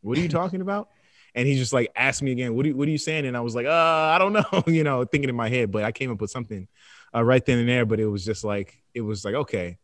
What 0.00 0.16
are 0.16 0.20
you 0.20 0.28
talking 0.28 0.60
about? 0.60 0.88
And 1.34 1.46
he 1.46 1.56
just 1.56 1.72
like 1.72 1.92
asked 1.94 2.22
me 2.22 2.32
again, 2.32 2.54
what 2.54 2.64
are 2.64 2.68
you, 2.70 2.76
what 2.76 2.88
are 2.88 2.90
you 2.90 2.98
saying? 2.98 3.26
And 3.26 3.36
I 3.36 3.40
was 3.40 3.54
like, 3.54 3.66
uh, 3.66 3.70
I 3.70 4.18
don't 4.18 4.32
know, 4.32 4.62
you 4.66 4.84
know, 4.84 5.04
thinking 5.04 5.28
in 5.28 5.36
my 5.36 5.48
head, 5.48 5.70
but 5.70 5.84
I 5.84 5.92
came 5.92 6.10
up 6.10 6.20
with 6.20 6.30
something 6.30 6.66
uh, 7.14 7.22
right 7.22 7.44
then 7.44 7.58
and 7.58 7.68
there. 7.68 7.84
But 7.84 8.00
it 8.00 8.06
was 8.06 8.24
just 8.24 8.42
like 8.42 8.80
it 8.96 9.02
was 9.02 9.24
like 9.24 9.34
okay, 9.34 9.78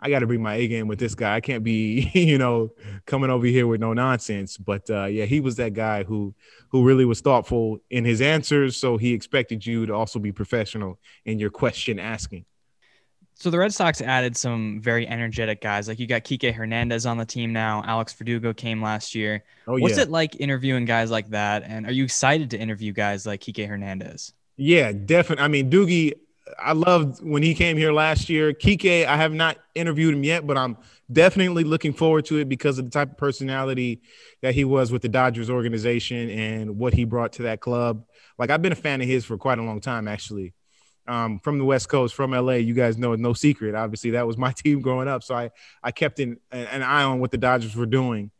I 0.00 0.10
got 0.10 0.18
to 0.18 0.26
bring 0.26 0.42
my 0.42 0.56
A 0.56 0.66
game 0.66 0.88
with 0.88 0.98
this 0.98 1.14
guy. 1.14 1.36
I 1.36 1.40
can't 1.40 1.62
be 1.62 2.10
you 2.14 2.38
know 2.38 2.72
coming 3.06 3.30
over 3.30 3.46
here 3.46 3.66
with 3.66 3.80
no 3.80 3.92
nonsense. 3.92 4.56
But 4.56 4.90
uh, 4.90 5.04
yeah, 5.04 5.26
he 5.26 5.40
was 5.40 5.56
that 5.56 5.74
guy 5.74 6.02
who 6.02 6.34
who 6.70 6.84
really 6.84 7.04
was 7.04 7.20
thoughtful 7.20 7.78
in 7.90 8.04
his 8.04 8.20
answers. 8.20 8.76
So 8.76 8.96
he 8.96 9.12
expected 9.12 9.64
you 9.64 9.86
to 9.86 9.94
also 9.94 10.18
be 10.18 10.32
professional 10.32 10.98
in 11.24 11.38
your 11.38 11.50
question 11.50 12.00
asking. 12.00 12.46
So 13.34 13.50
the 13.50 13.58
Red 13.58 13.74
Sox 13.74 14.00
added 14.00 14.36
some 14.36 14.80
very 14.80 15.06
energetic 15.08 15.60
guys. 15.60 15.88
Like 15.88 15.98
you 15.98 16.06
got 16.06 16.22
Kike 16.22 16.54
Hernandez 16.54 17.06
on 17.06 17.16
the 17.16 17.24
team 17.24 17.52
now. 17.52 17.82
Alex 17.84 18.12
Verdugo 18.12 18.52
came 18.52 18.80
last 18.82 19.14
year. 19.14 19.42
Oh, 19.66 19.76
yeah. 19.76 19.82
What's 19.82 19.98
it 19.98 20.10
like 20.10 20.40
interviewing 20.40 20.84
guys 20.84 21.10
like 21.10 21.28
that? 21.30 21.64
And 21.64 21.86
are 21.86 21.92
you 21.92 22.04
excited 22.04 22.50
to 22.50 22.58
interview 22.58 22.92
guys 22.92 23.26
like 23.26 23.40
Kike 23.40 23.66
Hernandez? 23.66 24.32
Yeah, 24.56 24.92
definitely. 24.92 25.44
I 25.44 25.48
mean, 25.48 25.70
Doogie, 25.70 26.12
I 26.58 26.72
loved 26.72 27.24
when 27.24 27.42
he 27.42 27.54
came 27.54 27.76
here 27.76 27.92
last 27.92 28.28
year. 28.28 28.52
Kike, 28.52 29.06
I 29.06 29.16
have 29.16 29.32
not 29.32 29.58
interviewed 29.74 30.14
him 30.14 30.24
yet, 30.24 30.46
but 30.46 30.56
I'm 30.56 30.76
definitely 31.10 31.64
looking 31.64 31.92
forward 31.92 32.24
to 32.26 32.38
it 32.38 32.48
because 32.48 32.78
of 32.78 32.84
the 32.84 32.90
type 32.90 33.12
of 33.12 33.16
personality 33.16 34.02
that 34.40 34.54
he 34.54 34.64
was 34.64 34.90
with 34.90 35.02
the 35.02 35.08
Dodgers 35.08 35.50
organization 35.50 36.30
and 36.30 36.78
what 36.78 36.94
he 36.94 37.04
brought 37.04 37.34
to 37.34 37.42
that 37.42 37.60
club. 37.60 38.04
Like 38.38 38.50
I've 38.50 38.62
been 38.62 38.72
a 38.72 38.76
fan 38.76 39.00
of 39.00 39.06
his 39.06 39.24
for 39.24 39.38
quite 39.38 39.58
a 39.58 39.62
long 39.62 39.80
time, 39.80 40.08
actually. 40.08 40.54
Um, 41.06 41.40
from 41.40 41.58
the 41.58 41.64
West 41.64 41.88
Coast, 41.88 42.14
from 42.14 42.30
LA, 42.30 42.54
you 42.54 42.74
guys 42.74 42.96
know 42.96 43.14
no 43.16 43.32
secret. 43.32 43.74
Obviously, 43.74 44.10
that 44.12 44.26
was 44.26 44.36
my 44.38 44.52
team 44.52 44.80
growing 44.80 45.08
up, 45.08 45.22
so 45.22 45.34
I 45.34 45.50
I 45.82 45.90
kept 45.90 46.20
in, 46.20 46.38
an 46.50 46.82
eye 46.82 47.02
on 47.04 47.20
what 47.20 47.30
the 47.30 47.38
Dodgers 47.38 47.74
were 47.74 47.86
doing. 47.86 48.30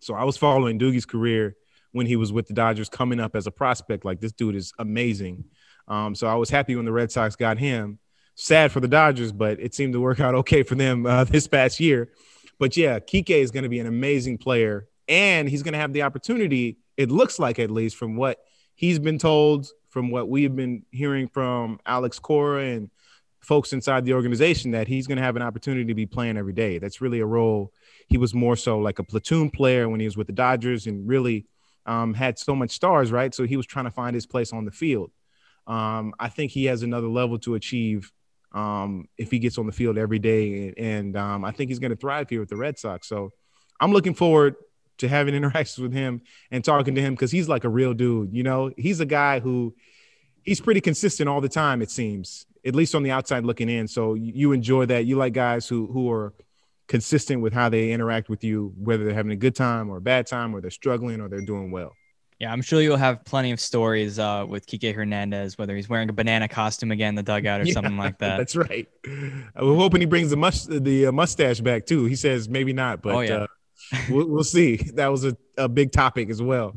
So 0.00 0.14
I 0.14 0.24
was 0.24 0.36
following 0.36 0.78
Doogie's 0.78 1.06
career 1.06 1.56
when 1.92 2.06
he 2.06 2.16
was 2.16 2.32
with 2.32 2.46
the 2.46 2.54
Dodgers, 2.54 2.88
coming 2.88 3.20
up 3.20 3.34
as 3.34 3.46
a 3.46 3.50
prospect. 3.50 4.04
Like 4.04 4.20
this 4.20 4.32
dude 4.32 4.54
is 4.54 4.72
amazing. 4.78 5.44
Um, 5.88 6.14
so 6.14 6.26
I 6.26 6.34
was 6.34 6.50
happy 6.50 6.76
when 6.76 6.84
the 6.84 6.92
Red 6.92 7.10
Sox 7.10 7.34
got 7.34 7.58
him. 7.58 7.98
Sad 8.34 8.70
for 8.70 8.78
the 8.78 8.88
Dodgers, 8.88 9.32
but 9.32 9.58
it 9.58 9.74
seemed 9.74 9.94
to 9.94 10.00
work 10.00 10.20
out 10.20 10.34
okay 10.42 10.62
for 10.62 10.74
them 10.74 11.06
uh, 11.06 11.24
this 11.24 11.48
past 11.48 11.80
year. 11.80 12.10
But 12.58 12.76
yeah, 12.76 12.98
Kike 12.98 13.30
is 13.30 13.50
going 13.50 13.62
to 13.62 13.68
be 13.68 13.80
an 13.80 13.86
amazing 13.86 14.38
player, 14.38 14.88
and 15.08 15.48
he's 15.48 15.62
going 15.62 15.72
to 15.72 15.78
have 15.78 15.92
the 15.92 16.02
opportunity. 16.02 16.78
It 16.96 17.10
looks 17.10 17.38
like, 17.38 17.58
at 17.58 17.70
least 17.70 17.96
from 17.96 18.16
what 18.16 18.38
he's 18.74 18.98
been 18.98 19.18
told, 19.18 19.68
from 19.88 20.10
what 20.10 20.28
we've 20.28 20.54
been 20.54 20.84
hearing 20.90 21.28
from 21.28 21.80
Alex 21.86 22.18
Cora 22.18 22.64
and 22.64 22.90
folks 23.40 23.72
inside 23.72 24.04
the 24.04 24.12
organization, 24.12 24.72
that 24.72 24.88
he's 24.88 25.06
going 25.06 25.16
to 25.16 25.22
have 25.22 25.36
an 25.36 25.42
opportunity 25.42 25.86
to 25.86 25.94
be 25.94 26.06
playing 26.06 26.36
every 26.36 26.52
day. 26.52 26.78
That's 26.78 27.00
really 27.00 27.20
a 27.20 27.26
role. 27.26 27.72
He 28.08 28.18
was 28.18 28.34
more 28.34 28.56
so 28.56 28.78
like 28.78 28.98
a 28.98 29.04
platoon 29.04 29.50
player 29.50 29.88
when 29.88 30.00
he 30.00 30.06
was 30.06 30.16
with 30.16 30.26
the 30.26 30.32
Dodgers, 30.32 30.86
and 30.86 31.08
really 31.08 31.46
um, 31.86 32.14
had 32.14 32.38
so 32.38 32.54
much 32.54 32.70
stars, 32.70 33.10
right? 33.10 33.34
So 33.34 33.44
he 33.44 33.56
was 33.56 33.66
trying 33.66 33.86
to 33.86 33.90
find 33.90 34.14
his 34.14 34.26
place 34.26 34.52
on 34.52 34.64
the 34.64 34.70
field. 34.70 35.10
Um, 35.68 36.14
I 36.18 36.28
think 36.28 36.50
he 36.50 36.64
has 36.64 36.82
another 36.82 37.08
level 37.08 37.38
to 37.40 37.54
achieve 37.54 38.10
um, 38.52 39.06
if 39.18 39.30
he 39.30 39.38
gets 39.38 39.58
on 39.58 39.66
the 39.66 39.72
field 39.72 39.98
every 39.98 40.18
day, 40.18 40.68
and, 40.68 40.78
and 40.78 41.16
um, 41.16 41.44
I 41.44 41.52
think 41.52 41.68
he's 41.68 41.78
going 41.78 41.90
to 41.90 41.96
thrive 41.96 42.30
here 42.30 42.40
with 42.40 42.48
the 42.48 42.56
Red 42.56 42.78
Sox. 42.78 43.06
So 43.06 43.30
I'm 43.78 43.92
looking 43.92 44.14
forward 44.14 44.56
to 44.98 45.08
having 45.08 45.34
interactions 45.36 45.78
with 45.78 45.92
him 45.92 46.22
and 46.50 46.64
talking 46.64 46.94
to 46.94 47.00
him 47.00 47.14
because 47.14 47.30
he's 47.30 47.48
like 47.48 47.64
a 47.64 47.68
real 47.68 47.92
dude. 47.94 48.32
You 48.32 48.42
know, 48.42 48.70
he's 48.76 49.00
a 49.00 49.06
guy 49.06 49.40
who 49.40 49.74
he's 50.42 50.60
pretty 50.60 50.80
consistent 50.80 51.28
all 51.28 51.42
the 51.42 51.48
time. 51.48 51.82
It 51.82 51.90
seems, 51.90 52.46
at 52.64 52.74
least 52.74 52.94
on 52.94 53.02
the 53.02 53.10
outside 53.10 53.44
looking 53.44 53.68
in. 53.68 53.86
So 53.86 54.14
you 54.14 54.52
enjoy 54.52 54.86
that. 54.86 55.04
You 55.04 55.16
like 55.16 55.34
guys 55.34 55.68
who 55.68 55.86
who 55.86 56.10
are 56.10 56.32
consistent 56.86 57.42
with 57.42 57.52
how 57.52 57.68
they 57.68 57.92
interact 57.92 58.30
with 58.30 58.42
you, 58.42 58.72
whether 58.78 59.04
they're 59.04 59.14
having 59.14 59.32
a 59.32 59.36
good 59.36 59.54
time 59.54 59.90
or 59.90 59.98
a 59.98 60.00
bad 60.00 60.26
time, 60.26 60.56
or 60.56 60.62
they're 60.62 60.70
struggling 60.70 61.20
or 61.20 61.28
they're 61.28 61.42
doing 61.42 61.70
well. 61.70 61.92
Yeah, 62.38 62.52
I'm 62.52 62.62
sure 62.62 62.80
you'll 62.80 62.96
have 62.96 63.24
plenty 63.24 63.50
of 63.50 63.58
stories 63.58 64.20
uh, 64.20 64.46
with 64.48 64.64
Kike 64.66 64.94
Hernandez, 64.94 65.58
whether 65.58 65.74
he's 65.74 65.88
wearing 65.88 66.08
a 66.08 66.12
banana 66.12 66.46
costume 66.46 66.92
again, 66.92 67.10
in 67.10 67.14
the 67.16 67.24
dugout, 67.24 67.60
or 67.60 67.64
yeah, 67.64 67.72
something 67.72 67.96
like 67.96 68.18
that. 68.18 68.36
That's 68.36 68.54
right. 68.54 68.88
We're 69.04 69.74
hoping 69.74 70.00
he 70.00 70.06
brings 70.06 70.30
the 70.30 70.36
mus- 70.36 70.66
the 70.66 71.06
uh, 71.06 71.12
mustache 71.12 71.60
back 71.60 71.84
too. 71.84 72.04
He 72.04 72.14
says 72.14 72.48
maybe 72.48 72.72
not, 72.72 73.02
but 73.02 73.14
oh, 73.14 73.20
yeah. 73.20 73.34
uh, 73.34 73.46
we'll, 74.10 74.28
we'll, 74.28 74.44
see. 74.44 74.76
That 74.76 75.08
was 75.08 75.24
a, 75.24 75.36
a 75.56 75.68
big 75.68 75.90
topic 75.90 76.30
as 76.30 76.40
well. 76.40 76.76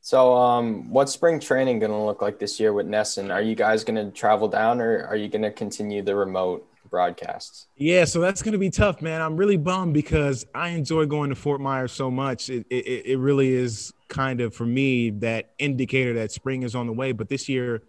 So, 0.00 0.32
um, 0.34 0.90
what's 0.90 1.12
spring 1.12 1.40
training 1.40 1.80
going 1.80 1.90
to 1.90 1.98
look 1.98 2.22
like 2.22 2.38
this 2.38 2.60
year 2.60 2.72
with 2.72 2.86
NESN? 2.86 3.32
Are 3.32 3.42
you 3.42 3.56
guys 3.56 3.82
going 3.82 3.96
to 3.96 4.16
travel 4.16 4.46
down, 4.46 4.80
or 4.80 5.06
are 5.06 5.16
you 5.16 5.28
going 5.28 5.42
to 5.42 5.50
continue 5.50 6.02
the 6.02 6.14
remote 6.14 6.68
broadcasts. 6.92 7.66
Yeah, 7.76 8.04
so 8.04 8.20
that's 8.20 8.42
going 8.42 8.52
to 8.52 8.58
be 8.58 8.70
tough, 8.70 9.02
man. 9.02 9.20
I'm 9.20 9.36
really 9.36 9.56
bummed 9.56 9.94
because 9.94 10.46
I 10.54 10.68
enjoy 10.68 11.06
going 11.06 11.30
to 11.30 11.34
Fort 11.34 11.60
Myers 11.60 11.90
so 11.90 12.08
much. 12.08 12.50
It, 12.50 12.66
it, 12.70 13.06
it 13.06 13.18
really 13.18 13.52
is 13.52 13.92
kind 14.06 14.40
of 14.40 14.54
for 14.54 14.66
me 14.66 15.10
that 15.10 15.54
indicator 15.58 16.12
that 16.14 16.30
spring 16.30 16.62
is 16.62 16.76
on 16.76 16.86
the 16.86 16.92
way. 16.92 17.10
But 17.10 17.28
this 17.28 17.48
year, 17.48 17.82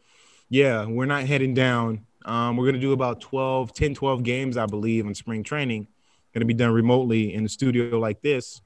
yeah, 0.50 0.86
we're 0.86 1.06
not 1.06 1.26
heading 1.26 1.54
down. 1.54 2.06
Um, 2.26 2.58
we're 2.58 2.64
going 2.64 2.76
to 2.76 2.82
do 2.82 2.94
about 2.94 3.22
12, 3.22 3.74
10, 3.74 3.94
12 3.94 4.24
games, 4.24 4.58
I 4.58 4.66
believe, 4.66 5.06
in 5.06 5.14
spring 5.14 5.44
training. 5.44 5.88
Going 6.34 6.42
to 6.42 6.46
be 6.46 6.54
done 6.56 6.72
remotely 6.72 7.34
in 7.34 7.44
the 7.44 7.50
studio 7.50 8.00
like 8.00 8.22
this. 8.22 8.62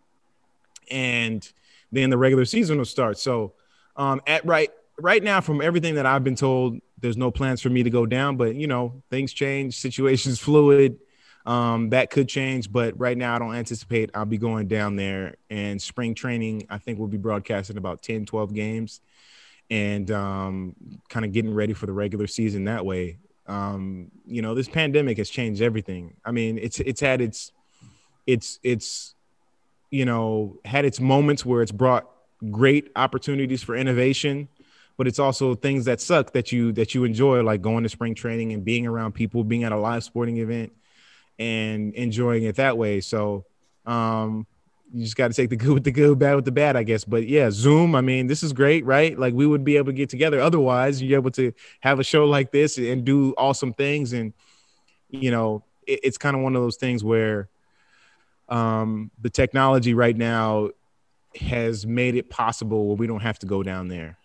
And 0.89 1.45
then 1.91 2.09
the 2.11 2.17
regular 2.17 2.45
season 2.45 2.77
will 2.77 2.85
start. 2.85 3.17
So 3.17 3.53
um, 3.97 4.21
at 4.27 4.45
right 4.45 4.69
right 4.99 5.23
now, 5.23 5.41
from 5.41 5.61
everything 5.61 5.95
that 5.95 6.05
I've 6.05 6.23
been 6.23 6.35
told, 6.35 6.79
there's 6.99 7.17
no 7.17 7.31
plans 7.31 7.61
for 7.61 7.69
me 7.69 7.83
to 7.83 7.89
go 7.89 8.05
down, 8.05 8.37
but 8.37 8.55
you 8.55 8.67
know, 8.67 9.01
things 9.09 9.33
change, 9.33 9.79
situations 9.79 10.39
fluid. 10.47 10.99
Um, 11.45 11.91
that 11.91 12.09
could 12.09 12.27
change, 12.27 12.69
but 12.69 12.99
right 12.99 13.17
now 13.17 13.33
I 13.33 13.39
don't 13.39 13.55
anticipate 13.55 14.09
I'll 14.13 14.25
be 14.25 14.37
going 14.37 14.67
down 14.67 14.97
there. 14.97 15.35
And 15.49 15.81
spring 15.81 16.13
training, 16.13 16.67
I 16.69 16.77
think 16.77 16.99
we'll 16.99 17.07
be 17.07 17.17
broadcasting 17.17 17.77
about 17.77 18.01
10, 18.01 18.25
12 18.25 18.53
games 18.53 18.99
and 19.69 20.09
um, 20.11 20.75
kind 21.09 21.25
of 21.25 21.31
getting 21.31 21.53
ready 21.53 21.73
for 21.73 21.85
the 21.85 21.93
regular 21.93 22.27
season 22.27 22.65
that 22.65 22.85
way. 22.85 23.17
Um, 23.47 24.11
you 24.25 24.41
know, 24.41 24.55
this 24.55 24.67
pandemic 24.67 25.17
has 25.17 25.29
changed 25.29 25.61
everything. 25.61 26.15
I 26.25 26.31
mean, 26.31 26.57
it's 26.57 26.79
it's 26.79 26.99
had 26.99 27.21
its 27.21 27.51
it's 28.25 28.59
it's 28.61 29.15
you 29.89 30.05
know 30.05 30.57
had 30.65 30.85
its 30.85 30.99
moments 30.99 31.45
where 31.45 31.61
it's 31.61 31.71
brought 31.71 32.09
great 32.51 32.91
opportunities 32.95 33.63
for 33.63 33.75
innovation, 33.75 34.49
but 34.97 35.07
it's 35.07 35.19
also 35.19 35.55
things 35.55 35.85
that 35.85 36.01
suck 36.01 36.33
that 36.33 36.51
you 36.51 36.71
that 36.73 36.93
you 36.93 37.03
enjoy, 37.03 37.41
like 37.41 37.61
going 37.61 37.83
to 37.83 37.89
spring 37.89 38.15
training 38.15 38.53
and 38.53 38.65
being 38.65 38.85
around 38.85 39.13
people, 39.13 39.43
being 39.43 39.63
at 39.63 39.71
a 39.71 39.77
live 39.77 40.03
sporting 40.03 40.37
event, 40.37 40.73
and 41.39 41.93
enjoying 41.93 42.43
it 42.43 42.55
that 42.55 42.77
way. 42.77 43.01
So. 43.01 43.45
Um, 43.85 44.45
you 44.93 45.03
just 45.03 45.15
got 45.17 45.29
to 45.29 45.33
take 45.33 45.49
the 45.49 45.55
good 45.55 45.73
with 45.73 45.83
the 45.83 45.91
good, 45.91 46.17
bad 46.17 46.35
with 46.35 46.45
the 46.45 46.51
bad, 46.51 46.75
I 46.75 46.83
guess. 46.83 47.03
But 47.03 47.27
yeah, 47.27 47.49
Zoom. 47.51 47.95
I 47.95 48.01
mean, 48.01 48.27
this 48.27 48.43
is 48.43 48.53
great, 48.53 48.85
right? 48.85 49.17
Like 49.17 49.33
we 49.33 49.45
would 49.45 49.63
be 49.63 49.77
able 49.77 49.87
to 49.87 49.93
get 49.93 50.09
together. 50.09 50.39
Otherwise, 50.39 51.01
you're 51.01 51.19
able 51.19 51.31
to 51.31 51.53
have 51.81 51.99
a 51.99 52.03
show 52.03 52.25
like 52.25 52.51
this 52.51 52.77
and 52.77 53.03
do 53.03 53.33
awesome 53.37 53.73
things. 53.73 54.13
And 54.13 54.33
you 55.09 55.31
know, 55.31 55.63
it, 55.85 55.99
it's 56.03 56.17
kind 56.17 56.35
of 56.35 56.41
one 56.41 56.55
of 56.55 56.61
those 56.61 56.77
things 56.77 57.03
where 57.03 57.49
um, 58.49 59.11
the 59.21 59.29
technology 59.29 59.93
right 59.93 60.15
now 60.15 60.69
has 61.39 61.85
made 61.85 62.15
it 62.15 62.29
possible 62.29 62.87
where 62.87 62.97
we 62.97 63.07
don't 63.07 63.21
have 63.21 63.39
to 63.39 63.45
go 63.45 63.63
down 63.63 63.89
there. 63.89 64.17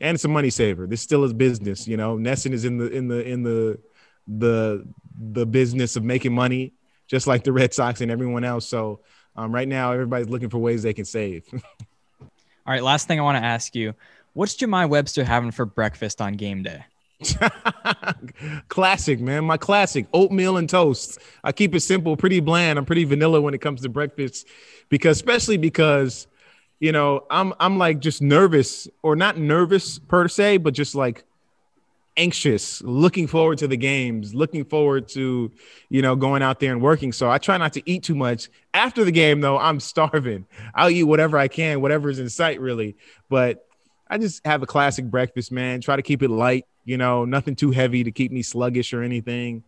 And 0.00 0.14
it's 0.14 0.24
a 0.24 0.28
money 0.28 0.50
saver. 0.50 0.86
This 0.86 1.02
still 1.02 1.24
is 1.24 1.32
business, 1.32 1.86
you 1.86 1.96
know. 1.96 2.16
NESN 2.16 2.52
is 2.52 2.64
in 2.64 2.78
the 2.78 2.88
in 2.90 3.08
the 3.08 3.26
in 3.26 3.42
the 3.42 3.78
the 4.26 4.86
the 5.18 5.46
business 5.46 5.96
of 5.96 6.04
making 6.04 6.34
money 6.34 6.72
just 7.06 7.26
like 7.26 7.42
the 7.42 7.52
Red 7.52 7.74
Sox 7.74 8.00
and 8.00 8.10
everyone 8.10 8.44
else. 8.44 8.66
So 8.66 9.00
um, 9.36 9.52
right 9.52 9.68
now, 9.68 9.92
everybody's 9.92 10.28
looking 10.28 10.48
for 10.48 10.58
ways 10.58 10.82
they 10.82 10.92
can 10.92 11.04
save. 11.04 11.44
All 11.52 12.28
right, 12.66 12.82
last 12.82 13.08
thing 13.08 13.18
I 13.18 13.22
want 13.22 13.36
to 13.36 13.44
ask 13.44 13.74
you: 13.74 13.94
What's 14.32 14.54
Jahmai 14.54 14.88
Webster 14.88 15.24
having 15.24 15.50
for 15.50 15.66
breakfast 15.66 16.20
on 16.20 16.34
game 16.34 16.62
day? 16.62 16.84
classic, 18.68 19.20
man. 19.20 19.44
My 19.44 19.56
classic 19.56 20.06
oatmeal 20.12 20.56
and 20.56 20.68
toast. 20.68 21.18
I 21.44 21.52
keep 21.52 21.74
it 21.74 21.80
simple, 21.80 22.16
pretty 22.16 22.40
bland. 22.40 22.78
I'm 22.78 22.84
pretty 22.84 23.04
vanilla 23.04 23.40
when 23.40 23.54
it 23.54 23.60
comes 23.60 23.82
to 23.82 23.88
breakfast, 23.88 24.46
because 24.88 25.18
especially 25.18 25.56
because, 25.56 26.26
you 26.80 26.92
know, 26.92 27.26
I'm 27.30 27.52
I'm 27.60 27.78
like 27.78 28.00
just 28.00 28.22
nervous 28.22 28.88
or 29.02 29.14
not 29.14 29.38
nervous 29.38 29.98
per 29.98 30.26
se, 30.28 30.58
but 30.58 30.74
just 30.74 30.94
like 30.94 31.24
anxious, 32.16 32.82
looking 32.82 33.26
forward 33.26 33.58
to 33.58 33.68
the 33.68 33.76
games, 33.76 34.34
looking 34.34 34.64
forward 34.64 35.08
to, 35.08 35.50
you 35.88 36.02
know, 36.02 36.16
going 36.16 36.42
out 36.42 36.58
there 36.58 36.72
and 36.72 36.82
working. 36.82 37.12
So 37.12 37.30
I 37.30 37.38
try 37.38 37.56
not 37.56 37.74
to 37.74 37.82
eat 37.90 38.02
too 38.02 38.14
much. 38.14 38.48
After 38.74 39.04
the 39.04 39.12
game, 39.12 39.40
though, 39.40 39.58
I'm 39.58 39.80
starving. 39.92 40.46
I'll 40.74 40.90
eat 40.90 41.04
whatever 41.04 41.38
I 41.38 41.48
can, 41.48 41.80
whatever 41.80 42.10
is 42.10 42.18
in 42.18 42.28
sight, 42.28 42.60
really. 42.60 42.96
But 43.28 43.66
I 44.08 44.18
just 44.18 44.44
have 44.46 44.62
a 44.62 44.66
classic 44.66 45.04
breakfast, 45.04 45.52
man. 45.52 45.80
Try 45.80 45.96
to 45.96 46.02
keep 46.02 46.22
it 46.22 46.30
light, 46.30 46.66
you 46.84 46.96
know, 46.96 47.24
nothing 47.24 47.54
too 47.56 47.70
heavy 47.70 48.04
to 48.04 48.10
keep 48.10 48.32
me 48.32 48.42
sluggish 48.42 48.92
or 48.92 49.02
anything. 49.02 49.62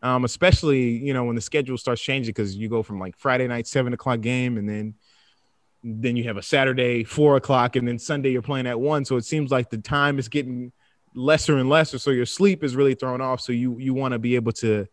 Um, 0.00 0.24
especially, 0.24 0.90
you 0.90 1.12
know, 1.12 1.24
when 1.24 1.34
the 1.34 1.42
schedule 1.42 1.76
starts 1.76 2.00
changing 2.00 2.30
because 2.30 2.54
you 2.54 2.68
go 2.68 2.84
from 2.84 3.00
like 3.00 3.16
Friday 3.16 3.48
night, 3.48 3.66
seven 3.66 3.92
o'clock 3.92 4.20
game, 4.20 4.56
and 4.56 4.68
then 4.68 4.94
then 5.82 6.16
you 6.16 6.24
have 6.24 6.36
a 6.36 6.42
Saturday, 6.42 7.04
four 7.04 7.36
o'clock, 7.36 7.76
and 7.76 7.86
then 7.86 7.98
Sunday 7.98 8.30
you're 8.30 8.42
playing 8.42 8.66
at 8.66 8.78
one. 8.78 9.04
So 9.04 9.16
it 9.16 9.24
seems 9.24 9.50
like 9.50 9.70
the 9.70 9.78
time 9.78 10.18
is 10.18 10.28
getting 10.28 10.72
lesser 11.14 11.56
and 11.56 11.68
lesser. 11.68 11.98
So 11.98 12.10
your 12.10 12.26
sleep 12.26 12.64
is 12.64 12.76
really 12.76 12.94
thrown 12.94 13.20
off. 13.20 13.40
So 13.40 13.52
you 13.52 13.78
you 13.78 13.94
want 13.94 14.12
to 14.12 14.18
be 14.18 14.34
able 14.34 14.52
to 14.52 14.86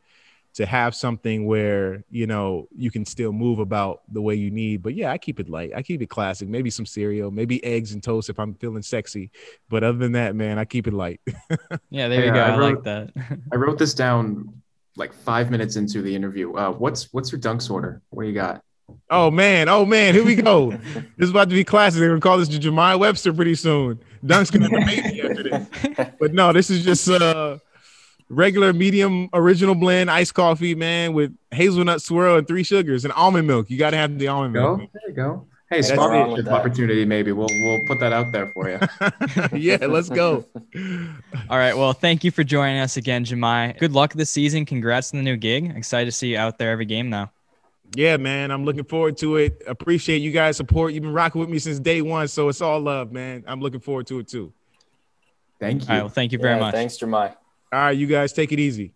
to 0.55 0.65
have 0.65 0.95
something 0.95 1.45
where 1.45 2.05
you 2.09 2.27
know 2.27 2.67
you 2.73 2.89
can 2.89 3.03
still 3.03 3.33
move 3.33 3.59
about 3.59 4.01
the 4.11 4.21
way 4.21 4.35
you 4.35 4.51
need. 4.51 4.81
But 4.81 4.95
yeah 4.95 5.11
i 5.11 5.17
keep 5.17 5.39
it 5.39 5.49
light. 5.49 5.71
I 5.75 5.81
keep 5.81 6.01
it 6.01 6.09
classic. 6.09 6.47
Maybe 6.47 6.69
some 6.69 6.85
cereal 6.85 7.29
maybe 7.29 7.63
eggs 7.63 7.91
and 7.91 8.01
toast 8.01 8.29
if 8.29 8.39
i'm 8.39 8.53
feeling 8.55 8.81
sexy. 8.81 9.31
But 9.69 9.83
other 9.83 9.97
than 9.97 10.13
that 10.13 10.35
man 10.35 10.57
i 10.57 10.65
keep 10.65 10.87
it 10.87 10.93
light. 10.93 11.19
Yeah 11.89 12.07
there 12.07 12.25
you 12.25 12.31
go. 12.31 12.39
I, 12.39 12.49
I 12.49 12.57
wrote, 12.57 12.75
like 12.75 12.83
that. 12.83 13.39
I 13.53 13.55
wrote 13.57 13.77
this 13.77 13.93
down 13.93 14.61
like 14.95 15.13
five 15.13 15.51
minutes 15.51 15.75
into 15.75 16.01
the 16.01 16.15
interview. 16.15 16.53
Uh, 16.53 16.71
what's 16.71 17.13
what's 17.13 17.31
your 17.31 17.41
dunks 17.41 17.69
order? 17.69 18.01
What 18.09 18.23
do 18.23 18.29
you 18.29 18.35
got 18.35 18.63
Oh 19.09 19.29
man, 19.29 19.69
oh 19.69 19.85
man, 19.85 20.13
here 20.13 20.25
we 20.25 20.35
go. 20.35 20.71
this 20.95 21.01
is 21.19 21.29
about 21.29 21.49
to 21.49 21.55
be 21.55 21.63
classic. 21.63 21.99
They're 21.99 22.09
gonna 22.09 22.21
call 22.21 22.37
this 22.37 22.49
Jahmai 22.49 22.99
Webster 22.99 23.33
pretty 23.33 23.55
soon. 23.55 23.99
Dunk's 24.25 24.51
gonna 24.51 24.69
be 24.69 24.83
baby 24.83 25.21
after 25.29 25.43
this. 25.43 26.09
But 26.19 26.33
no, 26.33 26.51
this 26.53 26.69
is 26.69 26.83
just 26.83 27.07
uh 27.09 27.59
regular 28.29 28.73
medium 28.73 29.29
original 29.33 29.75
blend 29.75 30.09
iced 30.09 30.33
coffee, 30.33 30.75
man, 30.75 31.13
with 31.13 31.35
hazelnut 31.51 32.01
swirl 32.01 32.37
and 32.37 32.47
three 32.47 32.63
sugars 32.63 33.05
and 33.05 33.13
almond 33.13 33.47
milk. 33.47 33.69
You 33.69 33.77
gotta 33.77 33.97
have 33.97 34.17
the 34.17 34.27
almond 34.27 34.53
go. 34.53 34.77
milk. 34.77 34.89
There 34.93 35.09
you 35.09 35.13
go. 35.13 35.47
Hey, 35.69 35.81
sponsorship 35.81 36.47
opportunity, 36.47 37.05
maybe 37.05 37.31
we'll 37.31 37.49
we'll 37.49 37.85
put 37.87 37.99
that 37.99 38.13
out 38.13 38.31
there 38.31 38.51
for 38.53 38.69
you. 38.69 38.79
yeah, 39.57 39.85
let's 39.87 40.09
go. 40.09 40.45
All 41.49 41.57
right. 41.57 41.75
Well, 41.75 41.93
thank 41.93 42.23
you 42.23 42.29
for 42.29 42.43
joining 42.43 42.79
us 42.79 42.97
again, 42.97 43.25
Jahmai. 43.25 43.77
Good 43.79 43.91
luck 43.91 44.13
this 44.13 44.29
season. 44.29 44.65
Congrats 44.65 45.11
on 45.11 45.17
the 45.17 45.23
new 45.23 45.37
gig. 45.37 45.75
Excited 45.75 46.05
to 46.05 46.11
see 46.11 46.33
you 46.33 46.37
out 46.37 46.59
there 46.59 46.69
every 46.69 46.85
game 46.85 47.09
now. 47.09 47.31
Yeah, 47.93 48.17
man. 48.17 48.51
I'm 48.51 48.65
looking 48.65 48.83
forward 48.83 49.17
to 49.17 49.37
it. 49.37 49.63
Appreciate 49.67 50.17
you 50.17 50.31
guys' 50.31 50.57
support. 50.57 50.93
You've 50.93 51.03
been 51.03 51.13
rocking 51.13 51.39
with 51.39 51.49
me 51.49 51.59
since 51.59 51.79
day 51.79 52.01
one. 52.01 52.27
So 52.27 52.49
it's 52.49 52.61
all 52.61 52.79
love, 52.79 53.11
man. 53.11 53.43
I'm 53.47 53.61
looking 53.61 53.79
forward 53.79 54.07
to 54.07 54.19
it 54.19 54.27
too. 54.27 54.51
Thank 55.59 55.83
you. 55.83 55.87
All 55.89 55.95
right, 55.95 56.01
well, 56.01 56.09
thank 56.09 56.31
you 56.31 56.37
very 56.37 56.55
Yeah, 56.55 56.59
much. 56.59 56.73
Thanks, 56.73 56.97
Jahmai. 56.97 57.29
All 57.71 57.79
right, 57.79 57.91
you 57.91 58.07
guys 58.07 58.33
take 58.33 58.51
it 58.51 58.59
easy. 58.59 58.93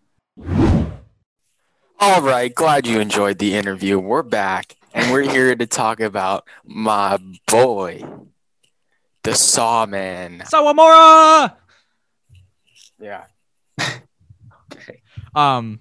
All 2.02 2.22
right, 2.22 2.54
glad 2.54 2.88
you 2.88 3.00
enjoyed 3.00 3.38
the 3.40 3.56
interview. 3.56 4.00
We're 4.00 4.24
back, 4.24 4.76
and 4.94 5.12
we're 5.12 5.30
here 5.30 5.56
to 5.56 5.66
talk 5.66 6.00
about 6.00 6.48
my 6.66 7.18
boy, 7.48 8.04
the 9.24 9.32
Sawman. 9.36 10.40
Sawamura. 10.46 11.56
Yeah. 13.00 13.24
Okay. 14.72 15.02
Um, 15.34 15.80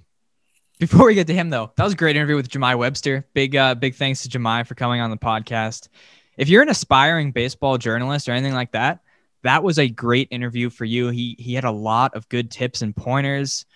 before 0.79 1.07
we 1.07 1.15
get 1.15 1.27
to 1.27 1.35
him 1.35 1.51
though, 1.51 1.73
that 1.77 1.85
was 1.85 1.93
a 1.93 1.97
great 1.97 2.17
interview 2.17 2.37
with 2.37 2.49
Jahmai 2.49 2.77
Webster. 2.77 3.27
Big 3.35 3.57
uh, 3.57 3.75
big 3.75 3.95
thanks 3.95 4.23
to 4.23 4.29
Jahmai 4.29 4.67
for 4.67 4.75
coming 4.75 5.01
on 5.01 5.11
the 5.11 5.17
podcast. 5.17 5.89
If 6.37 6.49
you're 6.49 6.63
an 6.63 6.69
aspiring 6.69 7.33
baseball 7.33 7.79
journalist 7.79 8.29
or 8.29 8.33
anything 8.33 8.55
like 8.55 8.73
that, 8.73 9.01
that 9.43 9.63
was 9.65 9.79
a 9.79 9.89
great 9.89 10.29
interview 10.31 10.71
for 10.71 10.85
you. 10.85 11.09
He 11.09 11.37
he 11.39 11.55
had 11.55 11.65
a 11.65 11.71
lot 11.71 12.15
of 12.15 12.29
good 12.29 12.51
tips 12.51 12.83
and 12.83 12.95
pointers. 12.95 13.67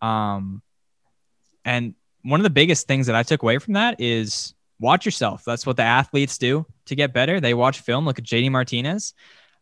Um, 0.00 0.62
and 1.64 1.94
one 2.22 2.40
of 2.40 2.44
the 2.44 2.50
biggest 2.50 2.86
things 2.86 3.06
that 3.06 3.16
I 3.16 3.24
took 3.24 3.42
away 3.42 3.58
from 3.58 3.74
that 3.74 4.00
is 4.00 4.54
watch 4.78 5.04
yourself. 5.04 5.44
That's 5.44 5.66
what 5.66 5.76
the 5.76 5.82
athletes 5.82 6.38
do 6.38 6.66
to 6.86 6.94
get 6.94 7.12
better. 7.12 7.40
They 7.40 7.54
watch 7.54 7.80
film. 7.80 8.04
Look 8.04 8.18
at 8.18 8.24
JD 8.24 8.50
Martinez. 8.52 9.14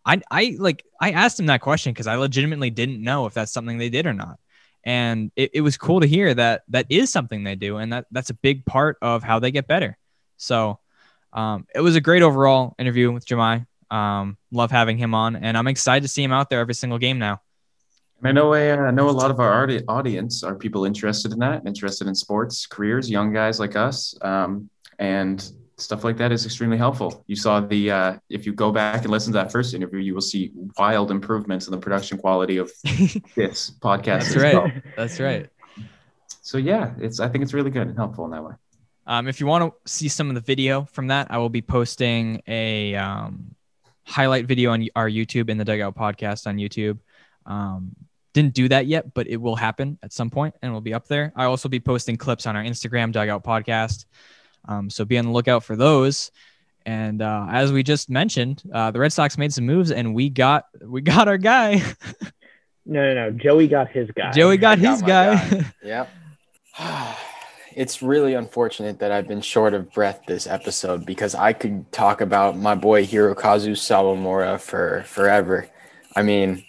I 0.05 0.21
I 0.31 0.57
like 0.59 0.85
I 1.01 1.13
asked 1.13 1.41
him 1.41 1.47
that 1.47 1.63
question 1.63 1.93
because 1.95 2.07
I 2.07 2.17
legitimately 2.17 2.71
didn't 2.71 3.03
know 3.03 3.25
if 3.25 3.33
that's 3.33 3.53
something 3.53 3.79
they 3.79 3.91
did 3.91 4.07
or 4.07 4.15
not 4.15 4.39
and 4.85 5.31
it, 5.37 5.51
it 5.55 5.61
was 5.61 5.77
cool 5.77 6.01
to 6.01 6.07
hear 6.07 6.33
that 6.35 6.63
that 6.69 6.87
is 6.89 7.11
something 7.11 7.45
they 7.45 7.55
do 7.55 7.77
and 7.77 7.93
that 7.93 8.07
that's 8.11 8.31
a 8.31 8.35
big 8.35 8.65
part 8.65 8.97
of 9.03 9.23
how 9.23 9.39
they 9.39 9.51
get 9.51 9.67
better 9.67 9.97
so 10.37 10.79
um, 11.33 11.67
it 11.75 11.81
was 11.81 11.97
a 11.97 12.01
great 12.01 12.23
overall 12.23 12.75
interview 12.79 13.11
with 13.13 13.27
Jahmai. 13.27 13.67
Um, 13.91 14.37
love 14.53 14.71
having 14.71 14.99
him 14.99 15.15
on, 15.15 15.37
and 15.37 15.57
I'm 15.57 15.67
excited 15.67 16.03
to 16.03 16.09
see 16.09 16.23
him 16.23 16.33
out 16.33 16.49
there 16.49 16.61
every 16.61 16.75
single 16.75 16.99
game 16.99 17.19
now. 17.19 17.41
and 18.21 18.29
I 18.29 18.33
know 18.33 18.55
I 18.55 18.91
know 18.91 19.09
a 19.09 19.11
lot 19.11 19.31
of 19.31 19.41
our 19.41 19.69
audience 19.89 20.43
are 20.43 20.55
people 20.55 20.85
interested 20.85 21.33
in 21.33 21.39
that, 21.41 21.63
interested 21.67 22.07
in 22.07 22.15
sports 22.15 22.67
careers, 22.67 23.11
young 23.11 23.33
guys 23.33 23.59
like 23.59 23.77
us, 23.77 24.15
um, 24.23 24.71
and 24.99 25.51
stuff 25.81 26.05
like 26.05 26.17
that 26.19 26.33
is 26.33 26.45
extremely 26.45 26.77
helpful. 26.77 27.25
You 27.27 27.37
saw 27.37 27.61
the 27.61 27.91
uh, 27.91 28.19
if 28.29 28.47
you 28.47 28.53
go 28.53 28.71
back 28.73 29.03
and 29.03 29.11
listen 29.11 29.33
to 29.33 29.39
that 29.39 29.53
first 29.53 29.75
interview, 29.75 30.01
you 30.01 30.15
will 30.15 30.21
see 30.21 30.53
wild 30.79 31.11
improvements 31.11 31.67
in 31.67 31.73
the 31.73 31.79
production 31.79 32.19
quality 32.19 32.59
of 32.59 32.71
this 33.35 33.71
podcast. 33.71 34.33
That's 34.33 34.37
right. 34.37 34.55
well. 34.55 34.73
That's 34.97 35.21
right. 35.21 35.49
So 36.43 36.59
yeah, 36.59 36.95
it's 36.99 37.21
I 37.21 37.29
think 37.29 37.43
it's 37.43 37.55
really 37.55 37.71
good 37.71 37.89
and 37.89 37.97
helpful 37.97 38.25
in 38.25 38.31
that 38.33 38.45
way. 38.45 38.55
Um, 39.07 39.27
if 39.27 39.41
you 39.41 39.47
want 39.47 39.65
to 39.65 39.91
see 39.91 40.09
some 40.09 40.29
of 40.29 40.35
the 40.35 40.41
video 40.41 40.85
from 40.85 41.09
that, 41.09 41.29
I 41.31 41.39
will 41.39 41.49
be 41.49 41.63
posting 41.63 42.43
a 42.47 42.95
um, 42.95 43.55
highlight 44.07 44.47
video 44.47 44.73
on 44.73 44.87
our 44.95 45.09
YouTube 45.09 45.49
in 45.49 45.59
the 45.59 45.65
Dugout 45.65 45.97
Podcast 45.97 46.47
on 46.47 46.57
YouTube. 46.57 46.99
Um, 47.47 47.97
didn't 48.33 48.55
do 48.55 48.69
that 48.69 48.87
yet, 48.87 49.13
but 49.15 49.27
it 49.27 49.37
will 49.37 49.57
happen 49.57 49.99
at 50.03 50.13
some 50.13 50.31
point 50.31 50.55
and 50.63 50.73
will 50.73 50.81
be 50.81 50.95
up 50.95 51.09
there. 51.09 51.33
I'll 51.35 51.51
also 51.51 51.69
be 51.69 51.81
posting 51.81 52.17
clips 52.17 52.47
on 52.47 52.55
our 52.55 52.63
Instagram 52.63 53.13
Dugout 53.13 53.43
Podcast. 53.43 54.05
Um, 54.67 54.91
so 54.91 55.05
be 55.05 55.19
on 55.19 55.27
the 55.27 55.33
lookout 55.33 55.65
for 55.65 55.77
those. 55.77 56.31
And 56.87 57.21
uh, 57.23 57.47
as 57.51 57.73
we 57.73 57.83
just 57.83 58.09
mentioned, 58.09 58.63
uh, 58.73 58.91
the 58.91 58.99
Red 58.99 59.13
Sox 59.13 59.37
made 59.37 59.53
some 59.53 59.67
moves, 59.67 59.91
and 59.91 60.15
we 60.15 60.31
got 60.31 60.67
we 60.83 61.01
got 61.03 61.29
our 61.29 61.39
guy. 61.39 61.83
No, 62.87 63.15
no, 63.15 63.15
no. 63.15 63.31
Joey 63.31 63.69
got 63.69 63.91
his 63.91 64.11
guy. 64.11 64.33
Joey 64.33 64.57
got 64.57 64.79
I 64.79 64.83
got 64.83 64.91
his 64.91 65.03
my 65.03 65.09
guy. 65.09 65.73
Yep. 65.85 66.11
it's 67.77 68.03
really 68.03 68.35
unfortunate 68.35 68.99
that 68.99 69.13
I've 69.13 69.29
been 69.29 69.43
short 69.43 69.75
of 69.75 69.93
breath 69.93 70.23
this 70.27 70.47
episode 70.47 71.07
because 71.07 71.35
I 71.35 71.53
could 71.53 71.91
talk 71.93 72.21
about 72.21 72.57
my 72.57 72.75
boy 72.75 73.05
Hirokazu 73.05 73.73
Sawamura 73.73 74.61
for 74.61 75.05
forever. 75.07 75.69
I 76.17 76.23
mean, 76.23 76.65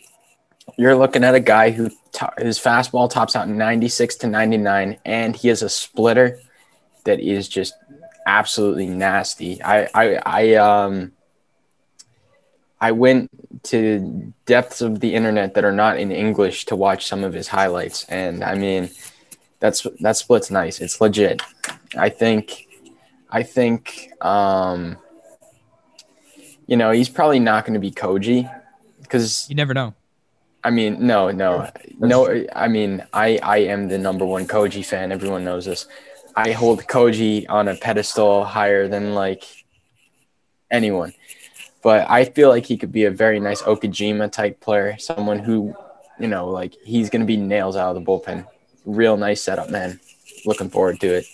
you're 0.78 0.96
looking 0.96 1.24
at 1.24 1.36
a 1.36 1.40
guy 1.40 1.72
who 1.72 1.90
to- 2.14 2.34
his 2.38 2.60
fastball 2.60 3.10
tops 3.10 3.36
out 3.36 3.50
96 3.50 4.16
to 4.18 4.28
99, 4.28 4.98
and 5.06 5.36
he 5.36 5.48
has 5.48 5.62
a 5.62 5.70
splitter 5.70 6.40
that 7.06 7.20
is 7.20 7.48
just 7.48 7.74
absolutely 8.26 8.88
nasty. 8.88 9.62
I, 9.64 9.88
I, 9.94 10.16
I, 10.26 10.54
um, 10.56 11.12
I 12.80 12.92
went 12.92 13.30
to 13.64 14.34
depths 14.48 14.82
of 14.82 15.00
the 15.00 15.14
internet 15.14 15.54
that 15.54 15.64
are 15.64 15.72
not 15.72 16.00
in 16.00 16.12
English 16.12 16.66
to 16.66 16.76
watch 16.76 17.06
some 17.06 17.24
of 17.24 17.32
his 17.32 17.48
highlights, 17.48 18.06
and 18.06 18.44
I 18.44 18.56
mean, 18.56 18.90
that's 19.60 19.86
that 20.00 20.18
split's 20.18 20.50
nice. 20.50 20.82
It's 20.82 21.00
legit. 21.00 21.44
I 21.96 22.10
think, 22.10 22.68
I 23.30 23.44
think, 23.44 24.10
um, 24.22 24.98
you 26.66 26.76
know, 26.76 26.90
he's 26.90 27.10
probably 27.10 27.40
not 27.40 27.66
going 27.66 27.76
to 27.76 27.80
be 27.80 27.92
Koji 27.92 28.52
because 29.02 29.48
You 29.48 29.56
never 29.56 29.76
know. 29.76 29.94
I 30.64 30.72
mean, 30.72 31.06
no, 31.06 31.30
no, 31.30 31.70
no. 32.00 32.46
I 32.56 32.68
mean, 32.68 33.04
I 33.14 33.40
I 33.44 33.58
am 33.58 33.90
the 33.90 33.98
number 34.00 34.26
one 34.26 34.48
Koji 34.48 34.84
fan. 34.84 35.12
Everyone 35.12 35.44
knows 35.44 35.66
this. 35.66 35.88
I 36.36 36.52
hold 36.52 36.84
Koji 36.84 37.46
on 37.50 37.68
a 37.68 37.76
pedestal 37.76 38.44
higher 38.46 38.88
than 38.88 39.14
like 39.14 39.44
anyone. 40.70 41.14
But 41.84 42.10
I 42.10 42.26
feel 42.26 42.50
like 42.50 42.66
he 42.66 42.78
could 42.78 42.92
be 42.92 43.06
a 43.06 43.12
very 43.12 43.40
nice 43.40 43.62
Okajima 43.64 44.32
type 44.32 44.60
player, 44.60 44.98
someone 45.00 45.40
who, 45.40 45.76
you 46.20 46.28
know, 46.28 46.48
like 46.48 46.76
he's 46.84 47.10
going 47.10 47.22
to 47.22 47.26
be 47.26 47.38
nails 47.38 47.76
out 47.76 47.96
of 47.96 48.04
the 48.04 48.08
bullpen. 48.10 48.46
Real 48.86 49.18
nice 49.18 49.42
setup, 49.42 49.70
man. 49.70 50.00
Looking 50.46 50.70
forward 50.70 51.00
to 51.02 51.08
it. 51.08 51.26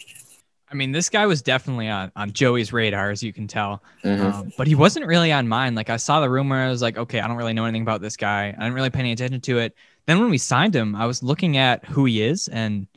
I 0.69 0.75
mean, 0.75 0.91
this 0.91 1.09
guy 1.09 1.25
was 1.25 1.41
definitely 1.41 1.87
on, 1.87 2.11
on 2.17 2.33
Joey's 2.33 2.73
radar, 2.73 3.09
as 3.09 3.23
you 3.23 3.31
can 3.31 3.47
tell. 3.47 3.81
Mhm. 4.03 4.33
Um, 4.33 4.53
but 4.57 4.67
he 4.67 4.75
wasn't 4.75 5.05
really 5.05 5.31
on 5.31 5.47
mine. 5.47 5.75
Like 5.75 5.89
I 5.89 5.95
saw 5.95 6.19
the 6.19 6.29
rumor, 6.29 6.57
I 6.57 6.69
was 6.69 6.81
like, 6.81 6.97
okay, 6.97 7.21
I 7.21 7.27
don't 7.27 7.37
really 7.37 7.53
know 7.53 7.63
anything 7.63 7.83
about 7.83 8.01
this 8.01 8.17
guy. 8.17 8.47
I 8.49 8.51
didn't 8.63 8.73
really 8.73 8.89
pay 8.89 8.99
any 8.99 9.13
attention 9.13 9.39
to 9.41 9.59
it. 9.59 9.75
Then 10.07 10.19
when 10.19 10.29
we 10.29 10.37
signed 10.37 10.75
him, 10.75 10.95
I 10.95 11.05
was 11.05 11.23
looking 11.23 11.55
at 11.55 11.85
who 11.85 12.03
he 12.05 12.21
is, 12.21 12.49
and 12.49 12.87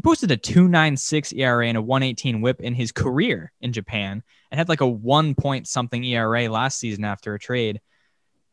he 0.00 0.02
posted 0.02 0.30
a 0.30 0.36
296 0.38 1.34
ERA 1.34 1.68
and 1.68 1.76
a 1.76 1.82
118 1.82 2.40
whip 2.40 2.62
in 2.62 2.72
his 2.72 2.90
career 2.90 3.52
in 3.60 3.70
Japan 3.70 4.22
and 4.50 4.56
had 4.56 4.70
like 4.70 4.80
a 4.80 4.86
one 4.86 5.34
point 5.34 5.68
something 5.68 6.02
ERA 6.02 6.48
last 6.48 6.78
season 6.78 7.04
after 7.04 7.34
a 7.34 7.38
trade. 7.38 7.82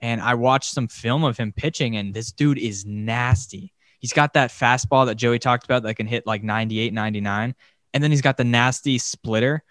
And 0.02 0.20
I 0.20 0.34
watched 0.34 0.74
some 0.74 0.90
film 0.90 1.24
of 1.24 1.38
him 1.38 1.54
pitching, 1.54 1.96
and 1.96 2.14
this 2.14 2.34
dude 2.34 2.58
is 2.58 2.86
nasty. 2.86 3.72
He's 4.00 4.12
got 4.12 4.34
that 4.34 4.50
fastball 4.50 5.06
that 5.06 5.16
Joey 5.16 5.40
talked 5.40 5.64
about 5.64 5.84
that 5.84 5.96
can 5.96 6.06
hit 6.06 6.28
like 6.28 6.44
98, 6.44 6.92
99. 6.92 7.56
And 7.94 8.04
then 8.04 8.12
he's 8.12 8.22
got 8.22 8.36
the 8.36 8.44
nasty 8.44 8.98
splitter. 8.98 9.64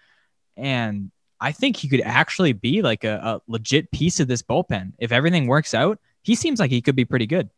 And 0.55 1.11
I 1.39 1.51
think 1.51 1.77
he 1.77 1.89
could 1.89 2.01
actually 2.01 2.53
be 2.53 2.81
like 2.81 3.03
a, 3.03 3.19
a 3.23 3.41
legit 3.47 3.91
piece 3.91 4.19
of 4.19 4.27
this 4.27 4.41
bullpen. 4.41 4.93
If 4.97 5.11
everything 5.11 5.45
works 5.45 5.75
out, 5.75 5.99
he 6.23 6.33
seems 6.33 6.59
like 6.59 6.71
he 6.71 6.81
could 6.81 6.95
be 6.95 7.05
pretty 7.05 7.27
good. 7.27 7.51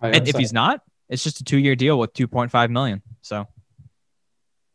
And 0.00 0.28
if 0.28 0.36
he's 0.36 0.52
not, 0.52 0.82
it's 1.08 1.24
just 1.24 1.40
a 1.40 1.44
two 1.44 1.58
year 1.58 1.74
deal 1.74 1.98
with 1.98 2.14
2.5 2.14 2.70
million. 2.70 3.02
So 3.22 3.46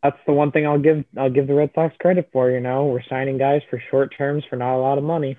That's 0.04 0.18
the 0.26 0.34
one 0.34 0.52
thing 0.52 0.66
I'll 0.68 0.80
give 0.80 1.04
I'll 1.18 1.30
give 1.30 1.48
the 1.48 1.54
Red 1.56 1.72
Sox 1.76 1.96
credit 2.00 2.30
for. 2.32 2.50
You 2.52 2.60
know, 2.60 2.86
we're 2.86 3.04
signing 3.04 3.38
guys 3.38 3.62
for 3.70 3.82
short 3.89 4.14
terms 4.16 4.43
for 4.50 4.56
not 4.56 4.76
a 4.76 4.80
lot 4.82 4.98
of 4.98 5.04
money. 5.04 5.38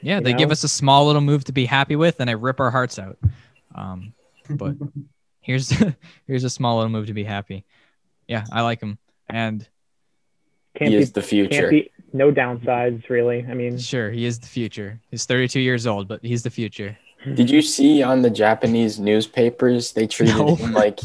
yeah, 0.00 0.18
You 0.18 0.24
they 0.24 0.32
give 0.34 0.50
us 0.50 0.64
a 0.64 0.68
small 0.68 1.06
little 1.06 1.20
move 1.22 1.44
to 1.44 1.52
be 1.52 1.64
happy 1.66 1.96
with, 1.96 2.20
and 2.20 2.28
I 2.30 2.34
rip 2.34 2.60
our 2.60 2.70
hearts 2.70 2.98
out. 2.98 3.18
Um, 3.74 4.12
but 4.50 4.74
here's 5.40 5.70
here's 6.26 6.44
a 6.44 6.50
small 6.50 6.76
little 6.76 6.90
move 6.90 7.06
to 7.06 7.14
be 7.14 7.24
happy. 7.24 7.64
Yeah, 8.28 8.44
I 8.52 8.62
like 8.62 8.80
him. 8.80 8.98
And 9.28 9.66
Can't 10.76 10.90
he 10.90 10.96
be, 10.96 11.02
is 11.02 11.12
the 11.12 11.22
future. 11.22 11.50
can't 11.60 11.70
be 11.70 11.90
no 12.12 12.30
downsides 12.30 13.08
really. 13.08 13.44
I 13.48 13.54
mean, 13.54 13.78
sure, 13.78 14.10
he 14.10 14.26
is 14.26 14.38
the 14.38 14.46
future. 14.46 15.00
He's 15.10 15.24
32 15.26 15.58
years 15.60 15.86
old, 15.86 16.06
but 16.08 16.22
he's 16.22 16.42
the 16.42 16.50
future. 16.50 16.96
Did 17.34 17.48
you 17.50 17.62
see 17.62 18.02
on 18.02 18.20
the 18.22 18.30
Japanese 18.30 18.98
newspapers 19.00 19.92
they 19.92 20.06
treated 20.06 20.36
No. 20.38 20.54
him 20.56 20.72
like, 20.72 21.00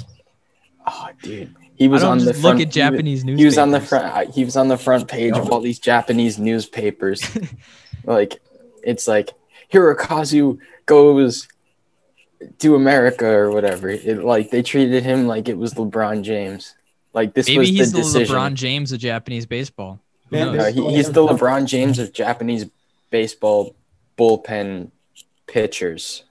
oh, 0.88 1.10
dude, 1.22 1.56
he 1.76 1.88
was 1.88 2.02
I 2.04 2.06
don't 2.08 2.12
on 2.14 2.18
the 2.26 2.32
just 2.32 2.42
front. 2.42 2.56
at 2.56 2.60
he 2.60 2.66
was- 2.66 2.74
Japanese 2.76 3.24
news. 3.26 3.40
He 3.40 3.46
was 3.46 3.58
on 3.58 3.72
the 3.72 3.80
front. 3.82 4.06
uh, 4.06 4.32
He 4.32 4.44
was 4.46 4.56
on 4.58 4.68
the 4.68 4.78
front 4.78 5.08
page 5.08 5.34
of 5.34 5.52
all 5.52 5.60
these 5.60 5.80
Japanese 5.80 6.40
newspapers. 6.40 7.22
like, 8.04 8.42
it's 8.84 9.08
like 9.08 9.32
Hirokazu 9.72 10.58
goes 10.86 11.48
to 12.60 12.76
America 12.76 13.28
or 13.28 13.52
whatever. 13.52 13.90
It 13.90 14.24
like 14.24 14.50
they 14.52 14.62
treated 14.64 15.04
him 15.04 15.28
like 15.28 15.50
it 15.50 15.58
was 15.58 15.74
LeBron 15.74 16.24
James. 16.24 16.76
Like 17.14 17.34
this 17.34 17.48
Maybe 17.48 17.60
was 17.60 17.70
he's 17.70 17.92
the 17.92 17.98
the, 17.98 18.04
decision. 18.04 18.36
LeBron 18.36 18.54
James 18.54 18.92
of 18.92 19.00
Japanese 19.00 19.46
baseball. 19.46 20.00
Who 20.30 20.36
No, 20.38 20.72
he, 20.72 20.96
he's 20.96 21.12
the 21.12 21.26
LeBron 21.26 21.66
James 21.66 22.00
of 22.04 22.14
Japanese 22.14 22.66
baseball 23.10 23.76
bullpen 24.18 24.92
pitchers. 25.48 26.24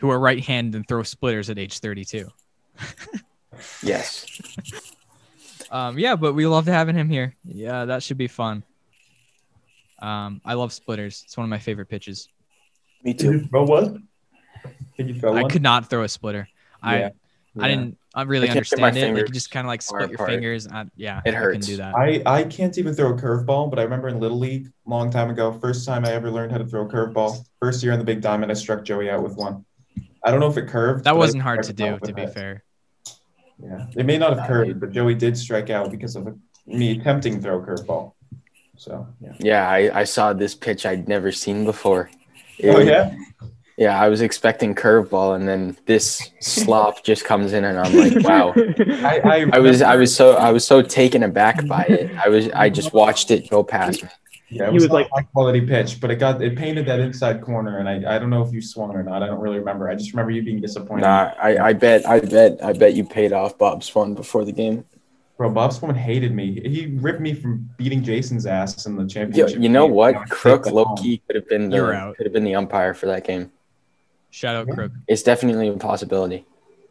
Who 0.00 0.10
are 0.10 0.18
right-handed 0.18 0.74
and 0.74 0.86
throw 0.88 1.02
splitters 1.02 1.48
at 1.50 1.58
age 1.58 1.78
32. 1.78 2.28
Yes. 3.82 4.26
Um, 5.72 6.00
yeah, 6.00 6.16
but 6.16 6.32
we 6.32 6.48
loved 6.48 6.66
having 6.66 6.96
him 6.96 7.08
here. 7.08 7.36
Yeah, 7.44 7.84
that 7.84 8.02
should 8.02 8.18
be 8.18 8.26
fun. 8.26 8.64
Um, 10.00 10.40
I 10.44 10.54
love 10.54 10.72
splitters. 10.72 11.22
It's 11.24 11.36
one 11.36 11.44
of 11.44 11.48
my 11.50 11.60
favorite 11.60 11.86
pitches. 11.88 12.28
Me 13.04 13.14
too. 13.14 13.46
throw 13.46 13.62
one? 13.64 14.08
Can 14.96 15.06
you 15.08 15.14
throw 15.20 15.36
I 15.36 15.42
one? 15.42 15.50
could 15.50 15.62
not 15.62 15.88
throw 15.88 16.02
a 16.02 16.08
splitter. 16.08 16.48
I 16.82 16.98
Yeah. 16.98 17.08
I 17.60 17.68
didn't 17.68 17.98
I 18.16 18.22
really 18.22 18.48
I 18.50 18.54
can't 18.54 18.68
get 18.68 18.80
my 18.80 18.88
understand 18.88 19.16
it. 19.16 19.20
Like 19.20 19.28
you 19.28 19.32
just 19.34 19.52
kind 19.52 19.64
of 19.64 19.68
like 19.68 19.82
split 19.82 20.08
your 20.10 20.14
apart. 20.16 20.30
fingers. 20.30 20.66
I, 20.66 20.86
yeah, 20.96 21.20
It 21.24 21.34
I 21.34 21.36
hurts. 21.36 21.66
can 21.66 21.74
do 21.74 21.76
that. 21.76 21.94
I, 21.94 22.20
I 22.26 22.42
can't 22.44 22.76
even 22.76 22.92
throw 22.94 23.10
a 23.10 23.16
curveball, 23.16 23.70
but 23.70 23.78
I 23.78 23.82
remember 23.82 24.08
in 24.08 24.18
Little 24.18 24.38
League 24.40 24.72
long 24.86 25.08
time 25.10 25.30
ago, 25.30 25.52
first 25.52 25.86
time 25.86 26.04
I 26.04 26.10
ever 26.14 26.32
learned 26.32 26.50
how 26.50 26.58
to 26.58 26.66
throw 26.66 26.82
a 26.84 26.88
curveball. 26.88 27.44
First 27.60 27.82
year 27.84 27.92
in 27.92 28.00
the 28.00 28.04
big 28.04 28.20
diamond, 28.22 28.50
I 28.50 28.54
struck 28.54 28.84
Joey 28.84 29.08
out 29.08 29.22
with 29.22 29.36
one. 29.36 29.64
I 30.24 30.32
don't 30.32 30.40
know 30.40 30.50
if 30.50 30.56
it 30.56 30.66
curved. 30.66 31.04
that 31.04 31.16
wasn't 31.16 31.42
hard 31.44 31.62
to 31.64 31.72
do, 31.72 31.98
to 32.02 32.12
be 32.12 32.22
it. 32.22 32.34
fair. 32.34 32.64
Yeah, 33.62 33.86
it 33.96 34.06
may 34.06 34.18
not 34.18 34.36
have 34.36 34.46
curved, 34.48 34.80
but 34.80 34.92
Joey 34.92 35.14
did 35.14 35.36
strike 35.36 35.70
out 35.70 35.90
because 35.90 36.16
of 36.16 36.36
me 36.66 36.98
attempting 36.98 37.36
to 37.36 37.42
throw 37.42 37.60
curveball. 37.60 38.12
So 38.76 39.06
yeah. 39.20 39.32
Yeah, 39.38 39.68
I, 39.68 40.00
I 40.00 40.04
saw 40.04 40.32
this 40.32 40.54
pitch 40.54 40.86
I'd 40.86 41.08
never 41.08 41.32
seen 41.32 41.64
before. 41.64 42.10
Oh 42.64 42.80
yeah. 42.80 43.14
Yeah, 43.76 43.98
I 43.98 44.08
was 44.08 44.20
expecting 44.20 44.74
curveball, 44.74 45.36
and 45.36 45.48
then 45.48 45.76
this 45.86 46.30
slop 46.40 47.02
just 47.04 47.24
comes 47.24 47.54
in, 47.54 47.64
and 47.64 47.78
I'm 47.78 47.96
like, 47.96 48.22
wow. 48.22 48.52
I, 48.56 49.20
I, 49.24 49.46
I 49.54 49.58
was 49.58 49.80
I 49.80 49.96
was 49.96 50.14
so 50.14 50.36
I 50.36 50.52
was 50.52 50.66
so 50.66 50.82
taken 50.82 51.22
aback 51.22 51.66
by 51.66 51.84
it. 51.84 52.10
I 52.16 52.28
was 52.28 52.50
I 52.50 52.68
just 52.68 52.92
watched 52.92 53.30
it 53.30 53.48
go 53.48 53.62
past 53.62 54.02
me. 54.02 54.08
Yeah, 54.50 54.64
it 54.64 54.68
He 54.68 54.74
was, 54.74 54.82
was 54.84 54.88
not 54.88 54.94
like- 54.94 55.06
a 55.06 55.14
high 55.16 55.22
quality 55.32 55.60
pitch, 55.60 56.00
but 56.00 56.10
it 56.10 56.16
got 56.16 56.42
it 56.42 56.56
painted 56.56 56.84
that 56.86 56.98
inside 57.00 57.40
corner, 57.40 57.78
and 57.78 57.88
I, 57.88 58.16
I 58.16 58.18
don't 58.18 58.30
know 58.30 58.42
if 58.42 58.52
you 58.52 58.60
swung 58.60 58.94
or 58.96 59.02
not. 59.02 59.22
I 59.22 59.26
don't 59.26 59.40
really 59.40 59.58
remember. 59.58 59.88
I 59.88 59.94
just 59.94 60.12
remember 60.12 60.32
you 60.32 60.42
being 60.42 60.60
disappointed. 60.60 61.02
Nah, 61.02 61.32
I, 61.40 61.56
I 61.58 61.72
bet 61.72 62.06
I 62.06 62.20
bet 62.20 62.62
I 62.62 62.72
bet 62.72 62.94
you 62.94 63.04
paid 63.04 63.32
off 63.32 63.56
Bob 63.58 63.84
Swan 63.84 64.14
before 64.14 64.44
the 64.44 64.52
game. 64.52 64.84
Bro, 65.36 65.50
Bob 65.52 65.72
Swan 65.72 65.94
hated 65.94 66.32
me. 66.34 66.60
He 66.68 66.96
ripped 67.00 67.20
me 67.20 67.32
from 67.32 67.70
beating 67.78 68.02
Jason's 68.02 68.44
ass 68.44 68.84
in 68.86 68.96
the 68.96 69.02
Yo, 69.02 69.08
championship. 69.08 69.58
you 69.60 69.68
know 69.70 69.86
game. 69.86 69.94
what? 69.94 70.28
Crook 70.28 70.64
sick 70.64 70.70
at 70.72 70.74
low 70.74 70.84
home. 70.84 70.96
key 70.98 71.22
could 71.26 71.36
have 71.36 71.48
been 71.48 71.70
the 71.70 72.12
could 72.16 72.26
have 72.26 72.32
been 72.32 72.44
the 72.44 72.56
umpire 72.56 72.92
for 72.92 73.06
that 73.06 73.24
game. 73.24 73.50
Shout 74.30 74.54
out 74.56 74.66
Yeah. 74.68 74.74
Crook. 74.74 74.92
It's 75.06 75.22
definitely 75.22 75.68
a 75.68 75.72
possibility. 75.74 76.44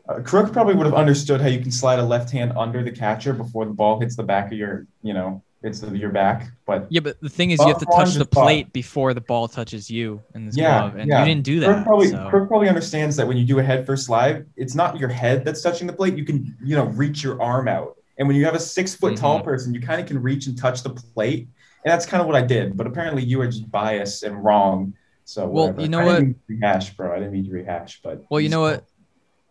Uh, 0.08 0.22
Crook 0.22 0.52
probably 0.52 0.74
would 0.76 0.86
have 0.88 0.96
understood 0.96 1.40
how 1.42 1.48
you 1.48 1.60
can 1.60 1.72
slide 1.72 2.00
a 2.00 2.04
left 2.04 2.32
hand 2.32 2.54
under 2.58 2.82
the 2.84 2.92
catcher 2.92 3.34
before 3.34 3.66
the 3.66 3.72
ball 3.74 4.00
hits 4.00 4.16
the 4.16 4.24
back 4.24 4.48
of 4.52 4.58
your, 4.58 4.88
you 5.04 5.14
know, 5.14 5.44
the, 5.62 5.98
your 5.98 6.12
back. 6.12 6.52
But 6.66 6.88
Yeah, 6.90 7.02
but 7.02 7.20
the 7.22 7.30
thing 7.30 7.52
is, 7.52 7.60
you 7.60 7.68
have 7.68 7.80
to 7.80 7.86
touch 7.86 8.14
the 8.14 8.26
fought. 8.26 8.44
plate 8.44 8.74
before 8.74 9.14
the 9.14 9.22
ball 9.22 9.48
touches 9.48 9.90
you 9.90 10.22
in 10.36 10.46
this 10.46 10.56
Yeah, 10.58 10.80
glove, 10.80 10.96
and 10.96 11.10
yeah. 11.10 11.20
you 11.20 11.26
didn't 11.26 11.44
do 11.44 11.60
that. 11.62 11.86
probably 11.86 12.10
so. 12.10 12.28
Crook 12.30 12.48
probably 12.48 12.70
understands 12.70 13.16
that 13.18 13.28
when 13.28 13.38
you 13.38 13.46
do 13.46 13.60
a 13.60 13.64
head 13.64 13.86
first 13.86 14.06
slide, 14.06 14.46
it's 14.56 14.76
not 14.76 15.00
your 15.00 15.10
head 15.10 15.44
that's 15.46 15.62
touching 15.62 15.88
the 15.88 15.94
plate. 15.94 16.16
You 16.18 16.26
can, 16.26 16.56
you 16.64 16.76
know, 16.76 16.86
reach 16.86 17.24
your 17.24 17.42
arm 17.42 17.68
out. 17.68 17.96
And 18.18 18.28
when 18.28 18.36
you 18.38 18.46
have 18.46 18.56
a 18.56 18.60
six 18.60 18.96
foot 18.96 19.14
Mm-hmm. 19.14 19.22
tall 19.22 19.42
person, 19.42 19.74
you 19.74 19.82
kind 19.82 20.00
of 20.02 20.08
can 20.08 20.22
reach 20.22 20.48
and 20.48 20.58
touch 20.58 20.84
the 20.84 20.90
plate. 20.92 21.48
And 21.86 21.92
that's 21.92 22.06
kind 22.06 22.20
of 22.22 22.28
what 22.28 22.36
I 22.36 22.42
did. 22.42 22.76
But 22.76 22.88
apparently 22.88 23.24
you 23.24 23.40
are 23.42 23.48
just 23.48 23.70
biased 23.72 24.24
and 24.24 24.44
wrong. 24.44 24.94
So 25.24 25.48
Well, 25.48 25.66
whatever. 25.68 25.82
you 25.82 25.88
know 25.90 26.06
what? 26.06 26.14
didn't 26.16 26.26
mean 26.28 26.34
to 26.36 26.40
rehash, 26.56 26.96
bro. 26.96 27.12
I 27.14 27.20
didn't 27.20 27.32
mean 27.34 27.46
to 27.46 27.52
rehash, 27.52 28.02
but 28.02 28.26
Well, 28.30 28.42
you 28.42 28.50
know 28.50 28.62
what? 28.62 28.84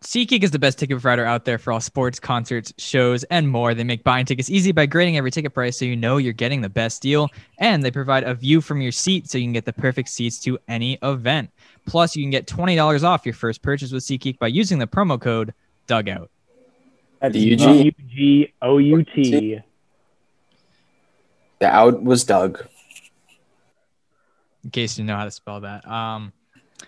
SeatGeek 0.01 0.43
is 0.43 0.51
the 0.51 0.59
best 0.59 0.79
ticket 0.79 0.95
provider 0.95 1.25
out 1.25 1.43
there 1.43 1.57
for 1.57 1.73
all 1.73 1.81
sports, 1.81 2.21
concerts, 2.21 2.73
shows, 2.77 3.25
and 3.25 3.49
more. 3.49 3.73
They 3.73 3.83
make 3.83 4.05
buying 4.05 4.25
tickets 4.25 4.49
easy 4.49 4.71
by 4.71 4.85
grading 4.85 5.17
every 5.17 5.29
ticket 5.29 5.53
price 5.53 5.77
so 5.77 5.83
you 5.83 5.97
know 5.97 6.15
you're 6.15 6.31
getting 6.31 6.61
the 6.61 6.69
best 6.69 7.01
deal. 7.01 7.27
And 7.57 7.83
they 7.83 7.91
provide 7.91 8.23
a 8.23 8.33
view 8.33 8.61
from 8.61 8.79
your 8.79 8.93
seat 8.93 9.29
so 9.29 9.37
you 9.37 9.43
can 9.43 9.51
get 9.51 9.65
the 9.65 9.73
perfect 9.73 10.07
seats 10.07 10.39
to 10.41 10.57
any 10.69 10.97
event. 11.03 11.49
Plus, 11.85 12.15
you 12.15 12.23
can 12.23 12.29
get 12.29 12.47
$20 12.47 13.03
off 13.03 13.25
your 13.25 13.33
first 13.33 13.61
purchase 13.61 13.91
with 13.91 14.03
SeatGeek 14.03 14.39
by 14.39 14.47
using 14.47 14.79
the 14.79 14.87
promo 14.87 15.19
code 15.19 15.53
DUGOUT. 15.87 16.29
That's 17.19 17.33
D-U-G? 17.33 17.81
U 17.83 17.91
G 18.07 18.53
O 18.61 18.77
U 18.77 19.03
T. 19.03 19.59
The 21.59 21.67
out 21.67 22.01
was 22.01 22.23
Doug. 22.23 22.65
in 24.63 24.69
case 24.69 24.97
you 24.97 25.03
know 25.03 25.17
how 25.17 25.25
to 25.25 25.31
spell 25.31 25.59
that. 25.61 25.85
Um, 25.85 26.31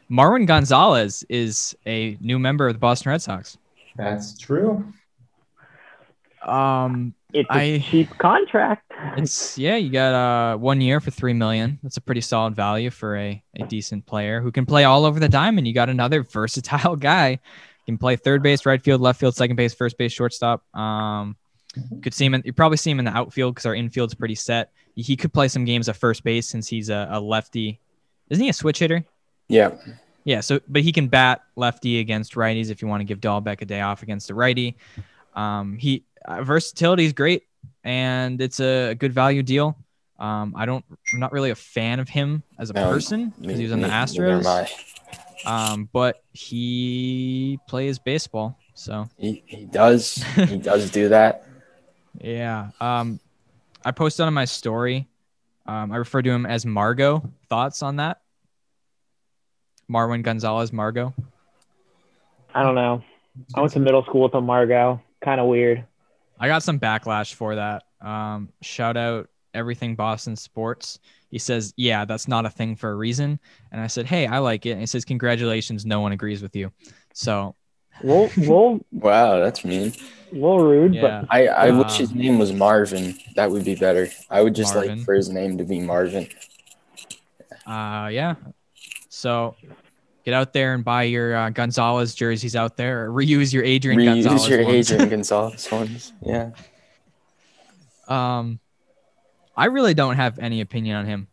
Marwin 0.10 0.46
Gonzalez 0.46 1.24
is 1.30 1.76
a 1.86 2.18
new 2.22 2.38
member 2.40 2.68
of 2.68 2.74
the 2.74 2.80
Boston 2.80 3.12
Red 3.12 3.22
Sox. 3.22 3.58
That's 3.98 4.38
true. 4.38 4.86
Um, 6.46 7.14
It's 7.34 7.50
a 7.52 7.76
I- 7.76 7.80
cheap 7.80 8.10
contract. 8.18 8.92
it's 9.18 9.58
yeah, 9.58 9.76
you 9.76 9.90
got 9.92 10.14
uh 10.14 10.58
one 10.58 10.82
year 10.82 11.00
for 11.00 11.12
three 11.12 11.34
million. 11.34 11.80
That's 11.84 11.98
a 11.98 12.02
pretty 12.02 12.22
solid 12.22 12.56
value 12.56 12.90
for 12.90 13.16
a, 13.16 13.42
a 13.60 13.66
decent 13.68 14.06
player 14.06 14.42
who 14.42 14.52
can 14.52 14.66
play 14.66 14.84
all 14.84 15.06
over 15.06 15.20
the 15.20 15.30
diamond. 15.30 15.68
You 15.68 15.74
got 15.74 15.90
another 15.90 16.24
versatile 16.34 16.96
guy. 16.96 17.40
Can 17.86 17.98
play 17.98 18.16
third 18.16 18.44
base, 18.44 18.66
right 18.66 18.82
field, 18.82 19.02
left 19.02 19.20
field, 19.20 19.36
second 19.36 19.56
base, 19.56 19.74
first 19.74 19.98
base, 19.98 20.12
shortstop. 20.12 20.64
Um, 20.76 21.36
could 22.02 22.14
see 22.14 22.26
him. 22.26 22.34
In, 22.34 22.42
you 22.46 22.54
probably 22.54 22.78
see 22.78 22.92
him 22.92 23.00
in 23.00 23.06
the 23.06 23.16
outfield 23.16 23.56
because 23.56 23.66
our 23.66 23.76
infield's 23.76 24.14
pretty 24.14 24.36
set. 24.36 24.72
He 24.96 25.16
could 25.16 25.32
play 25.34 25.48
some 25.48 25.64
games 25.66 25.90
at 25.90 25.96
first 25.96 26.24
base 26.24 26.48
since 26.48 26.68
he's 26.68 26.90
a, 26.90 27.08
a 27.12 27.20
lefty. 27.20 27.80
Isn't 28.30 28.44
he 28.44 28.50
a 28.50 28.54
switch 28.54 28.80
hitter? 28.80 29.04
Yeah. 29.52 29.72
Yeah, 30.24 30.42
so 30.42 30.60
but 30.68 30.82
he 30.84 30.92
can 30.92 31.08
bat 31.08 31.42
lefty 31.56 32.00
against 32.00 32.36
righties 32.36 32.70
if 32.70 32.82
you 32.82 32.88
want 32.88 33.02
to 33.02 33.06
give 33.06 33.20
Dalbec 33.20 33.62
a 33.62 33.66
day 33.66 33.82
off 33.82 34.04
against 34.04 34.30
a 34.30 34.36
righty. 34.36 34.78
Um, 35.34 35.78
he 35.78 36.06
uh, 36.26 36.44
versatility 36.44 37.06
is 37.06 37.14
great, 37.14 37.44
and 37.84 38.40
it's 38.40 38.60
a 38.60 38.94
good 38.94 39.14
value 39.14 39.42
deal. 39.42 39.76
Um, 40.20 40.54
I 40.56 40.68
don't. 40.68 40.86
I'm 41.12 41.20
not 41.20 41.32
really 41.32 41.50
a 41.50 41.56
fan 41.56 42.00
of 42.00 42.08
him 42.08 42.44
as 42.60 42.70
a 42.70 42.74
No, 42.74 42.88
person 42.88 43.34
because 43.42 43.58
he 43.58 43.64
was 43.64 43.74
on 43.74 43.82
the 43.82 43.88
Me- 43.88 43.94
neither 43.94 44.28
am 44.28 44.42
Astros. 44.44 44.88
Um, 45.44 45.90
but 45.92 46.22
he 46.34 47.60
plays 47.68 47.98
baseball, 47.98 48.60
so 48.76 49.10
He, 49.18 49.42
he 49.48 49.66
does. 49.66 50.24
he 50.36 50.58
does 50.72 50.92
do 50.92 51.10
that. 51.10 51.46
yeah. 52.22 52.70
Um, 52.80 53.20
I 53.84 53.90
posted 53.90 54.28
on 54.28 54.36
my 54.36 54.46
story. 54.46 55.08
Um, 55.66 55.92
I 55.92 55.96
refer 55.98 56.22
to 56.22 56.30
him 56.30 56.46
as 56.46 56.64
Margot. 56.64 57.24
Thoughts 57.50 57.82
on 57.82 57.96
that? 57.96 58.22
Marwin 59.92 60.24
Gonzalez, 60.24 60.72
Margot. 60.72 61.14
I 62.54 62.64
don't 62.64 62.76
know. 62.76 63.04
I 63.56 63.62
went 63.62 63.74
to 63.74 63.80
middle 63.80 64.04
school 64.04 64.22
with 64.24 64.34
a 64.34 64.42
Margot. 64.42 65.02
Kind 65.24 65.40
of 65.42 65.48
weird. 65.48 65.84
I 66.40 66.48
got 66.48 66.64
some 66.64 66.80
backlash 66.80 67.34
for 67.34 67.56
that. 67.56 67.84
Um, 68.02 68.50
shout 68.62 68.98
out 68.98 69.30
everything 69.54 69.96
Boston 69.96 70.36
sports. 70.36 71.00
He 71.30 71.38
says, 71.38 71.74
"Yeah, 71.78 72.04
that's 72.06 72.28
not 72.28 72.46
a 72.46 72.50
thing 72.50 72.76
for 72.76 72.90
a 72.92 72.96
reason." 72.96 73.40
And 73.72 73.80
I 73.80 73.88
said, 73.88 74.06
"Hey, 74.06 74.26
I 74.28 74.40
like 74.40 74.66
it." 74.66 74.72
And 74.72 74.80
he 74.80 74.86
says, 74.86 75.06
"Congratulations, 75.06 75.86
no 75.86 76.02
one 76.02 76.12
agrees 76.12 76.42
with 76.42 76.56
you." 76.56 76.72
So 77.14 77.56
We'll 78.04 78.30
we'll 78.38 78.80
Wow, 78.92 79.40
that's 79.40 79.64
mean. 79.64 79.94
we'll 80.32 80.58
rude, 80.60 80.96
yeah, 80.96 81.24
I, 81.30 81.48
I 81.48 81.72
wish 81.72 81.98
his 81.98 82.12
Um, 82.12 82.18
name 82.18 82.40
was 82.40 82.52
Marvin. 82.52 83.16
That 83.36 83.52
would 83.52 83.64
be 83.64 83.76
better. 83.76 84.08
I 84.30 84.42
would 84.42 84.56
just 84.56 84.74
Marvin. 84.74 84.98
like 84.98 85.06
for 85.06 85.14
his 85.14 85.30
name 85.30 85.58
to 85.60 85.64
be 85.64 85.80
Marvin. 85.80 86.28
uh, 87.68 88.10
yeah. 88.12 88.36
So 89.22 89.56
get 90.26 90.34
out 90.34 90.52
there 90.52 90.74
and 90.74 90.84
buy 90.84 91.04
your 91.04 91.36
uh, 91.36 91.50
Gonzalez 91.52 92.16
jerseys 92.16 92.56
out 92.56 92.76
there, 92.76 93.06
or 93.06 93.10
reuse 93.12 93.54
your 93.54 93.64
Adrian 93.64 94.00
Reuse 94.00 94.24
Gonzalez 94.24 94.50
your 94.50 94.66
ones. 94.66 94.92
Adrian 94.92 95.10
Gonzalez 95.16 95.72
ones. 95.72 96.14
Yeah. 96.26 96.50
Um, 98.08 98.60
I 99.56 99.66
really 99.66 99.94
don't 99.94 100.16
have 100.16 100.40
any 100.40 100.62
opinion 100.62 100.96
on 100.96 101.06
him. 101.06 101.28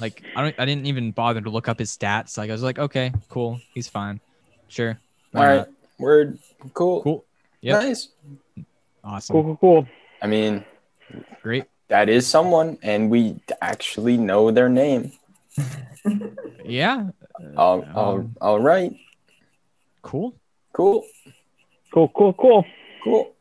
Like, 0.00 0.22
I 0.34 0.40
don't. 0.40 0.58
I 0.58 0.64
didn't 0.64 0.86
even 0.86 1.10
bother 1.10 1.42
to 1.42 1.50
look 1.50 1.68
up 1.68 1.78
his 1.78 1.94
stats. 1.94 2.38
Like, 2.38 2.48
I 2.48 2.54
was 2.54 2.62
like, 2.62 2.78
okay, 2.78 3.12
cool, 3.28 3.60
he's 3.74 3.88
fine, 3.88 4.20
sure. 4.68 4.98
All 5.34 5.42
why 5.42 5.46
right. 5.46 5.56
not? 5.56 5.68
Word. 5.98 6.38
Cool. 6.72 7.02
Cool. 7.02 7.24
Yep. 7.60 7.82
Nice. 7.82 8.08
Awesome, 9.04 9.34
cool, 9.34 9.42
cool, 9.42 9.56
cool. 9.56 9.88
I 10.22 10.28
mean, 10.28 10.64
great. 11.42 11.64
that 11.88 12.08
is 12.08 12.26
someone, 12.26 12.78
and 12.82 13.10
we 13.10 13.36
actually 13.60 14.16
know 14.16 14.50
their 14.50 14.70
name. 14.70 15.12
Yeah, 16.64 17.10
All, 17.56 17.84
all, 17.94 18.14
Um, 18.14 18.36
all 18.40 18.60
right. 18.60 18.94
cool. 20.02 20.34
Cool. 20.72 21.04
Cool, 21.92 22.08
cool, 22.08 22.32
cool. 22.32 22.66
Cool. 23.02 23.34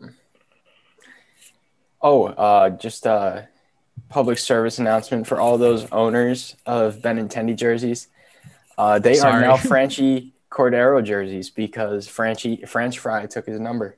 Oh, 2.01 2.25
uh, 2.25 2.69
just 2.71 3.05
a 3.05 3.47
public 4.09 4.37
service 4.37 4.77
announcement 4.77 5.25
for 5.25 5.39
all 5.39 5.57
those 5.57 5.89
owners 5.91 6.55
of 6.65 7.01
Ben 7.01 7.17
and 7.17 7.29
Benintendi 7.29 7.55
jerseys. 7.55 8.07
Uh, 8.77 8.99
they 8.99 9.19
are 9.19 9.41
now 9.41 9.55
Franchy 9.57 10.33
Cordero 10.51 11.03
jerseys 11.03 11.49
because 11.49 12.07
Franchy 12.07 12.67
French 12.67 12.99
Fry 12.99 13.25
took 13.25 13.47
his 13.47 13.59
number. 13.59 13.97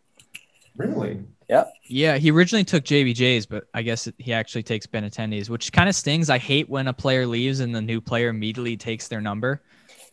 Really? 0.77 1.19
Yep. 1.49 1.73
Yeah, 1.88 2.17
he 2.17 2.31
originally 2.31 2.63
took 2.63 2.84
JBJ's, 2.84 3.45
but 3.45 3.65
I 3.73 3.81
guess 3.81 4.09
he 4.17 4.34
actually 4.34 4.63
takes 4.63 4.85
Ben 4.88 5.03
Benintendi's, 5.03 5.49
which 5.49 5.72
kind 5.72 5.89
of 5.89 5.95
stings. 5.95 6.30
I 6.30 6.38
hate 6.38 6.69
when 6.69 6.88
a 6.88 6.93
player 6.93 7.27
leaves 7.27 7.59
and 7.59 7.73
the 7.76 7.81
new 7.81 8.01
player 8.01 8.30
immediately 8.30 8.77
takes 8.77 9.07
their 9.07 9.22
number. 9.22 9.61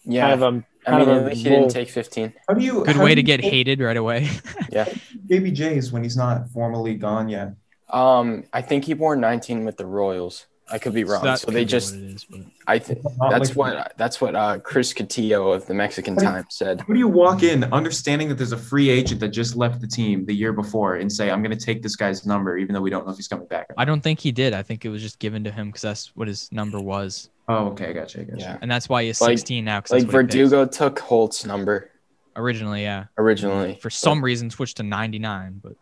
Yeah, 0.04 0.28
Kind 0.30 0.42
of 0.42 0.54
a 0.54 0.64
I 0.86 0.90
kind 0.90 1.06
mean, 1.06 1.16
of 1.16 1.22
at 1.22 1.28
least 1.30 1.42
he 1.44 1.48
didn't 1.48 1.68
take 1.70 1.88
15. 1.88 2.32
How 2.48 2.54
do 2.54 2.64
you? 2.64 2.84
Good 2.84 2.96
way 2.96 3.14
to 3.14 3.22
get 3.22 3.40
take 3.40 3.50
hated 3.52 3.80
right 3.80 3.96
away. 3.96 4.28
Yeah. 4.72 4.86
JBJ's 5.28 5.92
when 5.92 6.02
he's 6.02 6.16
not 6.16 6.48
formally 6.48 6.94
gone 6.94 7.28
yet. 7.28 7.54
Um, 7.90 8.44
I 8.52 8.62
think 8.62 8.84
he 8.84 8.94
wore 8.94 9.14
19 9.16 9.64
with 9.66 9.76
the 9.76 9.84
Royals. 9.86 10.46
I 10.70 10.78
could 10.78 10.94
be 10.94 11.04
wrong. 11.04 11.22
that 11.24 11.40
So, 11.40 11.50
they 11.50 11.66
just, 11.66 11.92
what 11.94 12.02
it 12.02 12.10
is, 12.14 12.24
but- 12.24 12.40
I 12.66 12.78
think 12.78 13.02
that's 13.30 13.50
like- 13.50 13.56
what 13.56 13.92
that's 13.98 14.20
what 14.20 14.34
uh, 14.34 14.58
Chris 14.60 14.94
Cotillo 14.94 15.54
of 15.54 15.66
the 15.66 15.74
Mexican 15.74 16.14
How 16.16 16.22
Times 16.30 16.46
said. 16.50 16.80
How 16.80 16.86
do 16.94 16.98
you 16.98 17.08
walk 17.08 17.42
in 17.42 17.64
understanding 17.64 18.28
that 18.30 18.36
there's 18.38 18.52
a 18.52 18.56
free 18.56 18.88
agent 18.88 19.20
that 19.20 19.28
just 19.28 19.54
left 19.56 19.80
the 19.82 19.86
team 19.86 20.24
the 20.24 20.32
year 20.34 20.52
before 20.54 20.96
and 20.96 21.12
say, 21.12 21.30
I'm 21.30 21.42
going 21.42 21.56
to 21.56 21.62
take 21.62 21.82
this 21.82 21.96
guy's 21.96 22.24
number, 22.24 22.56
even 22.56 22.72
though 22.74 22.80
we 22.80 22.88
don't 22.88 23.04
know 23.04 23.10
if 23.12 23.18
he's 23.18 23.28
coming 23.28 23.46
back? 23.48 23.66
I 23.76 23.84
don't 23.84 24.00
think 24.00 24.20
he 24.20 24.32
did. 24.32 24.54
I 24.54 24.62
think 24.62 24.84
it 24.86 24.88
was 24.88 25.02
just 25.02 25.18
given 25.18 25.44
to 25.44 25.50
him 25.50 25.66
because 25.66 25.82
that's 25.82 26.16
what 26.16 26.28
his 26.28 26.50
number 26.52 26.80
was, 26.80 27.28
Oh, 27.48 27.66
okay. 27.68 27.88
I 27.88 27.92
gotcha. 27.92 28.20
I 28.20 28.24
gotcha. 28.24 28.40
Yeah. 28.40 28.58
and 28.62 28.70
that's 28.70 28.88
why 28.88 29.04
he's 29.04 29.20
Like- 29.20 29.32
16 29.38 29.64
now. 29.64 29.80
'cause 29.80 29.90
Like 29.90 30.02
that's 30.02 30.12
what 30.12 30.32
he. 30.32 30.38
Verdugo 30.42 30.64
took 30.66 30.98
Holt's 31.00 31.44
number 31.44 31.90
originally, 32.36 32.82
yeah. 32.82 33.06
originally. 33.18 33.78
For 33.82 33.90
some 33.90 34.24
reason, 34.24 34.48
switched 34.50 34.76
to 34.78 34.82
99, 34.82 35.60
but 35.62 35.74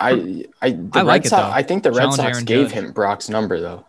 I 0.00 0.44
I 0.62 0.70
the 0.70 0.88
I 0.94 1.02
like 1.02 1.22
Red 1.22 1.26
it, 1.26 1.28
Sox, 1.28 1.42
though. 1.42 1.50
I 1.52 1.62
think 1.62 1.82
the 1.82 1.92
Red 1.92 2.12
Sox 2.12 2.20
Aaron 2.20 2.44
gave 2.44 2.66
Judge. 2.68 2.72
him 2.72 2.92
Brock's 2.92 3.28
number 3.28 3.60
though. 3.60 3.84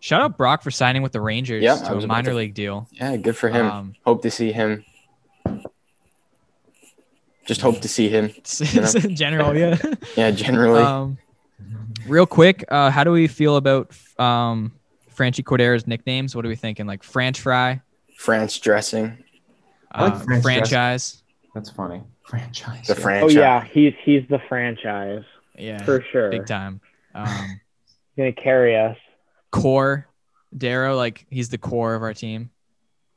shout 0.00 0.20
out 0.22 0.36
Brock 0.38 0.62
for 0.62 0.70
signing 0.70 1.02
with 1.02 1.12
the 1.12 1.20
Rangers 1.20 1.62
Yeah, 1.62 1.74
I 1.74 1.88
to 1.88 1.94
was 1.94 2.04
a 2.04 2.06
about 2.06 2.08
minor 2.08 2.30
to- 2.30 2.36
league 2.36 2.54
deal. 2.54 2.86
Yeah, 2.92 3.16
good 3.16 3.36
for 3.36 3.48
him. 3.48 3.66
Um, 3.66 3.94
hope 4.04 4.22
to 4.22 4.30
see 4.30 4.52
him. 4.52 4.84
Just 7.46 7.60
hope 7.62 7.80
to 7.80 7.88
see 7.88 8.08
him. 8.08 8.30
in 9.02 9.16
general, 9.16 9.56
yeah. 9.56 9.76
Yeah, 10.16 10.30
generally. 10.30 10.82
um, 10.82 11.18
real 12.06 12.26
quick, 12.26 12.64
uh, 12.68 12.90
how 12.90 13.04
do 13.04 13.10
we 13.12 13.26
feel 13.26 13.56
about 13.56 13.90
um, 14.18 14.72
Franchy 15.18 15.44
Cordero's 15.44 15.86
nicknames? 15.86 16.36
What 16.36 16.44
are 16.46 16.48
we 16.48 16.54
thinking? 16.56 16.86
Like 16.86 17.02
French 17.02 17.40
fry, 17.40 17.80
France 18.16 18.58
dressing. 18.58 19.18
I 19.90 20.04
like 20.04 20.12
uh, 20.14 20.18
French 20.20 20.42
franchise. 20.42 21.22
That's 21.54 21.70
funny. 21.70 22.02
Franchise. 22.24 22.86
The 22.86 22.94
yeah. 23.00 23.20
Oh 23.22 23.28
yeah, 23.28 23.64
he's 23.64 23.94
he's 24.04 24.22
the 24.28 24.38
franchise 24.48 25.24
Yeah, 25.56 25.82
for 25.84 26.04
sure. 26.12 26.30
big 26.30 26.46
time. 26.46 26.80
Um, 27.14 27.26
He's 28.14 28.22
gonna 28.24 28.32
carry 28.32 28.76
us. 28.76 28.96
core, 29.50 30.06
Darrow, 30.56 30.96
like 30.96 31.24
he's 31.30 31.48
the 31.48 31.58
core 31.58 31.94
of 31.94 32.02
our 32.02 32.14
team. 32.14 32.50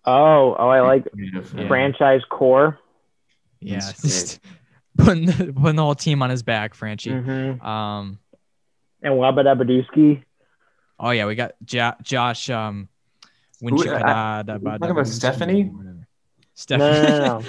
Oh, 0.05 0.55
oh, 0.57 0.69
I 0.69 0.81
like 0.81 1.05
Yeah. 1.15 1.67
franchise 1.67 2.21
core. 2.29 2.79
Yeah, 3.59 3.79
That's 3.79 4.01
just 4.01 4.39
putting 4.97 5.25
the, 5.25 5.53
putting 5.53 5.75
the 5.75 5.83
whole 5.83 5.95
team 5.95 6.21
on 6.23 6.29
his 6.29 6.41
back, 6.43 6.75
Franchy. 6.75 7.11
Mm-hmm. 7.11 7.65
Um, 7.65 8.19
And 9.01 9.13
Wabadabadooski. 9.15 10.23
Oh 11.03 11.09
yeah, 11.09 11.25
we 11.25 11.33
got 11.35 11.53
jo- 11.65 11.95
Josh. 12.03 12.49
Um, 12.49 12.87
Who- 13.59 13.67
uh, 13.67 13.71
Winchikada- 13.71 14.59
we 14.61 14.69
talking 14.71 14.91
about 14.91 15.07
Stephanie? 15.07 15.63
No, 15.63 15.95
Stephanie. 16.53 17.01
no, 17.09 17.41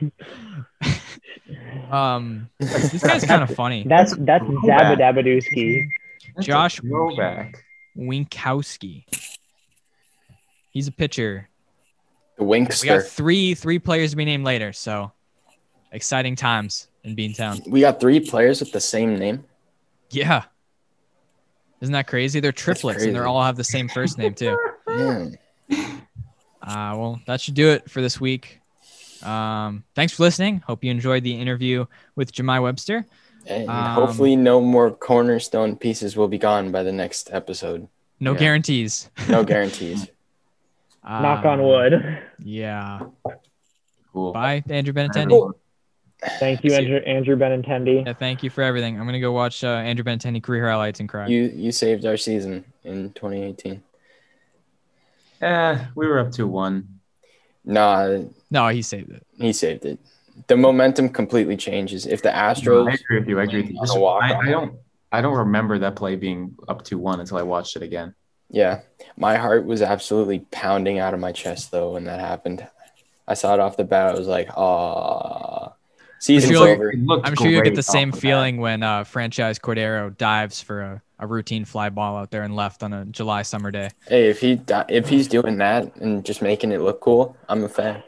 no, 0.00 0.10
no. 1.90 1.92
um, 1.96 2.50
this 2.58 3.02
guy's 3.02 3.24
kind 3.24 3.42
of 3.42 3.50
funny. 3.54 3.84
That's 3.88 4.14
that's 4.18 4.44
Throwback. 4.44 4.98
Zabadabadooski. 4.98 5.86
Josh- 6.40 6.80
Throwback. 6.80 7.64
Winckowski. 7.96 9.04
He's 10.70 10.88
a 10.88 10.92
pitcher. 10.92 11.48
The 12.36 12.44
Winkster. 12.44 12.82
We 12.82 12.88
got 12.88 13.04
three 13.04 13.54
three 13.54 13.78
players 13.78 14.10
to 14.10 14.16
be 14.16 14.24
named 14.24 14.44
later, 14.44 14.72
so 14.72 15.12
exciting 15.92 16.34
times 16.36 16.88
in 17.04 17.14
Beantown. 17.16 17.66
We 17.68 17.80
got 17.80 18.00
three 18.00 18.20
players 18.20 18.60
with 18.60 18.72
the 18.72 18.80
same 18.80 19.16
name. 19.18 19.44
Yeah. 20.10 20.44
Isn't 21.80 21.92
that 21.92 22.06
crazy? 22.06 22.40
They're 22.40 22.52
triplets 22.52 23.02
and 23.04 23.14
they 23.14 23.18
crazy. 23.18 23.28
all 23.28 23.42
have 23.42 23.56
the 23.56 23.64
same 23.64 23.88
first 23.88 24.16
name 24.18 24.34
too. 24.34 24.56
Man. 24.88 25.38
Uh, 26.62 26.94
well, 26.96 27.20
that 27.26 27.40
should 27.40 27.54
do 27.54 27.68
it 27.70 27.90
for 27.90 28.00
this 28.00 28.20
week. 28.20 28.60
Um, 29.22 29.84
thanks 29.94 30.12
for 30.14 30.22
listening. 30.24 30.60
Hope 30.66 30.82
you 30.84 30.90
enjoyed 30.90 31.22
the 31.22 31.38
interview 31.38 31.86
with 32.16 32.32
Jahmai 32.32 32.60
Webster. 32.62 33.04
And 33.46 33.68
Um, 33.68 33.94
hopefully, 33.94 34.34
no 34.36 34.60
more 34.60 34.90
cornerstone 34.90 35.76
pieces 35.76 36.16
will 36.16 36.28
be 36.28 36.38
gone 36.38 36.72
by 36.72 36.82
the 36.82 36.92
next 36.92 37.30
episode. 37.32 37.88
No 38.20 38.32
Yeah. 38.32 38.38
guarantees. 38.38 39.10
No 39.28 39.44
guarantees. 39.52 40.08
Knock 41.04 41.44
on 41.44 41.62
wood. 41.62 42.18
Yeah. 42.40 43.00
Cool. 44.12 44.32
Bye, 44.32 44.64
Andrew 44.68 44.92
Benintendi. 44.92 45.52
Cool. 46.22 46.30
Thank 46.38 46.64
you, 46.64 46.72
Andrew, 46.72 46.96
Andrew 46.98 47.36
Benintendi. 47.36 48.06
Yeah, 48.06 48.12
thank 48.14 48.42
you 48.42 48.48
for 48.50 48.62
everything. 48.62 48.98
I'm 48.98 49.04
gonna 49.06 49.20
go 49.20 49.32
watch 49.32 49.62
uh, 49.62 49.68
Andrew 49.68 50.04
Benintendi 50.04 50.42
career 50.42 50.68
highlights 50.68 50.98
and 51.00 51.08
cry. 51.08 51.26
you 51.26 51.52
you 51.54 51.72
saved 51.72 52.06
our 52.06 52.16
season 52.16 52.64
in 52.84 53.12
2018. 53.12 53.82
Eh, 55.42 55.84
we 55.94 56.06
were 56.06 56.18
up 56.18 56.32
to 56.32 56.46
one. 56.46 57.00
Nah, 57.64 58.18
no, 58.50 58.68
he 58.68 58.80
saved 58.82 59.10
it. 59.12 59.26
he 59.38 59.52
saved 59.52 59.84
it. 59.84 59.98
The 60.46 60.56
momentum 60.56 61.08
completely 61.10 61.56
changes. 61.56 62.06
If 62.06 62.22
the 62.22 62.34
I 62.34 62.52
Astros, 62.54 62.82
agree 62.94 63.18
with 63.18 63.28
you. 63.28 63.40
I 63.40 63.44
agree 63.44 63.62
with 63.62 63.70
you. 63.72 63.78
On 63.80 63.90
a 63.90 64.00
walk 64.00 64.22
I, 64.22 64.34
off. 64.34 64.44
I 64.44 64.50
don't. 64.50 64.74
I 65.12 65.20
don't 65.20 65.36
remember 65.36 65.78
that 65.80 65.96
play 65.96 66.16
being 66.16 66.56
up 66.68 66.82
to 66.84 66.98
one 66.98 67.20
until 67.20 67.38
I 67.38 67.42
watched 67.42 67.76
it 67.76 67.82
again. 67.82 68.14
yeah, 68.48 68.80
my 69.16 69.36
heart 69.36 69.64
was 69.66 69.82
absolutely 69.82 70.40
pounding 70.50 70.98
out 70.98 71.14
of 71.14 71.20
my 71.20 71.32
chest 71.32 71.70
though 71.70 71.92
when 71.92 72.04
that 72.04 72.20
happened. 72.20 72.66
I 73.28 73.34
saw 73.34 73.54
it 73.54 73.60
off 73.60 73.76
the 73.76 73.84
bat. 73.84 74.14
I 74.14 74.18
was 74.18 74.28
like, 74.28 74.48
"Ah, 74.56 75.72
season's 76.26 76.52
sure- 76.58 76.68
over." 76.68 76.90
It 76.90 76.98
I'm 77.24 77.34
sure 77.36 77.48
you'll 77.48 77.62
get 77.62 77.74
the 77.74 77.82
same 77.82 78.10
bat. 78.10 78.20
feeling 78.20 78.56
when 78.58 78.82
uh, 78.82 79.04
franchise 79.04 79.58
Cordero 79.58 80.16
dives 80.16 80.60
for 80.60 80.80
a, 80.82 81.02
a 81.18 81.26
routine 81.26 81.64
fly 81.64 81.88
ball 81.88 82.16
out 82.16 82.30
there 82.30 82.42
and 82.42 82.54
left 82.56 82.82
on 82.82 82.92
a 82.92 83.04
July 83.06 83.42
summer 83.42 83.70
day. 83.70 83.90
Hey, 84.08 84.28
if 84.28 84.40
he 84.40 84.60
if 84.88 85.08
he's 85.08 85.28
doing 85.28 85.58
that 85.58 85.96
and 85.96 86.24
just 86.24 86.42
making 86.42 86.72
it 86.72 86.80
look 86.80 87.00
cool, 87.00 87.36
I'm 87.48 87.64
a 87.64 87.68
fan. 87.68 88.02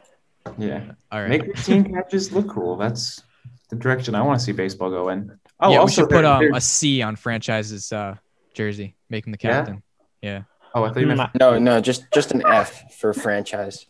Yeah, 0.57 0.93
All 1.13 1.21
right. 1.21 1.29
make 1.29 1.43
routine 1.43 1.93
catches 1.95 2.33
look 2.33 2.49
cool. 2.49 2.77
That's 2.77 3.23
the 3.69 3.77
direction 3.77 4.15
I 4.15 4.23
want 4.23 4.39
to 4.41 4.45
see 4.45 4.53
baseball 4.53 4.89
go 4.91 5.11
in. 5.11 5.39
Oh, 5.61 5.69
yeah, 5.71 5.77
we 5.77 5.81
also 5.81 6.03
should 6.03 6.11
put 6.11 6.25
um, 6.25 6.55
a 6.55 6.61
C 6.61 7.03
on 7.03 7.17
franchise's 7.17 7.93
uh, 7.93 8.15
jersey. 8.55 8.95
Make 9.11 9.27
him 9.27 9.33
the 9.33 9.39
captain. 9.39 9.83
Yeah. 10.23 10.43
Oh, 10.75 10.85
I 10.85 10.89
thought 10.93 11.01
you 11.01 11.07
meant. 11.07 11.21
Mm, 11.21 11.31
No, 11.39 11.59
no, 11.59 11.81
just 11.81 12.05
just 12.13 12.33
an 12.33 12.43
F 12.47 12.95
for 12.95 13.13
franchise. 13.13 13.87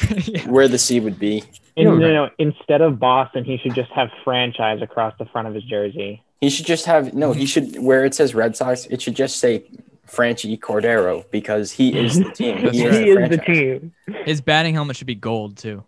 Yeah. 0.26 0.48
Where 0.48 0.68
the 0.68 0.78
C 0.78 1.00
would 1.00 1.18
be. 1.18 1.44
In, 1.76 1.86
Yeah, 1.88 1.94
no, 1.94 2.12
no, 2.12 2.30
instead 2.38 2.80
of 2.80 2.98
Boston, 2.98 3.44
he 3.44 3.58
should 3.58 3.74
just 3.74 3.90
have 3.92 4.10
franchise 4.24 4.80
across 4.82 5.14
the 5.18 5.24
front 5.26 5.48
of 5.48 5.54
his 5.54 5.64
jersey. 5.64 6.22
He 6.40 6.50
should 6.50 6.66
just 6.66 6.86
have 6.86 7.14
no. 7.14 7.32
He 7.32 7.46
should 7.46 7.78
where 7.82 8.04
it 8.04 8.14
says 8.14 8.34
Red 8.34 8.56
Sox. 8.56 8.86
It 8.86 9.00
should 9.02 9.14
just 9.16 9.36
say 9.38 9.64
Franchy 10.06 10.58
Cordero 10.58 11.24
because 11.30 11.72
he 11.72 11.96
is 11.96 12.18
the 12.18 12.30
team. 12.38 12.62
That's 12.64 12.76
he 12.76 12.86
right. 12.86 12.94
is 13.08 13.14
the 13.16 13.22
is 13.22 13.28
the 13.30 13.38
team. 13.38 13.92
His 14.24 14.40
batting 14.40 14.74
helmet 14.74 14.96
should 14.96 15.06
be 15.06 15.14
gold 15.14 15.56
too. 15.56 15.84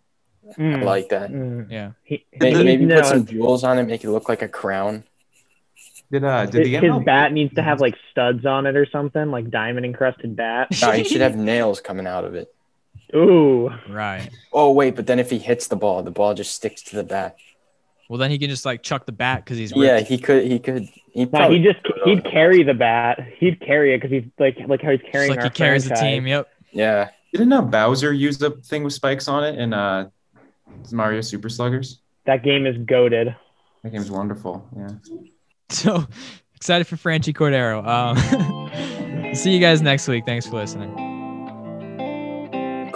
I 0.48 0.52
Mm, 0.60 0.82
like 0.84 1.08
that. 1.08 1.30
mm. 1.32 1.68
Yeah. 1.70 1.90
He, 2.04 2.24
Maybe, 2.38 2.58
he- 2.58 2.64
maybe 2.64 2.84
no, 2.86 2.96
put 2.96 3.06
some 3.06 3.26
jewels 3.26 3.64
on 3.64 3.78
it, 3.80 3.82
make 3.82 4.04
it 4.04 4.10
look 4.10 4.28
like 4.28 4.42
a 4.42 4.48
crown. 4.48 5.02
Did 6.10 6.22
uh 6.24 6.46
did 6.46 6.66
his, 6.66 6.80
the 6.80 6.86
his 6.92 7.04
bat 7.04 7.32
needs 7.32 7.52
to 7.56 7.62
have 7.62 7.80
like 7.80 7.96
studs 8.12 8.46
on 8.46 8.64
it 8.66 8.76
or 8.76 8.86
something, 8.90 9.30
like 9.32 9.50
diamond 9.50 9.84
encrusted 9.84 10.36
bat. 10.36 10.68
No, 10.80 10.92
he 10.92 11.02
should 11.04 11.20
have 11.20 11.36
nails 11.36 11.80
coming 11.80 12.06
out 12.06 12.24
of 12.24 12.34
it. 12.36 12.54
Ooh, 13.14 13.70
Right. 13.88 14.28
Oh 14.52 14.72
wait, 14.72 14.96
but 14.96 15.06
then 15.06 15.18
if 15.18 15.30
he 15.30 15.38
hits 15.38 15.68
the 15.68 15.76
ball, 15.76 16.02
the 16.02 16.10
ball 16.10 16.34
just 16.34 16.54
sticks 16.54 16.82
to 16.84 16.96
the 16.96 17.04
bat. 17.04 17.36
Well, 18.08 18.18
then 18.18 18.30
he 18.30 18.38
can 18.38 18.48
just 18.48 18.64
like 18.64 18.82
chuck 18.82 19.06
the 19.06 19.12
bat 19.12 19.44
because 19.44 19.58
he's 19.58 19.72
Yeah, 19.74 20.00
he 20.00 20.18
could. 20.18 20.44
He 20.44 20.58
could. 20.58 20.88
He 21.12 21.24
no, 21.24 21.26
probably 21.26 21.58
he 21.58 21.64
just 21.64 21.78
he'd 22.04 22.24
carry 22.24 22.62
the 22.62 22.74
bat. 22.74 23.20
He'd 23.38 23.60
carry 23.60 23.94
it 23.94 23.98
because 23.98 24.10
he's 24.10 24.30
like 24.38 24.56
like 24.66 24.82
how 24.82 24.90
he's 24.92 25.00
Just 25.00 25.12
carrying 25.12 25.30
like 25.30 25.40
our 25.40 25.44
he 25.46 25.50
carries 25.50 25.88
the 25.88 25.94
team. 25.94 26.26
Yep. 26.26 26.48
Yeah, 26.72 27.10
didn't 27.32 27.52
uh, 27.52 27.62
Bowser 27.62 28.12
use 28.12 28.38
the 28.38 28.50
thing 28.50 28.84
with 28.84 28.92
spikes 28.92 29.28
on 29.28 29.44
it 29.44 29.58
in 29.58 29.72
uh 29.72 30.10
Mario 30.92 31.20
Super 31.20 31.48
Sluggers? 31.48 32.00
That 32.26 32.42
game 32.42 32.66
is 32.66 32.76
goaded. 32.78 33.34
That 33.82 33.90
game's 33.90 34.10
wonderful. 34.10 34.68
Yeah. 34.76 34.88
So 35.68 36.06
excited 36.54 36.86
for 36.86 36.94
Franchy 36.94 37.34
Cordero. 37.34 37.84
Um, 37.84 39.34
see 39.34 39.52
you 39.52 39.58
guys 39.58 39.82
next 39.82 40.06
week. 40.06 40.24
Thanks 40.24 40.46
for 40.46 40.54
listening. 40.54 41.05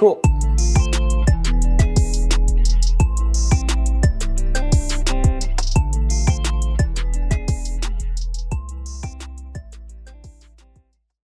Cool. 0.01 0.40